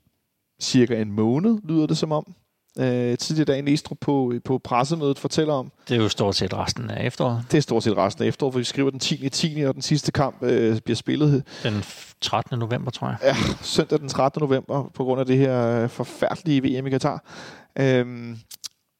cirka 0.61 1.01
en 1.01 1.11
måned, 1.11 1.57
lyder 1.63 1.87
det 1.87 1.97
som 1.97 2.11
om. 2.11 2.33
Øh, 2.79 3.17
tidligere 3.17 3.45
dag 3.45 3.61
Næstrup 3.61 3.97
på, 4.01 4.33
på 4.45 4.57
pressemødet 4.57 5.19
fortæller 5.19 5.53
om, 5.53 5.71
Det 5.89 5.97
er 5.97 6.01
jo 6.01 6.09
stort 6.09 6.35
set 6.35 6.53
resten 6.53 6.89
af 6.89 7.05
efteråret. 7.05 7.43
det 7.51 7.57
er 7.57 7.61
stort 7.61 7.83
set 7.83 7.97
resten 7.97 8.23
af 8.23 8.27
efteråret, 8.27 8.53
for 8.53 8.57
vi 8.59 8.63
skriver 8.63 8.89
den 8.89 8.99
10. 8.99 9.29
10. 9.29 9.61
og 9.61 9.73
den 9.73 9.81
sidste 9.81 10.11
kamp 10.11 10.43
øh, 10.43 10.79
bliver 10.81 10.95
spillet 10.95 11.43
Den 11.63 11.83
13. 12.21 12.59
november, 12.59 12.91
tror 12.91 13.07
jeg. 13.07 13.17
ja, 13.23 13.35
søndag 13.61 13.99
den 13.99 14.09
13. 14.09 14.39
november 14.41 14.91
på 14.93 15.03
grund 15.03 15.19
af 15.19 15.25
det 15.25 15.37
her 15.37 15.83
øh, 15.83 15.89
forfærdelige 15.89 16.79
VM 16.79 16.87
i 16.87 16.89
Katar. 16.89 17.23
Øhm, 17.79 18.37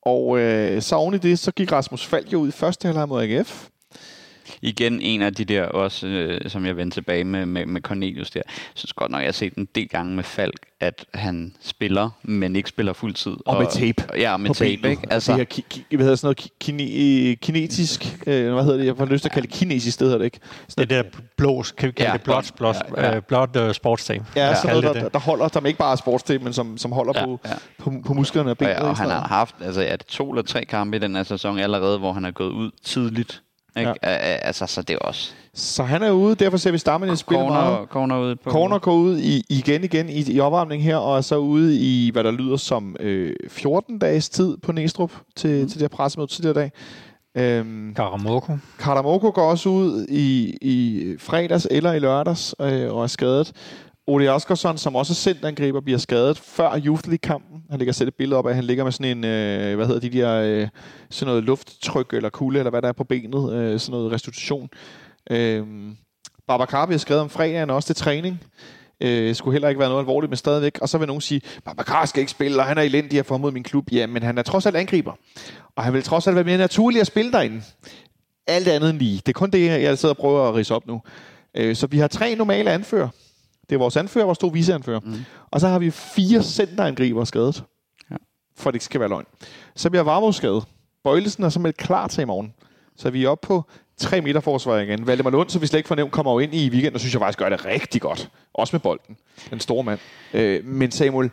og 0.06 0.40
øh, 0.40 0.82
så 0.82 0.96
oven 0.96 1.14
i 1.14 1.18
det, 1.18 1.40
så 1.40 1.52
gik 1.52 1.72
Rasmus 1.72 2.06
Falk 2.06 2.34
jo 2.34 2.40
ud 2.40 2.48
i 2.48 2.52
første 2.52 2.86
halvleg 2.86 3.08
mod 3.08 3.24
AGF. 3.24 3.68
Igen 4.66 5.02
en 5.02 5.22
af 5.22 5.34
de 5.34 5.46
der 5.46 5.64
også, 5.64 6.08
øh, 6.08 6.50
som 6.50 6.66
jeg 6.66 6.78
vendte 6.78 6.96
tilbage 6.96 7.24
med, 7.24 7.46
med, 7.46 7.66
med 7.66 7.82
Cornelius 7.82 8.30
der. 8.32 8.42
Jeg 8.46 8.54
synes 8.76 8.94
godt 8.94 9.12
nok, 9.12 9.20
jeg 9.22 9.28
har 9.28 9.32
set 9.32 9.54
en 9.54 9.68
del 9.76 9.88
gange 9.90 10.16
med 10.16 10.24
Falk, 10.24 10.60
at 10.80 11.06
han 11.14 11.54
spiller, 11.62 12.10
men 12.24 12.56
ikke 12.56 12.70
spiller 12.70 12.94
fuldtid. 12.94 13.36
Og 13.46 13.58
med 13.62 13.68
tape 13.72 14.18
Ja, 14.20 14.34
og 14.34 14.40
med 14.40 14.50
på 14.50 14.54
tape, 14.54 14.78
benet. 14.82 14.90
ikke? 14.92 15.02
Altså, 15.14 15.32
Altså, 15.32 15.32
det 15.32 15.38
her, 15.56 15.64
ki- 15.64 15.78
ki- 15.94 15.96
hvad 15.96 16.06
hedder 16.06 16.16
sådan 16.16 16.26
noget, 16.28 16.52
kine, 16.60 16.84
øh, 17.30 17.38
kinetisk, 17.38 18.18
øh, 18.28 18.54
hvad 18.54 18.64
hedder 18.64 18.78
det, 18.78 18.86
jeg 18.86 18.98
får 18.98 19.06
lyst 19.06 19.22
til 19.22 19.30
at 19.30 19.34
kalde 19.34 19.48
det 19.48 19.56
kinesisk, 19.56 20.00
det 20.00 20.06
hedder 20.06 20.18
det 20.18 20.26
ikke. 20.26 20.40
Det 20.68 20.78
er 20.78 20.82
det 20.82 20.90
der 20.90 21.04
blå, 21.38 21.64
kan 21.78 21.88
vi 21.88 21.92
kalde 21.92 22.10
Ja, 22.12 22.14
det 22.14 22.24
blåt, 22.24 22.52
blåt, 22.58 22.76
ja, 22.98 23.04
ja. 23.08 23.14
ja, 23.14 23.20
blåt 23.20 23.56
uh, 23.58 23.72
sportstape. 23.72 24.26
Ja, 24.36 24.48
Ja, 24.48 24.56
sådan 24.56 24.82
noget, 24.82 24.96
der, 24.96 25.10
der, 25.10 25.20
holder, 25.20 25.48
der 25.48 25.66
ikke 25.68 25.80
bare 25.80 25.92
er 25.92 25.96
sportstape, 25.96 26.44
men 26.44 26.54
som, 26.54 26.78
som 26.78 26.92
holder 26.92 27.14
Ja, 27.16 27.26
på, 27.26 27.40
ja. 27.46 27.54
på, 27.80 27.94
på 28.06 28.14
musklerne 28.14 28.48
og 28.48 28.52
og, 28.52 28.58
benene. 28.58 28.74
ja, 28.76 28.82
og 28.82 28.90
ikke? 28.90 28.98
han 29.00 29.08
Sådan 29.10 29.22
har 29.22 29.28
haft, 29.28 29.56
altså 29.62 29.82
er 29.82 29.96
det 29.96 30.06
to 30.06 30.30
eller 30.32 30.44
tre 30.44 30.66
kampe 30.66 30.98
i 30.98 31.00
den 31.00 31.16
her 31.16 31.24
sæson 31.24 31.60
allerede, 31.60 31.98
hvor 32.00 32.14
han 32.14 32.26
er 32.26 32.32
gået 32.32 32.52
ud 32.52 32.72
tidligt. 32.84 33.42
Ikke? 33.78 33.94
Ja. 34.04 34.10
Altså, 34.10 34.66
så 34.66 34.82
det 34.82 34.94
er 34.94 34.98
også 34.98 35.32
Så 35.54 35.84
han 35.84 36.04
er 36.04 36.12
ude, 36.12 36.36
derfor 36.36 36.58
ser 36.58 36.72
vi 36.72 36.78
stammen 36.78 37.14
i 37.14 37.16
spille 37.16 37.44
meget. 37.44 37.88
corner, 37.90 38.20
ude 38.20 38.36
på. 38.36 38.50
Corner 38.50 38.80
går 38.80 38.94
ud 38.94 39.18
i, 39.18 39.44
igen 39.50 39.84
igen 39.84 40.10
i, 40.10 40.32
i 40.32 40.40
opvarmning 40.40 40.84
her, 40.84 40.98
og 40.98 41.18
er 41.18 41.22
så 41.22 41.38
ude 41.38 41.78
i, 41.80 42.10
hvad 42.14 42.24
der 42.24 42.32
lyder 42.32 42.58
som 42.58 42.96
øh, 43.00 43.36
14 43.50 44.00
dages 44.00 44.30
tid 44.30 44.58
på 44.58 44.72
Næstrup 44.72 45.12
til, 45.36 45.62
mm. 45.62 45.68
til 45.68 45.80
det 45.80 45.82
her 45.82 45.98
pressemøde 45.98 46.28
tidligere 46.28 46.60
dag. 46.60 46.72
Øhm, 47.38 47.94
Karamoko. 47.96 48.58
Karamoko 48.80 49.32
går 49.32 49.50
også 49.50 49.70
ud 49.70 50.06
i, 50.10 50.58
i 50.62 51.04
fredags 51.20 51.68
eller 51.72 51.94
i 51.94 52.00
lørdags 52.00 52.56
øh, 52.60 52.94
og 52.94 53.04
er 53.04 53.08
skadet. 53.08 53.52
Ole 54.08 54.32
Oskarsson, 54.32 54.78
som 54.78 54.96
også 54.96 55.14
er 55.14 55.16
centerangriber, 55.16 55.82
bliver 55.82 55.98
skadet 55.98 56.38
før 56.38 56.80
Youth 56.86 57.08
League-kampen. 57.08 57.64
Han 57.70 57.80
ligger 57.80 57.94
selv 57.94 58.08
et 58.08 58.16
billede 58.16 58.38
op 58.38 58.46
af, 58.46 58.50
at 58.50 58.56
han 58.56 58.64
ligger 58.64 58.84
med 58.84 58.92
sådan 58.92 59.18
en, 59.18 59.24
øh, 59.24 59.76
hvad 59.76 59.86
hedder 59.86 60.02
de 60.02 60.10
der, 60.10 60.42
øh, 60.42 60.68
sådan 61.10 61.28
noget 61.30 61.44
lufttryk 61.44 62.14
eller 62.14 62.30
kulde, 62.30 62.60
eller 62.60 62.70
hvad 62.70 62.82
der 62.82 62.88
er 62.88 62.94
på 62.94 63.04
benet, 63.04 63.54
øh, 63.54 63.80
sådan 63.80 63.92
noget 63.92 64.12
restitution. 64.12 64.70
Øh, 65.32 65.64
Babacar 66.48 66.86
bliver 66.86 67.00
skadet 67.00 67.22
om 67.22 67.30
fredagen 67.30 67.70
også 67.70 67.88
til 67.88 67.96
træning. 67.96 68.44
Øh, 69.02 69.36
skulle 69.36 69.54
heller 69.54 69.70
ikke 69.70 69.80
være 69.80 69.90
noget 69.90 70.02
alvorligt, 70.02 70.30
men 70.30 70.38
stadigvæk. 70.38 70.80
Og 70.82 70.90
så 70.90 70.98
vil 70.98 71.08
nogen 71.08 71.22
sige, 71.22 71.42
Babacar 71.66 72.06
skal 72.06 72.20
ikke 72.20 72.32
spille, 72.32 72.60
og 72.60 72.66
han 72.66 72.78
er 72.78 72.82
elendig 72.82 73.20
at 73.20 73.26
få 73.26 73.34
ham 73.34 73.44
ud 73.44 73.52
min 73.52 73.64
klub. 73.64 73.92
Ja, 73.92 74.08
men 74.08 74.24
han 74.24 74.38
er 74.38 74.42
trods 74.42 74.66
alt 74.66 74.76
angriber. 74.76 75.14
Og 75.76 75.84
han 75.84 75.94
vil 75.94 76.04
trods 76.04 76.28
alt 76.28 76.36
være 76.36 76.46
mere 76.46 76.58
naturlig 76.58 77.02
at 77.02 77.08
spille 77.08 77.32
derinde. 77.32 77.62
Alt 78.48 78.68
andet 78.68 78.90
end 78.90 79.00
lige. 79.00 79.18
Det 79.18 79.30
er 79.30 79.34
kun 79.34 79.52
det, 79.52 79.82
jeg 79.82 79.98
sidder 79.98 80.14
og 80.14 80.18
prøver 80.18 80.50
at 80.50 80.56
rise 80.56 80.76
op 80.76 80.88
nu. 80.88 81.02
Øh, 81.58 81.76
så 81.76 81.88
vi 81.88 81.98
har 81.98 82.08
tre 82.08 82.36
normale 82.36 82.72
anfører. 82.72 83.10
Det 83.70 83.76
er 83.76 83.80
vores 83.80 83.98
anfører, 83.98 84.26
vores 84.26 84.38
to 84.38 84.48
viseanfører. 84.48 85.00
Mm. 85.00 85.26
Og 85.52 85.60
så 85.60 85.68
har 85.68 85.80
vi 85.80 85.92
fire 85.92 86.44
centerangriber 86.44 87.24
skadet. 87.24 87.64
Ja. 88.12 88.16
For 88.58 88.72
det 88.72 88.76
ikke 88.76 88.86
skal 88.86 89.00
være 89.00 89.10
løgn. 89.10 89.26
Så 89.76 89.90
bliver 89.90 90.04
Varmo 90.04 90.32
skadet. 90.32 90.64
Bøjlesen 91.04 91.44
er 91.44 91.60
meldt 91.60 91.78
klar 91.78 92.08
til 92.08 92.22
i 92.22 92.26
morgen. 92.26 92.54
Så 92.98 93.10
vi 93.10 93.24
er 93.24 93.30
oppe 93.30 93.48
på 93.48 93.64
tre 93.98 94.22
meter 94.22 94.40
forsvar 94.40 94.80
igen. 94.80 95.08
Valdemar 95.08 95.30
Lund, 95.30 95.50
så 95.50 95.60
vi 95.60 95.68
slet 95.68 95.80
ikke 95.80 95.88
får 95.88 95.96
nævnt, 95.96 96.12
kommer 96.12 96.32
jo 96.32 96.40
ind 96.40 96.54
i 96.54 96.70
weekenden, 96.70 96.94
og 96.94 97.00
synes 97.00 97.14
jeg 97.14 97.22
faktisk 97.22 97.40
gør 97.40 97.50
det 97.50 97.66
rigtig 97.66 98.02
godt. 98.02 98.30
Også 98.54 98.76
med 98.76 98.80
bolden. 98.80 99.18
Den 99.50 99.60
store 99.60 99.84
mand. 99.84 100.00
Øh, 100.34 100.66
men 100.66 100.92
Samuel, 100.92 101.32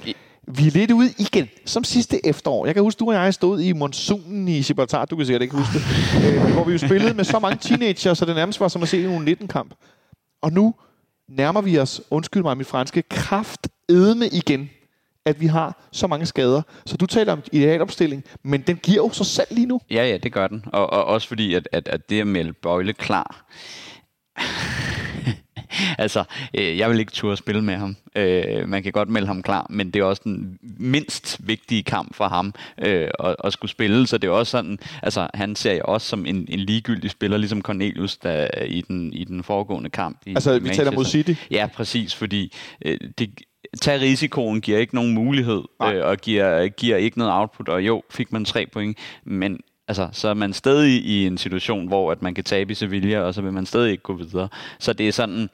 vi 0.48 0.66
er 0.66 0.70
lidt 0.70 0.90
ude 0.90 1.10
igen, 1.18 1.48
som 1.66 1.84
sidste 1.84 2.26
efterår. 2.26 2.66
Jeg 2.66 2.74
kan 2.74 2.82
huske, 2.82 2.98
du 2.98 3.08
og 3.08 3.14
jeg 3.14 3.34
stod 3.34 3.60
i 3.60 3.72
monsunen 3.72 4.48
i 4.48 4.62
Gibraltar, 4.62 5.04
du 5.04 5.16
kan 5.16 5.26
sikkert 5.26 5.42
ikke 5.42 5.56
huske 5.56 5.72
det, 5.72 5.84
øh, 6.34 6.52
hvor 6.52 6.64
vi 6.64 6.72
jo 6.72 6.78
spillede 6.78 7.14
med 7.14 7.24
så 7.24 7.38
mange 7.38 7.58
teenager, 7.58 8.14
så 8.14 8.24
det 8.24 8.34
nærmest 8.34 8.60
var 8.60 8.68
som 8.68 8.82
at 8.82 8.88
se 8.88 9.04
en 9.04 9.28
19-kamp. 9.28 9.74
Og 10.42 10.52
nu 10.52 10.74
nærmer 11.36 11.60
vi 11.60 11.78
os, 11.78 12.00
undskyld 12.10 12.42
mig 12.42 12.56
mit 12.56 12.66
franske, 12.66 13.02
kraft 13.02 13.68
edme 13.88 14.26
igen, 14.26 14.70
at 15.26 15.40
vi 15.40 15.46
har 15.46 15.88
så 15.92 16.06
mange 16.06 16.26
skader. 16.26 16.62
Så 16.86 16.96
du 16.96 17.06
taler 17.06 17.32
om 17.32 17.42
idealopstilling, 17.52 18.24
men 18.42 18.62
den 18.62 18.76
giver 18.76 19.02
jo 19.02 19.10
sig 19.12 19.26
selv 19.26 19.48
lige 19.50 19.66
nu. 19.66 19.80
Ja, 19.90 20.06
ja, 20.06 20.16
det 20.16 20.32
gør 20.32 20.46
den. 20.46 20.64
Og, 20.72 20.92
og 20.92 21.04
også 21.04 21.28
fordi, 21.28 21.54
at, 21.54 21.68
at, 21.72 21.88
at 21.88 22.10
det 22.10 22.20
at 22.20 22.26
melde 22.26 22.52
Bøjle 22.52 22.92
klar... 22.92 23.46
altså, 25.98 26.24
øh, 26.54 26.78
jeg 26.78 26.90
vil 26.90 27.00
ikke 27.00 27.12
turde 27.12 27.36
spille 27.36 27.62
med 27.62 27.76
ham. 27.76 27.96
Øh, 28.16 28.68
man 28.68 28.82
kan 28.82 28.92
godt 28.92 29.08
melde 29.08 29.26
ham 29.26 29.42
klar, 29.42 29.66
men 29.70 29.90
det 29.90 30.00
er 30.00 30.04
også 30.04 30.22
den 30.24 30.58
mindst 30.62 31.40
vigtige 31.40 31.82
kamp 31.82 32.14
for 32.14 32.28
ham 32.28 32.54
øh, 32.78 33.08
at, 33.24 33.36
at 33.44 33.52
skulle 33.52 33.70
spille. 33.70 34.06
Så 34.06 34.18
det 34.18 34.28
er 34.28 34.32
også 34.32 34.50
sådan, 34.50 34.78
altså 35.02 35.28
han 35.34 35.56
ser 35.56 35.72
jeg 35.72 35.82
også 35.82 36.06
som 36.06 36.26
en, 36.26 36.46
en 36.48 36.60
ligegyldig 36.60 37.10
spiller, 37.10 37.36
ligesom 37.36 37.62
Cornelius 37.62 38.16
der, 38.16 38.48
i, 38.64 38.80
den, 38.80 39.12
i 39.12 39.24
den 39.24 39.42
foregående 39.42 39.90
kamp. 39.90 40.20
I 40.26 40.34
Altså, 40.34 40.58
vi 40.58 40.68
taler 40.68 40.90
mod 40.90 41.04
City. 41.04 41.32
Ja, 41.50 41.68
præcis, 41.74 42.14
fordi 42.14 42.52
øh, 42.84 42.98
det, 43.18 43.30
tag 43.80 44.00
risikoen 44.00 44.60
giver 44.60 44.78
ikke 44.78 44.94
nogen 44.94 45.14
mulighed, 45.14 45.62
øh, 45.82 46.04
og 46.04 46.18
giver, 46.18 46.68
giver 46.68 46.96
ikke 46.96 47.18
noget 47.18 47.32
output, 47.32 47.68
og 47.68 47.82
jo, 47.82 48.02
fik 48.10 48.32
man 48.32 48.44
tre 48.44 48.66
point, 48.66 48.98
men 49.24 49.60
altså, 49.88 50.08
så 50.12 50.28
er 50.28 50.34
man 50.34 50.52
stadig 50.52 51.04
i 51.04 51.26
en 51.26 51.38
situation, 51.38 51.86
hvor 51.86 52.12
at 52.12 52.22
man 52.22 52.34
kan 52.34 52.44
tabe 52.44 52.72
i 52.72 52.74
Sevilla, 52.74 53.20
og 53.20 53.34
så 53.34 53.42
vil 53.42 53.52
man 53.52 53.66
stadig 53.66 53.90
ikke 53.90 54.02
gå 54.02 54.14
videre. 54.14 54.48
Så 54.78 54.92
det 54.92 55.08
er 55.08 55.12
sådan, 55.12 55.48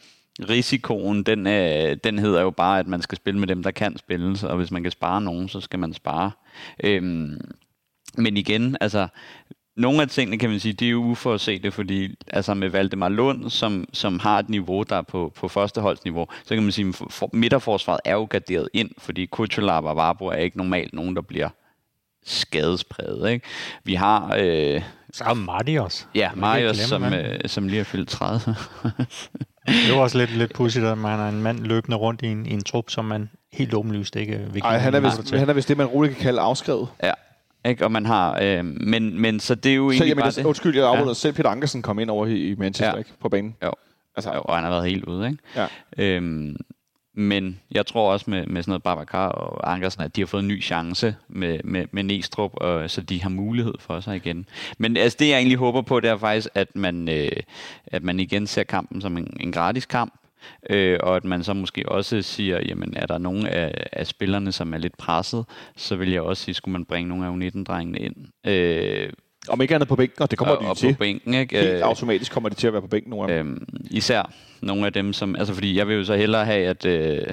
risikoen, 0.49 1.23
den, 1.23 1.47
øh, 1.47 1.97
den 2.05 2.19
hedder 2.19 2.41
jo 2.41 2.51
bare, 2.51 2.79
at 2.79 2.87
man 2.87 3.03
skal 3.03 3.17
spille 3.17 3.41
med 3.41 3.49
dem, 3.49 3.63
der 3.63 3.71
kan 3.71 3.99
spilles, 3.99 4.45
og 4.45 4.57
hvis 4.57 4.71
man 4.71 4.83
kan 4.83 4.93
spare 4.93 5.21
nogen, 5.21 5.49
så 5.49 5.61
skal 5.61 5.79
man 5.79 5.95
spare. 5.95 6.31
Øhm, 6.85 7.41
men 8.17 8.37
igen, 8.37 8.77
altså, 8.81 9.09
nogle 9.77 10.03
af 10.03 10.09
tingene 10.09 10.39
kan 10.39 10.51
man 10.51 10.61
sige, 10.61 10.73
det 10.73 10.87
er 10.87 10.91
jo 10.91 11.03
uforudset, 11.03 11.75
fordi 11.75 12.15
altså 12.27 12.55
med 12.55 12.69
Valdemar 12.69 13.09
Lund, 13.09 13.51
som, 13.51 13.85
som 13.93 14.19
har 14.19 14.39
et 14.39 14.49
niveau, 14.49 14.83
der 14.83 14.97
er 14.97 15.03
på, 15.03 15.33
på 15.37 15.49
førsteholdsniveau, 15.49 16.27
så 16.45 16.55
kan 16.55 16.63
man 16.63 16.73
sige, 16.73 16.95
at 17.23 17.33
midterforsvaret 17.33 18.01
er 18.05 18.15
jo 18.15 18.27
garderet 18.31 18.69
ind, 18.73 18.91
fordi 18.99 19.27
Kuchelar 19.27 19.81
og 19.81 19.97
Varbo 19.97 20.27
er 20.27 20.37
ikke 20.37 20.57
normalt 20.57 20.95
nogen, 20.95 21.17
der 21.17 21.23
bliver 21.23 21.49
skadespræget. 22.29 23.31
Ikke? 23.31 23.47
Vi 23.85 23.95
har... 23.95 24.37
Øh, 24.39 24.83
så 25.13 25.25
er 25.25 25.35
Marius. 25.35 26.07
Ja, 26.15 26.31
Marius, 26.35 26.77
som, 26.77 27.05
øh, 27.05 27.39
som 27.47 27.69
lige 27.69 27.81
er 27.81 27.85
fyldt 27.85 28.09
30. 28.09 28.41
det 29.87 29.95
var 29.95 30.01
også 30.01 30.19
lidt, 30.19 30.37
lidt 30.37 30.55
pudsigt, 30.55 30.85
at 30.85 30.99
man 30.99 31.21
er 31.21 31.29
en 31.29 31.43
mand 31.43 31.59
løbende 31.59 31.97
rundt 31.97 32.23
i 32.23 32.27
en, 32.27 32.47
i 32.47 32.53
en 32.53 32.65
trup, 32.65 32.91
som 32.91 33.05
man 33.05 33.31
helt 33.53 33.75
åbenlyst 33.75 34.17
ikke 34.17 34.47
vil 34.53 34.63
Ej, 34.65 34.79
han 34.79 34.95
er, 34.95 35.01
vist, 35.01 35.35
han 35.35 35.49
er 35.49 35.53
vist 35.53 35.69
det, 35.69 35.77
man 35.77 35.87
roligt 35.87 36.15
kan 36.15 36.23
kalde 36.23 36.41
afskrevet. 36.41 36.89
Ja, 37.03 37.13
ikke? 37.65 37.85
Og 37.85 37.93
man 37.93 38.07
har, 38.07 38.39
øh, 38.43 38.65
men, 38.65 39.21
men 39.21 39.41
så 39.41 39.55
det 39.55 39.73
er 39.73 39.77
jo 39.77 39.91
så, 39.91 39.93
egentlig 39.93 40.09
jamen, 40.09 40.23
bare 40.23 40.31
det. 40.31 40.45
Undskyld, 40.45 40.77
jeg 40.77 40.87
afbryder. 40.87 41.09
Ja. 41.09 41.15
Selv 41.15 41.35
Peter 41.35 41.51
Ankersen 41.51 41.83
kom 41.83 41.99
ind 41.99 42.11
over 42.11 42.27
i, 42.27 42.37
i 42.37 42.55
Manchester 42.55 42.93
ja. 42.93 42.99
ikke? 42.99 43.11
på 43.21 43.29
banen. 43.29 43.57
Jo. 43.63 43.73
Altså, 44.17 44.35
jo, 44.35 44.41
og 44.41 44.55
han 44.55 44.65
har 44.65 44.71
været 44.71 44.85
helt 44.85 45.05
ude, 45.05 45.27
ikke? 45.27 45.39
Ja. 45.57 45.67
Øhm, 45.99 46.57
men 47.19 47.61
jeg 47.71 47.87
tror 47.87 48.13
også 48.13 48.31
med, 48.31 48.47
med 48.47 48.63
sådan 48.63 48.71
noget 48.71 48.83
Babacar 48.83 49.29
og 49.29 49.73
Ankersen, 49.73 50.03
at 50.03 50.17
de 50.17 50.21
har 50.21 50.27
fået 50.27 50.43
en 50.43 50.49
ny 50.49 50.63
chance 50.63 51.17
med, 51.29 51.61
med, 51.65 51.87
med 51.93 52.03
Næstrup, 52.03 52.51
og, 52.55 52.91
så 52.91 53.01
de 53.01 53.23
har 53.23 53.31
mulighed 53.31 53.75
for 53.79 54.01
sig 54.01 54.17
igen. 54.17 54.47
Men 54.79 54.97
altså, 54.97 55.17
det 55.21 55.29
jeg 55.29 55.37
egentlig 55.37 55.59
håber 55.59 55.83
på, 55.83 56.01
det 56.01 56.11
er 56.11 56.17
faktisk, 56.17 56.49
at 56.55 56.77
man, 56.77 57.09
øh, 57.09 57.31
at 57.87 58.03
man 58.03 58.21
igen 58.21 58.47
ser 58.47 58.63
kampen 58.63 59.01
som 59.01 59.17
en, 59.17 59.37
en 59.41 59.53
gratis 59.53 59.87
kamp, 59.87 60.15
øh, 60.71 60.99
og 61.03 61.17
at 61.17 61.25
man 61.25 61.45
så 61.45 61.55
måske 61.55 61.89
også 61.89 62.23
siger, 62.23 62.61
jamen 62.69 62.97
er 62.97 63.07
der 63.07 63.19
nogen 63.19 63.47
af, 63.47 63.85
af 63.93 64.07
spillerne, 64.07 64.53
som 64.53 64.75
er 64.75 64.79
lidt 64.79 64.97
presset, 64.97 65.45
så 65.77 65.97
vil 65.97 66.11
jeg 66.11 66.23
også 66.23 66.45
sige, 66.45 66.55
skulle 66.55 66.73
man 66.73 66.85
bringe 66.85 67.09
nogle 67.09 67.27
af 67.27 67.31
U19-drengene 67.31 67.99
ind. 67.99 68.17
Øh, 68.47 69.13
om 69.49 69.61
ikke 69.61 69.75
andet 69.75 69.89
på 69.89 69.97
bænken, 69.97 70.23
og 70.23 70.31
det 70.31 70.39
kommer 70.39 70.55
og, 70.55 70.63
de 70.63 70.69
og 70.69 70.77
til. 70.77 70.93
På 70.93 70.99
bænken, 70.99 71.35
ikke? 71.35 71.61
Helt 71.61 71.83
automatisk 71.83 72.33
kommer 72.33 72.49
de 72.49 72.55
til 72.55 72.67
at 72.67 72.73
være 72.73 72.83
på 72.83 72.89
bænken 72.89 73.11
nogle 73.11 73.33
af 73.33 73.39
dem. 73.39 73.53
Øhm, 73.53 73.67
især 73.91 74.33
nogle 74.63 74.87
af 74.87 74.93
dem, 74.93 75.13
som... 75.13 75.37
Altså, 75.37 75.55
fordi 75.55 75.79
jeg 75.79 75.89
vil 75.89 75.97
jo 75.97 76.05
så 76.05 76.17
hellere 76.17 76.45
have, 76.45 76.67
at, 76.67 76.85
øh, 76.85 77.27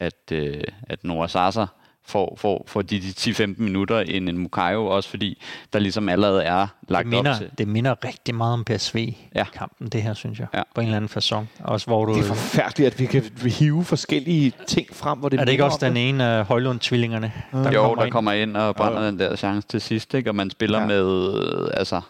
at, 0.00 0.32
øh, 0.32 0.64
at 0.82 1.04
Nora 1.04 1.28
Sasa 1.28 1.66
får, 2.10 2.36
får, 2.38 2.64
får 2.66 2.82
de, 2.82 3.00
de 3.00 3.08
10-15 3.08 3.54
minutter 3.56 4.00
end 4.00 4.28
en 4.28 4.38
Mukayo, 4.38 4.86
også 4.86 5.08
fordi 5.08 5.42
der 5.72 5.78
ligesom 5.78 6.08
allerede 6.08 6.42
er 6.42 6.66
lagt 6.88 7.04
det 7.04 7.10
minder, 7.10 7.30
op 7.30 7.38
til... 7.38 7.50
Det 7.58 7.68
minder 7.68 8.04
rigtig 8.04 8.34
meget 8.34 8.52
om 8.52 8.64
PSV-kampen, 8.64 9.84
ja. 9.86 9.88
det 9.88 10.02
her, 10.02 10.14
synes 10.14 10.38
jeg. 10.38 10.46
Ja. 10.54 10.62
På 10.74 10.80
en 10.80 10.86
eller 10.86 10.96
anden 10.96 11.08
fasong. 11.08 11.50
Også 11.64 11.86
hvor 11.86 12.04
du, 12.04 12.14
det 12.14 12.20
er 12.20 12.24
forfærdeligt, 12.24 12.86
at 12.92 13.00
vi 13.00 13.06
kan 13.06 13.22
hive 13.58 13.84
forskellige 13.84 14.52
ting 14.66 14.86
frem, 14.92 15.18
hvor 15.18 15.28
det 15.28 15.40
Er 15.40 15.44
det 15.44 15.52
ikke 15.52 15.64
også 15.64 15.78
det? 15.80 15.88
den 15.88 15.96
ene 15.96 16.24
af 16.24 16.44
Højlund-tvillingerne, 16.44 17.32
der 17.52 17.72
jo, 17.72 17.82
kommer 17.82 17.96
der 17.96 18.04
ind? 18.04 18.12
kommer 18.12 18.32
ind 18.32 18.56
og 18.56 18.76
brænder 18.76 19.00
ja. 19.00 19.06
den 19.06 19.18
der 19.18 19.36
chance 19.36 19.68
til 19.68 19.80
sidst, 19.80 20.14
ikke? 20.14 20.30
og 20.30 20.34
man 20.34 20.50
spiller 20.50 20.80
ja. 20.80 20.86
med... 20.86 21.68
Altså, 21.74 22.00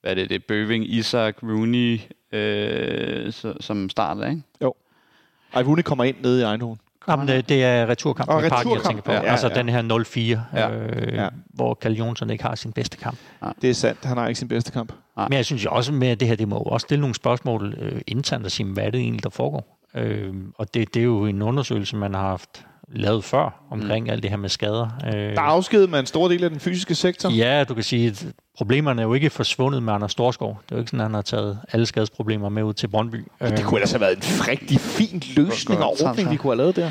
hvad 0.00 0.10
er 0.10 0.14
det, 0.14 0.28
det 0.28 0.34
er 0.34 0.44
Bøving, 0.48 0.90
Isak, 0.90 1.36
Rooney, 1.42 2.00
øh, 2.32 3.32
så, 3.32 3.54
som 3.60 3.90
starter, 3.90 4.28
ikke? 4.30 4.42
Jo. 4.62 4.74
Ej, 5.54 5.62
Rooney 5.62 5.82
kommer 5.82 6.04
ind 6.04 6.16
nede 6.22 6.40
i 6.40 6.44
Eindhoven. 6.44 6.78
Jamen, 7.08 7.28
det, 7.28 7.48
det 7.48 7.64
er 7.64 7.86
returkampen 7.86 8.36
oh, 8.36 8.44
i 8.46 8.48
Parken, 8.48 8.72
jeg 8.72 8.80
tænker 8.82 9.02
på. 9.02 9.12
Ja, 9.12 9.22
ja, 9.22 9.30
altså 9.30 9.48
ja. 9.48 9.54
den 9.54 9.68
her 9.68 9.82
0-4, 10.52 10.58
Ja. 10.58 10.70
øh, 10.70 11.14
Ja. 11.14 11.28
hvor 11.54 11.74
Kalle 11.74 11.96
Jonsson 11.98 12.30
ikke 12.30 12.44
har 12.44 12.54
sin 12.54 12.72
bedste 12.72 12.96
kamp. 12.96 13.18
Det 13.62 13.70
er 13.70 13.74
sandt, 13.74 14.04
han 14.04 14.16
har 14.16 14.28
ikke 14.28 14.38
sin 14.38 14.48
bedste 14.48 14.72
kamp. 14.72 14.92
Nej. 15.16 15.28
Men 15.28 15.36
jeg 15.36 15.44
synes 15.44 15.64
jo 15.64 15.70
også 15.70 15.92
med 15.92 16.08
at 16.08 16.20
det 16.20 16.28
her, 16.28 16.36
det 16.36 16.48
må 16.48 16.56
også 16.56 16.84
stille 16.84 17.00
nogle 17.00 17.14
spørgsmål 17.14 17.74
øh, 17.78 18.00
internt 18.06 18.44
og 18.44 18.50
sige, 18.50 18.66
hvad 18.72 18.84
er 18.84 18.90
det 18.90 19.00
egentlig, 19.00 19.24
der 19.24 19.30
foregår? 19.30 19.78
Øh, 19.94 20.34
og 20.58 20.74
det, 20.74 20.94
det 20.94 21.00
er 21.00 21.04
jo 21.04 21.26
en 21.26 21.42
undersøgelse, 21.42 21.96
man 21.96 22.14
har 22.14 22.22
haft 22.28 22.66
lavet 22.88 23.24
før 23.24 23.66
omkring 23.70 24.04
mm. 24.06 24.10
alt 24.10 24.22
det 24.22 24.30
her 24.30 24.36
med 24.38 24.48
skader. 24.48 24.88
Øh, 25.06 25.12
Der 25.12 25.18
er 25.20 25.40
afskedet 25.40 25.90
med 25.90 25.98
en 26.00 26.06
stor 26.06 26.28
del 26.28 26.44
af 26.44 26.50
den 26.50 26.60
fysiske 26.60 26.94
sektor. 26.94 27.30
Ja, 27.30 27.64
du 27.64 27.74
kan 27.74 27.82
sige, 27.82 28.06
at 28.08 28.26
problemerne 28.56 29.02
er 29.02 29.06
jo 29.06 29.14
ikke 29.14 29.30
forsvundet 29.30 29.82
med 29.82 29.92
Anders 29.92 30.12
Storskov. 30.12 30.60
Det 30.64 30.72
er 30.72 30.76
jo 30.76 30.80
ikke 30.80 30.90
sådan, 30.90 31.00
at 31.00 31.04
han 31.04 31.14
har 31.14 31.22
taget 31.22 31.58
alle 31.72 31.86
skadesproblemer 31.86 32.48
med 32.48 32.62
ud 32.62 32.74
til 32.74 32.88
Brøndby. 32.88 33.24
Det 33.40 33.64
kunne 33.64 33.78
ellers 33.78 33.90
have 33.90 34.00
været 34.00 34.16
en 34.16 34.48
rigtig 34.48 34.80
fin 34.80 35.22
løsning 35.36 35.82
og 35.82 35.96
ordning, 36.04 36.30
vi 36.30 36.36
kunne 36.36 36.50
have 36.50 36.56
lavet 36.56 36.76
der. 36.76 36.90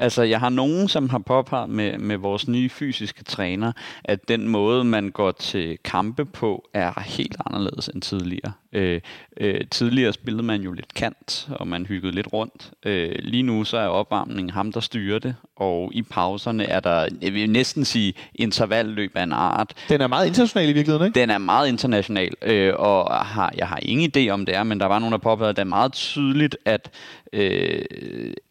Altså, 0.00 0.22
jeg 0.22 0.40
har 0.40 0.48
nogen, 0.48 0.88
som 0.88 1.08
har 1.08 1.18
påpeget 1.18 1.70
med, 1.70 1.98
med 1.98 2.16
vores 2.16 2.48
nye 2.48 2.68
fysiske 2.68 3.24
træner, 3.24 3.72
at 4.04 4.28
den 4.28 4.48
måde, 4.48 4.84
man 4.84 5.10
går 5.10 5.32
til 5.32 5.78
kampe 5.84 6.24
på, 6.24 6.68
er 6.74 7.00
helt 7.00 7.36
anderledes 7.46 7.88
end 7.88 8.02
tidligere. 8.02 8.52
Øh, 8.72 9.00
øh, 9.40 9.60
tidligere 9.70 10.12
spillede 10.12 10.42
man 10.42 10.62
jo 10.62 10.72
lidt 10.72 10.94
kant, 10.94 11.48
og 11.50 11.68
man 11.68 11.86
hyggede 11.86 12.12
lidt 12.12 12.32
rundt. 12.32 12.70
Øh, 12.86 13.14
lige 13.18 13.42
nu 13.42 13.64
så 13.64 13.76
er 13.76 13.86
opvarmningen 13.86 14.50
ham, 14.50 14.72
der 14.72 14.80
styrer 14.80 15.18
det, 15.18 15.34
og 15.56 15.90
i 15.94 16.02
pauserne 16.02 16.64
er 16.64 16.80
der, 16.80 17.08
jeg 17.22 17.34
vil 17.34 17.50
næsten 17.50 17.84
sige, 17.84 18.14
intervalløb 18.34 19.16
af 19.16 19.22
en 19.22 19.32
art. 19.32 19.74
Den 19.88 20.00
er 20.00 20.06
meget 20.06 20.26
international 20.26 20.68
i 20.68 20.72
virkeligheden, 20.72 21.06
ikke? 21.06 21.20
Den 21.20 21.30
er 21.30 21.38
meget 21.38 21.68
international, 21.68 22.32
øh, 22.42 22.74
og 22.76 23.14
har, 23.26 23.52
jeg 23.56 23.68
har 23.68 23.78
ingen 23.82 24.12
idé 24.16 24.30
om 24.30 24.46
det 24.46 24.54
er, 24.54 24.62
men 24.62 24.80
der 24.80 24.86
var 24.86 24.98
nogen, 24.98 25.12
der 25.12 25.18
påpegede, 25.18 25.50
at 25.50 25.56
det 25.56 25.62
er 25.62 25.66
meget 25.66 25.92
tydeligt, 25.92 26.56
at 26.64 26.90
øh, 27.32 27.82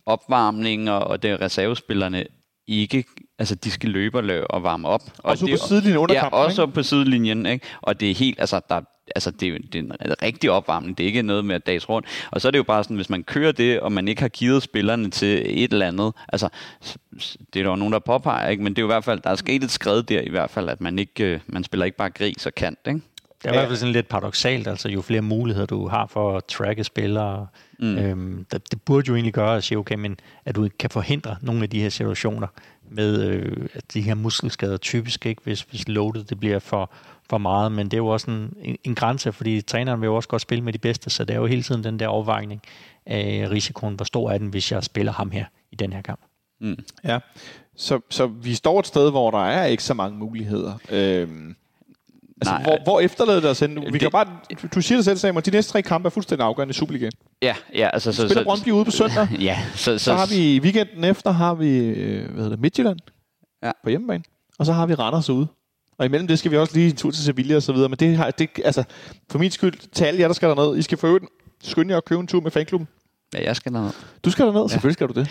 opvarmning 0.05 0.91
og, 0.91 0.99
og 0.99 1.23
det 1.23 1.31
er 1.31 1.41
reservespillerne 1.41 2.25
ikke, 2.67 3.05
altså 3.39 3.55
de 3.55 3.71
skal 3.71 3.89
løbe 3.89 4.17
og, 4.17 4.23
løbe 4.23 4.51
og 4.51 4.63
varme 4.63 4.87
op. 4.87 5.01
Og 5.17 5.29
Også 5.29 5.45
det, 5.45 5.59
på 5.59 5.67
sidelinjen 5.67 5.97
under 5.97 6.15
ja, 6.15 6.21
kampen, 6.21 6.39
også 6.39 6.61
ikke? 6.61 6.73
på 6.73 6.83
sidelinjen, 6.83 7.45
ikke? 7.45 7.65
Og 7.81 7.99
det 7.99 8.11
er 8.11 8.15
helt, 8.15 8.39
altså 8.39 8.61
der, 8.69 8.81
altså 9.15 9.31
det 9.31 9.47
er, 9.47 9.57
det 9.73 9.75
er 9.75 9.79
en 9.79 9.91
rigtig 10.21 10.51
opvarmning, 10.51 10.97
det 10.97 11.03
er 11.03 11.07
ikke 11.07 11.21
noget 11.21 11.45
med 11.45 11.55
at 11.55 11.67
dags 11.67 11.89
rundt. 11.89 12.07
Og 12.31 12.41
så 12.41 12.47
er 12.47 12.51
det 12.51 12.57
jo 12.57 12.63
bare 12.63 12.83
sådan, 12.83 12.95
hvis 12.95 13.09
man 13.09 13.23
kører 13.23 13.51
det, 13.51 13.79
og 13.79 13.91
man 13.91 14.07
ikke 14.07 14.21
har 14.21 14.29
givet 14.29 14.63
spillerne 14.63 15.09
til 15.09 15.63
et 15.63 15.71
eller 15.71 15.87
andet, 15.87 16.13
altså 16.29 16.49
det 17.53 17.59
er 17.59 17.63
der 17.63 17.69
jo 17.69 17.75
nogen, 17.75 17.93
der 17.93 17.99
påpeger, 17.99 18.49
ikke? 18.49 18.63
men 18.63 18.73
det 18.73 18.79
er 18.79 18.83
jo 18.83 18.87
i 18.87 18.93
hvert 18.93 19.03
fald, 19.03 19.19
der 19.19 19.29
er 19.29 19.35
sket 19.35 19.63
et 19.63 19.71
skred 19.71 20.03
der 20.03 20.21
i 20.21 20.29
hvert 20.29 20.49
fald, 20.49 20.69
at 20.69 20.81
man 20.81 20.99
ikke, 20.99 21.23
øh, 21.23 21.39
man 21.47 21.63
spiller 21.63 21.85
ikke 21.85 21.97
bare 21.97 22.09
gris 22.09 22.45
og 22.45 22.55
kant, 22.55 22.79
ikke? 22.87 23.01
Det 23.43 23.49
er 23.49 23.53
i 23.53 23.55
hvert 23.57 23.67
fald 23.67 23.77
sådan 23.77 23.93
lidt 23.93 24.07
paradoxalt, 24.07 24.67
altså 24.67 24.89
jo 24.89 25.01
flere 25.01 25.21
muligheder 25.21 25.65
du 25.65 25.87
har 25.87 26.07
for 26.07 26.37
at 26.37 26.45
tracke 26.45 26.83
spillere, 26.83 27.47
mm. 27.79 27.97
øhm, 27.97 28.45
det, 28.51 28.71
det 28.71 28.81
burde 28.81 29.07
jo 29.07 29.15
egentlig 29.15 29.33
gøre 29.33 29.57
at 29.57 29.63
sige, 29.63 29.77
okay, 29.77 29.95
men 29.95 30.19
at 30.45 30.55
du 30.55 30.69
kan 30.79 30.89
forhindre 30.89 31.35
nogle 31.41 31.63
af 31.63 31.69
de 31.69 31.81
her 31.81 31.89
situationer 31.89 32.47
med 32.89 33.23
øh, 33.29 33.67
at 33.73 33.93
de 33.93 34.01
her 34.01 34.15
muskelskader 34.15 34.77
typisk 34.77 35.25
ikke, 35.25 35.41
hvis, 35.43 35.61
hvis 35.61 35.87
loadet 35.87 36.29
det 36.29 36.39
bliver 36.39 36.59
for, 36.59 36.91
for 37.29 37.37
meget, 37.37 37.71
men 37.71 37.85
det 37.85 37.93
er 37.93 37.97
jo 37.97 38.07
også 38.07 38.31
en, 38.31 38.53
en, 38.61 38.77
en 38.83 38.95
grænse, 38.95 39.31
fordi 39.31 39.61
træneren 39.61 40.01
vil 40.01 40.07
jo 40.07 40.15
også 40.15 40.29
godt 40.29 40.41
spille 40.41 40.63
med 40.63 40.73
de 40.73 40.77
bedste, 40.79 41.09
så 41.09 41.25
det 41.25 41.33
er 41.35 41.39
jo 41.39 41.45
hele 41.45 41.63
tiden 41.63 41.83
den 41.83 41.99
der 41.99 42.07
afvejning 42.09 42.61
af 43.05 43.47
risikoen, 43.51 43.95
hvor 43.95 44.05
stor 44.05 44.31
er 44.31 44.37
den, 44.37 44.47
hvis 44.47 44.71
jeg 44.71 44.83
spiller 44.83 45.11
ham 45.11 45.31
her 45.31 45.45
i 45.71 45.75
den 45.75 45.93
her 45.93 46.01
kamp. 46.01 46.19
Mm. 46.61 46.77
Ja. 47.03 47.19
Så, 47.75 47.99
så 48.09 48.27
vi 48.27 48.53
står 48.55 48.79
et 48.79 48.87
sted, 48.87 49.09
hvor 49.11 49.31
der 49.31 49.45
er 49.45 49.65
ikke 49.65 49.83
så 49.83 49.93
mange 49.93 50.17
muligheder. 50.19 50.73
Øhm, 50.91 51.55
altså, 52.41 52.53
Nej, 52.53 52.63
hvor, 52.63 52.77
hvor 52.83 52.99
efterlader 52.99 53.39
det 53.39 53.49
os 53.49 53.59
hen? 53.59 53.75
Vi 53.75 53.85
det- 53.91 53.99
kan 54.01 54.11
bare, 54.11 54.27
du 54.75 54.81
siger 54.81 54.97
det 54.97 55.05
selv, 55.05 55.17
Samuel, 55.17 55.45
de 55.45 55.51
næste 55.51 55.71
tre 55.71 55.81
kampe 55.81 56.05
er 56.07 56.09
fuldstændig 56.09 56.45
afgørende 56.45 56.69
i 56.71 56.73
Superligaen. 56.73 57.11
Ja, 57.41 57.55
ja, 57.75 57.89
altså 57.93 58.11
så... 58.11 58.21
Spiller 58.27 58.41
så, 58.41 58.43
Brøndby 58.43 58.69
ude 58.71 58.85
på 58.85 58.91
søndag. 58.91 59.27
Ja, 59.39 59.57
så, 59.75 59.97
så, 59.97 59.97
Så 60.05 60.13
har 60.13 60.25
vi 60.25 60.55
i 60.55 60.59
weekenden 60.59 61.03
efter, 61.03 61.31
har 61.31 61.53
vi 61.55 61.77
øh, 61.77 62.23
hvad 62.23 62.35
hedder 62.35 62.49
det, 62.49 62.59
Midtjylland 62.59 62.99
Ja. 63.63 63.71
på 63.83 63.89
hjemmebane. 63.89 64.23
Og 64.59 64.65
så 64.65 64.73
har 64.73 64.85
vi 64.85 64.93
Randers 64.93 65.29
ude. 65.29 65.47
Og 65.99 66.05
imellem 66.05 66.27
det 66.27 66.39
skal 66.39 66.51
vi 66.51 66.57
også 66.57 66.73
lige 66.73 66.89
en 66.89 66.95
tur 66.95 67.11
til 67.11 67.23
Sevilla 67.23 67.55
og 67.55 67.63
så 67.63 67.73
videre. 67.73 67.89
Men 67.89 67.97
det 67.99 68.17
har, 68.17 68.31
det, 68.31 68.49
altså, 68.65 68.83
for 69.31 69.39
min 69.39 69.51
skyld, 69.51 69.73
til 69.91 70.05
alle 70.05 70.19
jer, 70.19 70.27
der 70.27 70.33
skal 70.33 70.49
derned, 70.49 70.77
I 70.77 70.81
skal 70.81 70.97
få 70.97 71.07
øvrigt 71.07 71.25
skynde 71.63 71.91
jer 71.91 71.97
at 71.97 72.05
købe 72.05 72.21
en 72.21 72.27
tur 72.27 72.41
med 72.41 72.51
fanklubben. 72.51 72.87
Ja, 73.33 73.43
jeg 73.43 73.55
skal 73.55 73.71
ned. 73.71 73.89
Du 74.25 74.29
skal 74.31 74.45
derned, 74.45 74.61
ja. 74.61 74.67
selvfølgelig 74.67 74.93
skal 74.93 75.07
du 75.07 75.13
det. 75.13 75.29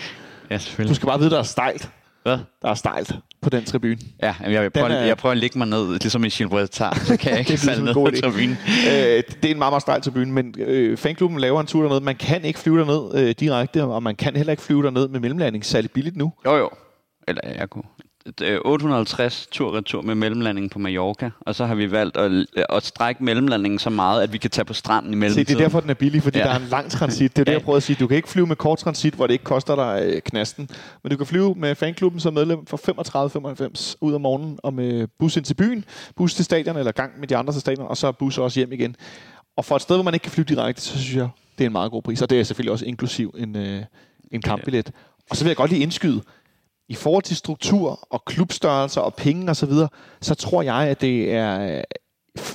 Ja, 0.49 0.55
Du 0.55 0.61
selvfølgelig. 0.61 0.95
skal 0.95 1.05
bare 1.07 1.19
vide, 1.19 1.29
der 1.29 1.39
er 1.39 1.43
stejlt. 1.43 1.89
Hvad? 2.23 2.37
Der 2.61 2.69
er 2.69 2.73
stejlt 2.73 3.11
på 3.41 3.49
den 3.49 3.65
tribune. 3.65 3.97
Ja, 4.23 4.35
jamen, 4.41 4.53
jeg, 4.53 4.73
prøver, 4.73 4.87
er- 4.87 5.05
jeg 5.05 5.17
prøver 5.17 5.31
at 5.31 5.37
lægge 5.37 5.57
mig 5.57 5.67
ned, 5.67 5.89
ligesom 5.99 6.23
Gilbert 6.23 6.69
tager, 6.69 6.95
så 7.07 7.17
kan 7.17 7.31
jeg 7.31 7.39
ikke 7.39 7.51
lyder 7.51 7.61
falde 7.61 7.79
en 7.79 7.85
ned 7.85 7.93
god 7.93 8.11
på 8.11 8.17
tribunen. 8.21 8.57
øh, 8.87 9.23
det 9.41 9.45
er 9.45 9.51
en 9.51 9.57
meget, 9.57 9.71
meget 9.71 9.81
stejl 9.81 10.01
tribune, 10.01 10.31
men 10.31 10.55
øh, 10.59 10.97
fanklubben 10.97 11.39
laver 11.39 11.61
en 11.61 11.67
tur 11.67 11.81
derned. 11.83 11.99
Man 11.99 12.15
kan 12.15 12.45
ikke 12.45 12.59
flyve 12.59 12.79
derned 12.79 13.15
øh, 13.27 13.35
direkte, 13.39 13.83
og 13.83 14.03
man 14.03 14.15
kan 14.15 14.35
heller 14.35 14.51
ikke 14.53 14.63
flyve 14.63 14.83
derned 14.83 15.07
med 15.07 15.19
mellemlanding 15.19 15.65
særlig 15.65 15.91
billigt 15.91 16.15
nu. 16.17 16.33
Jo, 16.45 16.55
jo. 16.57 16.69
Eller 17.27 17.41
jeg 17.45 17.69
kunne. 17.69 17.83
Øh, 18.41 18.59
850 18.65 19.47
tur-retur 19.51 20.01
med 20.01 20.15
mellemlanding 20.15 20.71
på 20.71 20.79
Mallorca, 20.79 21.29
og 21.39 21.55
så 21.55 21.65
har 21.65 21.75
vi 21.75 21.91
valgt 21.91 22.17
at, 22.17 22.45
at 22.69 22.85
strække 22.85 23.23
mellemlandingen 23.23 23.79
så 23.79 23.89
meget, 23.89 24.23
at 24.23 24.33
vi 24.33 24.37
kan 24.37 24.49
tage 24.49 24.65
på 24.65 24.73
stranden 24.73 25.11
i 25.11 25.13
Se, 25.13 25.17
mellemtiden. 25.17 25.47
det 25.47 25.55
er 25.55 25.59
derfor, 25.59 25.79
den 25.79 25.89
er 25.89 25.93
billig, 25.93 26.23
fordi 26.23 26.37
Ja. 26.39 26.43
der 26.43 26.49
er 26.51 26.59
en 26.59 26.67
lang 26.71 26.91
transit. 26.91 27.35
Det 27.35 27.41
er 27.41 27.45
det, 27.45 27.51
jeg 27.51 27.61
prøver 27.61 27.77
at 27.77 27.83
sige. 27.83 27.97
Du 27.99 28.07
kan 28.07 28.17
ikke 28.17 28.29
flyve 28.29 28.47
med 28.47 28.55
kort 28.55 28.77
transit, 28.79 29.13
hvor 29.13 29.27
det 29.27 29.33
ikke 29.33 29.43
koster 29.45 29.75
dig 29.75 30.01
øh, 30.05 30.21
knasten. 30.21 30.69
Men 31.03 31.11
du 31.11 31.17
kan 31.17 31.25
flyve 31.25 31.55
med 31.55 31.75
fanklubben 31.75 32.19
som 32.19 32.33
medlem 32.33 32.65
for 32.65 32.77
35-95 33.91 33.95
ud 34.01 34.13
om 34.13 34.21
morgenen, 34.21 34.59
og 34.63 34.73
med 34.73 35.07
bus 35.19 35.37
ind 35.37 35.45
til 35.45 35.53
byen, 35.53 35.85
bus 36.15 36.33
til 36.35 36.45
stadion, 36.45 36.77
eller 36.77 36.91
gang 36.91 37.19
med 37.19 37.27
de 37.27 37.37
andre 37.37 37.53
til 37.53 37.61
stadion, 37.61 37.87
og 37.87 37.97
så 37.97 38.11
bus 38.11 38.37
også 38.37 38.59
hjem 38.59 38.71
igen. 38.73 38.95
Og 39.57 39.65
for 39.65 39.75
et 39.75 39.81
sted, 39.81 39.95
hvor 39.95 40.03
man 40.03 40.13
ikke 40.13 40.23
kan 40.23 40.31
flyve 40.31 40.45
direkte, 40.45 40.81
så 40.81 40.97
synes 40.99 41.15
jeg, 41.15 41.29
det 41.57 41.63
er 41.63 41.67
en 41.67 41.71
meget 41.71 41.91
god 41.91 42.01
pris. 42.01 42.21
Og 42.21 42.29
det 42.29 42.39
er 42.39 42.43
selvfølgelig 42.43 42.71
også 42.71 42.85
inklusiv 42.85 43.35
en, 43.37 43.55
øh, 43.55 43.81
en 44.31 44.41
kampbillet. 44.41 44.91
Og 45.29 45.35
så 45.37 45.43
vil 45.43 45.49
jeg 45.49 45.57
godt 45.57 45.71
lige 45.71 45.81
indskyde, 45.83 46.21
i 46.89 46.95
forhold 46.95 47.23
til 47.23 47.35
struktur 47.35 48.07
og 48.09 48.25
klubstørrelser 48.25 49.01
og 49.01 49.13
penge 49.13 49.51
osv., 49.51 49.55
så, 49.55 49.65
videre, 49.65 49.89
så 50.21 50.35
tror 50.35 50.61
jeg, 50.61 50.75
at 50.75 51.01
det 51.01 51.33
er 51.33 51.77
øh, 51.77 51.83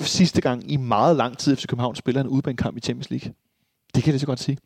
sidste 0.00 0.40
gang 0.40 0.72
i 0.72 0.76
meget 0.76 1.16
lang 1.16 1.38
tid, 1.38 1.56
FC 1.56 1.66
København 1.66 1.96
spiller 1.96 2.20
en 2.20 2.28
udebanekamp 2.28 2.76
i 2.76 2.80
Champions 2.80 3.10
League. 3.10 3.32
Det 3.94 4.02
kan 4.04 4.12
jeg 4.12 4.20
så 4.20 4.26
godt 4.26 4.40
sige. 4.40 4.58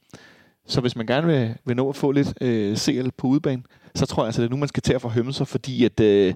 Så 0.66 0.80
hvis 0.80 0.96
man 0.96 1.06
gerne 1.06 1.26
vil, 1.26 1.54
vil 1.64 1.76
nå 1.76 1.88
at 1.88 1.96
få 1.96 2.12
lidt 2.12 2.34
øh, 2.40 2.76
CL 2.76 3.08
på 3.16 3.26
udebane, 3.26 3.62
så 3.94 4.06
tror 4.06 4.22
jeg 4.22 4.26
altså, 4.26 4.42
det 4.42 4.46
er 4.46 4.50
nu, 4.50 4.56
man 4.56 4.68
skal 4.68 4.82
til 4.82 4.92
at 4.92 5.00
forhømme 5.00 5.32
sig, 5.32 5.48
fordi 5.48 5.84
at, 5.84 6.00
øh, 6.00 6.34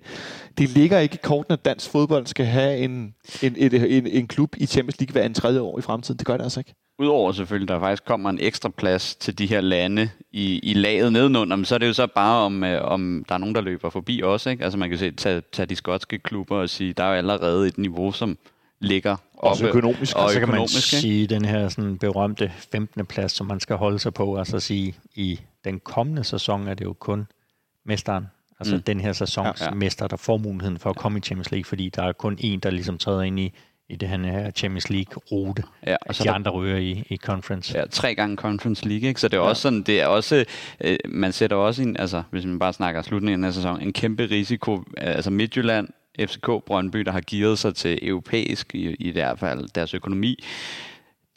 det 0.59 0.69
ligger 0.69 0.99
ikke 0.99 1.15
i 1.15 1.19
korten, 1.23 1.53
at 1.53 1.65
dansk 1.65 1.91
fodbold 1.91 2.27
skal 2.27 2.47
have 2.47 2.79
en, 2.79 3.15
en, 3.43 3.57
en, 3.57 3.75
en, 3.75 4.07
en 4.07 4.27
klub 4.27 4.57
i 4.57 4.67
Champions 4.67 5.01
League 5.01 5.13
hver 5.13 5.27
en 5.27 5.35
tredje 5.35 5.61
år 5.61 5.79
i 5.79 5.83
fremtiden. 5.83 6.19
Det 6.19 6.27
gør 6.27 6.37
det 6.37 6.45
altså 6.45 6.61
ikke. 6.61 6.75
Udover 7.01 7.33
selvfølgelig, 7.33 7.69
der 7.69 7.81
faktisk 7.81 8.05
kommer 8.05 8.31
en 8.31 8.39
ekstra 8.41 8.69
plads 8.69 9.15
til 9.15 9.39
de 9.39 9.47
her 9.47 9.61
lande 9.61 10.11
i, 10.33 10.59
i 10.63 10.75
laget 10.75 11.13
nedenunder, 11.13 11.57
men 11.57 11.65
så 11.65 11.75
er 11.75 11.79
det 11.79 11.87
jo 11.89 11.93
så 11.93 12.07
bare, 12.07 12.45
om, 12.45 12.65
øh, 12.65 12.83
om 12.85 13.25
der 13.29 13.35
er 13.35 13.39
nogen, 13.39 13.55
der 13.55 13.61
løber 13.61 13.91
forbi 13.91 14.21
også. 14.25 14.51
Ikke? 14.51 14.65
Altså 14.65 14.79
man 14.79 14.89
kan 14.89 14.99
se, 14.99 15.11
tage, 15.11 15.43
tage 15.53 15.67
de 15.67 15.77
skotske 15.77 16.19
klubber 16.19 16.57
og 16.57 16.69
sige, 16.71 16.93
der 16.93 17.05
er 17.05 17.09
jo 17.09 17.15
allerede 17.15 17.67
et 17.69 17.79
niveau, 17.79 18.13
som 18.13 18.39
ligger 18.81 19.17
Også 19.37 19.65
oppe. 19.67 19.79
økonomisk. 19.79 20.17
Og 20.17 20.23
Og 20.25 20.31
så 20.31 20.39
kan 20.39 20.49
man 20.49 20.69
sige, 20.69 21.27
den 21.27 21.45
her 21.45 21.69
sådan 21.69 21.99
berømte 21.99 22.53
15. 22.73 23.07
plads, 23.07 23.33
som 23.33 23.47
man 23.47 23.61
skal 23.61 23.77
holde 23.77 23.99
sig 23.99 24.15
på, 24.15 24.37
altså 24.39 24.61
sige, 24.61 24.95
i 25.15 25.41
den 25.65 25.81
kommende 25.81 26.25
sæson 26.25 26.69
er 26.69 26.75
det 26.75 26.85
jo 26.85 26.93
kun 26.93 27.27
mesteren, 27.87 28.27
altså 28.61 28.77
Mm. 28.77 28.83
den 28.83 29.01
her 29.01 29.13
sæsons 29.13 29.61
ja. 29.61 29.65
ja. 29.65 29.71
mester, 29.75 30.07
der 30.09 30.17
får 30.17 30.37
muligheden 30.37 30.79
for 30.79 30.91
at 30.91 30.97
komme 30.97 31.19
i 31.19 31.21
Champions 31.23 31.51
League, 31.51 31.65
fordi 31.65 31.89
der 31.89 32.03
er 32.03 32.13
kun 32.13 32.37
en, 32.41 32.59
der 32.59 32.71
ligesom 32.71 32.99
træder 32.99 33.23
ind 33.23 33.41
i, 33.41 33.53
i 33.91 33.97
det 33.97 34.09
her 34.09 34.51
Champions 34.51 34.91
League-rute. 34.91 35.63
Ja, 35.87 35.97
og 36.07 36.15
så 36.15 36.23
de 36.23 36.29
er 36.29 36.33
der 36.33 36.35
andre 36.35 36.51
ryger 36.51 36.77
i, 36.77 37.05
i 37.09 37.17
Conference. 37.17 37.79
Ja, 37.79 37.85
tre 37.91 38.15
gange 38.15 38.37
Conference 38.37 38.89
League, 38.89 39.09
ikke? 39.09 39.21
Så 39.21 39.29
det 39.29 39.37
er 39.37 39.41
ja. 39.41 39.49
også 39.49 39.63
sådan, 39.63 39.83
det 39.83 40.01
er 40.01 40.07
også, 40.07 40.45
øh, 40.81 40.99
man 41.09 41.33
sætter 41.33 41.57
også 41.57 41.83
en, 41.83 41.97
altså 41.97 42.23
hvis 42.31 42.45
man 42.45 42.59
bare 42.59 42.73
snakker 42.73 43.03
slutningen 43.03 43.45
af 43.45 43.55
sæsonen, 43.55 43.83
en 43.83 43.93
kæmpe 43.93 44.27
risiko, 44.31 44.85
altså 44.97 45.31
Midtjylland, 45.31 45.89
FCK, 46.21 46.47
Brøndby, 46.67 46.99
der 46.99 47.13
har 47.13 47.23
gearet 47.27 47.59
sig 47.59 47.75
til 47.75 48.09
europæisk, 48.09 48.75
i, 48.75 48.95
i 48.95 49.11
hvert 49.11 49.39
fald 49.39 49.69
deres 49.75 49.95
økonomi, 49.95 50.45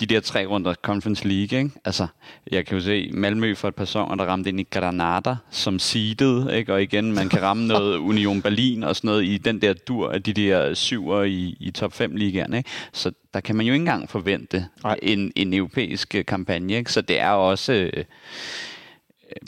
de 0.06 0.14
der 0.14 0.20
tre 0.20 0.46
runder 0.46 0.74
Conference 0.74 1.28
League, 1.28 1.60
ikke? 1.60 1.72
Altså, 1.86 2.08
jeg 2.52 2.66
kan 2.66 2.78
jo 2.78 2.84
se 2.84 3.10
Malmø 3.14 3.56
for 3.56 3.68
et 3.68 3.76
par 3.76 3.86
sæsoner, 3.86 4.16
der 4.16 4.26
ramte 4.26 4.50
ind 4.50 4.60
i 4.60 4.68
Granada 4.72 5.36
som 5.52 5.80
seedet, 5.80 6.54
ikke? 6.54 6.74
Og 6.74 6.84
igen, 6.84 7.14
man 7.14 7.30
kan 7.30 7.42
ramme 7.42 7.68
noget 7.68 7.98
Union 8.10 8.42
Berlin 8.42 8.84
og 8.84 8.96
sådan 8.96 9.08
noget 9.08 9.26
i 9.26 9.38
den 9.38 9.62
der 9.62 9.74
dur 9.74 10.10
af 10.12 10.24
de 10.24 10.34
der 10.34 10.74
syver 10.74 11.24
i, 11.24 11.58
i 11.60 11.72
top 11.72 11.94
5 11.94 12.16
ligaen, 12.16 12.54
ikke? 12.54 12.70
Så 12.94 13.12
der 13.34 13.40
kan 13.40 13.56
man 13.56 13.66
jo 13.66 13.74
ikke 13.74 13.82
engang 13.82 14.10
forvente 14.10 14.66
Nej. 14.84 15.00
en, 15.02 15.32
en 15.36 15.54
europæisk 15.54 16.16
øh, 16.16 16.26
kampagne, 16.26 16.74
ikke? 16.74 16.92
Så 16.92 17.02
det 17.02 17.20
er 17.20 17.30
også... 17.30 17.74
Øh, 17.74 18.04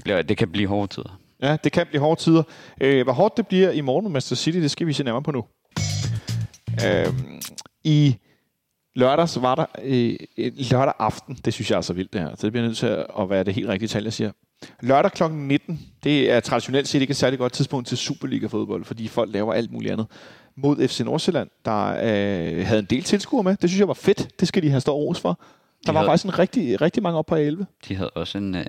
bliver- 0.03 0.21
det 0.21 0.37
kan 0.37 0.51
blive 0.51 0.67
hårde 0.67 0.93
tider. 0.93 1.19
Ja, 1.41 1.57
det 1.63 1.71
kan 1.71 1.87
blive 1.87 2.01
hårde 2.01 2.21
tider. 2.21 2.43
Øh, 2.81 3.03
hvor 3.03 3.13
hårdt 3.13 3.37
det 3.37 3.47
bliver 3.47 3.71
i 3.71 3.81
morgen 3.81 4.03
med 4.03 4.11
Manchester 4.11 4.35
City, 4.43 4.57
det 4.57 4.71
skal 4.71 4.87
vi 4.87 4.93
se 4.93 5.03
nærmere 5.03 5.23
på 5.23 5.31
nu. 5.31 5.43
Øh, 6.85 7.13
I 7.83 8.15
lørdags 8.95 9.41
var 9.41 9.55
der 9.55 9.65
øh, 9.83 10.15
lørdag 10.71 10.93
aften, 10.99 11.37
det 11.45 11.53
synes 11.53 11.71
jeg 11.71 11.77
er 11.77 11.81
så 11.81 11.93
vildt 11.93 12.13
det 12.13 12.21
her, 12.21 12.29
så 12.35 12.47
det 12.47 12.51
bliver 12.53 12.65
nødt 12.65 12.77
til 12.77 12.85
at 12.87 13.05
at 13.19 13.29
være 13.29 13.43
det 13.43 13.53
helt 13.53 13.69
rigtige 13.69 13.89
tal, 13.89 14.03
jeg 14.03 14.13
siger. 14.13 14.31
Lørdag 14.81 15.11
kl. 15.11 15.23
19, 15.31 15.79
det 16.03 16.31
er 16.31 16.39
traditionelt 16.39 16.87
set 16.87 17.01
ikke 17.01 17.11
et 17.11 17.17
særligt 17.17 17.39
godt 17.39 17.53
tidspunkt 17.53 17.87
til 17.87 17.97
Superliga-fodbold, 17.97 18.85
fordi 18.85 19.07
folk 19.07 19.33
laver 19.33 19.53
alt 19.53 19.71
muligt 19.71 19.91
andet. 19.93 20.07
Mod 20.57 20.87
FC 20.87 20.99
Nordsjælland, 20.99 21.49
der 21.65 21.87
øh, 21.87 22.65
havde 22.65 22.79
en 22.79 22.85
del 22.85 23.03
tilskuere 23.03 23.43
med. 23.43 23.55
Det 23.61 23.69
synes 23.69 23.79
jeg 23.79 23.87
var 23.87 23.93
fedt. 23.93 24.39
Det 24.39 24.47
skal 24.47 24.63
de 24.63 24.69
have 24.69 24.81
stor 24.81 24.93
ros 24.93 25.19
for. 25.19 25.29
Der 25.85 25.91
De 25.91 25.93
var 25.93 25.99
havde- 25.99 26.09
faktisk 26.09 26.25
en 26.25 26.39
rigtig, 26.39 26.81
rigtig 26.81 27.03
mange 27.03 27.19
op 27.19 27.25
på 27.25 27.35
11. 27.35 27.65
De 27.87 27.95
havde 27.95 28.09
også 28.09 28.37
en 28.37 28.55
øh, 28.55 28.65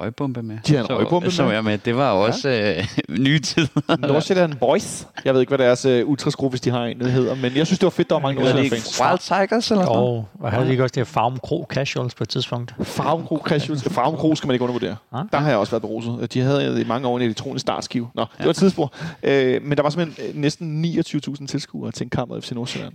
røgbombe 0.00 0.42
med. 0.42 0.58
De 0.66 0.72
havde 0.72 0.80
en 0.80 0.86
så, 0.86 0.98
røgbombe 0.98 1.30
så 1.30 1.44
med. 1.44 1.52
jeg 1.52 1.64
med. 1.64 1.78
Det 1.78 1.96
var 1.96 2.10
også 2.10 2.48
øh, 2.48 3.18
nye 3.24 3.38
tider. 3.38 3.96
Nordsjælland 4.06 4.54
Boys. 4.54 5.06
Jeg 5.24 5.34
ved 5.34 5.40
ikke, 5.40 5.56
hvad 5.56 5.66
deres 5.66 5.86
uh, 5.86 6.08
ultrasgruppe, 6.10 6.52
hvis 6.52 6.60
de 6.60 6.70
har 6.70 6.84
en, 6.84 6.98
det 6.98 7.12
hedder, 7.12 7.34
men 7.34 7.56
jeg 7.56 7.66
synes, 7.66 7.78
det 7.78 7.84
var 7.86 7.90
fedt, 7.90 8.08
der 8.08 8.14
var 8.14 8.22
mange 8.22 8.40
ikke 8.40 8.42
Nordsjælland-fans. 8.42 9.00
Wild 9.00 9.18
Tigers 9.18 9.70
eller 9.70 9.84
sådan 9.84 9.84
noget? 9.84 10.16
Og 10.18 10.28
hvad 10.40 10.50
havde 10.50 10.66
de 10.66 10.70
ikke 10.70 10.82
også 10.82 10.92
det 10.92 11.00
her 11.00 11.04
Farm 11.04 11.38
Kro 11.38 11.66
Casuals 11.70 12.14
på 12.14 12.24
et 12.24 12.28
tidspunkt? 12.28 12.74
Farven 12.82 13.26
Kro, 13.26 13.36
Casuals. 13.46 13.82
Farven 13.94 14.16
Kro 14.16 14.34
skal 14.34 14.46
man 14.46 14.54
ikke 14.54 14.62
undervurdere. 14.62 14.96
Ah. 15.12 15.24
Der 15.32 15.38
har 15.38 15.48
jeg 15.48 15.58
også 15.58 15.70
været 15.70 15.82
beruset. 15.82 16.34
De 16.34 16.40
havde 16.40 16.80
i 16.80 16.84
mange 16.84 17.08
år 17.08 17.16
en 17.16 17.22
elektronisk 17.22 17.62
startskive. 17.62 18.08
Nå, 18.14 18.24
det 18.38 18.44
var 18.44 18.50
et 18.50 18.56
tidsspor. 18.56 18.92
Øh, 19.22 19.62
men 19.62 19.76
der 19.76 19.82
var 19.82 19.90
simpelthen 19.90 20.26
øh, 20.28 20.40
næsten 20.40 20.84
29.000 20.84 21.46
tilskuere 21.46 21.92
til 21.92 22.04
en 22.04 22.10
kamp 22.10 22.28
mod 22.28 22.42
FC 22.42 22.52
Nordsjælland. 22.52 22.94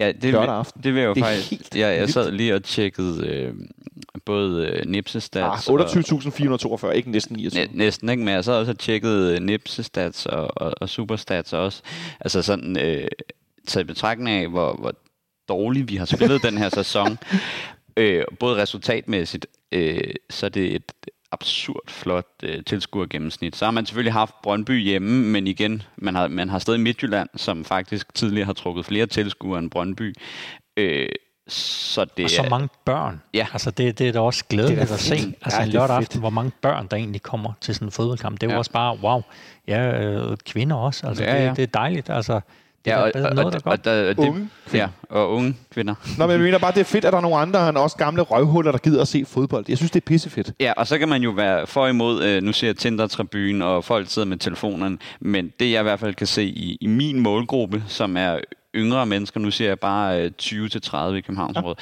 Ja, 0.00 0.12
det, 0.12 0.32
Lørdag 0.32 0.54
aften. 0.54 0.82
det 0.82 0.94
vil 0.94 1.00
jeg 1.00 1.08
jo 1.08 1.14
Det 1.14 1.20
er 1.20 1.24
faktisk... 1.26 1.50
helt 1.50 1.74
Jeg, 1.76 1.98
jeg 1.98 2.08
sad 2.08 2.30
lige 2.30 2.54
og 2.54 2.64
tjekkede 2.64 3.26
øh, 3.26 3.54
både 4.24 4.66
øh, 4.66 4.86
Nipsestats... 4.86 5.68
Ah, 5.68 5.74
og- 5.74 5.80
28.442, 5.80 6.90
ikke 6.90 7.10
næsten 7.10 7.36
29. 7.36 7.64
Næ- 7.66 7.70
næsten, 7.84 8.08
ikke? 8.08 8.24
Men 8.24 8.34
jeg 8.34 8.44
sad 8.44 8.54
også 8.54 8.72
og 8.72 8.78
tjekkede 8.78 9.40
Nipsestats 9.40 10.26
og, 10.26 10.50
og, 10.56 10.72
og 10.80 10.88
Superstats 10.88 11.52
også. 11.52 11.82
Altså 12.20 12.42
sådan, 12.42 12.78
øh, 12.80 13.08
taget 13.66 13.84
i 13.84 13.86
betragtning 13.86 14.42
af, 14.42 14.48
hvor, 14.48 14.72
hvor 14.76 14.92
dårligt 15.48 15.90
vi 15.90 15.96
har 15.96 16.04
spillet 16.04 16.42
den 16.42 16.58
her 16.58 16.68
sæson. 16.68 17.18
Øh, 17.98 18.24
både 18.40 18.62
resultatmæssigt, 18.62 19.46
øh, 19.72 20.00
så 20.30 20.46
er 20.46 20.50
det 20.50 20.74
et 20.74 20.92
absurd 21.32 21.88
flot 21.90 22.26
øh, 22.42 22.64
tilskuergennemsnit. 22.64 23.56
Så 23.56 23.64
har 23.64 23.72
man 23.72 23.86
selvfølgelig 23.86 24.12
haft 24.12 24.34
Brøndby 24.42 24.82
hjemme, 24.82 25.22
men 25.24 25.46
igen, 25.46 25.82
man 25.96 26.14
har, 26.14 26.28
man 26.28 26.48
har 26.48 26.58
stadig 26.58 26.80
Midtjylland, 26.80 27.28
som 27.36 27.64
faktisk 27.64 28.14
tidligere 28.14 28.46
har 28.46 28.52
trukket 28.52 28.84
flere 28.86 29.06
tilskuere 29.06 29.58
end 29.58 29.70
Brøndby. 29.70 30.14
Øh, 30.76 31.08
så 31.48 32.04
det 32.16 32.24
Og 32.24 32.30
så 32.30 32.42
er- 32.42 32.48
mange 32.48 32.68
børn. 32.84 33.22
Ja. 33.34 33.46
Altså 33.52 33.70
det, 33.70 33.98
det 33.98 34.08
er 34.08 34.12
da 34.12 34.20
også 34.20 34.44
glædeligt 34.48 34.80
Det 34.80 34.84
er 34.84 34.88
da 34.88 34.94
at 34.94 35.00
se. 35.00 35.14
Altså 35.42 35.58
Ja, 35.60 35.64
en 35.66 35.72
lørdag 35.72 35.96
aften, 35.96 36.20
hvor 36.20 36.30
mange 36.30 36.52
børn, 36.62 36.86
der 36.90 36.96
egentlig 36.96 37.22
kommer 37.22 37.52
til 37.60 37.74
sådan 37.74 37.88
en 37.88 37.92
fodboldkamp. 37.92 38.40
Det 38.40 38.46
er 38.46 38.50
jo 38.50 38.52
Ja. 38.52 38.58
også 38.58 38.70
bare, 38.70 38.98
wow. 39.02 39.22
Ja, 39.68 40.02
øh, 40.04 40.36
kvinder 40.46 40.76
også. 40.76 41.06
Altså 41.06 41.24
Ja, 41.24 41.38
det, 41.38 41.44
ja. 41.46 41.50
det 41.50 41.62
er 41.62 41.66
dejligt. 41.66 42.10
Altså, 42.10 42.40
Ja, 42.86 42.98
og, 42.98 43.12
og, 43.14 43.34
noget, 43.34 43.52
der 43.52 43.60
og, 43.64 43.72
og, 43.72 43.84
der, 43.84 44.08
og 44.08 44.16
det, 44.16 44.28
Unge 44.28 44.48
ja, 44.74 44.88
og 45.10 45.32
unge 45.32 45.56
kvinder. 45.70 45.94
Nå, 46.18 46.26
men 46.26 46.30
jeg 46.30 46.40
mener 46.40 46.58
bare, 46.58 46.72
det 46.72 46.80
er 46.80 46.84
fedt, 46.84 47.04
at 47.04 47.12
der 47.12 47.18
er 47.18 47.22
nogle 47.22 47.36
andre 47.36 47.68
end 47.68 47.78
også 47.78 47.96
gamle 47.96 48.22
røvhuller, 48.22 48.72
der 48.72 48.78
gider 48.78 49.02
at 49.02 49.08
se 49.08 49.24
fodbold. 49.24 49.64
Jeg 49.68 49.76
synes, 49.76 49.90
det 49.90 50.00
er 50.00 50.04
pissefedt. 50.06 50.52
Ja, 50.60 50.72
og 50.76 50.86
så 50.86 50.98
kan 50.98 51.08
man 51.08 51.22
jo 51.22 51.30
være 51.30 51.66
for 51.66 51.86
imod, 51.86 52.24
øh, 52.24 52.42
nu 52.42 52.52
ser 52.52 52.68
jeg 52.68 52.76
Tinder-tribunen, 52.76 53.62
og 53.62 53.84
folk 53.84 54.10
sidder 54.10 54.28
med 54.28 54.36
telefonerne, 54.36 54.98
men 55.20 55.52
det 55.60 55.72
jeg 55.72 55.80
i 55.80 55.82
hvert 55.82 56.00
fald 56.00 56.14
kan 56.14 56.26
se 56.26 56.44
i, 56.44 56.78
i 56.80 56.86
min 56.86 57.20
målgruppe, 57.20 57.84
som 57.86 58.16
er 58.16 58.38
yngre 58.76 59.06
mennesker, 59.06 59.40
nu 59.40 59.50
ser 59.50 59.66
jeg 59.66 59.80
bare 59.80 60.22
øh, 60.22 60.30
20-30 60.42 61.14
i 61.14 61.20
Københavnsområdet, 61.20 61.78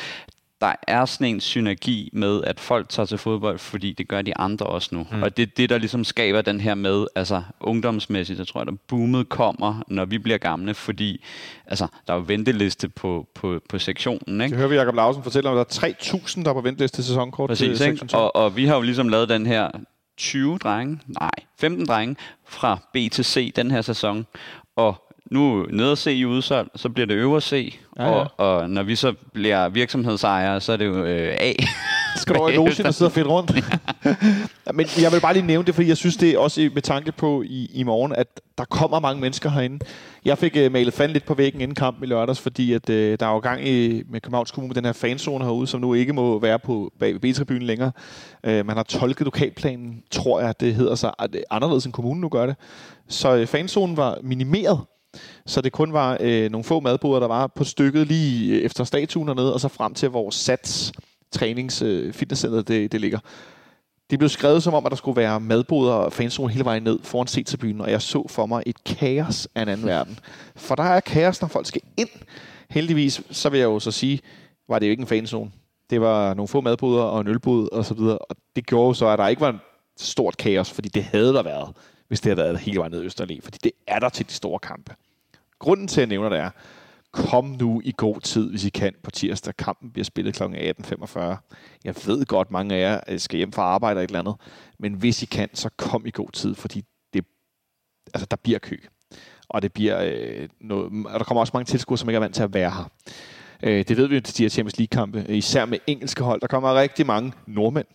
der 0.64 0.72
er 0.86 1.04
sådan 1.04 1.26
en 1.26 1.40
synergi 1.40 2.10
med, 2.12 2.44
at 2.44 2.60
folk 2.60 2.88
tager 2.88 3.06
til 3.06 3.18
fodbold, 3.18 3.58
fordi 3.58 3.92
det 3.92 4.08
gør 4.08 4.22
de 4.22 4.36
andre 4.36 4.66
også 4.66 4.88
nu. 4.92 5.06
Mm. 5.12 5.22
Og 5.22 5.36
det 5.36 5.42
er 5.42 5.46
det, 5.56 5.70
der 5.70 5.78
ligesom 5.78 6.04
skaber 6.04 6.42
den 6.42 6.60
her 6.60 6.74
med, 6.74 7.06
altså 7.14 7.42
ungdomsmæssigt, 7.60 8.38
jeg 8.38 8.46
tror, 8.46 8.60
at 8.60 8.68
boomet 8.88 9.28
kommer, 9.28 9.82
når 9.88 10.04
vi 10.04 10.18
bliver 10.18 10.38
gamle, 10.38 10.74
fordi 10.74 11.24
altså, 11.66 11.86
der 12.06 12.12
er 12.12 12.16
jo 12.16 12.24
venteliste 12.26 12.88
på, 12.88 13.28
på, 13.34 13.60
på 13.68 13.78
sektionen, 13.78 14.40
ikke? 14.40 14.50
Det 14.50 14.58
hører 14.58 14.68
vi 14.68 14.76
Jacob 14.76 14.94
Lausen 14.94 15.22
fortælle 15.22 15.50
om, 15.50 15.58
at 15.58 15.80
der 15.80 15.86
er 15.86 15.92
3.000, 15.92 16.42
der 16.42 16.50
er 16.50 16.54
på 16.54 16.60
venteliste 16.60 16.96
til 16.96 17.04
sæsonkort 17.04 17.48
Præcis, 17.48 17.78
til 17.78 17.86
ikke? 17.86 17.98
sektion 17.98 18.08
12. 18.08 18.22
Og, 18.22 18.36
og 18.36 18.56
vi 18.56 18.66
har 18.66 18.74
jo 18.74 18.82
ligesom 18.82 19.08
lavet 19.08 19.28
den 19.28 19.46
her 19.46 19.70
20 20.16 20.58
drenge, 20.58 21.00
nej, 21.06 21.30
15 21.58 21.86
drenge 21.86 22.16
fra 22.44 22.78
B 22.92 22.96
til 23.12 23.24
C 23.24 23.52
den 23.56 23.70
her 23.70 23.82
sæson. 23.82 24.26
Og 24.76 25.03
nu 25.30 25.66
nede 25.70 25.96
C 25.96 26.06
i 26.06 26.24
udsolgt, 26.24 26.80
så 26.80 26.88
bliver 26.88 27.06
det 27.06 27.14
øvre 27.14 27.40
C. 27.40 27.78
Ja, 27.98 28.04
Ja. 28.04 28.10
Og, 28.10 28.30
og 28.36 28.70
når 28.70 28.82
vi 28.82 28.96
så 28.96 29.14
bliver 29.32 29.68
virksomhedsejere, 29.68 30.60
så 30.60 30.72
er 30.72 30.76
det 30.76 30.86
jo 30.86 31.04
øh, 31.04 31.36
A. 31.40 31.52
skal 32.16 32.34
du 32.34 32.40
over 32.40 32.48
i 32.48 32.54
logen 32.54 32.86
og 32.86 32.94
sidde 32.94 33.08
og 33.08 33.12
fedt 33.12 33.26
rundt. 33.26 33.50
Ja, 34.66 34.72
Men 34.72 34.86
jeg 35.02 35.12
vil 35.12 35.20
bare 35.20 35.32
lige 35.32 35.46
nævne 35.46 35.66
det, 35.66 35.74
fordi 35.74 35.88
jeg 35.88 35.96
synes, 35.96 36.16
det 36.16 36.30
er 36.30 36.38
også 36.38 36.70
med 36.74 36.82
tanke 36.82 37.12
på 37.12 37.42
i, 37.42 37.70
i 37.74 37.82
morgen, 37.82 38.12
at 38.12 38.40
der 38.58 38.64
kommer 38.64 39.00
mange 39.00 39.20
mennesker 39.20 39.50
herinde. 39.50 39.84
Jeg 40.24 40.38
fik 40.38 40.56
uh, 40.66 40.72
malet 40.72 40.94
fand 40.94 41.12
lidt 41.12 41.24
på 41.26 41.34
væggen 41.34 41.60
inden 41.60 41.74
kampen 41.74 42.04
i 42.04 42.06
lørdags, 42.06 42.40
fordi 42.40 42.72
at, 42.72 42.88
uh, 42.88 42.94
der 42.94 43.16
er 43.20 43.32
jo 43.32 43.38
gang 43.38 43.68
i, 43.68 44.02
med 44.10 44.20
Københavns 44.20 44.50
Kommune 44.50 44.68
med 44.68 44.74
den 44.74 44.84
her 44.84 44.92
fanzone 44.92 45.44
herude, 45.44 45.66
som 45.66 45.80
nu 45.80 45.94
ikke 45.94 46.12
må 46.12 46.38
være 46.38 46.58
på 46.58 46.92
bag 47.00 47.20
B-tribunen 47.20 47.62
længere. 47.62 47.92
Uh, 48.46 48.66
man 48.66 48.76
har 48.76 48.82
tolket 48.82 49.24
lokalplanen, 49.24 50.02
tror 50.10 50.40
jeg, 50.40 50.60
det 50.60 50.74
hedder 50.74 50.94
sig, 50.94 51.12
at 51.18 51.32
det 51.32 51.40
er 51.50 51.54
anderledes 51.54 51.84
end 51.84 51.92
kommunen 51.92 52.20
nu 52.20 52.28
gør 52.28 52.46
det. 52.46 52.56
Så 53.08 53.40
uh, 53.40 53.46
fanzonen 53.46 53.96
var 53.96 54.18
minimeret, 54.22 54.80
så 55.46 55.60
det 55.60 55.72
kun 55.72 55.92
var 55.92 56.16
øh, 56.20 56.50
nogle 56.50 56.64
få 56.64 56.80
madboder, 56.80 57.20
der 57.20 57.26
var 57.26 57.46
på 57.46 57.64
stykket 57.64 58.06
lige 58.06 58.56
øh, 58.56 58.62
efter 58.62 58.84
statuen 58.84 59.28
hernede, 59.28 59.54
og 59.54 59.60
så 59.60 59.68
frem 59.68 59.94
til 59.94 60.10
vores 60.10 60.34
SATS 60.34 60.92
trænings 61.32 61.82
øh, 61.82 62.12
fitnesscenter, 62.12 62.62
det, 62.62 62.92
det 62.92 63.00
ligger. 63.00 63.18
Det 64.10 64.18
blev 64.18 64.28
skrevet 64.28 64.62
som 64.62 64.74
om, 64.74 64.86
at 64.86 64.90
der 64.90 64.96
skulle 64.96 65.16
være 65.16 65.40
madboder 65.40 65.92
og 65.92 66.12
fanzone 66.12 66.52
hele 66.52 66.64
vejen 66.64 66.82
ned 66.82 66.98
foran 67.02 67.26
C-tribunen, 67.28 67.80
og 67.80 67.90
jeg 67.90 68.02
så 68.02 68.28
for 68.28 68.46
mig 68.46 68.62
et 68.66 68.84
kaos 68.84 69.48
af 69.54 69.62
en 69.62 69.68
anden 69.68 69.86
verden. 69.86 70.18
For 70.56 70.74
der 70.74 70.82
er 70.82 71.00
kaos, 71.00 71.40
når 71.40 71.48
folk 71.48 71.66
skal 71.66 71.80
ind. 71.96 72.08
Heldigvis, 72.70 73.22
så 73.30 73.48
vil 73.48 73.58
jeg 73.58 73.66
jo 73.66 73.78
så 73.78 73.90
sige, 73.90 74.20
var 74.68 74.78
det 74.78 74.86
jo 74.86 74.90
ikke 74.90 75.00
en 75.00 75.06
fanzone. 75.06 75.50
Det 75.90 76.00
var 76.00 76.34
nogle 76.34 76.48
få 76.48 76.60
madboder 76.60 77.02
og 77.02 77.20
en 77.20 77.28
ølbod 77.28 77.68
og 77.72 77.84
så 77.84 77.94
videre, 77.94 78.18
og 78.18 78.36
det 78.56 78.66
gjorde 78.66 78.94
så, 78.94 79.06
at 79.08 79.18
der 79.18 79.28
ikke 79.28 79.40
var 79.40 79.50
en 79.50 79.60
stort 79.98 80.36
kaos, 80.36 80.70
fordi 80.70 80.88
det 80.88 81.04
havde 81.04 81.32
der 81.32 81.42
været, 81.42 81.76
hvis 82.08 82.20
det 82.20 82.30
havde 82.30 82.46
været 82.46 82.58
hele 82.58 82.78
vejen 82.78 82.92
ned 82.92 83.02
i 83.02 83.04
Østerlæ, 83.04 83.38
fordi 83.42 83.58
det 83.64 83.72
er 83.86 83.98
der 83.98 84.08
til 84.08 84.28
de 84.28 84.32
store 84.32 84.58
kampe. 84.58 84.94
Grunden 85.64 85.88
til, 85.88 86.00
at 86.00 86.02
jeg 86.02 86.08
nævner 86.08 86.28
det 86.28 86.38
er, 86.38 86.50
kom 87.12 87.44
nu 87.60 87.82
i 87.84 87.92
god 87.96 88.20
tid, 88.20 88.50
hvis 88.50 88.64
I 88.64 88.68
kan, 88.68 88.94
på 89.02 89.10
tirsdag. 89.10 89.56
Kampen 89.56 89.90
bliver 89.90 90.04
spillet 90.04 90.34
kl. 90.34 90.42
18.45. 90.42 91.20
Jeg 91.84 91.94
ved 92.06 92.26
godt, 92.26 92.50
mange 92.50 92.74
af 92.74 92.80
jer 92.80 93.00
øh, 93.08 93.20
skal 93.20 93.36
hjem 93.36 93.52
fra 93.52 93.62
arbejde 93.62 93.92
eller 93.92 94.02
et 94.02 94.08
eller 94.08 94.18
andet, 94.18 94.34
men 94.78 94.94
hvis 94.94 95.22
I 95.22 95.26
kan, 95.26 95.48
så 95.54 95.70
kom 95.76 96.06
i 96.06 96.10
god 96.10 96.28
tid, 96.32 96.54
fordi 96.54 96.84
det, 97.14 97.24
altså, 98.14 98.26
der 98.30 98.36
bliver 98.36 98.58
kø. 98.58 98.76
Og 99.48 99.62
det 99.62 99.72
bliver 99.72 100.02
øh, 100.02 100.48
noget, 100.60 101.06
og 101.06 101.18
der 101.18 101.24
kommer 101.24 101.40
også 101.40 101.50
mange 101.54 101.66
tilskuere, 101.66 101.98
som 101.98 102.08
ikke 102.08 102.16
er 102.16 102.20
vant 102.20 102.34
til 102.34 102.42
at 102.42 102.54
være 102.54 102.70
her. 102.70 102.90
Øh, 103.62 103.84
det 103.88 103.96
ved 103.96 104.06
vi 104.06 104.14
jo 104.14 104.20
til 104.20 104.38
de 104.38 104.42
her 104.42 104.48
Champions 104.48 104.78
League-kampe, 104.78 105.24
øh, 105.28 105.36
især 105.36 105.64
med 105.64 105.78
engelske 105.86 106.22
hold. 106.22 106.40
Der 106.40 106.46
kommer 106.46 106.74
rigtig 106.74 107.06
mange 107.06 107.32
nordmænd. 107.46 107.86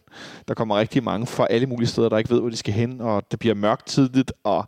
Der 0.47 0.53
kommer 0.53 0.79
rigtig 0.79 1.03
mange 1.03 1.27
fra 1.27 1.47
alle 1.49 1.67
mulige 1.67 1.87
steder, 1.87 2.09
der 2.09 2.17
ikke 2.17 2.29
ved, 2.29 2.39
hvor 2.39 2.49
de 2.49 2.57
skal 2.57 2.73
hen, 2.73 3.01
og 3.01 3.31
det 3.31 3.39
bliver 3.39 3.55
mørkt 3.55 3.85
tidligt, 3.85 4.33
og 4.43 4.67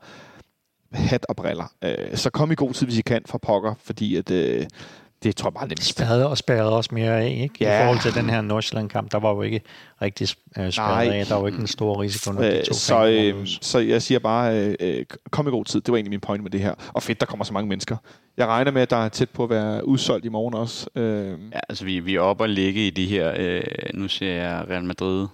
hat 0.94 1.26
og 1.30 1.36
briller. 1.36 1.72
Øh, 1.84 1.96
så 2.16 2.30
kom 2.30 2.52
i 2.52 2.56
god 2.56 2.74
tid, 2.74 2.88
hvis 2.88 2.98
I 2.98 3.02
kan, 3.02 3.22
fra 3.28 3.38
pokker, 3.38 3.74
fordi 3.84 4.16
at, 4.16 4.32
øh, 4.32 4.66
det 5.24 5.36
tror 5.36 5.50
jeg 5.50 5.54
bare 5.54 5.68
nemt. 5.68 5.84
Spærrede 5.84 6.30
og 6.30 6.38
spærrede 6.38 6.76
også 6.76 6.90
mere 6.94 7.22
af, 7.22 7.30
ikke? 7.42 7.56
Ja. 7.62 7.80
I 7.80 7.84
forhold 7.84 8.02
til 8.02 8.14
den 8.22 8.30
her 8.30 8.42
Nordsjælland-kamp, 8.42 9.12
der 9.12 9.20
var 9.20 9.30
jo 9.34 9.42
ikke 9.42 9.62
rigtig 10.02 10.28
øh, 10.58 10.72
spærret 10.72 11.08
Nej. 11.08 11.18
af. 11.18 11.26
Der 11.26 11.34
var 11.34 11.42
jo 11.42 11.48
ikke 11.48 11.60
en 11.60 11.68
stor 11.68 12.02
risiko, 12.02 12.32
når 12.32 12.42
de 12.42 12.58
Øh, 12.58 12.64
to 12.64 12.74
så, 12.74 13.06
øh, 13.08 13.48
så 13.62 13.80
jeg 13.80 14.02
siger 14.02 14.20
bare, 14.20 14.60
øh, 14.60 14.76
øh, 14.80 15.06
kom 15.32 15.48
i 15.48 15.50
god 15.50 15.66
tid. 15.66 15.82
Det 15.82 15.92
var 15.92 15.98
egentlig 15.98 16.10
min 16.10 16.20
point 16.20 16.44
med 16.44 16.52
det 16.52 16.60
her. 16.60 16.74
Og 16.94 17.04
fedt, 17.04 17.20
der 17.20 17.26
kommer 17.26 17.46
så 17.46 17.54
mange 17.54 17.70
mennesker. 17.70 17.98
Jeg 18.38 18.48
regner 18.48 18.72
med, 18.72 18.82
at 18.82 18.90
der 18.90 18.98
er 19.06 19.10
tæt 19.10 19.30
på 19.30 19.44
at 19.44 19.50
være 19.50 19.88
udsolgt 19.88 20.26
i 20.26 20.30
morgen 20.30 20.54
også. 20.54 20.88
Øh, 20.96 21.40
Ja, 21.54 21.60
altså 21.70 21.86
vi, 21.86 22.00
vi 22.00 22.16
er 22.16 22.20
oppe 22.20 22.44
og 22.44 22.50
ligge 22.50 22.88
i 22.88 22.90
de 22.90 23.06
her, 23.06 23.34
øh, 23.38 23.62
nu 23.94 24.08
ser 24.08 24.34
jeg 24.34 24.66
Real 24.70 24.84
Madrid, 24.84 25.28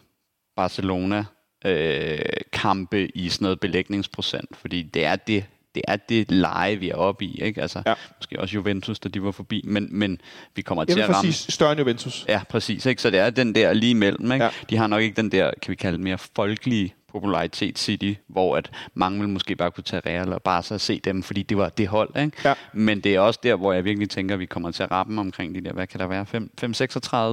Barcelona 0.55 1.25
øh, 1.65 2.19
kampe 2.51 3.17
i 3.17 3.29
sådan 3.29 3.45
noget 3.45 3.59
belægningsprocent, 3.59 4.57
fordi 4.57 4.81
det 4.81 5.05
er 5.05 5.15
det, 5.15 5.45
det 5.77 5.81
er 5.87 5.95
det 5.95 6.31
leje, 6.31 6.75
vi 6.75 6.89
er 6.89 6.95
oppe 6.95 7.25
i, 7.25 7.41
ikke? 7.41 7.61
Altså, 7.61 7.81
Ja. 7.85 7.93
måske 8.19 8.39
også 8.39 8.55
Juventus, 8.55 8.99
da 8.99 9.09
de 9.09 9.23
var 9.23 9.31
forbi, 9.31 9.61
men, 9.65 9.87
men 9.91 10.21
vi 10.55 10.61
kommer 10.61 10.85
til 10.85 10.99
at 10.99 11.09
ramme... 11.09 11.31
større 11.31 11.71
end 11.71 11.79
Juventus. 11.79 12.25
Ja, 12.27 12.41
præcis. 12.49 12.85
Ikke? 12.85 13.01
Så 13.01 13.09
det 13.09 13.19
er 13.19 13.29
den 13.29 13.55
der 13.55 13.73
lige 13.73 13.89
imellem. 13.89 14.31
Ikke? 14.31 14.45
Ja. 14.45 14.51
Ja. 14.61 14.65
De 14.69 14.77
har 14.77 14.87
nok 14.87 15.01
ikke 15.01 15.15
den 15.15 15.31
der, 15.31 15.51
kan 15.61 15.71
vi 15.71 15.75
kalde 15.75 15.97
det 15.97 16.03
mere 16.03 16.17
folkelige 16.17 16.93
popularitet 17.11 17.79
City, 17.79 18.13
hvor 18.27 18.57
at 18.57 18.71
mange 18.93 19.19
vil 19.19 19.29
måske 19.29 19.55
bare 19.55 19.71
kunne 19.71 19.83
tage 19.83 20.01
Real 20.05 20.33
og 20.33 20.41
bare 20.41 20.63
så 20.63 20.77
se 20.77 20.99
dem, 21.03 21.23
fordi 21.23 21.43
det 21.43 21.57
var 21.57 21.69
det 21.69 21.87
hold. 21.87 22.09
Ikke? 22.19 22.37
Ja. 22.45 22.53
Men 22.73 23.01
det 23.01 23.15
er 23.15 23.19
også 23.19 23.39
der, 23.43 23.55
hvor 23.55 23.73
jeg 23.73 23.85
virkelig 23.85 24.09
tænker, 24.09 24.35
at 24.35 24.39
vi 24.39 24.45
kommer 24.45 24.71
til 24.71 24.83
at 24.83 24.91
ramme 24.91 25.21
omkring 25.21 25.55
de 25.55 25.61
der, 25.61 25.73
hvad 25.73 25.87
kan 25.87 25.99
der 25.99 26.07
være, 26.07 26.25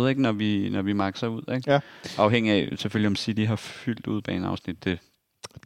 5-36, 0.04 0.08
ikke? 0.08 0.22
Når, 0.22 0.32
vi, 0.32 0.68
når 0.72 0.82
vi 0.82 0.92
makser 0.92 1.26
ud. 1.28 1.42
Ikke? 1.54 1.70
Ja. 1.72 1.80
Afhængig 2.18 2.52
af 2.52 2.68
selvfølgelig, 2.78 3.06
om 3.08 3.16
City 3.16 3.40
har 3.42 3.56
fyldt 3.56 4.06
udbaneafsnit. 4.06 4.84
Det, 4.84 4.98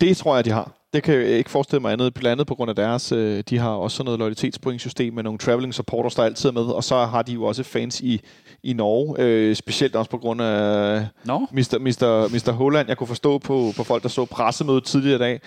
Det 0.01 0.17
tror 0.17 0.35
jeg, 0.37 0.45
de 0.45 0.51
har. 0.51 0.73
Det 0.93 1.03
kan 1.03 1.15
jeg 1.15 1.25
ikke 1.25 1.51
forestille 1.51 1.81
mig 1.81 1.93
andet, 1.93 2.15
blandt 2.15 2.33
andet 2.33 2.47
på 2.47 2.55
grund 2.55 2.69
af 2.69 2.77
deres, 2.77 3.13
øh, 3.13 3.43
de 3.51 3.59
har 3.59 3.71
også 3.71 3.97
sådan 3.97 4.05
noget 4.05 4.19
loyalitetspointsystem 4.19 5.15
med 5.15 5.23
nogle 5.23 5.39
traveling 5.39 5.75
supporters, 5.75 6.15
der 6.15 6.23
altid 6.23 6.49
er 6.49 6.53
med, 6.53 6.63
og 6.63 6.85
så 6.85 7.05
har 7.05 7.23
de 7.23 7.33
jo 7.33 7.45
også 7.45 7.63
fans 7.63 8.01
i, 8.01 8.21
i 8.63 8.73
Norge, 8.73 9.17
øh, 9.19 9.57
specielt 9.57 9.97
også 9.97 10.11
på 10.11 10.19
grund 10.19 10.43
af 10.43 11.07
Nå, 11.25 11.39
Mr. 11.53 11.79
Mr. 11.79 12.29
Mr. 12.29 12.53
Holland. 12.53 12.89
Jeg 12.89 12.97
kunne 12.97 13.07
forstå 13.07 13.39
på, 13.39 13.73
på 13.77 13.85
folk, 13.85 14.03
der 14.03 14.09
så 14.09 14.25
pressemødet 14.25 14.85
tidligere 14.85 15.17
i 15.17 15.19
dag, 15.19 15.41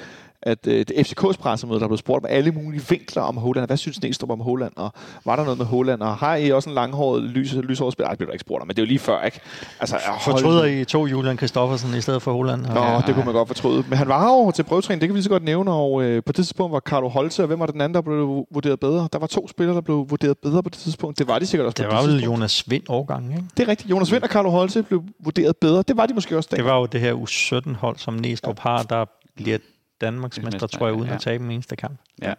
at 0.43 0.67
øh, 0.67 0.85
det 0.87 0.91
FCK's 0.91 1.37
pressemøde, 1.37 1.79
der 1.79 1.87
blev 1.87 1.97
spurgt 1.97 2.23
om 2.25 2.29
alle 2.29 2.51
mulige 2.51 2.83
vinkler 2.89 3.21
om 3.21 3.37
Holland. 3.37 3.67
Hvad 3.67 3.77
synes 3.77 4.01
Næstrup 4.01 4.29
om 4.29 4.39
Holland? 4.41 4.71
Og 4.75 4.93
var 5.25 5.35
der 5.35 5.43
noget 5.43 5.57
med 5.57 5.65
Holland? 5.65 6.01
Og 6.01 6.15
har 6.17 6.35
I 6.35 6.51
også 6.51 6.69
en 6.69 6.75
langhåret, 6.75 7.23
lys, 7.23 7.53
lyshåret 7.53 7.93
spiller? 7.93 8.07
Ej, 8.07 8.11
det 8.11 8.17
blev 8.17 8.27
der 8.27 8.33
ikke 8.33 8.41
spurgt 8.41 8.61
om, 8.61 8.67
men 8.67 8.75
det 8.75 8.81
er 8.81 8.85
jo 8.85 8.87
lige 8.87 8.99
før, 8.99 9.21
ikke? 9.21 9.39
Altså, 9.79 9.97
hold 10.05 10.37
Fortryder 10.41 10.65
I 10.65 10.85
to 10.85 11.05
Julian 11.05 11.37
Kristoffersen 11.37 11.93
i 11.97 12.01
stedet 12.01 12.21
for 12.21 12.33
Holland? 12.33 12.61
Nå, 12.61 12.81
ja. 12.81 13.01
det 13.07 13.15
kunne 13.15 13.25
man 13.25 13.33
godt 13.33 13.47
fortryde. 13.47 13.83
Men 13.89 13.97
han 13.97 14.07
var 14.07 14.25
jo 14.27 14.51
til 14.51 14.63
prøvetræning, 14.63 15.01
det 15.01 15.09
kan 15.09 15.15
vi 15.15 15.21
så 15.21 15.29
godt 15.29 15.43
nævne, 15.43 15.71
og 15.71 16.03
øh, 16.03 16.23
på 16.23 16.31
det 16.31 16.35
tidspunkt 16.35 16.73
var 16.73 16.79
Carlo 16.79 17.07
Holte, 17.07 17.41
og 17.41 17.47
hvem 17.47 17.59
var 17.59 17.65
den 17.65 17.81
anden, 17.81 17.93
der 17.95 18.01
blev 18.01 18.45
vurderet 18.51 18.79
bedre? 18.79 19.09
Der 19.13 19.19
var 19.19 19.27
to 19.27 19.47
spillere, 19.47 19.75
der 19.75 19.81
blev 19.81 20.05
vurderet 20.09 20.37
bedre 20.37 20.63
på 20.63 20.69
det 20.69 20.77
tidspunkt. 20.79 21.19
Det 21.19 21.27
var 21.27 21.39
de 21.39 21.45
sikkert 21.45 21.65
også 21.65 21.83
Det 21.83 21.91
var 21.91 22.01
vel. 22.01 22.23
Jonas 22.23 22.63
Vind 22.69 22.83
årgang, 22.89 23.31
ikke? 23.31 23.43
Det 23.57 23.63
er 23.63 23.67
rigtigt. 23.67 23.89
Jonas 23.89 24.11
Vind 24.11 24.23
og 24.23 24.29
Carlo 24.29 24.49
Holte 24.49 24.83
blev 24.83 25.03
vurderet 25.19 25.57
bedre. 25.57 25.83
Det 25.87 25.97
var 25.97 26.05
de 26.05 26.13
måske 26.13 26.37
også 26.37 26.47
Det 26.51 26.59
der. 26.59 26.63
var 26.65 26.79
jo 26.79 26.85
det 26.85 26.99
her 27.01 27.13
U17-hold, 27.13 27.97
som 27.97 28.13
Næstrup 28.13 28.59
har, 28.59 28.83
der 28.83 29.05
bliver 29.35 29.57
Danmarksmester, 30.01 30.51
Mester, 30.51 30.77
tror 30.77 30.87
jeg, 30.87 30.95
uden 30.95 31.07
ja. 31.07 31.15
at 31.15 31.21
tabe 31.21 31.43
en 31.43 31.51
eneste 31.51 31.75
kamp. 31.75 31.99
ja. 32.21 32.33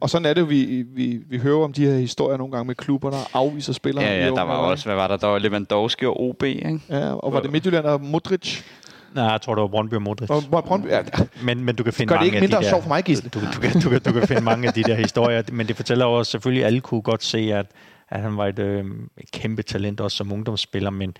Og 0.00 0.10
sådan 0.10 0.26
er 0.26 0.34
det 0.34 0.40
jo, 0.40 0.46
vi, 0.46 0.84
vi, 0.88 1.20
vi 1.28 1.38
hører 1.38 1.64
om 1.64 1.72
de 1.72 1.86
her 1.86 1.98
historier 1.98 2.36
nogle 2.36 2.52
gange 2.52 2.66
med 2.66 2.74
klubber, 2.74 3.10
der 3.10 3.30
afviser 3.34 3.72
spillere. 3.72 4.04
ja, 4.04 4.18
ja, 4.18 4.26
der 4.26 4.42
var 4.42 4.56
også, 4.56 4.84
hvad 4.84 4.94
var 4.94 5.08
der? 5.08 5.16
Der 5.16 5.26
var 5.26 5.38
Lewandowski 5.38 6.06
og 6.06 6.20
OB, 6.20 6.42
ikke? 6.42 6.80
Ja, 6.88 7.12
og 7.12 7.32
var 7.32 7.40
det 7.40 7.50
Midtjylland 7.52 7.84
og 7.84 8.00
Modric? 8.00 8.62
Nej, 9.14 9.24
jeg 9.24 9.40
tror, 9.40 9.54
det 9.54 9.62
var 9.62 9.68
Brøndby 9.68 9.94
og 9.94 10.02
Modric. 10.02 10.30
Og 10.30 10.42
var 10.50 10.60
Brøndby? 10.60 10.88
Ja, 10.88 11.02
Men, 11.42 11.64
men 11.64 11.74
du 11.74 11.84
kan 11.84 11.92
finde 11.92 12.08
gør 12.08 12.14
det 12.14 12.20
mange 12.20 12.26
ikke 12.26 12.36
af 12.36 12.42
mindre 12.42 12.58
de 12.58 12.62
der... 12.62 12.68
sjovt 12.68 12.82
for 12.82 12.88
mig, 12.88 13.04
Gisle. 13.04 13.30
du, 13.30 13.40
du, 13.40 13.60
kan, 13.60 13.80
du, 13.80 13.90
kan, 13.90 14.00
du 14.00 14.12
kan 14.12 14.28
finde 14.28 14.42
mange 14.42 14.68
af 14.68 14.74
de 14.74 14.82
der 14.82 14.94
historier, 14.94 15.42
men 15.52 15.68
det 15.68 15.76
fortæller 15.76 16.04
også, 16.04 16.30
selvfølgelig 16.30 16.64
alle 16.64 16.80
kunne 16.80 17.02
godt 17.02 17.24
se, 17.24 17.38
at, 17.38 17.66
at 18.08 18.20
han 18.20 18.36
var 18.36 18.46
et, 18.46 18.58
øh, 18.58 18.84
et 19.18 19.30
kæmpe 19.30 19.62
talent 19.62 20.00
også 20.00 20.16
som 20.16 20.32
ungdomsspiller, 20.32 20.90
men, 20.90 21.16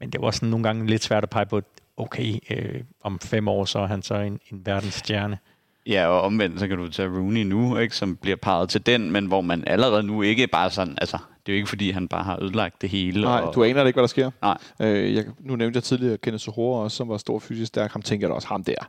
men 0.00 0.10
det 0.10 0.20
var 0.20 0.30
sådan 0.30 0.48
nogle 0.48 0.64
gange 0.64 0.86
lidt 0.86 1.04
svært 1.04 1.22
at 1.22 1.30
pege 1.30 1.46
på, 1.46 1.60
okay, 2.00 2.34
øh, 2.50 2.80
om 3.02 3.18
fem 3.18 3.48
år, 3.48 3.64
så 3.64 3.78
er 3.78 3.86
han 3.86 4.02
så 4.02 4.14
en, 4.14 4.40
en 4.52 4.66
verdensstjerne. 4.66 5.38
Ja, 5.86 6.06
og 6.06 6.20
omvendt, 6.20 6.60
så 6.60 6.68
kan 6.68 6.78
du 6.78 6.88
tage 6.88 7.08
Rooney 7.08 7.42
nu, 7.42 7.78
ikke, 7.78 7.96
som 7.96 8.16
bliver 8.16 8.36
parret 8.36 8.68
til 8.68 8.86
den, 8.86 9.10
men 9.10 9.26
hvor 9.26 9.40
man 9.40 9.64
allerede 9.66 10.02
nu 10.02 10.22
ikke 10.22 10.46
bare 10.46 10.70
sådan, 10.70 10.98
altså, 11.00 11.18
det 11.46 11.52
er 11.52 11.56
jo 11.56 11.56
ikke 11.56 11.68
fordi, 11.68 11.90
han 11.90 12.08
bare 12.08 12.24
har 12.24 12.42
ødelagt 12.42 12.82
det 12.82 12.90
hele. 12.90 13.20
Nej, 13.20 13.40
og, 13.40 13.54
du 13.54 13.64
aner 13.64 13.84
ikke, 13.84 13.96
hvad 13.96 14.02
der 14.02 14.08
sker. 14.08 14.30
Nej. 14.42 14.58
Øh, 14.80 15.14
jeg, 15.14 15.24
nu 15.40 15.56
nævnte 15.56 15.76
jeg 15.76 15.82
tidligere 15.82 16.18
Kenneth 16.18 16.42
Sohora 16.42 16.84
også, 16.84 16.96
som 16.96 17.08
var 17.08 17.16
stor 17.16 17.38
fysisk 17.38 17.68
stærk. 17.68 17.92
Ham 17.92 18.02
tænker 18.02 18.26
jeg 18.26 18.30
da 18.30 18.34
også, 18.34 18.48
ham 18.48 18.64
der. 18.64 18.88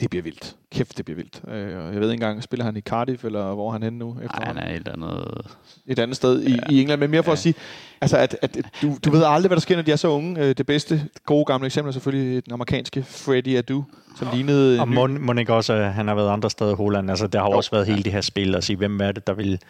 Det 0.00 0.10
bliver 0.10 0.22
vildt. 0.22 0.56
Kæft, 0.72 0.96
det 0.96 1.04
bliver 1.04 1.16
vildt. 1.16 1.40
Øh, 1.48 1.78
og 1.86 1.92
jeg 1.92 2.00
ved 2.00 2.10
ikke 2.10 2.24
engang, 2.24 2.42
spiller 2.42 2.64
han 2.64 2.76
i 2.76 2.80
Cardiff, 2.80 3.24
eller 3.24 3.54
hvor 3.54 3.68
er 3.68 3.72
han 3.72 3.82
henne 3.82 3.98
nu? 3.98 4.12
Nej, 4.14 4.44
han 4.46 4.56
er 4.56 4.68
et 4.70 4.76
eller 4.76 4.92
andet... 4.92 5.46
Et 5.86 5.98
andet 5.98 6.16
sted 6.16 6.42
i, 6.42 6.58
i 6.70 6.80
England, 6.80 7.00
men 7.00 7.10
mere 7.10 7.22
for 7.22 7.30
Ja. 7.30 7.32
at 7.32 7.38
sige, 7.38 7.54
altså 8.00 8.16
at, 8.16 8.36
at 8.42 8.58
du, 8.82 8.96
du 9.04 9.10
ved 9.10 9.22
aldrig, 9.26 9.48
hvad 9.48 9.56
der 9.56 9.60
sker, 9.60 9.76
når 9.76 9.82
de 9.82 9.92
er 9.92 9.96
så 9.96 10.08
unge. 10.08 10.40
Øh, 10.40 10.54
Det 10.56 10.66
bedste, 10.66 11.08
gode 11.26 11.44
gamle 11.44 11.66
eksempel 11.66 11.88
er 11.88 11.92
selvfølgelig 11.92 12.44
den 12.44 12.52
amerikanske 12.52 13.02
Freddie 13.02 13.58
Adu, 13.58 13.84
som 14.16 14.28
lignede... 14.34 14.80
Og 14.80 14.88
må, 14.88 15.06
må 15.06 15.32
ikke 15.32 15.54
også, 15.54 15.72
at 15.72 15.92
han 15.94 16.08
har 16.08 16.14
været 16.14 16.30
andre 16.30 16.50
steder 16.50 16.72
i 16.72 16.74
Holland. 16.74 17.10
Altså, 17.10 17.26
der 17.26 17.38
har 17.38 17.46
jo 17.46 17.52
Jo. 17.52 17.56
også 17.56 17.70
været 17.70 17.86
hele 17.86 18.02
det 18.02 18.12
her 18.12 18.20
spil, 18.20 18.54
at 18.54 18.64
sige, 18.64 18.76
hvem 18.76 19.00
er 19.00 19.12
det, 19.12 19.26
der 19.26 19.32
vil, 19.34 19.60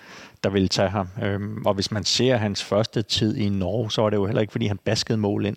der 0.45 0.51
vil 0.51 0.69
tage 0.69 0.89
ham. 0.89 1.09
Øhm, 1.23 1.67
og 1.67 1.75
hvis 1.75 1.91
man 1.91 2.05
ser 2.05 2.37
hans 2.37 2.65
første 2.65 3.03
tid 3.03 3.37
i 3.37 3.49
Norge, 3.49 3.91
så 3.91 4.03
var 4.03 4.11
det 4.11 4.17
jo 4.17 4.27
heller 4.27 4.41
ikke, 4.41 4.51
fordi 4.53 4.67
han 4.67 4.79
baskede 4.85 5.19
mål 5.19 5.47
ind. 5.47 5.57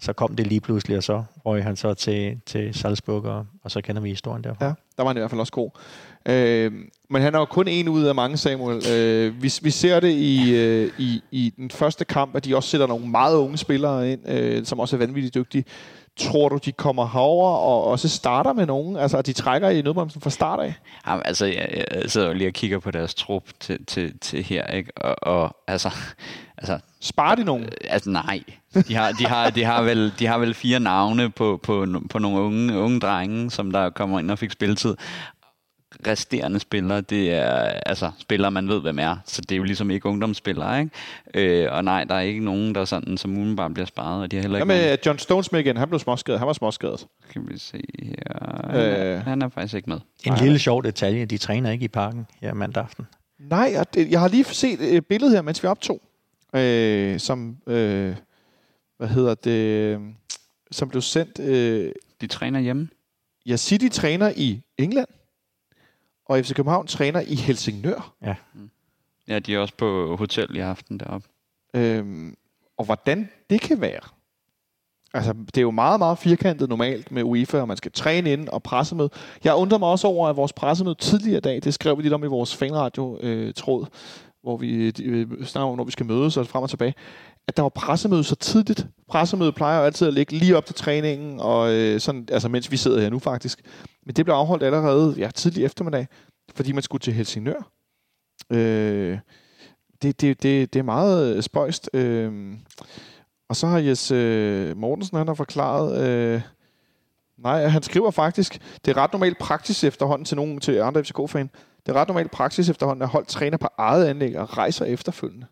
Så 0.00 0.12
kom 0.12 0.36
det 0.36 0.46
lige 0.46 0.60
pludselig, 0.60 0.96
og 0.96 1.02
så 1.02 1.22
røg 1.44 1.64
han 1.64 1.76
så 1.76 1.94
til, 1.94 2.40
til 2.46 2.74
Salzburg, 2.74 3.24
og, 3.24 3.46
og 3.62 3.70
så 3.70 3.80
kender 3.80 4.02
vi 4.02 4.08
historien 4.08 4.44
derfra. 4.44 4.64
Ja, 4.64 4.72
der 4.96 5.02
var 5.02 5.06
han 5.06 5.16
i 5.16 5.20
hvert 5.20 5.30
fald 5.30 5.40
også 5.40 5.52
god. 5.52 5.70
Øh, 6.26 6.72
men 7.10 7.22
han 7.22 7.34
er 7.34 7.38
jo 7.38 7.44
kun 7.44 7.68
en 7.68 7.88
ud 7.88 8.04
af 8.04 8.14
mange, 8.14 8.36
Samuel. 8.36 8.82
Øh, 8.92 9.42
vi, 9.42 9.52
vi 9.62 9.70
ser 9.70 10.00
det 10.00 10.10
i, 10.10 10.54
øh, 10.56 10.90
i, 10.98 11.22
i 11.30 11.52
den 11.56 11.70
første 11.70 12.04
kamp, 12.04 12.36
at 12.36 12.44
de 12.44 12.56
også 12.56 12.68
sætter 12.68 12.86
nogle 12.86 13.08
meget 13.08 13.36
unge 13.36 13.56
spillere 13.56 14.12
ind, 14.12 14.28
øh, 14.28 14.64
som 14.64 14.80
også 14.80 14.96
er 14.96 14.98
vanvittigt 14.98 15.34
dygtige. 15.34 15.64
Tror 16.20 16.48
du, 16.48 16.58
de 16.64 16.72
kommer 16.72 17.08
herover 17.08 17.48
og 17.48 17.84
også 17.84 18.08
starter 18.08 18.52
med 18.52 18.66
nogen? 18.66 18.96
Altså, 18.96 19.18
at 19.18 19.26
de 19.26 19.32
trækker 19.32 19.68
i 19.68 19.82
nødbremsen 19.82 20.20
fra 20.20 20.30
start 20.30 20.60
af? 20.60 20.74
Jamen, 21.06 21.22
altså, 21.26 21.46
jeg, 21.46 21.84
jeg 21.94 22.10
sidder 22.10 22.26
jo 22.26 22.32
lige 22.32 22.48
og 22.48 22.52
kigger 22.52 22.78
på 22.78 22.90
deres 22.90 23.14
trup 23.14 23.42
til, 23.60 23.86
til, 23.86 24.18
til 24.18 24.42
her, 24.42 24.66
ikke? 24.66 24.92
Og, 24.96 25.16
og 25.22 25.56
altså, 25.66 25.90
altså, 26.58 26.78
Sparer 27.00 27.34
de 27.34 27.44
nogen? 27.44 27.62
øh, 27.64 27.70
altså, 27.84 28.10
nej. 28.10 28.40
De 28.88 28.94
har, 28.94 29.12
de 29.12 29.26
har, 29.26 29.50
de 29.50 29.64
har, 29.64 29.82
vel, 29.82 30.12
de 30.18 30.26
har 30.26 30.38
vel 30.38 30.54
fire 30.54 30.80
navne 30.80 31.30
på, 31.30 31.60
på, 31.62 31.86
på 32.10 32.18
nogle 32.18 32.40
unge, 32.40 32.78
unge 32.78 33.00
drenge, 33.00 33.50
som 33.50 33.70
der 33.70 33.90
kommer 33.90 34.18
ind 34.18 34.30
og 34.30 34.38
fik 34.38 34.50
spilletid. 34.50 34.96
Resterende 36.06 36.60
spillere, 36.60 37.00
det 37.00 37.32
er 37.34 37.52
altså 37.86 38.10
spillere, 38.18 38.50
man 38.50 38.68
ved, 38.68 38.80
hvem 38.80 38.98
er. 38.98 39.16
Så 39.24 39.42
det 39.42 39.52
er 39.52 39.56
jo 39.56 39.62
ligesom 39.62 39.90
ikke 39.90 40.06
ungdomsspillere, 40.06 40.80
ikke? 40.80 41.62
Øh, 41.64 41.72
og 41.72 41.84
nej, 41.84 42.04
der 42.04 42.14
er 42.14 42.20
ikke 42.20 42.44
nogen, 42.44 42.74
der 42.74 42.84
sådan 42.84 43.16
som 43.16 43.36
umiddelbart 43.36 43.74
bliver 43.74 43.86
sparet, 43.86 44.22
og 44.22 44.30
de 44.30 44.36
har 44.36 44.42
heller 44.42 44.64
Hvad 44.64 44.76
ikke 44.76 44.88
med 44.88 44.98
John 45.06 45.18
Stones 45.18 45.52
med 45.52 45.60
igen? 45.60 45.76
Han 45.76 45.88
blev 45.88 45.98
småskadet. 46.00 46.38
Han 46.40 46.46
var 46.46 46.52
småskadet. 46.52 47.06
Kan 47.32 47.48
vi 47.48 47.58
se 47.58 47.82
her. 48.02 48.70
Øh. 48.74 49.14
Øh. 49.16 49.20
Han 49.24 49.42
er 49.42 49.48
faktisk 49.48 49.74
ikke 49.74 49.90
med. 49.90 49.98
En 50.24 50.34
lille 50.34 50.58
sjov 50.58 50.84
detalje, 50.84 51.24
de 51.24 51.38
træner 51.38 51.70
ikke 51.70 51.84
i 51.84 51.88
parken 51.88 52.26
her 52.40 52.54
mandag 52.54 52.82
aften. 52.82 53.06
Nej, 53.38 53.74
og 53.78 53.94
det, 53.94 54.10
jeg 54.10 54.20
har 54.20 54.28
lige 54.28 54.44
set 54.44 54.96
et 54.96 55.06
billede 55.06 55.30
her, 55.32 55.42
mens 55.42 55.62
vi 55.62 55.68
optog, 55.68 56.00
øh, 56.56 57.20
som, 57.20 57.56
øh, 57.66 58.14
hvad 58.98 59.08
hedder 59.08 59.34
det, 59.34 59.50
øh, 59.50 60.00
som 60.70 60.88
blev 60.88 61.02
sendt. 61.02 61.38
Øh, 61.38 61.92
De 62.20 62.26
træner 62.26 62.60
hjemme. 62.60 62.88
ja, 63.46 63.56
City 63.56 63.88
træner 63.92 64.32
i 64.36 64.60
England, 64.78 65.08
og 66.30 66.44
FC 66.44 66.54
København 66.54 66.86
træner 66.86 67.20
i 67.20 67.34
Helsingør. 67.34 68.14
Ja, 69.28 69.38
de 69.38 69.54
er 69.54 69.58
også 69.58 69.74
på 69.78 70.16
hotel 70.16 70.56
i 70.56 70.58
aften 70.58 71.00
deroppe. 71.00 71.28
Øhm, 71.74 72.34
og 72.78 72.84
hvordan 72.84 73.28
det 73.50 73.60
kan 73.60 73.80
være. 73.80 74.00
Altså, 75.14 75.32
det 75.32 75.56
er 75.56 75.62
jo 75.62 75.70
meget, 75.70 75.98
meget 75.98 76.18
firkantet 76.18 76.68
normalt 76.68 77.12
med 77.12 77.22
UEFA, 77.22 77.60
og 77.60 77.68
man 77.68 77.76
skal 77.76 77.92
træne 77.92 78.32
ind 78.32 78.48
og 78.48 78.62
pressemøde. 78.62 79.10
Jeg 79.44 79.54
undrer 79.54 79.78
mig 79.78 79.88
også 79.88 80.06
over, 80.06 80.28
at 80.28 80.36
vores 80.36 80.52
pressemøde 80.52 80.94
tidligere 80.94 81.38
i 81.38 81.40
dag, 81.40 81.60
det 81.64 81.74
skrev 81.74 81.98
vi 81.98 82.02
lidt 82.02 82.14
om 82.14 82.24
i 82.24 82.26
vores 82.26 82.56
fanradio-tråd, 82.56 83.86
hvor 84.42 84.56
vi 84.56 84.92
øh, 85.02 85.44
snakker 85.44 85.70
om, 85.70 85.76
når 85.76 85.84
vi 85.84 85.92
skal 85.92 86.06
mødes 86.06 86.36
og 86.36 86.46
frem 86.46 86.62
og 86.62 86.70
tilbage, 86.70 86.94
at 87.48 87.56
der 87.56 87.62
var 87.62 87.68
pressemøde 87.68 88.24
så 88.24 88.34
tidligt. 88.34 88.86
Pressemøde 89.08 89.52
plejer 89.52 89.78
jo 89.78 89.84
altid 89.84 90.08
at 90.08 90.14
ligge 90.14 90.36
lige 90.36 90.56
op 90.56 90.66
til 90.66 90.74
træningen, 90.74 91.40
og 91.40 91.72
øh, 91.72 92.00
sådan, 92.00 92.28
altså 92.32 92.48
mens 92.48 92.70
vi 92.70 92.76
sidder 92.76 93.00
her 93.00 93.10
nu 93.10 93.18
faktisk. 93.18 93.62
Men 94.10 94.14
det 94.14 94.24
blev 94.24 94.34
afholdt 94.34 94.62
allerede 94.62 95.14
ja, 95.18 95.30
tidlig 95.34 95.64
eftermiddag, 95.64 96.06
fordi 96.54 96.72
man 96.72 96.82
skulle 96.82 97.00
til 97.00 97.12
Helsingør. 97.12 97.70
Øh, 98.50 99.18
det, 100.02 100.20
det, 100.20 100.42
det, 100.42 100.72
det 100.72 100.78
er 100.78 100.82
meget 100.82 101.36
øh, 101.36 101.42
spøjst. 101.42 101.90
Øh, 101.94 102.54
og 103.48 103.56
så 103.56 103.66
har 103.66 103.78
Jes 103.78 104.10
øh, 104.10 104.76
Mortensen, 104.76 105.18
han 105.18 105.26
har 105.26 105.34
forklaret... 105.34 106.02
Øh, 106.02 106.42
nej, 107.38 107.66
han 107.66 107.82
skriver 107.82 108.10
faktisk, 108.10 108.58
det 108.84 108.96
er 108.96 109.02
ret 109.02 109.12
normalt 109.12 109.38
praksis 109.38 109.84
efterhånden 109.84 110.24
til 110.24 110.36
nogen 110.36 110.60
til 110.60 110.80
andre 110.80 111.04
FCK-fan. 111.04 111.50
Det 111.86 111.92
er 111.92 112.00
ret 112.00 112.08
normalt 112.08 112.30
praksis 112.30 112.68
efterhånden, 112.68 113.02
at 113.02 113.08
hold 113.08 113.26
træner 113.26 113.56
på 113.56 113.68
eget 113.78 114.06
anlæg 114.06 114.38
og 114.38 114.58
rejser 114.58 114.84
efterfølgende. 114.84 115.46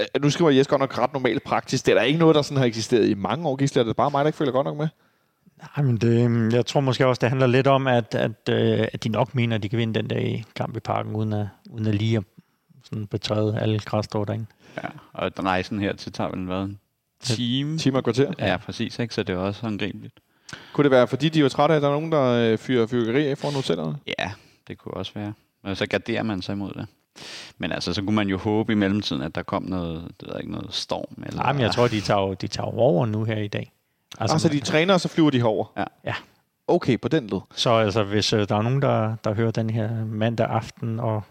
Øh, 0.00 0.22
Nu 0.22 0.30
skriver 0.30 0.50
Jes 0.50 0.68
godt 0.68 0.80
nok 0.80 0.98
ret 0.98 1.12
normalt 1.12 1.44
praksis. 1.44 1.82
Det 1.82 1.92
er 1.92 1.96
der 1.96 2.02
ikke 2.02 2.18
noget, 2.18 2.34
der 2.34 2.42
sådan 2.42 2.58
har 2.58 2.64
eksisteret 2.64 3.08
i 3.08 3.14
mange 3.14 3.48
år, 3.48 3.56
Gisle. 3.56 3.80
Er 3.88 3.92
bare 3.92 4.10
mig, 4.10 4.24
der 4.24 4.28
ikke 4.28 4.36
føler 4.36 4.52
godt 4.52 4.64
nok 4.64 4.76
med? 4.76 4.88
Nej, 5.76 5.86
men 5.86 5.96
det, 5.96 6.52
jeg 6.52 6.66
tror 6.66 6.80
måske 6.80 7.06
også, 7.06 7.20
det 7.20 7.28
handler 7.28 7.46
lidt 7.46 7.66
om, 7.66 7.86
at, 7.86 8.14
at, 8.14 8.48
øh, 8.50 8.86
at 8.92 9.04
de 9.04 9.08
nok 9.08 9.34
mener, 9.34 9.56
at 9.56 9.62
de 9.62 9.68
kan 9.68 9.78
vinde 9.78 9.94
den 9.94 10.08
dag 10.08 10.44
kamp 10.56 10.76
i 10.76 10.80
parken, 10.80 11.14
uden 11.14 11.32
at, 11.32 11.46
uden 11.70 11.86
at 11.86 11.94
lige 11.94 12.16
at 12.16 12.24
sådan 12.84 13.06
betræde 13.06 13.58
alle 13.60 13.78
græsstrå 13.78 14.24
derinde. 14.24 14.46
Ja, 14.76 14.88
og 15.12 15.32
rejsen 15.38 15.80
her 15.80 15.92
til 15.92 16.12
tager 16.12 16.30
vel 16.30 16.44
hvad? 16.44 16.62
En 16.62 16.78
time? 17.20 17.78
Timer 17.78 17.98
og 17.98 18.04
kvarter. 18.04 18.32
Ja, 18.38 18.56
præcis, 18.56 18.98
ikke? 18.98 19.14
så 19.14 19.22
det 19.22 19.32
er 19.32 19.38
også 19.38 19.62
håndgribeligt. 19.62 20.14
Kunne 20.72 20.82
det 20.82 20.90
være, 20.90 21.08
fordi 21.08 21.28
de 21.28 21.42
var 21.42 21.48
trætte 21.48 21.72
af, 21.72 21.76
at 21.76 21.82
der 21.82 21.88
er 21.88 21.92
nogen, 21.92 22.12
der 22.12 22.22
øh, 22.22 22.58
fyrer 22.58 22.86
fyrkeri 22.86 23.26
af 23.26 23.38
foran 23.38 23.54
hotellerne? 23.54 23.96
Ja, 24.18 24.30
det 24.68 24.78
kunne 24.78 24.94
også 24.94 25.12
være. 25.14 25.32
Og 25.62 25.76
så 25.76 25.86
garderer 25.86 26.22
man 26.22 26.42
sig 26.42 26.52
imod 26.52 26.72
det. 26.72 26.86
Men 27.58 27.72
altså, 27.72 27.94
så 27.94 28.02
kunne 28.02 28.16
man 28.16 28.28
jo 28.28 28.38
håbe 28.38 28.72
i 28.72 28.74
mellemtiden, 28.74 29.22
at 29.22 29.34
der 29.34 29.42
kom 29.42 29.62
noget, 29.62 30.02
det 30.20 30.28
ved 30.28 30.34
jeg 30.34 30.40
ikke, 30.40 30.52
noget 30.52 30.74
storm. 30.74 31.22
Eller, 31.26 31.42
Nej, 31.42 31.52
men 31.52 31.62
jeg 31.62 31.70
tror, 31.70 31.88
de 31.88 32.00
tager, 32.00 32.34
de 32.34 32.46
tager 32.46 32.66
over 32.66 33.06
nu 33.06 33.24
her 33.24 33.36
i 33.36 33.48
dag. 33.48 33.72
Altså, 34.20 34.34
altså 34.34 34.48
de 34.48 34.60
træner, 34.60 34.94
og 34.94 35.00
så 35.00 35.08
flyver 35.08 35.30
de 35.30 35.38
herover? 35.38 35.64
Ja. 35.76 35.84
Ja. 36.04 36.14
Okay, 36.68 36.98
på 37.00 37.08
den 37.08 37.26
led. 37.26 37.40
Så 37.54 37.70
altså, 37.70 38.02
hvis 38.04 38.32
øh, 38.32 38.48
der 38.48 38.56
er 38.56 38.62
nogen, 38.62 38.82
der, 38.82 39.16
der 39.24 39.34
hører 39.34 39.50
den 39.50 39.70
her 39.70 40.04
mandag 40.04 40.46
aften 40.46 41.00
og 41.00 41.22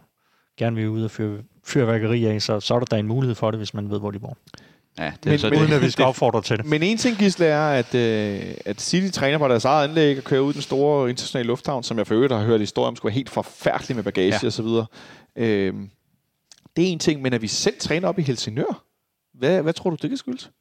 gerne 0.58 0.76
vil 0.76 0.90
ud 0.90 1.04
og 1.04 1.12
fyre 1.12 1.38
fyrværkeri 1.64 2.26
af, 2.26 2.42
så, 2.42 2.60
så 2.60 2.76
er 2.76 2.80
der 2.80 2.86
da 2.86 2.98
en 3.00 3.08
mulighed 3.08 3.36
for 3.36 3.52
det, 3.52 3.60
hvis 3.60 3.74
man 3.74 3.90
ved, 3.90 4.00
hvor 4.00 4.12
de 4.12 4.20
bor. 4.20 4.38
Ja, 5.00 5.06
det 5.06 5.26
Men- 5.26 5.34
er 5.34 5.38
så 5.38 5.46
men- 5.50 5.54
det. 5.54 5.62
Uden 5.62 5.74
at 5.74 5.82
vi 5.82 5.90
skal 5.90 6.06
opfordre 6.12 6.42
til 6.42 6.58
det. 6.58 6.66
Men 6.66 6.84
en 6.84 6.98
ting, 6.98 7.18
Gisle, 7.18 7.46
er, 7.46 7.70
at, 7.70 7.96
øh, 7.96 8.54
at 8.66 8.82
City 8.82 9.08
træner 9.14 9.38
på 9.38 9.48
deres 9.48 9.66
eget 9.66 9.88
anlæg 9.88 10.18
og 10.18 10.24
kører 10.24 10.42
ud 10.42 10.54
den 10.54 10.62
store 10.62 11.10
internationale 11.10 11.48
lufthavn, 11.48 11.84
som 11.84 11.98
jeg 11.98 12.08
for 12.08 12.16
øvrigt 12.16 12.34
har 12.34 12.44
hørt 12.44 12.60
historier 12.60 12.88
om, 12.88 12.96
skulle 12.96 13.10
være 13.10 13.16
helt 13.16 13.30
forfærdelig 13.30 13.96
med 13.96 14.04
bagage. 14.04 14.34
Ja. 14.42 14.48
og 14.48 14.54
så 14.54 14.64
videre. 14.64 14.86
Øh, 15.36 15.74
det 16.76 16.88
er 16.88 16.92
en 16.92 17.00
ting, 17.00 17.22
men 17.22 17.34
at 17.34 17.42
vi 17.42 17.48
selv 17.48 17.76
træner 17.80 18.08
op 18.08 18.20
i 18.20 18.22
Helsingør, 18.22 18.84
hvad, 19.34 19.62
hvad 19.62 19.74
tror 19.74 19.90
du, 19.90 19.96
det 20.02 20.10
kan 20.10 20.18
skyldes? 20.18 20.52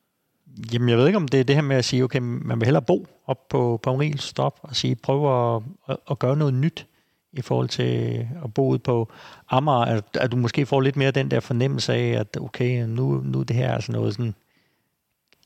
Jamen, 0.73 0.89
jeg 0.89 0.99
ved 0.99 1.07
ikke, 1.07 1.17
om 1.17 1.29
det 1.29 1.41
er 1.41 1.45
det 1.45 1.55
her 1.55 1.63
med 1.63 1.77
at 1.77 1.85
sige, 1.85 2.05
okay, 2.05 2.19
man 2.19 2.61
vil 2.61 2.67
hellere 2.67 2.83
bo 2.83 3.07
op 3.27 3.49
på, 3.49 3.81
på 3.83 3.97
Marie 3.97 4.19
stop 4.19 4.59
og 4.63 4.77
sige, 4.77 4.97
prøv 4.97 5.55
at, 5.57 5.63
at, 5.89 5.97
at 6.11 6.19
gøre 6.19 6.37
noget 6.37 6.55
nyt 6.55 6.87
i 7.33 7.43
forhold 7.43 7.69
til 7.69 8.27
at 8.45 8.55
bo 8.55 8.69
ude 8.69 8.79
på 8.79 9.13
Amager, 9.51 9.85
at, 9.85 10.05
at 10.15 10.33
du 10.33 10.37
måske 10.37 10.67
får 10.67 10.81
lidt 10.81 10.97
mere 10.97 11.11
den 11.11 11.31
der 11.31 11.41
fornemmelse 11.41 11.95
af, 11.95 12.09
at 12.09 12.37
okay, 12.41 12.85
nu, 12.87 13.21
nu 13.25 13.43
det 13.43 13.57
her 13.57 13.69
er 13.69 13.75
altså 13.75 13.93
noget 13.93 14.15
sådan 14.15 14.35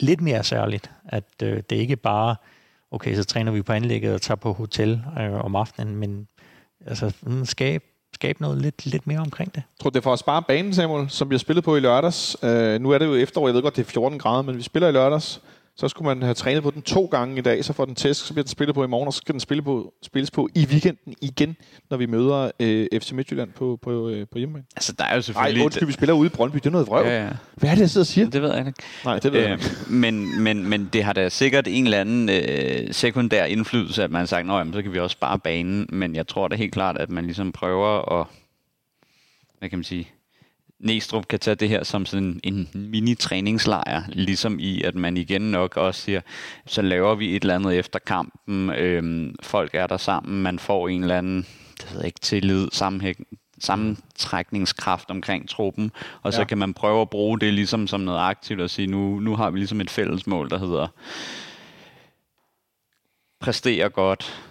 lidt 0.01 0.21
mere 0.21 0.45
særligt, 0.45 0.91
at 1.05 1.25
øh, 1.43 1.63
det 1.71 1.77
ikke 1.77 1.97
bare, 1.97 2.37
okay, 2.91 3.15
så 3.15 3.25
træner 3.25 3.53
vi 3.53 3.63
på 3.63 3.73
anlægget 3.73 4.15
og 4.15 4.23
tager 4.23 4.37
på 4.37 4.53
hotel 4.53 5.03
øh, 5.21 5.45
om 5.45 5.57
aftenen, 5.57 5.97
men 5.97 6.29
altså 6.87 7.11
sådan 7.11 7.47
skab, 7.47 7.85
skabe 8.15 8.43
noget 8.43 8.59
lidt, 8.63 8.87
lidt 8.87 9.07
mere 9.07 9.19
omkring 9.19 9.55
det. 9.55 9.57
Jeg 9.57 9.81
tror, 9.81 9.91
det 9.91 9.97
er 9.97 10.03
for 10.03 10.13
at 10.13 10.19
spare 10.19 10.43
banen, 10.43 10.75
Samuel, 10.75 11.11
som 11.11 11.31
vi 11.31 11.35
har 11.35 11.39
spillet 11.39 11.65
på 11.65 11.77
i 11.77 11.81
lørdags. 11.81 12.37
Øh, 12.43 12.81
nu 12.81 12.91
er 12.91 12.99
det 12.99 13.07
jo 13.07 13.15
efterår, 13.15 13.49
jeg 13.49 13.55
ved 13.55 13.63
godt, 13.63 13.77
det 13.77 13.87
er 13.87 13.91
14 13.91 14.19
grader, 14.19 14.43
men 14.43 14.57
vi 14.57 14.63
spiller 14.63 14.89
i 14.89 14.93
lørdags. 14.93 15.41
Så 15.77 15.89
skulle 15.89 16.07
man 16.07 16.23
have 16.23 16.35
trænet 16.35 16.63
på 16.63 16.71
den 16.71 16.83
to 16.83 17.05
gange 17.07 17.39
i 17.39 17.41
dag, 17.41 17.65
så 17.65 17.73
får 17.73 17.85
den 17.85 17.95
tæsk, 17.95 18.27
så 18.27 18.33
bliver 18.35 18.43
den 18.45 18.51
spillet 18.51 18.75
på 18.75 18.85
i 18.85 18.87
morgen, 18.87 19.07
og 19.07 19.13
så 19.13 19.17
skal 19.17 19.33
den 19.33 19.41
spille 19.41 19.63
på, 19.63 19.93
spilles 20.03 20.31
på 20.31 20.49
i 20.55 20.67
weekenden 20.71 21.15
igen, 21.23 21.57
når 21.91 21.97
vi 21.97 22.07
møder 22.07 22.51
øh, 22.61 22.87
FC 23.01 23.13
Midtjylland 23.13 23.53
på, 23.53 23.79
på, 23.83 24.09
øh, 24.09 24.27
på 24.33 24.39
hjemmebane. 24.39 24.65
Altså, 24.77 24.93
der 24.93 25.05
er 25.05 25.09
jo 25.09 25.15
Nej, 25.15 25.21
selvfølgelig... 25.21 25.65
undskyld, 25.65 25.87
vi 25.87 25.93
spiller 25.93 26.15
ude 26.15 26.27
i 26.27 26.29
Brøndby. 26.29 26.57
Det 26.57 26.67
er 26.67 26.71
noget 26.71 26.87
vrøv. 26.87 27.07
Ja, 27.07 27.25
ja. 27.25 27.31
Hvad 27.55 27.71
er 27.71 27.75
det, 27.75 27.81
jeg 27.81 27.91
sidder 27.91 28.03
og 28.03 28.07
siger? 28.07 28.31
Det 28.31 28.43
ved 28.43 28.51
jeg 28.55 28.67
ikke. 28.67 28.83
Nej, 29.05 29.19
det 29.19 29.33
ved 29.33 29.41
jeg 29.41 29.51
Øh, 29.51 29.59
ikke. 29.59 29.75
men, 29.91 30.43
men, 30.43 30.69
men 30.69 30.91
det 30.93 31.05
har 31.05 31.13
da 31.13 31.29
sikkert 31.29 31.69
en 31.69 31.85
eller 31.85 32.01
anden 32.01 32.29
øh, 32.29 32.95
sekundær 32.95 33.45
indflydelse, 33.45 34.05
at 34.05 34.11
man 34.11 34.19
har 34.19 34.27
sagt, 34.27 34.51
at 34.51 34.67
så 34.75 34.83
kan 34.83 34.93
vi 34.93 34.99
også 34.99 35.15
spare 35.15 35.39
banen. 35.39 35.87
Men 35.93 36.15
jeg 36.15 36.27
tror 36.27 36.49
da 36.49 36.57
helt 36.57 36.73
klart, 36.73 36.99
at 36.99 37.11
man 37.11 37.25
ligesom 37.25 37.53
prøver 37.53 38.21
at, 38.21 38.27
hvad 39.59 39.69
kan 39.69 39.79
man 39.79 39.85
sige, 39.85 40.09
Næstrup 40.81 41.29
kan 41.29 41.39
tage 41.39 41.55
det 41.55 41.69
her 41.69 41.85
som 41.85 42.07
sådan 42.07 42.41
en 42.43 42.69
mini-træningslejr, 42.75 44.03
ligesom 44.09 44.59
i, 44.61 44.83
at 44.83 44.95
man 44.95 45.17
igen 45.17 45.43
nok 45.43 45.77
også 45.77 46.01
siger, 46.01 46.21
så 46.67 46.83
laver 46.83 47.15
vi 47.15 47.37
et 47.37 47.43
eller 47.43 47.55
andet 47.55 47.79
efter 47.79 47.99
kampen, 47.99 48.71
øhm, 48.71 49.35
folk 49.43 49.75
er 49.75 49.87
der 49.87 49.97
sammen, 49.97 50.43
man 50.43 50.59
får 50.59 50.89
en 50.89 51.03
eller 51.03 51.19
anden, 51.19 51.47
det 51.81 51.91
ved 51.93 51.99
jeg 51.99 52.07
ikke, 52.07 52.21
tillid, 52.21 52.69
sammenhæng, 52.73 53.27
sammentrækningskraft 53.59 55.11
omkring 55.11 55.49
truppen, 55.49 55.91
og 56.23 56.33
så 56.33 56.41
Ja. 56.41 56.45
kan 56.47 56.59
man 56.59 56.75
prøve 56.75 57.01
at 57.03 57.11
bruge 57.11 57.41
det 57.41 57.55
ligesom 57.55 57.87
som 57.87 58.01
noget 58.01 58.21
aktivt 58.21 58.61
og 58.61 58.71
sige, 58.71 58.87
nu, 58.87 59.21
nu 59.21 59.37
har 59.37 59.51
vi 59.51 59.59
ligesom 59.59 59.81
et 59.81 59.91
fælles 59.91 60.27
mål, 60.27 60.51
der 60.51 60.59
hedder 60.59 60.87
præstere 63.41 63.89
godt, 63.91 64.45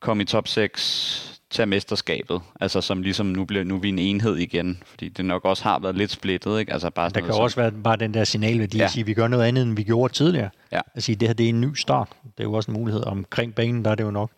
komme 0.00 0.22
i 0.22 0.26
top 0.26 0.48
6, 0.48 1.35
tage 1.50 1.66
mesterskabet, 1.66 2.40
altså 2.60 2.80
som 2.80 3.02
ligesom 3.02 3.26
nu 3.26 3.44
bliver 3.44 3.64
nu 3.64 3.74
er 3.76 3.78
vi 3.80 3.88
en 3.88 3.98
enhed 3.98 4.36
igen, 4.36 4.82
fordi 4.86 5.08
det 5.08 5.24
nok 5.24 5.44
også 5.44 5.62
har 5.62 5.78
været 5.78 5.96
lidt 5.96 6.10
splittet, 6.10 6.60
ikke? 6.60 6.72
Altså 6.72 6.90
bare 6.90 7.08
Der 7.08 7.20
kan 7.20 7.28
noget 7.28 7.42
også 7.42 7.56
være 7.56 7.72
bare 7.84 7.96
den 7.96 8.14
der 8.14 8.24
signalværdi 8.24 8.76
ja. 8.76 8.82
Ja. 8.82 8.84
at 8.86 8.90
sige, 8.92 9.00
at 9.00 9.06
vi 9.06 9.14
gør 9.14 9.28
noget 9.28 9.44
andet, 9.44 9.62
end 9.62 9.76
vi 9.76 9.82
gjorde 9.82 10.12
tidligere. 10.12 10.50
Ja. 10.72 10.80
At 10.94 11.02
sige, 11.02 11.14
at 11.16 11.20
det 11.20 11.28
her 11.28 11.34
det 11.34 11.44
er 11.44 11.48
en 11.48 11.60
ny 11.60 11.74
start. 11.74 12.08
Det 12.24 12.30
er 12.40 12.44
jo 12.44 12.52
også 12.52 12.70
en 12.70 12.76
mulighed. 12.76 13.04
Omkring 13.04 13.54
banen, 13.54 13.84
der 13.84 13.90
er 13.90 13.94
det 13.94 14.04
jo 14.04 14.10
nok 14.10 14.30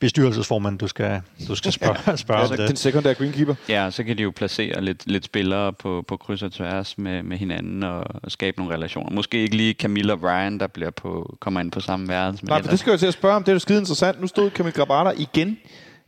bestyrelsesformand, 0.00 0.78
du 0.78 0.86
skal, 0.88 1.20
du 1.48 1.54
skal 1.54 1.72
spørge, 1.72 2.16
spørge 2.18 2.38
om 2.40 2.42
Altså, 2.42 2.56
det. 2.56 2.68
den 2.68 2.76
sekundære 2.76 3.14
greenkeeper. 3.14 3.54
Ja, 3.68 3.90
så 3.90 4.04
kan 4.04 4.18
de 4.18 4.22
jo 4.22 4.30
placere 4.36 4.80
lidt, 4.84 5.06
lidt 5.06 5.24
spillere 5.24 5.72
på, 5.72 6.04
på 6.08 6.16
kryds 6.16 6.42
og 6.42 6.52
tværs 6.52 6.98
med, 6.98 7.22
med 7.22 7.36
hinanden 7.38 7.82
og, 7.82 8.04
og 8.22 8.30
skabe 8.30 8.58
nogle 8.58 8.74
relationer. 8.74 9.10
Måske 9.10 9.42
ikke 9.42 9.56
lige 9.56 9.72
Camilla 9.74 10.12
og 10.12 10.22
Ryan, 10.22 10.60
der 10.60 10.66
bliver 10.66 10.90
på, 10.90 11.36
kommer 11.40 11.60
ind 11.60 11.70
på 11.72 11.80
samme 11.80 12.08
værelse. 12.08 12.44
Men 12.44 12.48
Nej, 12.48 12.58
for 12.58 12.62
det 12.62 12.68
ellers- 12.68 12.80
skal 12.80 12.90
jeg 12.90 12.98
til 12.98 13.06
at 13.06 13.12
spørge 13.14 13.34
om. 13.36 13.42
Det 13.42 13.48
er 13.48 13.54
jo 13.54 13.58
skide 13.58 13.78
interessant. 13.78 14.20
Nu 14.20 14.26
stod 14.26 14.50
Kamil 14.50 14.72
Grabata 14.72 15.10
igen. 15.22 15.58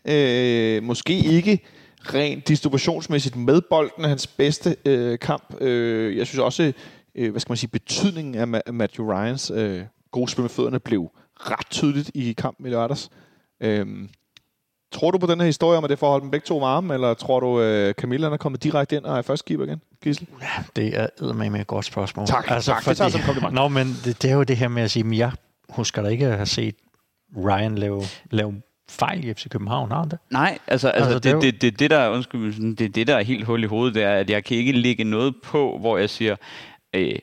Øh, 0.04 0.82
måske 0.82 1.18
ikke 1.18 1.60
rent 2.00 2.48
distributionsmæssigt 2.48 3.36
med 3.36 3.60
bolden 3.70 4.04
hans 4.04 4.26
bedste 4.26 4.76
øh, 4.84 5.18
kamp. 5.18 5.54
Øh, 5.60 6.16
jeg 6.16 6.26
synes 6.26 6.38
også, 6.38 6.72
øh, 7.14 7.30
hvad 7.30 7.40
skal 7.40 7.50
man 7.50 7.56
sige, 7.56 7.70
betydningen 7.70 8.34
af, 8.34 8.58
Ma- 8.58 8.62
af 8.66 8.74
Matthew 8.74 9.12
Ryans 9.12 9.50
øh, 9.54 9.82
gode 10.10 10.30
spil 10.30 10.42
med 10.42 10.50
fødderne 10.50 10.80
blev 10.80 11.10
ret 11.36 11.70
tydeligt 11.70 12.10
i 12.14 12.32
kampen 12.32 12.66
i 12.66 12.70
lørdags. 12.70 13.10
Øh, 13.60 13.86
tror 14.92 15.10
du 15.10 15.18
på 15.18 15.26
den 15.26 15.40
her 15.40 15.46
historie 15.46 15.78
om, 15.78 15.84
at 15.84 15.90
det 15.90 15.98
får 15.98 16.10
holdt 16.10 16.22
dem 16.22 16.30
begge 16.30 16.44
to 16.44 16.58
varme, 16.58 16.94
eller 16.94 17.14
tror 17.14 17.40
du, 17.40 17.60
øh, 17.60 17.94
Camilla 17.94 18.26
er 18.26 18.36
kommet 18.36 18.62
direkte 18.62 18.96
ind 18.96 19.04
og 19.04 19.18
er 19.18 19.22
førstkeeper 19.22 19.64
igen? 19.64 19.80
Gisle? 20.02 20.26
Det 20.76 20.98
er 20.98 21.06
eddermame 21.22 21.60
et 21.60 21.66
godt 21.66 21.84
spørgsmål. 21.84 22.26
Tak, 22.26 22.46
tak. 22.62 22.84
Det 22.84 22.96
tager 22.96 23.10
som 23.10 23.20
kompliment. 23.20 23.54
Nå, 23.54 23.68
men 23.68 23.86
det, 24.04 24.22
det, 24.22 24.30
er 24.30 24.34
jo 24.34 24.42
det 24.42 24.56
her 24.56 24.68
med 24.68 24.82
at 24.82 24.90
sige, 24.90 25.06
at 25.06 25.18
jeg 25.18 25.32
husker 25.68 26.02
da 26.02 26.08
ikke 26.08 26.26
at 26.26 26.36
have 26.36 26.46
set 26.46 26.74
Ryan 27.36 27.78
lave, 27.78 28.02
lave 28.30 28.62
fejl 28.90 29.24
i 29.24 29.34
FC 29.34 29.48
København, 29.48 29.90
har 29.90 29.98
han 29.98 30.08
det? 30.10 30.18
Nej, 30.30 30.58
altså, 30.66 30.88
altså, 30.88 31.04
Altså, 31.14 31.18
det 31.18 31.32
jo- 31.32 31.40
det, 31.40 31.52
det, 31.54 31.62
det, 31.62 31.78
det, 31.78 31.90
der, 31.90 32.08
undskyld, 32.08 32.52
sådan, 32.52 32.74
det, 32.74 32.94
det, 32.94 33.06
der 33.06 33.16
er 33.16 33.22
helt 33.22 33.44
hul 33.44 33.62
i 33.62 33.66
hovedet, 33.66 33.94
det 33.94 34.02
er, 34.02 34.12
at 34.14 34.30
jeg 34.30 34.44
kan 34.44 34.56
ikke 34.56 34.72
lægge 34.72 35.04
noget 35.04 35.34
på, 35.44 35.76
hvor 35.80 35.98
jeg 35.98 36.10
siger, 36.10 36.36
øh, 36.94 37.14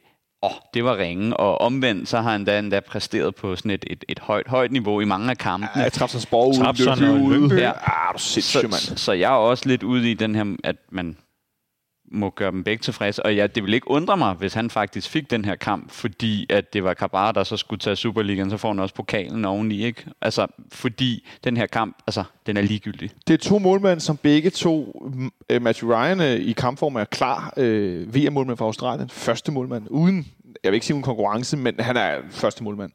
åh, 0.44 0.50
det 0.74 0.84
var 0.84 0.98
ringe, 0.98 1.38
og 1.38 1.62
omvendt, 1.62 2.10
så 2.10 2.22
har 2.22 2.32
han 2.32 2.46
da 2.46 2.60
endda 2.60 2.80
præsteret 2.80 3.36
på 3.36 3.56
sådan 3.56 3.72
et, 3.72 3.86
et, 3.90 4.06
et 4.10 4.20
højt, 4.20 4.48
højt 4.48 4.72
niveau 4.72 5.00
i 5.00 5.06
mange 5.06 5.30
af 5.30 5.38
kampene. 5.38 5.84
Ja, 5.84 5.90
Trapsonsborg 5.90 6.48
ude, 6.48 6.58
Trabzon 6.58 6.98
Lyngby 7.00 7.20
og 7.20 7.22
ude. 7.26 7.36
Lyngby. 7.40 7.54
Ja, 7.54 7.72
ah, 7.86 8.14
du 8.14 8.20
sindssyg, 8.20 8.60
så, 8.62 8.68
mand. 8.68 8.74
så, 8.74 8.96
så 8.96 9.12
jeg 9.12 9.28
er 9.32 9.36
også 9.38 9.68
lidt 9.68 9.84
ude 9.84 10.12
i 10.12 10.14
den 10.14 10.36
her, 10.36 10.56
at 10.64 10.76
man 10.92 11.18
må 12.12 12.30
gøre 12.30 12.52
dem 12.52 12.64
begge 12.64 12.82
tilfredse. 12.82 13.26
Og 13.26 13.36
ja, 13.36 13.48
det 13.48 13.64
vil 13.64 13.74
ikke 13.74 13.92
undre 13.92 14.18
mig, 14.18 14.34
hvis 14.34 14.54
han 14.54 14.70
faktisk 14.70 15.10
fik 15.10 15.32
den 15.32 15.46
her 15.46 15.56
kamp, 15.56 15.92
fordi 15.92 16.46
at 16.50 16.74
det 16.74 16.84
var 16.84 16.94
Kabar, 16.94 17.32
der 17.32 17.44
så 17.44 17.58
skulle 17.58 17.80
tage 17.80 17.96
Superligaen, 17.96 18.50
så 18.50 18.58
får 18.58 18.68
han 18.70 18.80
også 18.80 18.96
pokalen 18.96 19.46
oveni, 19.46 19.84
ikke? 19.84 20.06
Altså, 20.22 20.48
fordi 20.72 21.28
den 21.44 21.58
her 21.58 21.66
kamp, 21.66 21.98
altså, 22.08 22.24
den 22.46 22.58
er 22.58 22.62
ligegyldig. 22.62 23.12
Det 23.28 23.34
er 23.34 23.38
to 23.38 23.60
målmænd, 23.60 24.00
som 24.00 24.18
begge 24.18 24.50
to, 24.50 25.02
mm, 25.14 25.32
øh, 25.50 25.62
Matthew 25.62 25.92
Ryan 25.92 26.22
øh, 26.22 26.36
i 26.36 26.52
kampform 26.52 26.96
er 26.96 27.06
klar 27.06 27.54
øh, 27.58 28.16
VM-målmand 28.16 28.58
for 28.58 28.66
Australien. 28.66 29.10
Første 29.10 29.52
målmand, 29.52 29.88
uden, 29.90 30.28
jeg 30.64 30.72
vil 30.72 30.76
ikke 30.76 30.86
sige 30.86 30.96
uden 30.96 31.04
konkurrence, 31.04 31.58
men 31.58 31.76
han 31.80 31.98
er 31.98 32.16
første 32.30 32.64
målmand. 32.64 32.92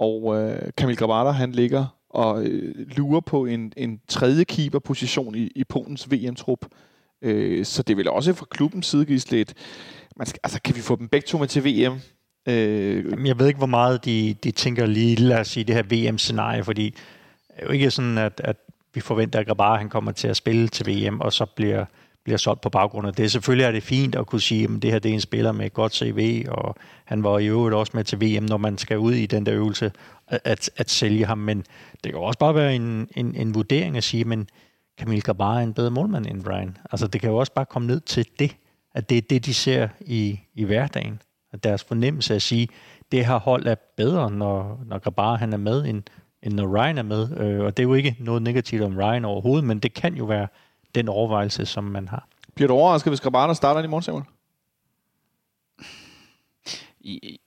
Og 0.00 0.36
øh, 0.36 0.58
Kamil 0.76 0.96
Grabada, 0.96 1.30
han 1.30 1.52
ligger 1.52 1.86
og 2.16 2.44
øh, 2.44 2.74
lurer 2.96 3.20
på 3.20 3.44
en, 3.44 3.72
en 3.76 4.00
tredje 4.08 4.44
keeper-position 4.44 5.34
i, 5.34 5.50
i 5.54 5.64
Polens 5.64 6.10
VM-trup. 6.10 6.66
Øh, 7.22 7.64
så 7.64 7.82
det 7.82 7.96
vil 7.96 8.08
også 8.08 8.34
fra 8.34 8.46
klubbens 8.50 8.86
side 8.86 9.04
gives 9.04 9.30
lidt... 9.30 9.54
Man 10.16 10.26
skal, 10.26 10.40
altså, 10.44 10.60
kan 10.64 10.76
vi 10.76 10.80
få 10.80 10.96
dem 10.96 11.08
begge 11.08 11.26
to 11.26 11.38
med 11.38 11.48
til 11.48 11.64
VM? 11.64 12.00
Øh, 12.48 13.10
Jamen, 13.10 13.26
jeg 13.26 13.38
ved 13.38 13.46
ikke, 13.46 13.58
hvor 13.58 13.66
meget 13.66 14.04
de, 14.04 14.34
de 14.44 14.50
tænker 14.50 14.86
lige, 14.86 15.16
lad 15.16 15.38
os 15.38 15.48
sige, 15.48 15.64
det 15.64 15.74
her 15.74 15.82
VM-scenarie, 15.82 16.64
fordi 16.64 16.84
det 16.84 17.62
er 17.62 17.66
jo 17.66 17.72
ikke 17.72 17.90
sådan, 17.90 18.18
at, 18.18 18.40
at 18.44 18.56
vi 18.94 19.00
forventer, 19.00 19.38
at 19.38 19.46
Grabar 19.46 19.78
han 19.78 19.88
kommer 19.88 20.12
til 20.12 20.28
at 20.28 20.36
spille 20.36 20.68
til 20.68 20.86
VM, 20.86 21.20
og 21.20 21.32
så 21.32 21.46
bliver, 21.46 21.84
bliver 22.24 22.36
solgt 22.36 22.60
på 22.60 22.68
baggrund 22.68 23.08
af 23.08 23.14
det. 23.14 23.32
Selvfølgelig 23.32 23.64
er 23.64 23.72
det 23.72 23.82
fint 23.82 24.14
at 24.14 24.26
kunne 24.26 24.40
sige, 24.40 24.64
at 24.64 24.82
det 24.82 24.92
her 24.92 24.98
det 24.98 25.10
er 25.10 25.14
en 25.14 25.20
spiller 25.20 25.52
med 25.52 25.66
et 25.66 25.72
godt 25.72 25.94
CV, 25.94 26.44
og 26.48 26.76
han 27.04 27.22
var 27.22 27.38
i 27.38 27.46
øvrigt 27.46 27.74
også 27.74 27.92
med 27.94 28.04
til 28.04 28.20
VM, 28.20 28.44
når 28.44 28.56
man 28.56 28.78
skal 28.78 28.98
ud 28.98 29.12
i 29.12 29.26
den 29.26 29.46
der 29.46 29.54
øvelse, 29.54 29.92
at, 30.28 30.40
at, 30.44 30.70
at 30.76 30.90
sælge 30.90 31.26
ham. 31.26 31.38
Men 31.38 31.64
det 32.04 32.12
kan 32.12 32.20
også 32.20 32.38
bare 32.38 32.54
være 32.54 32.74
en, 32.74 33.08
en, 33.16 33.34
en 33.34 33.54
vurdering 33.54 33.96
at 33.96 34.04
sige, 34.04 34.24
men 34.24 34.48
Kamil 34.98 35.22
Grabar 35.22 35.58
er 35.58 35.62
en 35.62 35.74
bedre 35.74 35.90
målmand 35.90 36.26
end 36.26 36.46
Ryan. 36.46 36.76
Altså 36.92 37.06
det 37.06 37.20
kan 37.20 37.30
jo 37.30 37.36
også 37.36 37.52
bare 37.52 37.66
komme 37.66 37.88
ned 37.88 38.00
til 38.00 38.26
det, 38.38 38.56
at 38.94 39.10
det 39.10 39.18
er 39.18 39.22
det, 39.22 39.44
de 39.46 39.54
ser 39.54 39.88
i, 40.00 40.40
i 40.54 40.64
hverdagen. 40.64 41.22
At 41.52 41.64
deres 41.64 41.84
fornemmelse 41.84 42.34
at 42.34 42.42
sige, 42.42 42.68
det 43.12 43.26
her 43.26 43.38
hold 43.38 43.66
er 43.66 43.74
bedre, 43.96 44.30
når, 44.30 44.80
når 44.86 44.98
Grabar 44.98 45.36
han 45.36 45.52
er 45.52 45.56
med, 45.56 45.84
end, 45.84 46.02
end 46.42 46.54
når 46.54 46.76
Ryan 46.76 46.98
er 46.98 47.02
med. 47.02 47.40
Øh, 47.40 47.60
og 47.64 47.76
det 47.76 47.82
er 47.82 47.86
jo 47.86 47.94
ikke 47.94 48.16
noget 48.18 48.42
negativt 48.42 48.82
om 48.82 48.98
Ryan 48.98 49.24
overhovedet, 49.24 49.64
men 49.64 49.78
det 49.78 49.94
kan 49.94 50.14
jo 50.14 50.24
være 50.24 50.48
den 50.94 51.08
overvejelse, 51.08 51.66
som 51.66 51.84
man 51.84 52.08
har. 52.08 52.28
bliver 52.54 52.68
du 52.68 52.74
overrasket, 52.74 53.10
hvis 53.10 53.20
Grabata 53.20 53.54
starter 53.54 53.82
i 53.82 53.86
morgen, 53.86 54.02
Samuel? 54.02 54.24
I, 57.00 57.40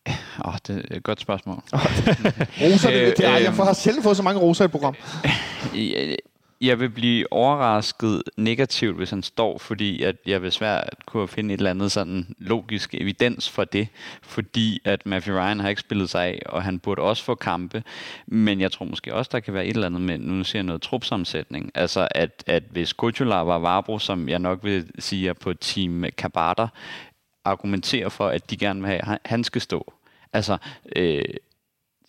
åh, 0.45 0.53
det 0.67 0.85
er 0.91 0.95
et 0.97 1.03
godt 1.03 1.19
spørgsmål. 1.19 1.55
Roser, 2.61 2.89
det, 2.89 3.01
Øh, 3.01 3.07
det 3.17 3.25
er, 3.25 3.37
jeg 3.37 3.47
øhm. 3.47 3.57
har 3.57 3.73
selv 3.73 4.03
fået 4.03 4.17
så 4.17 4.23
mange 4.23 4.41
roser 4.41 4.63
i 4.63 4.65
et 4.65 4.71
program. 4.71 4.95
Jeg, 6.61 6.79
vil 6.79 6.89
blive 6.89 7.33
overrasket 7.33 8.23
negativt, 8.37 8.97
hvis 8.97 9.09
han 9.09 9.23
står, 9.23 9.57
fordi 9.57 10.03
at 10.03 10.15
jeg 10.25 10.41
vil 10.41 10.51
svært 10.51 10.89
kunne 11.05 11.27
finde 11.27 11.53
et 11.53 11.57
eller 11.57 11.69
andet 11.69 11.91
sådan 11.91 12.35
logisk 12.37 12.93
evidens 12.93 13.49
for 13.49 13.63
det, 13.63 13.87
fordi 14.21 14.81
at 14.85 15.05
Matthew 15.05 15.35
Ryan 15.35 15.59
har 15.59 15.69
ikke 15.69 15.81
spillet 15.81 16.09
sig 16.09 16.25
af, 16.25 16.41
og 16.45 16.63
han 16.63 16.79
burde 16.79 17.01
også 17.01 17.23
få 17.23 17.35
kampe, 17.35 17.83
men 18.27 18.61
jeg 18.61 18.71
tror 18.71 18.85
måske 18.85 19.13
også, 19.13 19.29
der 19.31 19.39
kan 19.39 19.53
være 19.53 19.65
et 19.65 19.73
eller 19.73 19.87
andet 19.87 20.01
med, 20.01 20.17
nu 20.17 20.43
ser 20.43 20.59
jeg 20.59 20.63
noget 20.63 20.81
trupsammensætning, 20.81 21.71
altså 21.75 22.07
at, 22.11 22.43
at 22.47 22.63
hvis 22.71 22.93
Kuchula 22.93 23.35
var 23.35 23.59
Varbro, 23.59 23.99
som 23.99 24.29
jeg 24.29 24.39
nok 24.39 24.63
vil 24.63 24.91
sige 24.99 25.29
er 25.29 25.33
på 25.33 25.53
team 25.53 26.05
Kabata, 26.17 26.67
argumenterer 27.45 28.09
for, 28.09 28.27
at 28.27 28.49
de 28.49 28.57
gerne 28.57 28.81
vil 28.81 28.89
have, 28.89 29.01
at 29.01 29.19
han 29.25 29.43
skal 29.43 29.61
stå. 29.61 29.93
Altså, 30.33 30.57
øh, 30.95 31.23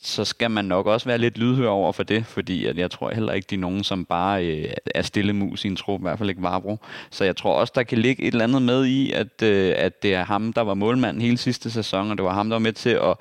så 0.02 0.24
skal 0.24 0.50
man 0.50 0.64
nok 0.64 0.86
også 0.86 1.06
være 1.06 1.18
lidt 1.18 1.38
lydhør 1.38 1.68
over 1.68 1.92
for 1.92 2.02
det, 2.02 2.26
fordi 2.26 2.66
at 2.66 2.78
jeg 2.78 2.90
tror 2.90 3.10
heller 3.10 3.32
ikke, 3.32 3.46
de 3.50 3.54
er 3.54 3.58
nogen, 3.58 3.84
som 3.84 4.04
bare 4.04 4.46
øh, 4.46 4.72
er 4.94 5.02
stille 5.02 5.32
mus 5.32 5.64
i 5.64 5.68
en 5.68 5.76
trup, 5.76 6.00
i 6.00 6.02
hvert 6.02 6.18
fald 6.18 6.28
ikke 6.28 6.42
Varbro. 6.42 6.78
Så 7.10 7.24
jeg 7.24 7.36
tror 7.36 7.54
også, 7.54 7.72
der 7.76 7.82
kan 7.82 7.98
ligge 7.98 8.22
et 8.22 8.32
eller 8.32 8.44
andet 8.44 8.62
med 8.62 8.86
i, 8.86 9.12
at, 9.12 9.42
øh, 9.42 9.74
at 9.76 10.02
det 10.02 10.14
er 10.14 10.24
ham, 10.24 10.52
der 10.52 10.60
var 10.60 10.74
målmand 10.74 11.20
hele 11.20 11.38
sidste 11.38 11.70
sæson, 11.70 12.10
og 12.10 12.16
det 12.16 12.24
var 12.24 12.34
ham, 12.34 12.48
der 12.48 12.54
var 12.54 12.60
med 12.60 12.72
til 12.72 12.90
at 12.90 13.14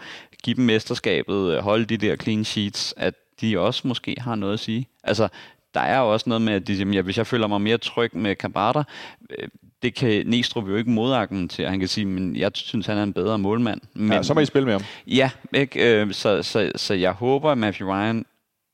give 0.43 0.55
dem 0.55 0.65
mesterskabet, 0.65 1.53
øh, 1.53 1.63
holde 1.63 1.85
de 1.85 1.97
der 1.97 2.15
clean 2.15 2.45
sheets, 2.45 2.93
at 2.97 3.13
de 3.41 3.59
også 3.59 3.87
måske 3.87 4.15
har 4.19 4.35
noget 4.35 4.53
at 4.53 4.59
sige. 4.59 4.87
Altså, 5.03 5.27
der 5.73 5.79
er 5.79 5.99
jo 5.99 6.13
også 6.13 6.29
noget 6.29 6.41
med, 6.41 6.53
at 6.53 6.67
de, 6.67 6.77
siger, 6.77 6.91
ja, 6.91 7.01
hvis 7.01 7.17
jeg 7.17 7.27
føler 7.27 7.47
mig 7.47 7.61
mere 7.61 7.77
tryg 7.77 8.15
med 8.15 8.35
Kabata, 8.35 8.83
øh, 9.29 9.47
det 9.81 9.95
kan 9.95 10.27
Næstrup 10.27 10.67
jo 10.67 10.75
ikke 10.75 10.89
modargumentere. 10.89 11.69
Han 11.69 11.79
kan 11.79 11.87
sige, 11.87 12.05
men 12.05 12.35
jeg 12.35 12.51
synes, 12.53 12.85
han 12.85 12.97
er 12.97 13.03
en 13.03 13.13
bedre 13.13 13.37
målmand. 13.37 13.81
Men, 13.93 14.11
Ja, 14.11 14.23
så 14.23 14.33
må 14.33 14.39
I 14.39 14.45
spille 14.45 14.65
med 14.65 14.73
ham. 14.73 14.83
Ja, 15.07 15.31
ikke? 15.53 16.01
Øh, 16.01 16.13
så, 16.13 16.43
så, 16.43 16.71
så 16.75 16.93
jeg 16.93 17.11
håber, 17.11 17.51
at 17.51 17.57
Matthew 17.57 17.89
Ryan 17.89 18.25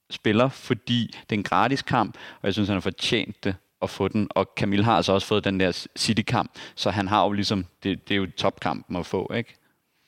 spiller, 0.09 0.49
fordi 0.49 1.15
det 1.29 1.35
er 1.35 1.39
en 1.39 1.43
gratis 1.43 1.81
kamp, 1.81 2.15
og 2.41 2.45
jeg 2.45 2.53
synes, 2.53 2.69
han 2.69 2.75
har 2.75 2.81
fortjent 2.81 3.43
det 3.43 3.55
at 3.81 3.89
få 3.89 4.07
den. 4.07 4.27
Og 4.29 4.49
Camille 4.57 4.85
har 4.85 4.95
altså 4.95 5.13
også 5.13 5.27
fået 5.27 5.43
den 5.43 5.59
der 5.59 5.87
City-kamp, 5.97 6.51
så 6.75 6.89
han 6.89 7.07
har 7.07 7.25
jo 7.25 7.31
ligesom, 7.31 7.65
det, 7.83 8.07
det 8.07 8.15
er 8.15 8.17
jo 8.17 8.27
topkampen 8.37 8.95
at 8.95 9.05
få, 9.05 9.31
ikke? 9.35 9.55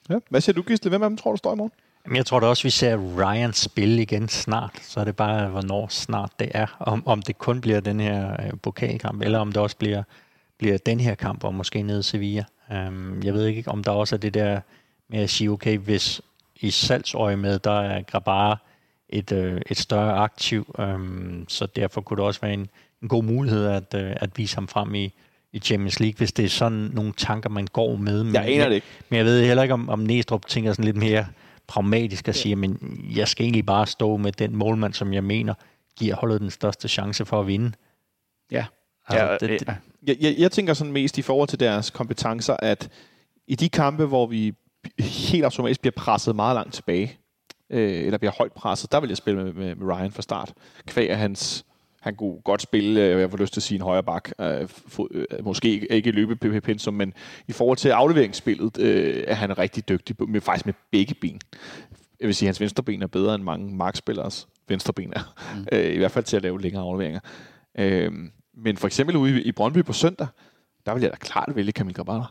Ja. 0.10 0.16
Hvad 0.30 0.42
siger 0.42 0.54
du, 0.54 0.62
Gisle? 0.62 0.90
Hvem 0.90 1.04
af 1.04 1.10
dem 1.10 1.18
tror 1.18 1.32
du 1.32 1.38
står 1.38 1.54
i 1.54 1.56
morgen? 1.56 1.72
Jamen, 2.08 2.18
jeg 2.18 2.26
tror 2.26 2.40
da 2.40 2.46
også, 2.46 2.64
vi 2.64 2.70
ser 2.70 2.98
Ryan 2.98 3.54
spille 3.54 4.02
igen 4.02 4.28
snart. 4.28 4.72
Så 4.82 5.00
er 5.00 5.04
det 5.04 5.16
bare, 5.16 5.48
hvornår 5.48 5.88
snart 5.88 6.32
det 6.40 6.52
er. 6.54 6.78
Om, 6.80 7.08
om 7.08 7.22
det 7.22 7.38
kun 7.38 7.62
bliver 7.62 7.80
den 7.80 8.00
her 8.00 8.32
øh, 8.32 8.52
pokalkamp, 8.64 9.22
eller 9.22 9.40
om 9.40 9.52
det 9.52 9.62
også 9.62 9.78
bliver, 9.78 10.04
bliver 10.58 10.78
den 10.78 11.00
her 11.00 11.16
kamp, 11.16 11.44
og 11.44 11.54
måske 11.54 11.82
nede 11.82 12.00
i 12.00 12.04
Sevilla. 12.04 12.44
Um, 12.72 13.22
jeg 13.24 13.34
ved 13.34 13.46
ikke, 13.46 13.72
om 13.72 13.84
der 13.84 13.92
også 13.92 14.16
er 14.16 14.20
det 14.20 14.34
der 14.34 14.60
med 15.10 15.20
at 15.20 15.30
sige, 15.30 15.50
okay, 15.50 15.78
hvis 15.78 16.22
i 16.56 16.72
salgsøje 16.72 17.36
med, 17.36 17.60
der 17.60 17.82
er 17.82 18.02
Grabar 18.02 18.62
et, 19.10 19.32
øh, 19.32 19.62
et 19.70 19.78
større 19.78 20.14
aktiv, 20.14 20.76
um, 20.80 21.46
så 21.48 21.66
derfor 21.66 22.02
kunne 22.02 22.18
det 22.18 22.26
også 22.26 22.42
være 22.42 22.54
en, 22.54 22.70
en 23.02 23.08
god 23.08 23.24
mulighed 23.24 23.66
at, 23.66 23.94
øh, 23.96 24.14
at 24.16 24.30
vise 24.38 24.56
ham 24.56 24.68
frem 24.68 24.96
i, 24.96 25.14
i 25.54 25.60
Champions 25.60 26.00
League, 26.00 26.18
hvis 26.18 26.32
det 26.32 26.46
er 26.46 26.50
sådan 26.50 26.90
nogle 26.94 27.14
tanker, 27.18 27.50
man 27.50 27.68
går 27.68 27.96
med. 27.96 28.26
Jeg 28.26 28.46
aner 28.48 28.68
det 28.68 28.76
ikke. 28.76 28.88
Men 29.10 29.18
jeg 29.18 29.26
ved 29.26 29.46
heller 29.46 29.64
ikke, 29.64 29.74
om, 29.74 29.90
om 29.90 30.00
Næstrup 30.00 30.46
tænker 30.46 30.72
sådan 30.72 30.86
lidt 30.86 30.98
mere 30.98 31.26
pragmatisk 31.68 32.28
at 32.28 32.36
sige, 32.36 32.56
men 32.56 32.78
jeg 33.16 33.28
skal 33.28 33.44
egentlig 33.44 33.66
bare 33.66 33.88
stå 33.88 34.18
med 34.18 34.32
den 34.32 34.56
målmand, 34.56 34.94
som 34.94 35.14
jeg 35.14 35.24
mener 35.24 35.54
giver 36.00 36.16
holdet 36.16 36.42
den 36.42 36.52
største 36.52 36.88
chance 36.88 37.26
for 37.26 37.40
at 37.40 37.48
vinde. 37.48 37.72
Ja. 38.52 38.66
Altså, 39.08 39.26
ja, 39.26 39.38
det, 39.38 39.60
det, 39.60 39.76
Jeg, 40.08 40.18
jeg, 40.20 40.36
jeg 40.38 40.52
tænker 40.52 40.74
sådan 40.74 40.94
mest 40.94 41.18
i 41.18 41.22
forhold 41.22 41.48
til 41.48 41.60
deres 41.60 41.90
kompetencer, 41.90 42.56
at 42.60 42.90
i 43.48 43.56
de 43.56 43.70
kampe, 43.70 44.06
hvor 44.06 44.28
vi 44.28 44.54
helt 45.00 45.44
automatisk 45.44 45.82
bliver 45.82 45.94
presset 45.98 46.36
meget 46.36 46.56
langt 46.56 46.74
tilbage, 46.74 47.18
øh, 47.70 48.06
eller 48.06 48.18
bliver 48.18 48.32
højt 48.38 48.54
presset, 48.54 48.92
der 48.92 49.00
vil 49.00 49.08
jeg 49.08 49.18
spille 49.18 49.44
med, 49.44 49.54
med, 49.54 49.76
med 49.76 49.96
Ryan 49.96 50.12
fra 50.12 50.22
start. 50.22 50.54
Kvæg 50.86 51.10
af 51.10 51.18
hans, 51.18 51.66
han 52.02 52.16
kunne 52.16 52.42
godt 52.42 52.62
spille, 52.62 53.02
øh, 53.02 53.22
jeg 53.22 53.30
får 53.30 53.38
lyst 53.38 53.54
til 53.54 53.60
at 53.60 53.64
sige 53.64 53.76
en 53.76 53.82
højre 53.82 54.04
bak, 54.04 54.30
øh, 54.40 54.68
øh, 55.12 55.26
måske 55.44 55.88
ikke, 55.92 56.12
løbe 56.12 56.62
pensum, 56.62 56.94
men 56.94 57.14
i 57.48 57.52
forhold 57.52 57.78
til 57.78 57.90
afleveringsspillet 57.90 58.78
er 59.28 59.34
han 59.34 59.58
rigtig 59.58 59.90
dygtig, 59.90 60.16
med, 60.28 60.42
faktisk 60.42 60.66
med 60.66 60.74
begge 60.92 61.16
ben. 61.22 61.40
Jeg 62.20 62.28
vil 62.28 62.36
sige, 62.36 62.48
at 62.48 62.50
hans 62.50 62.62
venstre 62.62 62.84
ben 62.84 63.02
er 63.02 63.08
bedre 63.08 63.36
end 63.36 63.44
mange 63.44 63.76
markspilleres 63.76 64.48
venstre 64.70 64.94
ben 64.94 65.14
er. 65.14 65.36
Mm. 65.56 65.78
I 65.96 65.98
hvert 65.98 66.12
fald 66.12 66.26
til 66.26 66.36
at 66.36 66.44
lave 66.44 66.62
længere 66.62 66.84
afleveringer. 66.84 67.20
Men 68.58 68.78
for 68.78 68.88
eksempel 68.88 69.16
ude 69.16 69.44
i, 69.44 69.52
Brøndby 69.52 69.84
på 69.84 69.94
søndag, 69.94 70.28
der 70.86 70.94
vil 70.94 71.02
jeg 71.02 71.12
da 71.12 71.16
klart 71.16 71.56
vælge 71.56 71.72
Kamil 71.72 71.94
Grabata. 71.94 72.26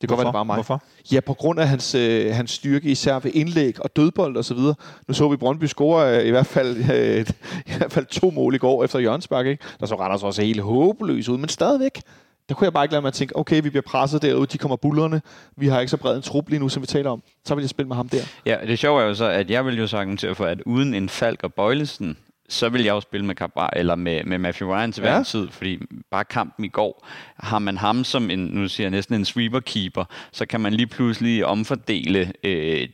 Det 0.00 0.08
kan 0.08 0.16
godt 0.16 0.24
være, 0.24 0.26
det 0.26 0.34
bare 0.34 0.44
mig. 0.44 0.54
Hvorfor? 0.54 0.82
Ja, 1.12 1.20
på 1.20 1.34
grund 1.34 1.60
af 1.60 1.68
hans, 1.68 1.94
øh, 1.94 2.34
hans 2.34 2.50
styrke 2.50 2.88
især 2.88 3.18
ved 3.18 3.30
indlæg 3.34 3.84
og 3.84 3.96
dødbold 3.96 4.36
og 4.36 4.44
så 4.44 4.54
videre. 4.54 4.74
Nu 5.08 5.14
så 5.14 5.28
vi 5.28 5.36
Brøndby 5.36 5.64
score 5.64 6.18
øh, 6.18 6.26
i 6.26 6.30
hvert 6.30 6.46
fald 6.46 6.76
øh, 6.94 7.26
i 7.66 7.72
hvert 7.78 7.92
fald 7.92 8.06
to 8.06 8.30
mål 8.30 8.54
i 8.54 8.58
går 8.58 8.84
efter 8.84 8.98
Jørgensberg, 8.98 9.46
ikke? 9.46 9.64
Der 9.80 9.86
så 9.86 9.94
Randers 9.94 10.22
også 10.22 10.42
helt 10.42 10.60
håbløs 10.60 11.28
ud, 11.28 11.38
men 11.38 11.48
stadigvæk. 11.48 12.00
Der 12.48 12.54
kunne 12.54 12.64
jeg 12.64 12.72
bare 12.72 12.84
ikke 12.84 12.92
lade 12.92 13.02
mig 13.02 13.08
at 13.08 13.14
tænke, 13.14 13.36
okay, 13.36 13.62
vi 13.62 13.70
bliver 13.70 13.82
presset 13.82 14.22
derude, 14.22 14.46
de 14.46 14.58
kommer 14.58 14.76
bullerne, 14.76 15.22
vi 15.56 15.68
har 15.68 15.80
ikke 15.80 15.90
så 15.90 15.96
bred 15.96 16.16
en 16.16 16.22
trup 16.22 16.48
lige 16.48 16.60
nu, 16.60 16.68
som 16.68 16.82
vi 16.82 16.86
taler 16.86 17.10
om. 17.10 17.22
Så 17.44 17.54
vil 17.54 17.62
jeg 17.62 17.70
spille 17.70 17.88
med 17.88 17.96
ham 17.96 18.08
der. 18.08 18.22
Ja, 18.46 18.56
det 18.66 18.78
sjove 18.78 19.02
er 19.02 19.06
jo 19.06 19.14
så, 19.14 19.24
at 19.24 19.50
jeg 19.50 19.66
vil 19.66 19.78
jo 19.78 19.86
så 19.86 19.96
argumentere 19.96 20.34
for, 20.34 20.44
at 20.44 20.60
uden 20.60 20.94
en 20.94 21.08
Falk 21.08 21.44
og 21.44 21.54
Bøjlesen, 21.54 22.16
så 22.48 22.68
vil 22.68 22.84
jeg 22.84 22.90
jo 22.92 23.00
spille 23.00 23.26
med 23.26 23.34
Cabral, 23.34 23.70
eller 23.76 23.94
med, 23.94 24.24
med 24.24 24.38
Matthew 24.38 24.68
Ryan 24.74 24.92
til 24.92 25.00
hver 25.00 25.10
Ja. 25.10 25.16
ja. 25.16 25.22
tid, 25.22 25.48
fordi 25.50 25.78
bare 26.10 26.24
kampen 26.24 26.64
i 26.64 26.68
går, 26.68 27.06
har 27.36 27.58
man 27.58 27.76
ham 27.76 28.04
som 28.04 28.30
en, 28.30 28.38
nu 28.38 28.68
siger 28.68 28.84
jeg 28.84 28.90
næsten 28.90 29.14
en 29.14 29.24
sweeper-keeper, 29.24 30.04
så 30.32 30.46
kan 30.46 30.60
man 30.60 30.74
lige 30.74 30.86
pludselig 30.86 31.46
omfordele 31.46 32.32
øh, 32.44 32.88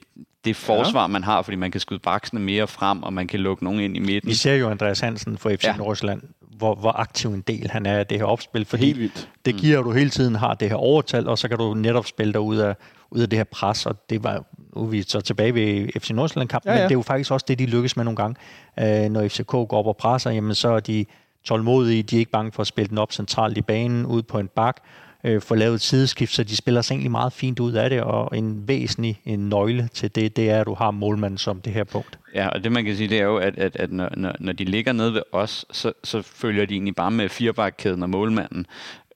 det 0.44 0.56
forsvar, 0.56 1.01
ja. 1.01 1.06
man 1.06 1.24
har, 1.24 1.43
fordi 1.43 1.56
man 1.56 1.70
kan 1.70 1.81
skyde 1.81 1.98
baksene 2.01 2.40
mere 2.40 2.66
frem, 2.66 3.02
og 3.02 3.12
man 3.12 3.26
kan 3.26 3.40
lukke 3.40 3.64
nogen 3.64 3.81
ind 3.81 3.97
i 3.97 4.01
midten. 4.01 4.28
Vi 4.31 4.35
ser 4.35 4.55
jo 4.55 4.70
Andreas 4.70 5.01
Hansen 5.01 5.39
fra 5.39 5.55
FC 5.55 5.64
ja. 5.64 5.70
Ja. 5.70 5.76
Nordsjælland, 5.76 6.22
hvor, 6.40 6.74
hvor 6.74 6.93
aktiv 6.93 7.31
en 7.31 7.40
del 7.40 7.70
han 7.70 7.86
er 7.86 7.98
af 7.98 8.06
det 8.06 8.18
her 8.18 8.24
opspil, 8.24 8.64
fordi 8.64 8.85
Helt 8.86 8.98
vildt. 8.98 9.28
det 9.44 9.55
giver, 9.55 9.78
at 9.78 9.85
du 9.85 9.93
hele 9.93 10.10
tiden 10.10 10.35
har 10.35 10.55
det 10.55 10.68
her 10.68 10.76
overtal, 10.76 11.28
og 11.28 11.39
så 11.39 11.48
kan 11.48 11.59
du 11.59 11.74
netop 11.74 12.06
spille 12.06 12.32
dig 12.32 12.40
ud 12.40 12.56
af, 12.56 12.74
ud 13.10 13.20
af 13.20 13.31
det 13.31 13.36
her 13.39 13.44
pres, 13.44 13.86
og 13.86 14.10
det 14.10 14.22
var, 14.24 14.44
nu 14.76 14.82
er 14.82 14.86
vi 14.86 15.02
så 15.02 15.20
tilbage 15.20 15.55
ved 15.55 15.88
FC 16.01 16.10
Nordsjælland-kampen, 16.10 16.68
Ja, 16.68 16.74
ja, 16.74 16.80
men 16.80 16.88
det 16.88 16.94
er 16.94 16.98
jo 16.98 17.02
faktisk 17.02 17.30
også 17.30 17.46
det, 17.48 17.59
de 17.59 17.66
lykkes 17.66 17.96
med 17.96 18.05
nogle 18.05 18.16
gange. 18.16 18.36
Øh, 18.80 19.10
når 19.10 19.28
FCK 19.28 19.46
går 19.46 19.72
op 19.72 19.86
og 19.86 19.96
presser, 19.96 20.30
jamen 20.30 20.55
så 20.55 20.68
er 20.68 20.80
de 20.80 21.05
tålmodige, 21.44 22.02
de 22.02 22.16
er 22.16 22.18
ikke 22.18 22.30
bange 22.30 22.52
for 22.52 22.60
at 22.60 22.66
spille 22.66 22.88
den 22.88 22.98
op 22.98 23.12
centralt 23.12 23.59
i 23.59 23.62
banen, 23.62 24.06
ud 24.06 24.22
på 24.22 24.38
en 24.38 24.48
bak, 24.48 24.76
øh, 25.24 25.40
få 25.40 25.55
lavet 25.55 25.74
et 25.74 25.80
sideskift, 25.80 26.32
så 26.32 26.44
de 26.44 26.56
spiller 26.56 26.82
sig 26.82 26.94
egentlig 26.94 27.10
meget 27.10 27.32
fint 27.32 27.60
ud 27.60 27.72
af 27.72 27.90
det, 27.90 28.02
og 28.02 28.38
en 28.38 28.68
væsentlig 28.68 29.20
en 29.24 29.48
nøgle 29.48 29.88
til 29.94 30.14
det, 30.14 30.36
det 30.36 30.51
er, 30.51 30.60
at 30.60 30.66
du 30.66 30.74
har 30.74 30.90
målmanden 30.90 31.38
som 31.38 31.60
det 31.60 31.72
her 31.72 31.84
punkt. 31.84 32.18
Ja, 32.34 32.48
og 32.48 32.64
det 32.64 32.72
man 32.72 32.84
kan 32.84 32.96
sige, 32.96 33.09
det 33.09 33.18
er 33.20 33.24
jo, 33.24 33.36
at, 33.36 33.59
at, 33.59 33.76
at 33.76 33.92
når, 33.92 34.09
når, 34.16 34.32
når 34.40 34.52
de 34.52 34.64
ligger 34.64 34.92
nede 34.92 35.14
ved 35.14 35.22
os, 35.32 35.66
så, 35.70 35.92
så 36.05 36.22
følger 36.22 36.66
de 36.66 36.74
egentlig 36.74 36.96
bare 36.96 37.10
med 37.10 37.28
firebakkæden 37.28 38.02
og 38.02 38.10
målmanden. 38.10 38.66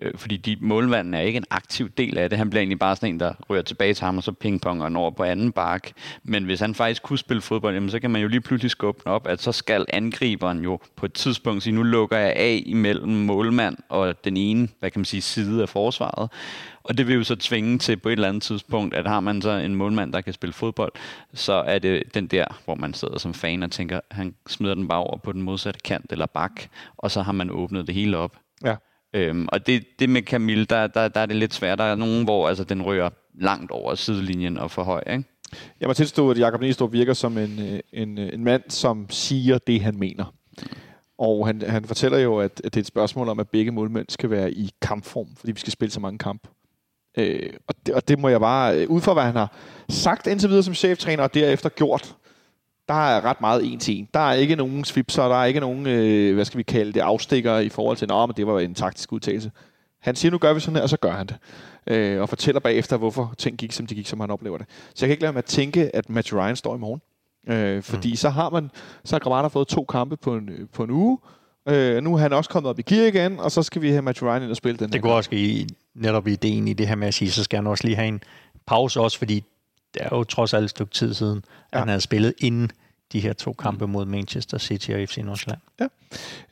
Øh, 0.00 0.12
fordi 0.14 0.36
de, 0.36 0.56
målmanden 0.60 1.14
er 1.14 1.20
ikke 1.20 1.36
en 1.36 1.44
aktiv 1.50 1.88
del 1.88 2.18
af 2.18 2.30
det. 2.30 2.38
Han 2.38 2.50
bliver 2.50 2.60
egentlig 2.60 2.78
bare 2.78 2.96
sådan 2.96 3.14
en, 3.14 3.20
der 3.20 3.32
rører 3.50 3.62
tilbage 3.62 3.94
til 3.94 4.04
ham, 4.04 4.16
og 4.16 4.22
så 4.22 4.32
pingponger 4.32 4.84
han 4.84 4.96
over 4.96 5.10
på 5.10 5.22
anden 5.22 5.52
bak. 5.52 5.90
Men 6.22 6.44
hvis 6.44 6.60
han 6.60 6.74
faktisk 6.74 7.02
kunne 7.02 7.18
spille 7.18 7.40
fodbold, 7.40 7.74
jamen, 7.74 7.90
så 7.90 8.00
kan 8.00 8.10
man 8.10 8.22
jo 8.22 8.28
lige 8.28 8.40
pludselig 8.40 8.70
skubbe 8.70 9.06
op, 9.06 9.26
at 9.26 9.42
så 9.42 9.52
skal 9.52 9.86
angriberen 9.88 10.60
jo 10.60 10.80
på 10.96 11.06
et 11.06 11.12
tidspunkt 11.12 11.62
sige, 11.62 11.74
nu 11.74 11.82
lukker 11.82 12.16
jeg 12.16 12.32
af 12.36 12.62
imellem 12.66 13.12
målmand 13.12 13.76
og 13.88 14.24
den 14.24 14.36
ene, 14.36 14.68
hvad 14.78 14.90
kan 14.90 15.00
man 15.00 15.04
sige, 15.04 15.22
side 15.22 15.62
af 15.62 15.68
forsvaret. 15.68 16.30
Og 16.82 16.98
det 16.98 17.06
vil 17.06 17.14
jo 17.14 17.24
så 17.24 17.36
tvinge 17.36 17.78
til 17.78 17.96
på 17.96 18.08
et 18.08 18.12
eller 18.12 18.28
andet 18.28 18.42
tidspunkt, 18.42 18.94
at 18.94 19.06
har 19.06 19.20
man 19.20 19.42
så 19.42 19.50
en 19.50 19.74
målmand, 19.74 20.12
der 20.12 20.20
kan 20.20 20.32
spille 20.32 20.52
fodbold, 20.52 20.92
så 21.34 21.52
er 21.52 21.78
det 21.78 22.14
den 22.14 22.26
der, 22.26 22.44
hvor 22.64 22.74
man 22.74 22.94
sidder 22.94 23.18
som 23.18 23.34
fan 23.34 23.62
og 23.62 23.70
tænker, 23.70 24.00
han 24.10 24.34
smider 24.46 24.74
den 24.74 24.88
bare 24.88 24.98
over 24.98 25.16
på 25.16 25.32
den 25.32 25.42
modsatte 25.42 25.80
kant 25.80 26.12
eller 26.12 26.26
bak, 26.26 26.62
og 26.96 27.10
så 27.10 27.22
har 27.22 27.32
man 27.32 27.50
åbnet 27.50 27.86
det 27.86 27.94
hele 27.94 28.16
op. 28.16 28.36
Ja. 28.64 28.74
Øhm, 29.14 29.48
og 29.52 29.66
det, 29.66 29.84
det 29.98 30.10
med 30.10 30.22
Camille, 30.22 30.64
der, 30.64 30.86
der, 30.86 31.08
der 31.08 31.20
er 31.20 31.26
det 31.26 31.36
lidt 31.36 31.54
svært. 31.54 31.78
Der 31.78 31.84
er 31.84 31.94
nogen, 31.94 32.24
hvor 32.24 32.48
altså, 32.48 32.64
den 32.64 32.82
rører 32.82 33.10
langt 33.34 33.70
over 33.70 33.94
sidelinjen 33.94 34.58
og 34.58 34.70
for 34.70 34.82
høj. 34.82 35.02
Ikke? 35.10 35.24
Jeg 35.80 35.88
må 35.88 35.92
tilstå, 35.92 36.30
at 36.30 36.38
Jakob 36.38 36.60
Næstrup 36.60 36.92
virker 36.92 37.12
som 37.12 37.38
en, 37.38 37.80
en, 37.92 38.18
en 38.18 38.44
mand, 38.44 38.62
som 38.68 39.06
siger 39.10 39.58
det, 39.58 39.80
han 39.80 39.98
mener. 39.98 40.34
Og 41.18 41.46
han, 41.46 41.62
han 41.62 41.84
fortæller 41.84 42.18
jo, 42.18 42.38
at, 42.38 42.60
at 42.64 42.74
det 42.74 42.76
er 42.76 42.80
et 42.80 42.86
spørgsmål 42.86 43.28
om, 43.28 43.40
at 43.40 43.48
begge 43.48 43.70
målmænd 43.70 44.06
skal 44.08 44.30
være 44.30 44.52
i 44.52 44.70
kampform, 44.82 45.28
fordi 45.36 45.52
vi 45.52 45.60
skal 45.60 45.72
spille 45.72 45.92
så 45.92 46.00
mange 46.00 46.18
kampe. 46.18 46.48
Øh, 47.18 47.52
og, 47.66 47.74
det, 47.86 47.94
og 47.94 48.08
det 48.08 48.18
må 48.18 48.28
jeg 48.28 48.40
bare, 48.40 48.78
øh, 48.78 48.90
ud 48.90 49.00
fra 49.00 49.12
hvad 49.12 49.22
han 49.22 49.36
har 49.36 49.52
sagt 49.88 50.26
indtil 50.26 50.48
videre 50.48 50.62
som 50.62 50.74
cheftræner, 50.74 51.22
og 51.22 51.34
derefter 51.34 51.68
gjort, 51.68 52.16
der 52.88 52.94
er 52.94 53.24
ret 53.24 53.40
meget 53.40 53.72
en 53.72 53.78
til 53.78 53.98
en. 53.98 54.08
Der 54.14 54.20
er 54.20 54.32
ikke 54.32 54.56
nogen 54.56 54.84
svipser, 54.84 55.28
der 55.28 55.36
er 55.36 55.44
ikke 55.44 55.60
nogen, 55.60 55.86
øh, 55.86 56.34
hvad 56.34 56.44
skal 56.44 56.58
vi 56.58 56.62
kalde 56.62 56.92
det, 56.92 57.00
afstikker 57.00 57.58
i 57.58 57.68
forhold 57.68 57.96
til, 57.96 58.04
at 58.12 58.36
det 58.36 58.46
var 58.46 58.60
en 58.60 58.74
taktisk 58.74 59.12
udtalelse. 59.12 59.50
Han 60.00 60.16
siger, 60.16 60.32
nu 60.32 60.38
gør 60.38 60.52
vi 60.52 60.60
sådan 60.60 60.76
her, 60.76 60.82
og 60.82 60.88
så 60.88 60.96
gør 60.96 61.12
han 61.12 61.26
det. 61.26 61.36
Øh, 61.86 62.20
og 62.20 62.28
fortæller 62.28 62.60
bagefter, 62.60 62.96
hvorfor 62.96 63.34
ting 63.38 63.58
gik, 63.58 63.72
som 63.72 63.86
de 63.86 63.94
gik, 63.94 64.06
som 64.06 64.20
han 64.20 64.30
oplever 64.30 64.58
det. 64.58 64.66
Så 64.94 65.06
jeg 65.06 65.08
kan 65.08 65.10
ikke 65.10 65.22
lade 65.22 65.32
mig 65.32 65.38
at 65.38 65.44
tænke, 65.44 65.96
at 65.96 66.10
Matt 66.10 66.32
Ryan 66.32 66.56
står 66.56 66.76
i 66.76 66.78
morgen. 66.78 67.00
Øh, 67.48 67.82
fordi 67.82 68.10
mm. 68.10 68.16
så 68.16 68.28
har 68.28 68.50
man, 68.50 68.70
så 69.04 69.14
har 69.14 69.18
Gravata 69.20 69.48
fået 69.48 69.68
to 69.68 69.84
kampe 69.84 70.16
på 70.16 70.34
en, 70.34 70.50
på 70.72 70.84
en 70.84 70.90
uge. 70.90 71.18
Øh, 71.68 72.02
nu 72.02 72.14
er 72.14 72.18
han 72.18 72.32
også 72.32 72.50
kommet 72.50 72.70
op 72.70 72.78
i 72.78 72.82
gear 72.82 73.06
igen, 73.06 73.40
og 73.40 73.50
så 73.50 73.62
skal 73.62 73.82
vi 73.82 73.90
have 73.90 74.02
Matt 74.02 74.22
Ryan 74.22 74.42
ind 74.42 74.50
og 74.50 74.56
spille 74.56 74.78
den 74.78 74.92
Det 74.92 75.02
går 75.02 75.12
også 75.12 75.30
i 75.32 75.66
netop 75.94 76.28
ideen 76.28 76.68
i 76.68 76.72
det 76.72 76.88
her 76.88 76.94
med 76.94 77.08
at 77.08 77.14
sige, 77.14 77.30
så 77.30 77.44
skal 77.44 77.56
han 77.56 77.66
også 77.66 77.84
lige 77.84 77.96
have 77.96 78.08
en 78.08 78.22
pause 78.66 79.00
også, 79.00 79.18
fordi 79.18 79.44
det 79.94 80.02
er 80.02 80.08
jo 80.12 80.24
trods 80.24 80.54
alt 80.54 80.64
et 80.64 80.70
stykke 80.70 80.92
tid 80.92 81.14
siden, 81.14 81.44
ja. 81.72 81.78
han 81.78 81.88
havde 81.88 82.00
spillet 82.00 82.34
inden 82.38 82.70
de 83.12 83.20
her 83.20 83.32
to 83.32 83.52
kampe 83.52 83.86
mod 83.86 84.06
Manchester 84.06 84.58
City 84.58 84.90
og 84.90 85.08
FC 85.08 85.16
Nordsjælland. 85.16 85.60
Ja. 85.80 85.86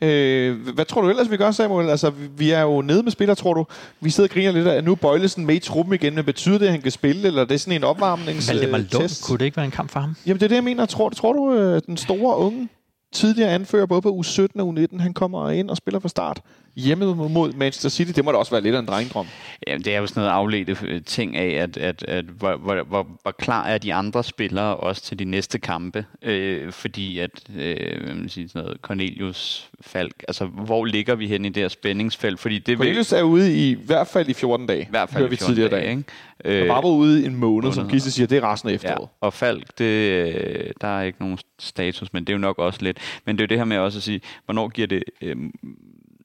Øh, 0.06 0.74
hvad 0.74 0.84
tror 0.84 1.02
du 1.02 1.08
ellers, 1.08 1.30
vi 1.30 1.36
gør, 1.36 1.50
Samuel? 1.50 1.90
Altså, 1.90 2.10
vi 2.10 2.50
er 2.50 2.60
jo 2.60 2.82
nede 2.82 3.02
med 3.02 3.12
spillere, 3.12 3.34
tror 3.34 3.54
du. 3.54 3.66
Vi 4.00 4.10
sidder 4.10 4.28
og 4.28 4.34
griner 4.34 4.52
lidt 4.52 4.66
af, 4.66 4.76
at 4.76 4.84
nu 4.84 4.92
er 4.92 4.96
Bøjlesen 4.96 5.46
med 5.46 5.54
i 5.54 5.58
truppen 5.58 5.94
igen, 5.94 6.14
men 6.14 6.24
betyder 6.24 6.58
det, 6.58 6.66
at 6.66 6.72
han 6.72 6.82
kan 6.82 6.90
spille, 6.90 7.26
eller 7.26 7.42
er 7.42 7.46
det 7.46 7.60
sådan 7.60 7.76
en 7.76 7.84
opvarmningstest? 7.84 8.48
Valdemar 8.48 8.78
Lund, 8.78 9.26
kunne 9.26 9.38
det 9.38 9.44
ikke 9.44 9.56
være 9.56 9.66
en 9.66 9.72
kamp 9.72 9.90
for 9.90 10.00
ham? 10.00 10.16
Jamen, 10.26 10.40
det 10.40 10.44
er 10.44 10.48
det, 10.48 10.56
jeg 10.56 10.64
mener. 10.64 10.86
Tror, 10.86 11.10
tror 11.10 11.32
du, 11.32 11.54
øh, 11.54 11.82
den 11.86 11.96
store 11.96 12.36
unge 12.36 12.68
tidligere 13.16 13.51
anfører, 13.51 13.86
både 13.86 14.02
på 14.02 14.22
U17 14.24 14.47
og 14.60 14.74
U19, 14.78 15.01
han 15.01 15.14
kommer 15.14 15.51
ind 15.51 15.70
og 15.70 15.76
spiller 15.76 16.01
fra 16.01 16.09
start 16.09 16.40
hjemme 16.76 17.14
mod 17.14 17.52
Manchester 17.52 17.88
City. 17.88 18.12
Det 18.16 18.24
må 18.24 18.32
da 18.32 18.38
også 18.38 18.51
være 18.51 18.60
lidt 18.60 18.74
af 18.74 18.78
en 18.78 18.86
drengdrøm. 18.86 19.26
Jamen, 19.66 19.84
det 19.84 19.94
er 19.94 19.98
jo 19.98 20.06
sådan 20.06 20.20
noget 20.20 20.34
afledte 20.34 20.76
øh, 20.82 21.02
ting 21.02 21.36
af, 21.36 21.62
at, 21.62 21.76
at, 21.76 22.02
at 22.02 22.24
hvor, 22.24 22.56
hvor, 22.56 22.82
hvor, 22.82 23.06
hvor 23.22 23.30
klar 23.30 23.66
er 23.66 23.78
de 23.78 23.94
andre 23.94 24.24
spillere 24.24 24.76
også 24.76 25.02
til 25.02 25.18
de 25.18 25.24
næste 25.24 25.59
kampe. 25.59 26.05
Øh, 26.22 26.72
fordi 26.72 27.18
at, 27.18 27.30
øh, 27.56 28.06
man 28.06 28.28
sige, 28.28 28.48
sådan 28.48 28.62
noget, 28.62 28.78
Cornelius, 28.82 29.70
Falk, 29.80 30.24
altså 30.28 30.47
hvor 30.47 30.84
ligger 30.84 31.14
vi 31.14 31.28
hen 31.28 31.44
i 31.44 31.48
det 31.48 31.62
her 31.62 31.68
spændingsfelt? 31.68 32.40
Fordi 32.40 32.59
det 32.59 32.76
Cornelius 32.76 33.12
er 33.12 33.22
ude 33.22 33.56
i, 33.56 33.70
i 33.70 33.74
hvert 33.74 34.06
fald 34.06 34.28
i 34.28 34.34
14 34.34 34.66
dage. 34.66 34.82
I 34.82 34.86
hvert 34.90 35.10
fald 35.10 35.32
i 35.32 35.36
14 35.36 35.56
dage, 35.56 35.68
dage. 35.68 35.90
Ikke? 35.90 36.05
Øh, 36.44 36.68
bare 36.68 36.82
var 36.82 36.88
ude 36.88 37.22
i 37.22 37.26
en 37.26 37.36
måned, 37.36 37.72
som 37.72 37.88
Gisle 37.88 38.10
siger, 38.10 38.26
det 38.26 38.38
er 38.38 38.52
resten 38.52 38.70
af 38.70 38.74
efteråret. 38.74 39.00
Ja, 39.00 39.26
og 39.26 39.32
Falk, 39.32 39.78
det, 39.78 39.84
øh, 39.84 40.70
der 40.80 40.88
er 40.88 41.02
ikke 41.02 41.20
nogen 41.20 41.38
status, 41.58 42.12
men 42.12 42.24
det 42.24 42.32
er 42.32 42.34
jo 42.34 42.40
nok 42.40 42.58
også 42.58 42.82
lidt. 42.82 42.98
Men 43.24 43.36
det 43.36 43.42
er 43.42 43.46
jo 43.46 43.48
det 43.48 43.58
her 43.58 43.64
med 43.64 43.78
også 43.78 43.98
at 43.98 44.02
sige, 44.02 44.20
hvornår 44.44 44.68
giver 44.68 44.86
det 44.86 45.04
øh, 45.22 45.36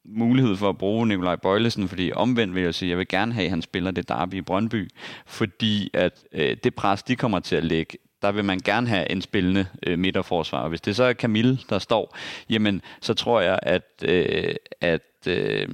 mulighed 0.05 0.55
for 0.55 0.69
at 0.69 0.77
bruge 0.77 1.07
Nikolaj 1.07 1.35
Bøjlesen, 1.35 1.87
fordi 1.87 2.11
omvendt 2.15 2.55
vil 2.55 2.63
jeg 2.63 2.75
sige, 2.75 2.87
at 2.87 2.89
jeg 2.89 2.97
vil 2.97 3.07
gerne 3.07 3.33
have, 3.33 3.45
at 3.45 3.49
han 3.49 3.61
spiller 3.61 3.91
det 3.91 4.09
derby 4.09 4.33
i 4.33 4.41
Brøndby, 4.41 4.89
fordi 5.25 5.89
at 5.93 6.23
øh, 6.33 6.57
det 6.63 6.75
pres, 6.75 7.03
de 7.03 7.15
kommer 7.15 7.39
til 7.39 7.55
at 7.55 7.63
lægge, 7.63 7.97
der 8.21 8.31
vil 8.31 8.45
man 8.45 8.59
gerne 8.59 8.87
have 8.87 9.11
en 9.11 9.21
spillende 9.21 9.65
øh, 9.87 9.99
midterforsvar. 9.99 10.67
Hvis 10.67 10.81
det 10.81 10.95
så 10.95 11.03
er 11.03 11.13
Camille, 11.13 11.59
der 11.69 11.79
står, 11.79 12.17
jamen, 12.49 12.81
så 13.01 13.13
tror 13.13 13.41
jeg, 13.41 13.59
at, 13.63 14.03
øh, 14.03 14.55
at, 14.81 15.27
øh, 15.27 15.67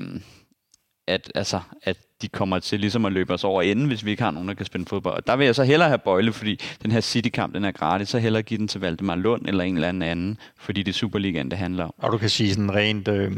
at, 1.07 1.31
altså, 1.35 1.59
at 1.83 1.97
de 2.21 2.27
kommer 2.27 2.59
til 2.59 2.79
ligesom 2.79 3.05
at 3.05 3.11
løbe 3.11 3.33
os 3.33 3.43
over 3.43 3.61
enden, 3.61 3.87
hvis 3.87 4.05
vi 4.05 4.11
ikke 4.11 4.23
har 4.23 4.31
nogen, 4.31 4.47
der 4.47 4.53
kan 4.55 4.65
spille 4.65 4.85
fodbold. 4.85 5.15
Og 5.15 5.27
der 5.27 5.35
vil 5.35 5.45
jeg 5.45 5.55
så 5.55 5.63
hellere 5.63 5.87
have 5.89 5.97
Bøjle, 5.97 6.33
fordi 6.33 6.59
den 6.83 6.91
her 6.91 7.01
City-kamp, 7.01 7.53
den 7.53 7.65
er 7.65 7.71
gratis, 7.71 8.09
så 8.09 8.19
hellere 8.19 8.43
give 8.43 8.57
den 8.57 8.67
til 8.67 8.81
Valdemar 8.81 9.15
Lund 9.15 9.45
eller 9.47 9.63
en 9.63 9.75
eller 9.75 9.87
anden 9.87 10.01
anden, 10.03 10.37
fordi 10.57 10.83
det 10.83 10.91
er 10.91 10.93
Superligaen, 10.93 11.51
det 11.51 11.59
handler 11.59 11.83
om. 11.83 11.93
Og 11.97 12.11
du 12.11 12.17
kan 12.17 12.29
sige 12.29 12.53
sådan 12.53 12.75
rent 12.75 13.07
øh, 13.07 13.31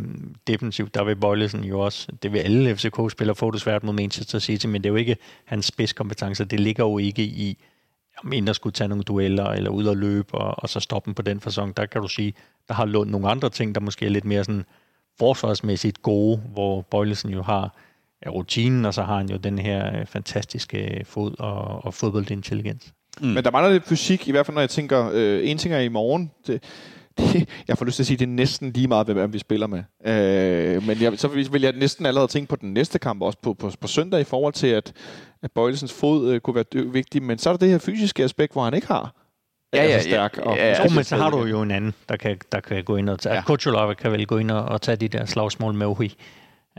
defensivt, 0.48 0.96
der 0.96 1.04
vil 1.04 1.16
Bøjle 1.16 1.50
sådan 1.50 1.66
jo 1.66 1.80
også, 1.80 2.08
det 2.24 2.34
vil 2.34 2.40
alle 2.40 2.76
FCK-spillere 2.76 3.36
få 3.36 3.52
det 3.52 3.62
svært 3.62 3.84
mod 3.84 3.94
Manchester 3.94 4.40
City, 4.40 4.66
men 4.66 4.84
det 4.84 4.90
er 4.90 4.94
jo 4.94 4.96
ikke 4.96 5.18
hans 5.46 5.66
spidskompetencer, 5.66 6.46
det 6.46 6.60
ligger 6.60 6.84
jo 6.84 6.98
ikke 6.98 7.24
i, 7.24 7.58
om 8.24 8.34
en 8.34 8.54
skulle 8.54 8.74
tage 8.74 8.88
nogle 8.88 9.04
dueller 9.04 9.46
eller 9.46 9.70
ud 9.70 9.86
og 9.86 9.98
løbe, 9.98 10.36
og, 10.36 10.56
og 10.58 10.70
så 10.70 10.80
stoppe 10.80 11.06
dem 11.06 11.14
på 11.14 11.22
den 11.22 11.40
fasong. 11.40 11.78
Der 11.78 11.86
kan 11.86 12.02
du 12.02 12.08
sige, 12.08 12.34
der 12.68 12.74
har 12.74 12.86
Lund 12.86 13.10
nogle 13.10 13.30
andre 13.30 13.50
ting, 13.50 13.76
der 13.76 13.82
måske 13.82 14.06
er 14.06 14.10
lidt 14.10 14.26
mere 14.26 14.44
sådan 14.44 14.66
forsvarsmæssigt 15.20 16.02
gode, 16.02 16.38
hvor 16.38 16.82
Bøjlesen 16.82 17.30
jo 17.30 17.42
har 17.42 17.76
ja, 18.26 18.30
rutinen, 18.30 18.86
og 18.86 18.94
så 18.94 19.04
har 19.04 19.18
han 19.18 19.30
jo 19.30 19.38
den 19.38 19.60
her 19.60 20.00
øh, 20.00 20.06
fantastiske 20.06 21.02
fod 21.06 21.40
og, 21.40 21.86
og 21.86 21.94
fodboldintelligens. 21.94 22.94
Mm. 23.22 23.28
Men 23.28 23.44
der 23.44 23.52
mangler 23.52 23.72
lidt 23.72 23.88
fysik, 23.88 24.28
i 24.28 24.32
hvert 24.32 24.46
fald 24.46 24.56
når 24.56 24.62
jeg 24.62 24.70
tænker, 24.70 25.10
øh, 25.14 25.50
en 25.50 25.58
ting 25.58 25.74
er 25.74 25.80
i 25.80 25.88
morgen, 25.88 26.32
det, 26.48 26.64
det, 27.18 27.50
jeg 27.68 27.78
får 27.78 27.86
lyst 27.86 27.96
til 27.96 28.04
at 28.04 28.08
sige, 28.08 28.18
det 28.18 28.26
er 28.26 28.30
næsten 28.30 28.72
lige 28.72 28.88
meget, 28.88 29.08
hvem 29.08 29.34
vi 29.34 29.40
spiller 29.40 29.68
med. 29.68 29.84
Øh, 30.06 30.88
men 30.88 31.02
jeg, 31.02 31.20
så 31.20 31.28
vil 31.28 31.62
jeg 31.62 31.72
næsten 31.72 32.06
allerede 32.06 32.32
tænke 32.32 32.50
på 32.50 32.56
den 32.56 32.74
næste 32.74 33.00
kamp, 33.00 33.22
også 33.22 33.38
på, 33.42 33.54
på, 33.54 33.72
på 33.82 33.88
søndag, 33.88 34.22
i 34.22 34.24
forhold 34.24 34.54
til, 34.54 34.68
at, 34.68 34.94
at 35.44 35.52
Bøjlesens 35.52 35.94
fod 35.94 36.34
øh, 36.34 36.40
kunne 36.40 36.56
være 36.56 36.84
vigtig. 36.86 37.24
Men 37.24 37.38
så 37.38 37.50
er 37.50 37.54
der 37.54 37.58
det 37.58 37.70
her 37.70 37.78
fysiske 37.78 38.24
aspekt, 38.24 38.54
hvor 38.54 38.64
han 38.64 38.74
ikke 38.74 38.88
har 38.88 39.16
Ja, 39.74 39.84
ja, 39.84 40.02
stærk. 40.02 40.38
Ja, 40.38 40.52
ja, 40.52 40.66
ja, 40.66 40.84
ja, 40.84 40.94
men 40.96 41.04
så 41.04 41.16
har 41.16 41.30
du 41.30 41.46
jo 41.46 41.62
en 41.62 41.72
anden, 41.72 41.94
der 42.10 42.18
kan, 42.18 42.38
der 42.52 42.60
kan 42.60 42.84
gå 42.84 42.96
ind 42.96 43.10
og 43.10 43.20
tage. 43.20 43.36
Ja. 43.36 43.42
Kuchulov 43.42 43.96
kan 43.96 44.12
vel 44.12 44.28
gå 44.28 44.38
ind 44.38 44.52
og, 44.52 44.66
og 44.66 44.82
tage 44.82 44.96
de 44.96 45.08
der 45.08 45.26
slagsmål 45.26 45.74
med 45.74 45.88
Ohi 45.88 46.16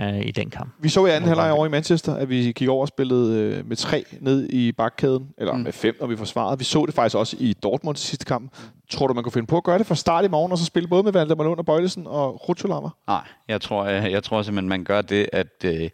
øh, 0.01 0.21
i 0.27 0.31
den 0.31 0.51
kamp. 0.51 0.71
Vi 0.79 0.89
så 0.89 1.07
i 1.07 1.11
anden 1.11 1.29
halvleg 1.29 1.53
over 1.53 1.67
i 1.67 1.69
Manchester, 1.69 2.15
at 2.15 2.29
vi 2.29 2.53
gik 2.53 2.69
over 2.69 2.81
og 2.81 2.89
spillede 2.89 3.41
øh, 3.41 3.69
med 3.69 3.77
tre 3.77 4.05
ned 4.21 4.51
i 4.51 4.73
bakkæden, 4.73 5.29
eller 5.39 5.53
mm. 5.55 5.61
med 5.61 5.73
fem, 5.73 5.97
når 6.01 6.07
vi 6.07 6.17
forsvarede. 6.17 6.59
Vi 6.59 6.65
så 6.65 6.87
det 6.87 6.95
faktisk 6.95 7.17
også 7.17 7.37
i 7.41 7.53
Dortmund 7.53 7.97
sidste 7.97 8.25
kamp. 8.25 8.53
Tror 8.91 9.07
du, 9.07 9.15
man 9.15 9.23
kunne 9.23 9.33
finde 9.33 9.47
på 9.47 9.57
at 9.57 9.65
gøre 9.65 9.79
det 9.79 9.87
fra 9.87 9.95
start 9.95 10.25
i 10.25 10.29
morgen, 10.29 10.53
og 10.53 10.59
så 10.59 10.65
spille 10.65 10.89
både 10.89 11.03
med 11.03 11.13
Valdemar 11.13 11.45
Lund 11.45 11.59
og 11.59 11.67
Bøjlesen 11.67 12.07
og 12.07 12.49
Rutscholama? 12.49 12.89
Nej, 13.07 13.23
jeg 13.49 13.61
tror, 13.61 13.87
jeg, 13.87 14.13
jeg 14.13 14.23
tror 14.23 14.43
simpelthen, 14.43 14.69
man 14.69 14.85
gør 14.85 15.03
det, 15.03 15.29
at, 15.33 15.65
øh, 15.65 15.91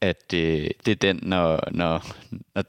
at 0.00 0.34
øh, 0.34 0.70
det 0.86 0.88
er 0.88 0.94
den, 0.94 1.20
når, 1.22 1.60
når, 1.70 2.06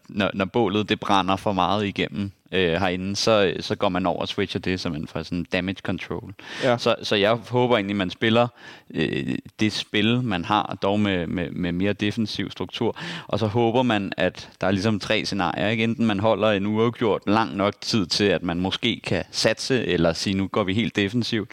når, 0.10 0.31
når 0.34 0.45
bålet 0.45 0.89
det 0.89 0.99
brænder 0.99 1.35
for 1.35 1.51
meget 1.51 1.85
igennem 1.85 2.31
øh, 2.51 2.73
herinde, 2.73 3.15
så, 3.15 3.53
så 3.59 3.76
går 3.76 3.89
man 3.89 4.05
over 4.05 4.21
og 4.21 4.27
switcher 4.27 4.59
det 4.59 4.80
som 4.80 4.95
en 4.95 5.07
for 5.07 5.23
sådan 5.23 5.45
damage 5.51 5.77
control. 5.81 6.34
Ja. 6.63 6.77
Så, 6.77 6.95
så 7.03 7.15
jeg 7.15 7.38
håber 7.49 7.76
egentlig, 7.76 7.95
man 7.95 8.09
spiller 8.09 8.47
øh, 8.93 9.38
det 9.59 9.73
spil, 9.73 10.21
man 10.23 10.45
har, 10.45 10.77
dog 10.81 10.99
med, 10.99 11.27
med, 11.27 11.51
med 11.51 11.71
mere 11.71 11.93
defensiv 11.93 12.51
struktur. 12.51 12.97
Og 13.27 13.39
så 13.39 13.47
håber 13.47 13.84
man, 13.84 14.11
at 14.17 14.49
der 14.61 14.67
er 14.67 14.71
ligesom 14.71 14.99
tre 14.99 15.26
scenarier. 15.26 15.67
Ikke? 15.67 15.84
Enten 15.84 16.05
man 16.05 16.19
holder 16.19 16.51
en 16.51 16.65
uafgjort 16.65 17.21
lang 17.27 17.55
nok 17.55 17.81
tid 17.81 18.05
til, 18.05 18.23
at 18.23 18.43
man 18.43 18.59
måske 18.59 19.01
kan 19.03 19.23
satse, 19.31 19.85
eller 19.85 20.13
sige, 20.13 20.34
nu 20.34 20.47
går 20.47 20.63
vi 20.63 20.73
helt 20.73 20.95
defensivt. 20.95 21.49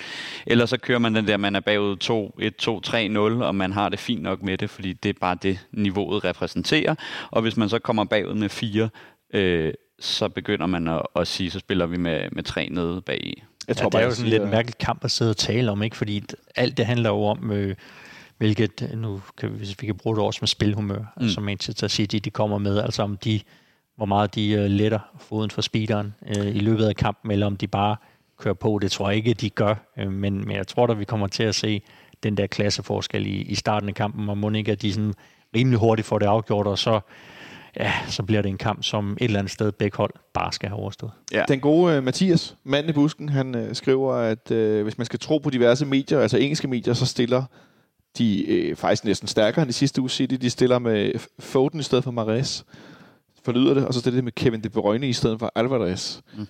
Eller 0.47 0.66
så 0.66 0.77
kører 0.78 0.98
man 0.98 1.14
den 1.14 1.27
der, 1.27 1.36
man 1.36 1.56
er 1.56 1.60
bagud 1.60 1.97
2, 1.97 2.36
1, 2.39 2.56
2, 2.56 2.81
3, 2.81 3.09
0, 3.09 3.43
og 3.43 3.55
man 3.55 3.73
har 3.73 3.89
det 3.89 3.98
fint 3.98 4.23
nok 4.23 4.43
med 4.43 4.59
det, 4.59 4.70
fordi 4.70 4.93
det 4.93 5.09
er 5.09 5.18
bare 5.20 5.36
det, 5.43 5.59
niveauet 5.73 6.24
repræsenterer. 6.24 6.94
Og 7.31 7.43
hvis 7.43 7.56
man 7.56 7.68
så 7.68 7.78
kommer 7.78 8.05
bagud 8.05 8.35
med 8.35 8.48
fire, 8.48 8.89
øh, 9.35 9.73
så 10.01 10.28
begynder 10.28 10.66
man 10.66 10.89
at, 10.89 11.02
at 11.16 11.28
sige, 11.28 11.51
så 11.51 11.59
spiller 11.59 11.86
vi 11.86 11.97
med, 11.97 12.28
med 12.32 12.43
tre 12.43 12.68
nede 12.68 13.01
bag 13.01 13.24
i. 13.24 13.43
Jeg 13.68 13.77
tror 13.77 13.90
ja, 13.93 13.98
det 13.98 14.05
er 14.05 14.09
jo 14.09 14.14
sådan 14.14 14.31
lidt 14.31 14.43
en 14.43 14.51
mærkelig 14.51 14.78
kamp 14.78 15.05
at 15.05 15.10
sidde 15.10 15.31
og 15.31 15.36
tale 15.36 15.70
om, 15.70 15.82
ikke? 15.82 15.97
fordi 15.97 16.24
alt 16.56 16.77
det 16.77 16.86
handler 16.86 17.10
jo 17.10 17.23
om, 17.24 17.52
øh, 17.52 17.77
hvilket, 18.39 18.90
nu 18.94 19.20
kan 19.39 19.52
vi, 19.52 19.56
hvis 19.56 19.77
vi 19.81 19.86
kan 19.86 19.97
bruge 19.97 20.16
det 20.16 20.24
også 20.24 20.39
med 20.43 20.48
spilhumør, 20.48 20.98
mm. 20.98 21.23
altså 21.23 21.40
Manchester 21.40 21.89
City, 21.89 22.16
de 22.16 22.31
kommer 22.31 22.59
med, 22.59 22.78
altså 22.78 23.02
om 23.02 23.16
de, 23.16 23.40
hvor 23.97 24.06
meget 24.06 24.35
de 24.35 24.59
uh, 24.59 24.64
letter 24.64 24.98
foden 25.18 25.51
for 25.51 25.62
speederen 25.62 26.14
uh, 26.36 26.47
i 26.47 26.59
løbet 26.59 26.85
af 26.85 26.97
kampen, 26.97 27.31
eller 27.31 27.47
om 27.47 27.56
de 27.56 27.66
bare 27.66 27.97
kører 28.39 28.55
på. 28.55 28.78
Det 28.82 28.90
tror 28.90 29.09
jeg 29.09 29.16
ikke, 29.16 29.35
de 29.35 29.51
gør, 29.51 29.74
uh, 29.97 30.12
men, 30.12 30.47
men 30.47 30.56
jeg 30.56 30.66
tror 30.66 30.86
at 30.86 30.98
vi 30.98 31.05
kommer 31.05 31.27
til 31.27 31.43
at 31.43 31.55
se 31.55 31.82
den 32.23 32.36
der 32.36 32.47
klasseforskel 32.47 33.27
i, 33.27 33.43
i 33.43 33.55
starten 33.55 33.89
af 33.89 33.94
kampen, 33.94 34.28
og 34.28 34.39
må 34.39 34.51
ikke, 34.51 34.73
at 34.73 34.82
de 34.82 34.93
sådan 34.93 35.14
rimelig 35.56 35.78
hurtigt 35.78 36.09
får 36.09 36.18
det 36.18 36.27
afgjort, 36.27 36.66
og 36.66 36.78
så, 36.78 37.01
ja, 37.81 37.93
så 38.09 38.23
bliver 38.23 38.43
det 38.43 38.48
en 38.48 38.59
kamp, 38.59 38.85
som 38.85 39.12
et 39.12 39.24
eller 39.24 39.39
andet 39.39 39.53
sted 39.53 39.73
begge 39.73 39.97
hold 39.97 40.12
bare 40.35 40.53
skal 40.53 40.69
have 40.69 40.78
overstået. 40.78 41.12
Ja. 41.32 41.44
Den 41.48 41.61
gode 41.61 41.98
uh, 41.98 42.05
Mathias, 42.05 42.57
manden 42.65 42.90
i 42.90 42.93
busken, 42.93 43.28
han 43.28 43.55
uh, 43.55 43.62
skriver, 43.73 44.15
at 44.15 44.51
uh, 44.51 44.82
hvis 44.82 44.98
man 44.98 45.05
skal 45.05 45.19
tro 45.19 45.39
på 45.39 45.51
diverse 45.51 45.86
medier, 45.86 46.20
altså 46.20 46.36
engelske 46.36 46.69
medier, 46.69 46.94
så 46.94 47.07
stiller 47.07 47.44
de 48.19 48.69
uh, 48.70 48.77
faktisk 48.77 49.05
næsten 49.05 49.28
stærkere 49.28 49.62
end 49.62 49.69
de 49.69 49.73
sidste 49.73 50.01
uge 50.01 50.11
City. 50.11 50.35
De 50.35 50.51
stiller 50.51 50.78
med 50.78 51.12
Foden 51.39 51.81
i 51.81 51.82
stedet 51.82 52.05
for 52.05 52.11
Mares, 52.11 52.65
forlyder 53.44 53.74
det, 53.74 53.86
og 53.86 53.94
så 53.94 54.01
stiller 54.01 54.20
de 54.20 54.24
med 54.24 54.32
Kevin 54.32 54.62
De 54.62 54.69
Bruyne 54.69 55.09
i 55.09 55.12
stedet 55.12 55.39
for 55.39 55.53
Alvarez. 55.55 56.20
Mm. 56.36 56.47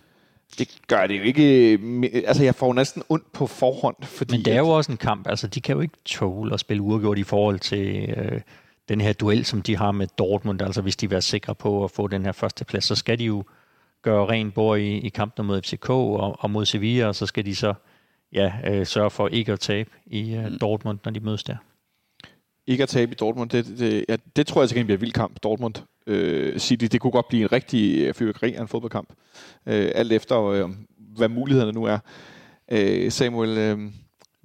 Det 0.59 0.69
gør 0.87 1.07
det 1.07 1.19
jo 1.19 1.23
ikke... 1.23 1.79
Altså, 2.27 2.45
jeg 2.45 2.55
får 2.55 2.73
næsten 2.73 3.03
ondt 3.09 3.33
på 3.33 3.47
forhånd, 3.47 3.97
fordi... 4.03 4.35
Men 4.35 4.45
det 4.45 4.53
er 4.53 4.59
jo 4.59 4.69
også 4.69 4.93
en 4.93 4.99
kamp. 4.99 5.27
Altså, 5.29 5.47
de 5.47 5.61
kan 5.61 5.75
jo 5.75 5.81
ikke 5.81 5.95
tåle 6.05 6.55
at 6.55 6.61
spille 6.61 6.83
uafgjort 6.83 7.19
i 7.19 7.23
forhold 7.23 7.59
til 7.59 8.15
øh, 8.17 8.41
den 8.89 9.01
her 9.01 9.13
duel, 9.13 9.45
som 9.45 9.63
de 9.63 9.77
har 9.77 9.93
med 9.93 10.07
Dortmund. 10.19 10.63
Altså, 10.63 10.83
hvis 10.83 10.97
de 10.97 11.07
vil 11.07 11.11
være 11.11 11.23
sikre 11.23 11.55
på 11.55 11.85
at 11.85 11.91
få 11.91 12.09
den 12.09 12.25
her 12.25 12.33
første 12.33 12.65
plads, 12.65 12.85
så 12.85 12.95
skal 12.95 13.19
de 13.19 13.25
jo 13.25 13.45
gøre 14.03 14.27
ren 14.27 14.51
bord 14.51 14.79
i, 14.79 14.99
i 14.99 15.09
kampen 15.09 15.47
mod 15.47 15.63
FCK 15.63 15.91
og, 15.91 16.37
og 16.39 16.51
mod 16.51 16.65
Sevilla, 16.65 17.07
og 17.07 17.15
så 17.15 17.27
skal 17.27 17.47
de 17.47 17.55
så 17.55 17.75
ja, 18.33 18.53
øh, 18.67 18.87
sørge 18.87 19.11
for 19.11 19.29
ikke 19.29 19.53
at 19.53 19.61
tabe 19.61 19.91
i 20.07 20.35
øh, 20.35 20.47
mm. 20.47 20.59
Dortmund, 20.59 20.99
når 21.05 21.13
de 21.13 21.21
mødes 21.21 21.45
der. 21.45 21.57
Ikke 22.67 22.83
at 22.83 22.89
tabe 22.89 23.13
i 23.13 23.15
Dortmund, 23.15 23.51
det, 23.51 23.67
det, 23.79 24.05
ja, 24.09 24.17
det 24.37 24.47
tror 24.47 24.63
jeg 24.63 24.69
til 24.69 24.85
bliver 24.85 24.97
en 24.97 25.01
vild 25.01 25.13
kamp, 25.13 25.43
Dortmund 25.43 25.75
øh, 26.07 26.59
City. 26.59 26.85
Det 26.85 27.01
kunne 27.01 27.11
godt 27.11 27.29
blive 27.29 27.43
en 27.43 27.53
rigtig 27.53 28.07
øh, 28.07 28.15
fyrkeri 28.15 28.55
af 28.55 28.63
en 28.63 28.69
fodboldkamp. 28.69 29.09
Øh, 29.67 29.91
alt 29.95 30.13
efter, 30.13 30.45
øh, 30.45 30.71
hvad 30.99 31.29
mulighederne 31.29 31.73
nu 31.73 31.85
er. 31.85 31.99
Øh, 32.73 33.13
Samuel, 33.13 33.59
øh, 33.59 33.79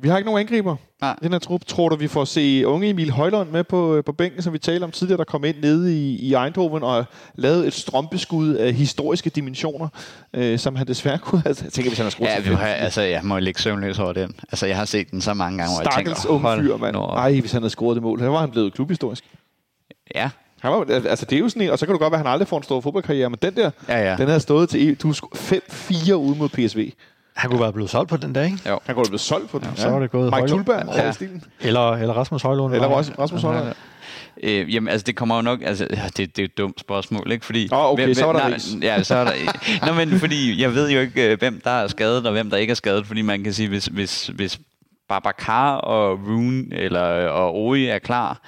vi 0.02 0.10
har 0.10 0.18
ikke 0.18 0.26
nogen 0.26 0.40
angriber. 0.40 0.76
Nej. 1.02 1.16
Den 1.22 1.32
her 1.32 1.40
trup. 1.40 1.66
Tror 1.66 1.90
du, 1.90 1.96
vi 1.96 2.08
får 2.08 2.26
se 2.26 2.68
unge 2.68 2.90
Emil 2.90 3.12
Højlund 3.12 3.50
med 3.50 3.64
på, 3.64 3.96
øh, 3.96 4.04
på 4.04 4.12
bænken, 4.12 4.42
som 4.42 4.54
vi 4.54 4.60
talte 4.60 4.84
om 4.84 4.92
tidligere, 4.92 5.18
der 5.18 5.24
kom 5.24 5.44
ind 5.44 5.56
nede 5.62 5.96
i, 5.98 6.16
i 6.16 6.34
Eindhoven 6.34 6.84
og 6.84 7.06
lavede 7.36 7.68
et 7.68 7.74
strømpeskud 7.74 8.54
af 8.56 8.74
historiske 8.74 9.30
dimensioner, 9.30 9.88
øh, 10.34 10.60
som 10.60 10.76
han 10.76 10.88
desværre 10.88 11.18
kunne 11.18 11.42
have... 11.42 11.56
Jeg 11.64 11.72
tænker, 11.74 11.90
hvis 11.90 11.98
han 11.98 12.06
har 12.06 12.10
skruet 12.12 12.30
Ja, 12.30 12.40
vi 12.40 12.56
har, 12.56 12.68
altså, 12.68 13.02
jeg 13.02 13.22
må 13.24 13.40
ligge 13.40 13.62
søvnløs 13.62 14.00
over 14.00 14.14
den. 14.14 14.36
Altså, 14.52 14.66
jeg 14.66 14.78
har 14.78 14.86
set 14.86 15.12
den 15.12 15.22
så 15.22 15.34
mange 15.34 15.58
gange, 15.58 15.76
hvor 15.76 15.92
Stakkels 15.92 16.10
jeg 16.10 16.30
tænker... 16.30 16.50
unge 16.50 16.64
fyr, 16.64 16.78
mand. 16.78 16.96
Ej, 16.96 17.40
hvis 17.40 17.52
han 17.52 17.62
havde 17.62 17.70
scoret 17.70 17.96
det 17.96 18.04
mål. 18.04 18.20
Så 18.20 18.26
var 18.26 18.40
han 18.40 18.52
blevet 18.52 18.74
klubhistorisk. 18.74 19.24
Ja, 20.16 20.30
han 20.62 20.72
var, 20.72 20.86
altså 21.10 21.26
det 21.26 21.36
er 21.36 21.40
jo 21.40 21.50
sådan 21.50 21.62
en, 21.62 21.70
og 21.70 21.80
så 21.80 21.86
kan 21.86 21.94
du 21.94 22.00
godt 22.00 22.12
være, 22.12 22.20
at 22.20 22.26
han 22.26 22.34
aldrig 22.34 22.48
får 22.48 22.58
en 22.58 22.64
stor 22.64 22.82
fodboldkarriere, 22.82 23.30
men 23.30 23.40
den 23.42 23.56
der, 23.56 23.72
ja, 23.88 24.10
ja. 24.10 24.16
den 24.18 24.28
havde 24.28 24.40
stået 24.40 24.70
til, 24.70 24.96
du 24.96 25.12
5-4 25.12 26.14
ude 26.14 26.38
mod 26.38 26.50
PSV. 26.50 26.92
Han 27.42 27.50
kunne 27.50 27.62
være 27.62 27.74
blevet 27.74 27.90
solgt 27.90 28.10
på 28.10 28.18
den 28.18 28.34
dag, 28.34 28.46
ikke? 28.46 28.58
Jo. 28.70 28.80
Han 28.86 28.96
kunne 28.96 29.02
være 29.02 29.10
blevet 29.10 29.22
solgt 29.22 29.50
på 29.50 29.60
den. 29.60 29.68
Ja, 29.78 29.82
så 29.82 29.90
var 29.90 30.00
det 30.00 30.12
gået 30.12 30.34
Mike 30.36 30.48
Tulberg 30.48 30.96
ja. 30.96 31.12
stilen. 31.12 31.44
Eller, 31.60 31.92
eller 31.92 32.14
Rasmus 32.14 32.42
Højlund. 32.42 32.74
Eller 32.74 32.88
Rasmus, 32.88 33.20
Rasmus 33.20 33.42
Højlund. 33.42 33.66
Ja. 33.66 33.74
Øh, 34.44 34.74
jamen, 34.74 34.88
altså, 34.88 35.06
det 35.06 35.16
kommer 35.16 35.36
jo 35.36 35.42
nok... 35.42 35.60
Altså, 35.62 35.88
det, 36.18 36.18
det 36.18 36.40
er 36.40 36.46
et 36.46 36.58
dumt 36.58 36.80
spørgsmål, 36.80 37.32
ikke? 37.32 37.46
Fordi... 37.46 37.70
oh, 37.72 37.86
okay, 37.86 38.04
hvem, 38.04 38.14
så 38.14 38.26
var 38.26 38.34
der 38.34 38.50
nej, 38.50 38.60
Ja, 38.82 39.04
så 39.04 39.16
er 39.16 39.24
der... 39.24 39.34
Nå, 39.86 39.94
men 39.94 40.20
fordi 40.20 40.62
jeg 40.62 40.74
ved 40.74 40.90
jo 40.90 41.00
ikke, 41.00 41.32
øh, 41.32 41.40
hvem 41.40 41.62
der 41.64 41.72
er 41.72 41.88
skadet, 41.88 42.26
og 42.26 42.32
hvem 42.32 42.50
der 42.50 42.58
ikke 42.58 42.72
er 42.72 42.76
skadet, 42.76 43.08
fordi 43.08 43.22
man 43.22 43.44
kan 43.44 43.54
sige, 43.54 43.70
hvis, 43.70 43.86
hvis, 43.86 44.28
hvis 44.28 44.60
Babacar 45.10 45.76
og 45.76 46.20
Rune 46.28 46.66
eller, 46.72 47.28
og 47.28 47.56
Ori 47.56 47.86
er 47.86 48.00
klar, 48.00 48.42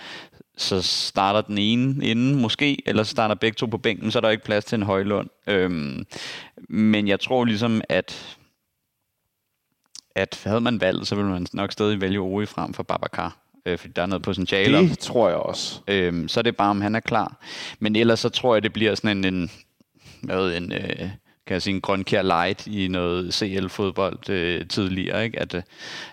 så 0.57 0.82
starter 0.82 1.41
den 1.41 1.57
ene 1.57 2.06
inden 2.06 2.41
måske, 2.41 2.78
eller 2.86 3.03
så 3.03 3.11
starter 3.11 3.36
begge 3.36 3.56
to 3.56 3.65
på 3.65 3.78
bænken, 3.78 4.11
så 4.11 4.20
er 4.20 4.22
der 4.22 4.30
ikke 4.30 4.44
plads 4.44 4.65
til 4.65 4.76
en 4.76 4.84
højlund. 4.84 5.30
Øhm, 5.48 6.06
men 6.70 7.07
jeg 7.07 7.20
tror 7.20 7.45
ligesom, 7.45 7.82
at 7.90 8.38
at 10.15 10.41
havde 10.44 10.61
man 10.61 10.81
valgt, 10.81 11.07
så 11.07 11.15
ville 11.15 11.31
man 11.31 11.48
nok 11.53 11.72
stadig 11.72 12.02
vælge 12.02 12.19
Ori 12.19 12.45
frem 12.45 12.73
for 12.73 12.84
Babacar. 12.84 13.38
Øh, 13.65 13.77
fordi 13.77 13.94
der 13.95 14.02
er 14.02 14.06
noget 14.06 14.22
potentiale. 14.22 14.77
Det 14.77 14.99
tror 14.99 15.27
jeg 15.30 15.38
også. 15.38 15.80
Øhm, 15.88 16.27
så 16.27 16.40
er 16.40 16.41
det 16.41 16.56
bare, 16.56 16.69
om 16.69 16.81
han 16.81 16.95
er 16.95 16.99
klar. 16.99 17.38
Men 17.80 17.95
ellers 17.95 18.19
så 18.19 18.30
tror 18.30 18.56
jeg, 18.56 18.64
det 18.64 18.73
bliver 18.73 18.95
sådan 18.95 19.26
en, 19.26 19.34
en, 19.34 19.52
hvad, 20.22 20.53
en 20.53 20.72
øh, 20.72 21.10
kan 21.48 21.53
jeg 21.53 21.61
sige, 21.61 21.73
en 21.76 21.81
grønkær 21.81 22.22
light 22.22 22.68
i 22.68 22.88
noget 22.88 23.34
CL-fodbold 23.34 24.30
øh, 24.30 24.68
tidligere, 24.68 25.26
ikke? 25.26 25.40
At, 25.40 25.53
øh, 25.53 25.61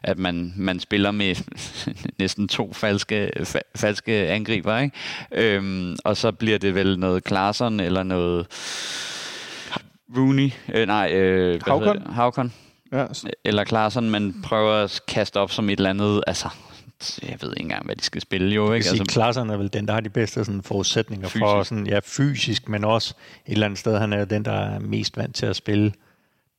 at 0.03 0.19
man, 0.19 0.53
man 0.57 0.81
spiller 0.81 1.11
med 1.11 1.37
næsten 2.19 2.49
to 2.49 2.73
falske, 2.73 3.31
fa- 3.41 3.73
falske 3.77 4.13
angriber, 4.13 4.79
ikke? 4.79 4.97
Øhm, 5.33 5.97
og 6.05 6.17
så 6.17 6.33
bliver 6.33 6.59
det 6.59 6.75
vel 6.75 6.99
noget 6.99 7.25
Klaassen 7.25 7.81
eller 7.81 8.03
noget 8.03 8.47
Rooney, 10.17 10.51
øh, 10.75 10.87
nej, 10.87 11.13
øh, 11.13 11.61
Havkon. 11.67 12.13
Havkon. 12.13 12.53
Ja. 12.93 13.07
Eller 13.45 13.65
Klaassen, 13.65 14.11
man 14.11 14.43
prøver 14.45 14.73
at 14.73 15.01
kaste 15.09 15.41
op 15.41 15.51
som 15.51 15.71
et 15.71 15.77
eller 15.77 15.91
andet, 15.91 16.25
altså 16.27 16.49
jeg 17.23 17.39
ved 17.41 17.51
ikke 17.51 17.61
engang, 17.61 17.85
hvad 17.85 17.97
de 17.97 18.05
skal 18.05 18.21
spille 18.21 18.55
jo. 18.55 18.73
Ikke? 18.73 18.89
Altså, 18.89 19.05
Klasserne 19.05 19.53
er 19.53 19.57
vel 19.57 19.73
den, 19.73 19.87
der 19.87 19.93
har 19.93 20.01
de 20.01 20.11
bedste 20.11 20.45
sådan, 20.45 20.63
forudsætninger 20.63 21.29
fysisk. 21.29 21.41
for 21.41 21.63
sådan, 21.63 21.87
ja, 21.87 22.01
fysisk, 22.05 22.69
men 22.69 22.85
også 22.85 23.15
et 23.47 23.53
eller 23.53 23.67
andet 23.67 23.79
sted, 23.79 23.99
han 23.99 24.13
er 24.13 24.25
den, 24.25 24.45
der 24.45 24.53
er 24.53 24.79
mest 24.79 25.17
vant 25.17 25.35
til 25.37 25.47
at 25.47 25.57
spille 25.57 25.93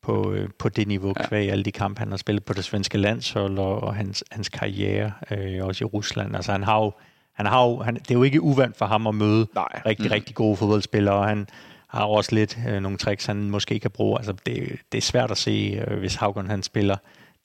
på, 0.04 0.32
øh, 0.32 0.50
på 0.60 0.70
det 0.70 0.88
niveau, 0.88 1.14
ja. 1.20 1.28
kvæg 1.28 1.52
alle 1.52 1.64
de 1.64 1.72
kampe, 1.72 2.00
han 2.00 2.10
har 2.10 2.18
spillet 2.18 2.44
på 2.44 2.54
det 2.54 2.64
svenske 2.64 2.98
landshold, 2.98 3.58
og, 3.58 3.84
og 3.84 3.96
hans, 3.96 4.24
hans 4.32 4.50
karriere, 4.50 5.12
øh, 5.32 5.66
også 5.66 5.84
i 5.84 5.86
Rusland. 5.86 6.36
Altså 6.36 6.52
han 6.52 6.64
har 6.64 6.80
jo, 6.80 6.92
han 7.34 7.46
har 7.46 7.68
jo, 7.68 7.82
han, 7.82 7.96
det 7.96 8.12
er 8.12 8.16
jo 8.16 8.24
ikke 8.24 8.42
uvandt 8.42 8.78
for 8.78 8.86
ham 8.86 9.08
at 9.08 9.16
møde 9.16 9.48
Nej. 9.56 9.82
rigtig, 9.86 10.06
mm. 10.06 10.12
rigtig 10.12 10.36
gode 10.36 10.58
fodboldspillere, 10.58 11.16
og 11.16 11.28
han 11.28 11.48
har 11.92 12.06
også 12.06 12.36
lidt 12.36 12.58
øh, 12.68 12.80
nogle 12.80 12.98
tricks, 12.98 13.26
han 13.26 13.50
måske 13.50 13.80
kan 13.80 13.92
bruge. 13.92 14.18
Altså 14.20 14.34
det, 14.46 14.80
det 14.92 14.98
er 14.98 15.02
svært 15.02 15.32
at 15.32 15.38
se, 15.38 15.84
øh, 15.88 16.00
hvis 16.00 16.16
Haugen 16.16 16.50
han 16.50 16.64
spiller 16.64 16.98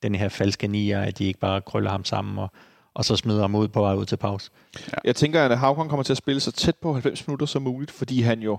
den 0.02 0.14
her 0.14 0.28
falske 0.28 0.68
nier, 0.68 1.01
at 1.01 1.18
de 1.18 1.24
ikke 1.24 1.40
bare 1.40 1.60
krøller 1.60 1.90
ham 1.90 2.05
sammen 2.05 2.39
og, 2.39 2.51
og 2.94 3.05
så 3.05 3.16
smider 3.16 3.40
ham 3.40 3.55
ud 3.55 3.68
på 3.68 3.81
vej 3.81 3.94
ud 3.94 4.06
til 4.06 4.16
pause. 4.16 4.51
Ja. 4.74 4.97
Jeg 5.05 5.16
tænker, 5.16 5.44
at 5.44 5.59
Havkon 5.59 5.89
kommer 5.89 6.02
til 6.02 6.12
at 6.12 6.16
spille 6.16 6.40
så 6.40 6.52
tæt 6.52 6.77
på 6.77 6.93
90 6.93 7.27
minutter 7.27 7.47
som 7.47 7.62
muligt, 7.62 7.90
fordi 7.90 8.20
han 8.20 8.40
jo 8.40 8.59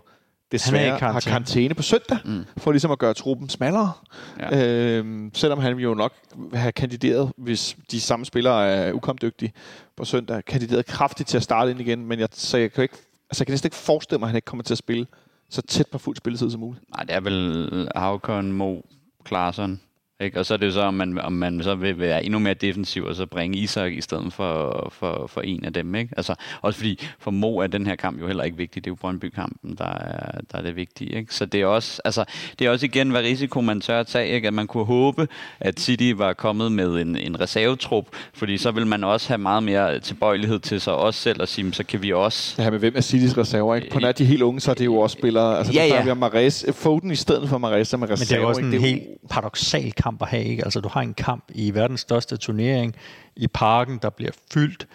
desværre 0.51 0.97
han 0.99 1.11
har 1.11 1.19
karantæne 1.19 1.73
på 1.75 1.81
søndag, 1.81 2.17
mm. 2.25 2.45
for 2.57 2.71
ligesom 2.71 2.91
at 2.91 2.99
gøre 2.99 3.13
truppen 3.13 3.49
smallere. 3.49 3.91
Ja. 4.39 4.67
Øhm, 4.67 5.31
selvom 5.33 5.59
han 5.59 5.77
jo 5.77 5.93
nok 5.93 6.13
have 6.53 6.71
kandideret, 6.71 7.31
hvis 7.37 7.77
de 7.91 8.01
samme 8.01 8.25
spillere 8.25 8.67
er 8.67 8.93
ukomdygtige 8.93 9.53
på 9.97 10.05
søndag, 10.05 10.45
kandideret 10.45 10.85
kraftigt 10.85 11.29
til 11.29 11.37
at 11.37 11.43
starte 11.43 11.71
ind 11.71 11.81
igen, 11.81 12.05
men 12.05 12.19
jeg, 12.19 12.27
så 12.31 12.57
jeg 12.57 12.71
kan, 12.71 12.81
ikke, 12.81 12.95
altså 13.29 13.41
jeg 13.41 13.47
kan 13.47 13.53
næsten 13.53 13.67
ikke 13.67 13.77
forestille 13.77 14.19
mig, 14.19 14.25
at 14.25 14.29
han 14.29 14.35
ikke 14.35 14.45
kommer 14.45 14.63
til 14.63 14.73
at 14.73 14.77
spille 14.77 15.05
så 15.49 15.61
tæt 15.61 15.87
på 15.91 15.97
fuld 15.97 16.15
spilletid 16.15 16.51
som 16.51 16.59
muligt. 16.59 16.83
Nej, 16.89 17.03
det 17.03 17.15
er 17.15 17.19
vel 17.19 17.89
Havkon, 17.95 18.51
Mo, 18.51 18.81
Klaarsson, 19.23 19.81
ikke? 20.19 20.39
Og 20.39 20.45
så 20.45 20.53
er 20.53 20.57
det 20.57 20.65
jo 20.65 20.71
så, 20.71 20.81
om 20.81 20.93
man, 20.93 21.19
om 21.19 21.33
man 21.33 21.63
så 21.63 21.75
vil 21.75 21.99
være 21.99 22.23
endnu 22.23 22.39
mere 22.39 22.53
defensiv, 22.53 23.03
og 23.03 23.15
så 23.15 23.25
bringe 23.25 23.57
Isak 23.57 23.91
i 23.91 24.01
stedet 24.01 24.33
for, 24.33 24.87
for, 24.93 25.27
for 25.27 25.41
en 25.41 25.65
af 25.65 25.73
dem. 25.73 25.95
Ikke? 25.95 26.13
Altså, 26.17 26.35
også 26.61 26.79
fordi 26.79 27.07
for 27.19 27.31
Mo 27.31 27.57
er 27.57 27.67
den 27.67 27.87
her 27.87 27.95
kamp 27.95 28.21
jo 28.21 28.27
heller 28.27 28.43
ikke 28.43 28.57
vigtig. 28.57 28.85
Det 28.85 28.89
er 28.89 28.91
jo 28.91 28.95
Brøndby-kampen, 28.95 29.75
der 29.77 29.85
er, 29.85 30.41
der 30.51 30.57
er 30.57 30.61
det 30.61 30.75
vigtige. 30.75 31.15
Ikke? 31.15 31.35
Så 31.35 31.45
det 31.45 31.61
er, 31.61 31.65
også, 31.65 32.01
altså, 32.05 32.25
det 32.59 32.67
er 32.67 32.71
også 32.71 32.85
igen, 32.85 33.09
hvad 33.09 33.21
risiko 33.21 33.61
man 33.61 33.81
tør 33.81 33.99
at 33.99 34.07
tage. 34.07 34.27
Ikke? 34.27 34.47
At 34.47 34.53
man 34.53 34.67
kunne 34.67 34.85
håbe, 34.85 35.27
at 35.59 35.79
City 35.79 36.13
var 36.15 36.33
kommet 36.33 36.71
med 36.71 37.01
en, 37.01 37.15
en 37.15 37.39
reservetrup, 37.39 38.05
fordi 38.33 38.57
så 38.57 38.71
vil 38.71 38.87
man 38.87 39.03
også 39.03 39.27
have 39.27 39.37
meget 39.37 39.63
mere 39.63 39.99
tilbøjelighed 39.99 40.59
til 40.59 40.81
sig 40.81 40.93
også 40.93 41.19
selv 41.19 41.41
at 41.41 41.49
sige, 41.49 41.73
så 41.73 41.83
kan 41.83 42.01
vi 42.01 42.13
også... 42.13 42.53
Det 42.57 42.63
her 42.63 42.71
med, 42.71 42.79
hvem 42.79 42.93
er 42.95 43.01
Citys 43.01 43.37
reserver? 43.37 43.75
Ikke? 43.75 43.89
På 43.89 43.99
nær 43.99 44.11
de 44.11 44.25
helt 44.25 44.41
unge, 44.41 44.59
så 44.59 44.71
er 44.71 44.75
det 44.75 44.85
jo 44.85 44.97
også 44.97 45.13
spillere... 45.13 45.57
Altså, 45.57 45.73
ja, 45.73 45.85
ja. 45.85 46.03
Der 46.03 46.09
er 46.09 46.13
Mares, 46.13 46.65
Foden 46.73 47.11
i 47.11 47.15
stedet 47.15 47.49
for 47.49 47.57
Mares, 47.57 47.97
med 47.97 48.09
reserver. 48.09 48.17
Men 48.17 48.27
det 48.27 48.31
er 48.31 48.41
jo 48.41 48.47
også 48.47 48.61
en 48.61 48.73
ikke? 48.73 48.87
helt 48.87 49.03
paradoxal 49.29 49.91
kamp 49.91 50.06
kamp 50.07 50.21
at 50.21 50.27
have. 50.27 50.43
Ikke? 50.43 50.63
Altså, 50.63 50.81
du 50.81 50.89
har 50.89 51.01
en 51.01 51.13
kamp 51.13 51.43
i 51.49 51.73
verdens 51.73 52.01
største 52.01 52.37
turnering, 52.37 52.95
i 53.35 53.47
parken, 53.47 53.99
der 54.01 54.09
bliver 54.09 54.31
fyldt, 54.53 54.87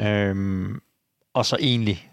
øhm, 0.00 0.80
og 1.34 1.46
så 1.46 1.56
egentlig, 1.60 2.10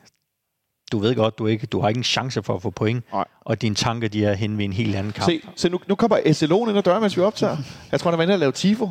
du 0.91 0.99
ved 0.99 1.15
godt, 1.15 1.39
du, 1.39 1.47
ikke, 1.47 1.67
du 1.67 1.79
har 1.79 1.87
ikke 1.87 1.97
en 1.97 2.03
chance 2.03 2.43
for 2.43 2.55
at 2.55 2.61
få 2.61 2.69
point, 2.69 3.11
Nej. 3.13 3.25
og 3.41 3.61
dine 3.61 3.75
tanker, 3.75 4.07
de 4.07 4.25
er 4.25 4.33
hen 4.33 4.57
ved 4.57 4.65
en 4.65 4.73
helt 4.73 4.95
anden 4.95 5.13
kamp. 5.13 5.29
Se, 5.29 5.41
se 5.55 5.69
nu, 5.69 5.79
nu 5.87 5.95
kommer 5.95 6.17
SLO'en 6.17 6.69
ind 6.69 6.77
ad 6.77 6.83
døren, 6.83 7.01
mens 7.01 7.17
vi 7.17 7.21
optager. 7.21 7.57
Jeg 7.91 7.99
tror, 7.99 8.11
han 8.11 8.19
er 8.19 8.21
vendt 8.21 8.33
at 8.33 8.39
lave 8.39 8.51
tifo. 8.51 8.89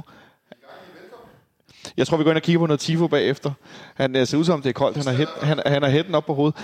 Jeg 1.96 2.06
tror, 2.06 2.16
vi 2.16 2.24
går 2.24 2.30
ind 2.30 2.36
og 2.36 2.42
kigger 2.42 2.60
på 2.60 2.66
noget 2.66 2.80
tifo 2.80 3.06
bagefter. 3.06 3.52
Han 3.94 4.16
uh, 4.16 4.26
ser 4.26 4.38
ud 4.38 4.44
som, 4.44 4.62
det 4.62 4.68
er 4.68 4.72
koldt. 4.72 4.96
Han 4.96 5.06
har, 5.06 5.12
hæt, 5.12 5.28
han, 5.42 5.60
han 5.66 5.82
har 5.82 5.90
hætten 5.90 6.14
op 6.14 6.26
på 6.26 6.34
hovedet. 6.34 6.56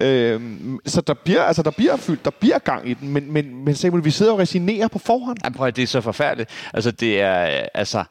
Øhm, 0.00 0.78
så 0.86 1.00
der 1.00 1.14
bliver, 1.14 1.42
altså, 1.42 1.62
der 1.62 1.70
bliver 1.70 1.96
fyldt, 1.96 2.24
der 2.24 2.30
bliver 2.30 2.58
gang 2.58 2.90
i 2.90 2.94
den, 2.94 3.08
men, 3.08 3.32
men, 3.32 3.64
men 3.64 3.74
Samuel, 3.74 4.04
vi 4.04 4.10
sidder 4.10 4.32
og 4.32 4.38
resignerer 4.38 4.88
på 4.88 4.98
forhånd. 4.98 5.38
Jamen, 5.44 5.56
prøv, 5.56 5.70
det 5.70 5.82
er 5.82 5.86
så 5.86 6.00
forfærdeligt. 6.00 6.50
Altså, 6.74 6.90
det 6.90 7.20
er, 7.20 7.66
altså, 7.74 8.04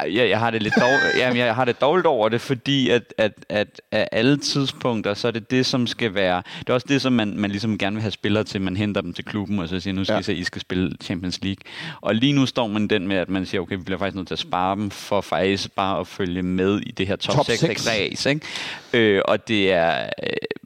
jeg, 0.00 0.28
jeg 0.28 0.38
har 0.38 0.50
det 0.50 0.62
lidt 0.62 0.74
dårligt, 0.80 1.18
jamen, 1.20 1.38
jeg 1.38 1.54
har 1.54 1.64
det 1.64 1.80
dårligt 1.80 2.06
over 2.06 2.28
det, 2.28 2.40
fordi 2.40 2.90
at, 2.90 3.14
at, 3.18 3.32
at, 3.48 3.80
at 3.90 4.08
alle 4.12 4.36
tidspunkter, 4.36 5.14
så 5.14 5.28
er 5.28 5.32
det 5.32 5.50
det, 5.50 5.66
som 5.66 5.86
skal 5.86 6.14
være... 6.14 6.42
Det 6.58 6.68
er 6.68 6.74
også 6.74 6.86
det, 6.88 7.02
som 7.02 7.12
man, 7.12 7.38
man 7.38 7.50
ligesom 7.50 7.78
gerne 7.78 7.96
vil 7.96 8.02
have 8.02 8.10
spillere 8.10 8.44
til. 8.44 8.60
Man 8.60 8.76
henter 8.76 9.00
dem 9.00 9.12
til 9.12 9.24
klubben, 9.24 9.58
og 9.58 9.68
så 9.68 9.80
siger, 9.80 9.94
nu 9.94 10.04
skal 10.04 10.14
ja. 10.14 10.20
I 10.20 10.22
se, 10.22 10.34
I 10.34 10.44
skal 10.44 10.60
spille 10.60 10.96
Champions 11.02 11.42
League. 11.42 11.62
Og 12.00 12.14
lige 12.14 12.32
nu 12.32 12.46
står 12.46 12.66
man 12.66 12.88
den 12.88 13.08
med, 13.08 13.16
at 13.16 13.28
man 13.28 13.46
siger, 13.46 13.60
okay, 13.60 13.76
vi 13.76 13.82
bliver 13.82 13.98
faktisk 13.98 14.16
nødt 14.16 14.26
til 14.26 14.34
at 14.34 14.38
spare 14.38 14.76
dem, 14.76 14.90
for 14.90 15.20
faktisk 15.20 15.72
bare 15.72 16.00
at 16.00 16.06
følge 16.06 16.42
med 16.42 16.80
i 16.80 16.90
det 16.90 17.06
her 17.06 17.16
top, 17.16 17.34
top 17.34 17.46
6 17.46 17.88
race. 17.88 18.30
Ikke? 18.30 18.46
Øh, 18.92 19.22
og 19.24 19.48
det 19.48 19.72
er... 19.72 20.08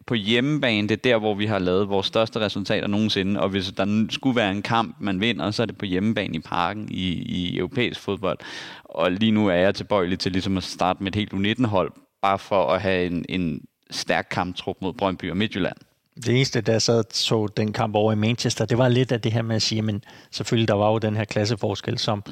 På 0.06 0.14
hjemmebane, 0.14 0.88
det 0.88 0.96
er 0.96 1.02
der, 1.10 1.18
hvor 1.18 1.34
vi 1.34 1.46
har 1.46 1.58
lavet 1.58 1.88
vores 1.88 2.06
største 2.06 2.40
resultater 2.40 2.86
nogensinde, 2.86 3.40
og 3.40 3.48
hvis 3.48 3.72
der 3.76 4.06
skulle 4.10 4.36
være 4.36 4.50
en 4.50 4.62
kamp, 4.62 4.96
man 5.00 5.20
vinder, 5.20 5.50
så 5.50 5.62
er 5.62 5.66
det 5.66 5.78
på 5.78 5.84
hjemmebane 5.84 6.34
i 6.34 6.40
parken 6.40 6.88
i, 6.90 7.08
i 7.12 7.58
europæisk 7.58 8.00
fodbold. 8.00 8.38
Og 8.84 9.12
lige 9.12 9.32
nu 9.32 9.48
er 9.48 9.54
jeg 9.54 9.74
tilbøjelig 9.74 10.18
til 10.18 10.32
ligesom 10.32 10.56
at 10.56 10.62
starte 10.62 11.02
med 11.02 11.16
et 11.16 11.32
helt 11.32 11.32
U19-hold, 11.32 11.92
bare 12.22 12.38
for 12.38 12.66
at 12.66 12.82
have 12.82 13.06
en, 13.06 13.24
en 13.28 13.60
stærk 13.90 14.26
kamptrup 14.30 14.76
mod 14.80 14.92
Brøndby 14.92 15.30
og 15.30 15.36
Midtjylland. 15.36 15.76
Det 16.16 16.28
eneste, 16.28 16.60
der 16.60 16.78
sad 16.78 17.04
så 17.10 17.46
den 17.56 17.72
kamp 17.72 17.94
over 17.94 18.12
i 18.12 18.16
Manchester, 18.16 18.64
det 18.64 18.78
var 18.78 18.88
lidt 18.88 19.12
af 19.12 19.20
det 19.20 19.32
her 19.32 19.42
med 19.42 19.56
at 19.56 19.62
sige, 19.62 19.82
men 19.82 20.04
selvfølgelig 20.30 20.68
der 20.68 20.74
var 20.74 20.90
jo 20.90 20.98
den 20.98 21.16
her 21.16 21.24
klasseforskel, 21.24 21.98
som 21.98 22.22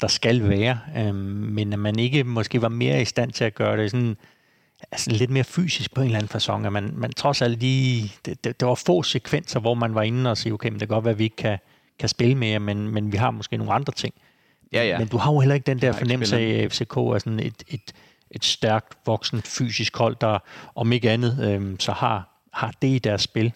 der 0.00 0.08
skal 0.08 0.48
være, 0.48 0.78
øh, 0.98 1.14
men 1.14 1.72
at 1.72 1.78
man 1.78 1.98
ikke 1.98 2.24
måske 2.24 2.62
var 2.62 2.68
mere 2.68 3.02
i 3.02 3.04
stand 3.04 3.32
til 3.32 3.44
at 3.44 3.54
gøre 3.54 3.76
det 3.76 3.90
sådan, 3.90 4.16
altså 4.92 5.10
lidt 5.10 5.30
mere 5.30 5.44
fysisk 5.44 5.94
på 5.94 6.00
en 6.00 6.06
eller 6.06 6.18
anden 6.18 6.36
façon, 6.36 6.66
at 6.66 6.72
man, 6.72 6.92
man 6.96 7.12
trods 7.12 7.42
alt 7.42 7.60
lige, 7.60 8.12
det, 8.24 8.44
det, 8.44 8.60
det 8.60 8.68
var 8.68 8.74
få 8.74 9.02
sekvenser, 9.02 9.60
hvor 9.60 9.74
man 9.74 9.94
var 9.94 10.02
inde 10.02 10.30
og 10.30 10.38
sige, 10.38 10.52
okay, 10.52 10.68
men 10.68 10.80
det 10.80 10.88
kan 10.88 10.94
godt 10.94 11.04
være, 11.04 11.12
at 11.12 11.18
vi 11.18 11.24
ikke 11.24 11.36
kan, 11.36 11.58
kan 11.98 12.08
spille 12.08 12.34
mere, 12.34 12.58
men, 12.58 12.88
men 12.88 13.12
vi 13.12 13.16
har 13.16 13.30
måske 13.30 13.56
nogle 13.56 13.72
andre 13.72 13.92
ting. 13.92 14.14
Ja, 14.72 14.84
ja. 14.84 14.98
Men 14.98 15.08
du 15.08 15.16
har 15.16 15.32
jo 15.32 15.40
heller 15.40 15.54
ikke 15.54 15.66
den 15.66 15.80
der 15.80 15.92
fornemmelse 15.92 16.38
af, 16.38 16.62
at 16.62 16.72
FCK 16.72 16.96
er 16.96 17.18
sådan 17.18 17.40
et, 17.40 17.62
et, 17.68 17.92
et 18.30 18.44
stærkt, 18.44 18.94
voksent, 19.06 19.46
fysisk 19.46 19.96
hold, 19.96 20.16
der 20.20 20.38
om 20.74 20.92
ikke 20.92 21.10
andet, 21.10 21.38
øhm, 21.42 21.80
så 21.80 21.92
har, 21.92 22.46
har 22.52 22.72
det 22.82 22.88
i 22.88 22.98
deres 22.98 23.22
spil. 23.22 23.52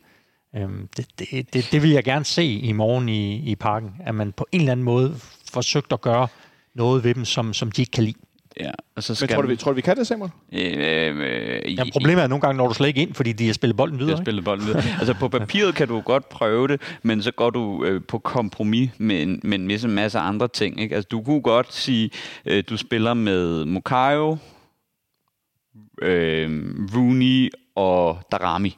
Øhm, 0.57 0.89
det, 0.97 1.07
det, 1.19 1.55
det, 1.55 1.69
det 1.73 1.83
vil 1.83 1.91
jeg 1.91 2.05
gerne 2.05 2.25
se 2.25 2.45
i 2.45 2.73
morgen 2.73 3.09
i, 3.09 3.37
i 3.37 3.55
parken, 3.55 3.91
at 4.01 4.15
man 4.15 4.33
på 4.33 4.47
en 4.53 4.61
eller 4.61 4.73
anden 4.73 4.85
måde 4.85 5.17
forsøgt 5.53 5.93
at 5.93 6.01
gøre 6.01 6.29
noget 6.75 7.05
ved 7.05 7.15
dem, 7.15 7.25
som, 7.25 7.55
som 7.55 7.71
de 7.71 7.83
ikke 7.83 7.93
kan 7.93 8.05
lide. 8.05 8.19
Ja, 8.61 8.71
og 8.97 9.03
så 9.03 9.13
Men 9.13 9.17
skal 9.17 9.29
tror 9.29 9.43
du, 9.43 9.49
vi, 9.49 9.57
tror 9.57 9.71
du, 9.71 9.75
vi 9.75 9.81
kan 9.81 9.97
det, 9.97 10.07
Samuel? 10.07 10.31
Øh, 10.53 10.61
øh, 10.63 11.77
Ja, 11.79 11.85
problemet 11.93 12.23
er 12.23 12.27
nogle 12.27 12.41
gange, 12.41 12.57
når 12.57 12.69
du 12.69 12.75
slet 12.75 12.89
ikke 12.89 13.03
ind, 13.03 13.15
fordi 13.15 13.33
de 13.33 13.47
har 13.47 13.53
spillet 13.53 13.77
bolden 13.77 13.99
videre. 13.99 14.17
Jeg 14.17 14.25
spillet 14.25 14.45
bolden 14.45 14.67
videre. 14.67 14.83
altså 14.99 15.15
på 15.15 15.29
papiret 15.29 15.75
kan 15.75 15.89
du 15.89 16.01
godt 16.01 16.29
prøve 16.29 16.69
det, 16.69 16.81
men 17.03 17.23
så 17.23 17.31
går 17.31 17.51
du 17.51 17.85
øh, 17.85 18.01
på 18.09 18.19
kompromis 18.19 18.91
med 18.99 19.23
en, 19.23 19.41
med 19.45 19.59
en 19.59 19.67
masse, 19.67 19.89
masse 19.89 20.19
andre 20.19 20.49
ting. 20.49 20.81
Ikke? 20.81 20.95
Altså 20.95 21.09
du 21.09 21.23
kunne 21.23 21.41
godt 21.41 21.75
sige, 21.75 22.11
øh, 22.47 22.65
du 22.71 22.77
spiller 22.77 23.15
med 23.15 23.65
Mukayo, 23.65 24.37
øh, 26.03 26.65
Rooney 26.95 27.51
og 27.75 28.19
Darami. 28.33 28.77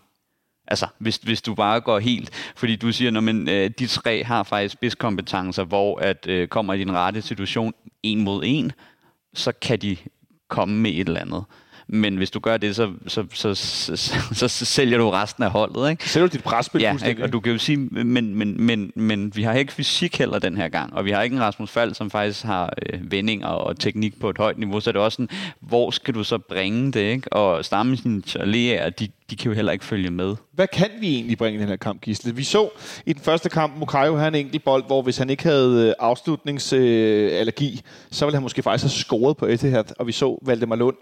Altså, 0.70 0.86
hvis, 0.98 1.16
hvis 1.16 1.42
du 1.42 1.54
bare 1.54 1.80
går 1.80 1.98
helt, 1.98 2.52
fordi 2.56 2.76
du 2.76 2.92
siger, 2.92 3.10
når 3.10 3.20
man, 3.20 3.48
øh, 3.48 3.70
de 3.78 3.86
tre 3.86 4.24
har 4.24 4.42
faktisk 4.42 4.72
spidskompetencer, 4.72 5.64
hvor 5.64 5.98
at 5.98 6.26
øh, 6.28 6.48
kommer 6.48 6.74
i 6.74 6.78
din 6.78 6.92
rette 6.92 7.22
situation 7.22 7.74
en 8.02 8.20
mod 8.20 8.42
en, 8.46 8.72
så 9.34 9.52
kan 9.52 9.78
de 9.78 9.96
komme 10.48 10.74
med 10.74 10.90
et 10.90 11.08
eller 11.08 11.20
andet. 11.20 11.44
Men 11.90 12.16
hvis 12.16 12.30
du 12.30 12.38
gør 12.40 12.56
det, 12.56 12.76
så, 12.76 12.92
så, 13.06 13.24
så, 13.34 13.54
så, 13.54 13.96
så, 14.32 14.48
så 14.48 14.64
sælger 14.64 14.98
du 14.98 15.10
resten 15.10 15.42
af 15.44 15.50
holdet, 15.50 15.90
ikke? 15.90 16.10
Sælger 16.10 16.28
du 16.28 16.32
dit 16.32 16.44
presspil 16.44 16.80
Ja, 16.80 16.96
ikke? 17.06 17.22
og 17.22 17.32
du 17.32 17.40
kan 17.40 17.52
jo 17.52 17.58
sige, 17.58 17.76
men, 17.76 18.34
men, 18.34 18.62
men, 18.66 18.92
men 18.94 19.32
vi 19.34 19.42
har 19.42 19.52
ikke 19.52 19.72
fysik 19.72 20.18
heller 20.18 20.38
den 20.38 20.56
her 20.56 20.68
gang, 20.68 20.94
og 20.94 21.04
vi 21.04 21.10
har 21.10 21.22
ikke 21.22 21.36
en 21.36 21.42
Rasmus 21.42 21.70
Fald, 21.70 21.94
som 21.94 22.10
faktisk 22.10 22.44
har 22.44 22.72
øh, 22.86 23.12
vendinger 23.12 23.46
og 23.46 23.78
teknik 23.78 24.20
på 24.20 24.30
et 24.30 24.38
højt 24.38 24.58
niveau, 24.58 24.80
så 24.80 24.90
er 24.90 24.92
det 24.92 25.02
også 25.02 25.16
sådan, 25.16 25.28
hvor 25.60 25.90
skal 25.90 26.14
du 26.14 26.24
så 26.24 26.38
bringe 26.38 26.92
det, 26.92 27.00
ikke? 27.00 27.32
Og 27.32 27.64
Stammen 27.64 28.24
og 28.40 28.48
Lea, 28.48 28.88
de, 28.88 29.08
de 29.30 29.36
kan 29.36 29.50
jo 29.50 29.54
heller 29.54 29.72
ikke 29.72 29.84
følge 29.84 30.10
med. 30.10 30.36
Hvad 30.52 30.66
kan 30.66 30.90
vi 31.00 31.14
egentlig 31.14 31.38
bringe 31.38 31.58
i 31.58 31.60
den 31.60 31.68
her 31.68 31.76
kamp, 31.76 32.00
Gisle? 32.00 32.34
Vi 32.36 32.44
så 32.44 32.68
i 33.06 33.12
den 33.12 33.22
første 33.22 33.48
kamp, 33.48 33.72
Mukayo 33.78 34.16
havde 34.16 34.28
en 34.28 34.34
enkelt 34.34 34.64
bold, 34.64 34.84
hvor 34.86 35.02
hvis 35.02 35.18
han 35.18 35.30
ikke 35.30 35.42
havde 35.42 35.88
øh, 35.88 35.94
afslutningsallergi, 35.98 37.72
øh, 37.72 37.78
så 38.10 38.24
ville 38.24 38.36
han 38.36 38.42
måske 38.42 38.62
faktisk 38.62 38.84
have 38.84 38.90
scoret 38.90 39.36
på 39.36 39.46
Etihad, 39.46 39.84
og 39.98 40.06
vi 40.06 40.12
så 40.12 40.38
Valdemar 40.46 40.76
Lund 40.76 40.96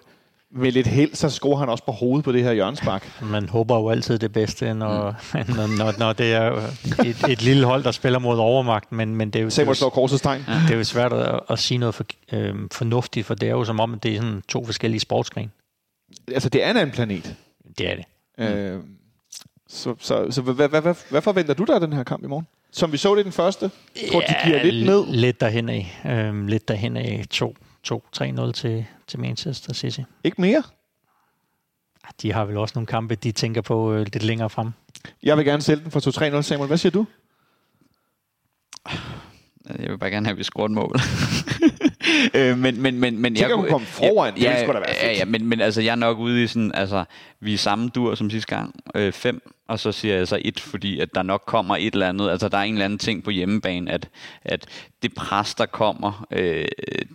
med 0.51 0.73
lidt 0.73 0.87
held, 0.87 1.15
så 1.15 1.31
scorer 1.31 1.59
han 1.59 1.69
også 1.69 1.85
på 1.85 1.93
hovedet 1.93 2.25
på 2.25 2.33
det 2.33 2.43
her 2.43 2.53
hjørnespark. 2.53 3.23
Man 3.23 3.49
håber 3.49 3.77
jo 3.77 3.91
altid 3.91 4.19
det 4.19 4.33
bedste, 4.33 4.75
når, 4.75 5.11
mm. 5.11 5.55
når, 5.55 5.77
når, 5.79 5.99
når 5.99 6.13
det 6.13 6.33
er 6.33 6.71
et, 7.05 7.25
et 7.29 7.43
lille 7.43 7.67
hold, 7.67 7.85
der 7.85 7.91
spiller 7.91 8.19
mod 8.19 8.39
overmagt, 8.39 8.93
men, 8.93 9.17
men 9.17 9.31
det 9.31 9.39
er 9.39 9.43
jo, 9.43 9.51
Samuel 9.51 9.69
jo, 9.69 9.75
slår 9.75 9.89
korsets 9.89 10.23
tegn. 10.23 10.41
det 10.41 10.71
er 10.71 10.77
jo 10.77 10.85
svært 10.85 11.13
at, 11.13 11.41
at 11.51 11.59
sige 11.59 11.79
noget 11.79 11.95
for, 11.95 12.05
øh, 12.33 12.55
fornuftigt, 12.73 13.27
for 13.27 13.35
det 13.35 13.49
er 13.49 13.53
jo 13.53 13.65
som 13.65 13.81
om, 13.81 13.95
at 13.95 14.03
det 14.03 14.13
er 14.13 14.21
sådan 14.21 14.43
to 14.49 14.65
forskellige 14.65 15.01
sportsgrene. 15.01 15.51
Altså, 16.33 16.49
det 16.49 16.65
er 16.65 16.71
en 16.71 16.77
anden 16.77 16.95
planet. 16.95 17.35
Det 17.79 17.91
er 17.91 17.95
det. 17.97 18.05
Øh, 18.39 18.81
så 19.69 19.95
så, 20.01 20.27
så 20.31 20.43
hvad, 20.43 20.69
hvad, 20.69 20.83
hvad, 20.83 20.95
hvad 21.11 21.23
forventer 21.23 21.55
du 21.55 21.65
der 21.65 21.75
af 21.75 21.81
den 21.81 21.93
her 21.93 22.05
kamp 22.05 22.25
i 22.25 22.27
morgen? 22.27 22.47
Som 22.73 22.93
vi 22.93 22.97
så 22.97 23.15
det 23.15 23.21
i 23.21 23.25
den 23.25 23.33
første. 23.33 23.71
Tror 24.11 24.21
du, 24.21 24.27
de 24.29 24.35
giver 24.45 24.63
lidt 24.63 24.87
ned? 24.87 25.07
Lidt 25.07 25.41
derhen 25.41 25.69
af. 25.69 26.01
Øhm, 26.07 26.47
lidt 26.47 26.69
derhen 26.69 26.97
af 26.97 27.25
2-3-0 27.93 28.53
til, 28.53 28.87
til 29.07 29.21
Manchester 29.21 29.73
City. 29.75 30.01
Ikke 30.25 30.41
mere? 30.41 30.63
Ah, 32.05 32.11
De 32.23 32.33
har 32.33 32.45
vel 32.45 32.57
også 32.57 32.73
nogle 32.75 32.87
kampe, 32.87 33.15
de 33.15 33.33
tænker 33.33 33.61
på 33.61 33.93
øh, 33.93 33.99
lidt 33.99 34.23
længere 34.23 34.51
frem. 34.51 34.71
Jeg 35.23 35.37
vil 35.37 35.45
gerne 35.45 35.63
sælge 35.63 35.83
den 35.83 35.91
for 35.91 36.01
2-3-0, 36.39 36.41
Samuel. 36.43 36.67
Hvad 36.67 36.79
siger 36.79 36.93
du? 36.93 37.07
Jeg 39.79 39.91
vil 39.91 39.99
bare 39.99 40.11
gerne 40.11 40.27
have, 40.27 40.33
at 40.33 40.39
vi 40.39 40.43
scorer 40.45 40.65
et 40.65 40.71
mål. 40.71 40.97
øh, 42.35 42.59
men, 42.59 42.83
men, 42.83 43.01
men, 43.01 43.19
men 43.19 43.35
Tænker, 43.35 43.49
jeg, 43.49 43.57
kunne 43.57 43.71
komme 43.71 43.87
foran. 43.87 44.35
Det 44.35 44.43
Ja, 44.43 44.49
ville 44.51 44.65
sgu 44.65 44.73
da 44.73 44.79
være 44.79 44.95
ja, 45.03 45.09
fedt. 45.09 45.19
ja, 45.19 45.25
men, 45.25 45.47
men 45.47 45.61
altså, 45.61 45.81
jeg 45.81 45.93
er 45.93 45.97
nok 45.97 46.19
ude 46.19 46.43
i 46.43 46.47
sådan, 46.47 46.73
altså, 46.75 47.05
vi 47.41 47.55
er 47.55 47.59
samme 47.59 47.89
dur 47.89 48.15
som 48.15 48.31
sidste 48.31 48.57
gang, 48.57 48.75
øh, 48.95 49.13
fem, 49.13 49.53
og 49.69 49.79
så 49.81 49.93
siger 49.93 50.17
jeg 50.17 50.29
så 50.29 50.39
et, 50.45 50.61
fordi 50.61 51.01
at 51.01 51.15
der 51.15 51.23
nok 51.23 51.43
kommer 51.47 51.77
et 51.77 51.93
eller 51.93 52.09
andet, 52.09 52.31
altså 52.31 52.49
der 52.49 52.59
er 52.59 52.63
en 52.63 52.73
eller 52.73 52.85
anden 52.85 52.99
ting 52.99 53.25
på 53.25 53.31
hjemmebane, 53.31 53.91
at, 53.91 54.09
at 54.45 54.67
det 55.03 55.15
pres, 55.15 55.55
der 55.55 55.67
kommer, 55.67 56.27
øh, 56.31 56.65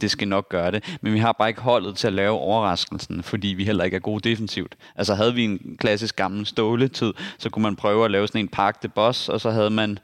det 0.02 0.12
skal 0.12 0.28
nok 0.28 0.50
gøre 0.50 0.72
det, 0.72 0.98
men 1.02 1.14
vi 1.14 1.20
har 1.20 1.32
bare 1.32 1.50
ikke 1.50 1.62
holdet 1.62 1.96
til 1.98 2.08
at 2.08 2.14
lave 2.14 2.38
overraskelsen, 2.40 3.24
fordi 3.24 3.48
vi 3.48 3.64
heller 3.66 3.84
ikke 3.84 3.96
er 3.96 4.02
gode 4.02 4.30
defensivt. 4.30 4.76
Altså 4.96 5.16
havde 5.16 5.36
vi 5.36 5.44
en 5.44 5.78
klassisk 5.80 6.16
gammel 6.16 6.46
ståletid, 6.46 7.14
så 7.38 7.50
kunne 7.50 7.64
man 7.64 7.76
prøve 7.76 8.06
at 8.06 8.12
lave 8.12 8.28
sådan 8.28 8.42
en 8.42 8.48
park 8.48 8.84
de 8.84 8.88
boss, 8.90 9.30
og 9.30 9.42
så 9.42 9.52
havde 9.52 9.70
man 9.70 10.00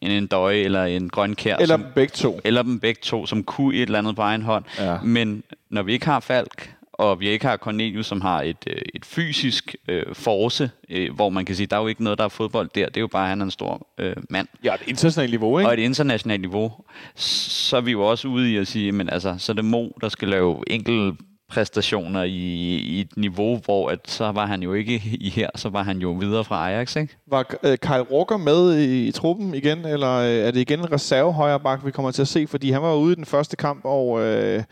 en, 0.00 0.10
en 0.10 0.26
døje 0.26 0.56
eller 0.56 0.84
en 0.84 1.08
grøn 1.08 1.34
kær, 1.34 1.56
Eller 1.56 1.74
som, 1.76 1.86
begge 1.94 2.12
to. 2.12 2.40
eller 2.44 2.62
dem 2.62 2.80
begge 2.80 3.00
to, 3.02 3.26
som 3.26 3.42
kunne 3.44 3.74
et 3.76 3.82
eller 3.82 3.98
andet 3.98 4.16
på 4.16 4.22
egen 4.22 4.42
hånd. 4.42 4.64
Ja. 4.78 4.96
Men 5.02 5.42
når 5.70 5.82
vi 5.82 5.92
ikke 5.92 6.06
har 6.06 6.20
Falk, 6.20 6.74
og 6.92 7.20
vi 7.20 7.28
ikke 7.28 7.46
har 7.46 7.56
Cornelius, 7.56 8.06
som 8.06 8.20
har 8.20 8.42
et, 8.42 8.56
øh, 8.66 8.82
et 8.94 9.04
fysisk 9.04 9.76
øh, 9.88 10.02
force, 10.12 10.70
øh, 10.90 11.14
hvor 11.14 11.28
man 11.28 11.44
kan 11.44 11.54
sige, 11.56 11.66
der 11.66 11.76
er 11.76 11.80
jo 11.80 11.86
ikke 11.86 12.04
noget, 12.04 12.18
der 12.18 12.24
er 12.24 12.28
fodbold 12.28 12.68
der. 12.74 12.86
Det 12.86 12.96
er 12.96 13.00
jo 13.00 13.06
bare, 13.06 13.22
at 13.22 13.28
han 13.28 13.40
er 13.40 13.44
en 13.44 13.50
stor 13.50 13.88
øh, 13.98 14.16
mand. 14.30 14.48
Ja, 14.64 14.74
et 14.74 14.80
internationalt 14.86 15.30
niveau, 15.30 15.58
ikke? 15.58 15.68
Og 15.68 15.74
et 15.74 15.78
internationalt 15.78 16.40
niveau, 16.40 16.72
så 17.14 17.76
er 17.76 17.80
vi 17.80 17.90
jo 17.90 18.02
også 18.06 18.28
ude 18.28 18.52
i 18.52 18.56
at 18.56 18.68
sige, 18.68 18.92
men 18.92 19.10
altså, 19.10 19.34
så 19.38 19.52
er 19.52 19.54
det 19.54 19.64
Mo, 19.64 19.88
der 20.00 20.08
skal 20.08 20.28
lave 20.28 20.62
enkelte 20.66 21.22
præstationer 21.50 22.22
i, 22.22 22.36
i 22.76 23.00
et 23.00 23.16
niveau, 23.16 23.60
hvor 23.64 23.88
at, 23.88 23.98
så 24.06 24.32
var 24.32 24.46
han 24.46 24.62
jo 24.62 24.72
ikke 24.72 25.02
i 25.20 25.30
her, 25.30 25.48
så 25.54 25.68
var 25.68 25.82
han 25.82 25.98
jo 25.98 26.10
videre 26.10 26.44
fra 26.44 26.70
Ajax, 26.70 26.96
ikke? 26.96 27.16
Var 27.26 27.54
øh, 27.62 27.78
Kyle 27.78 28.12
Walker 28.12 28.36
med 28.36 28.78
i, 28.78 29.08
i 29.08 29.12
truppen 29.12 29.54
igen, 29.54 29.78
eller 29.78 30.14
øh, 30.16 30.28
er 30.28 30.50
det 30.50 30.60
igen 30.60 30.78
en 30.78 30.92
reserve 30.92 31.32
højreback, 31.32 31.86
vi 31.86 31.90
kommer 31.90 32.10
til 32.10 32.22
at 32.22 32.28
se? 32.28 32.46
Fordi 32.46 32.70
han 32.70 32.82
var 32.82 32.94
ude 32.94 33.12
i 33.12 33.16
den 33.16 33.24
første 33.24 33.56
kamp, 33.56 33.80
og 33.84 34.20
øh, 34.20 34.62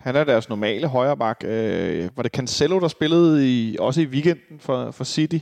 han 0.00 0.16
er 0.16 0.24
deres 0.24 0.48
normale 0.48 0.86
højreback. 0.86 1.44
Øh, 1.44 2.08
var 2.16 2.22
det 2.22 2.32
Cancelo, 2.32 2.80
der 2.80 2.88
spillede 2.88 3.48
i, 3.48 3.76
også 3.80 4.00
i 4.00 4.06
weekenden 4.06 4.60
for, 4.60 4.90
for 4.90 5.04
City, 5.04 5.38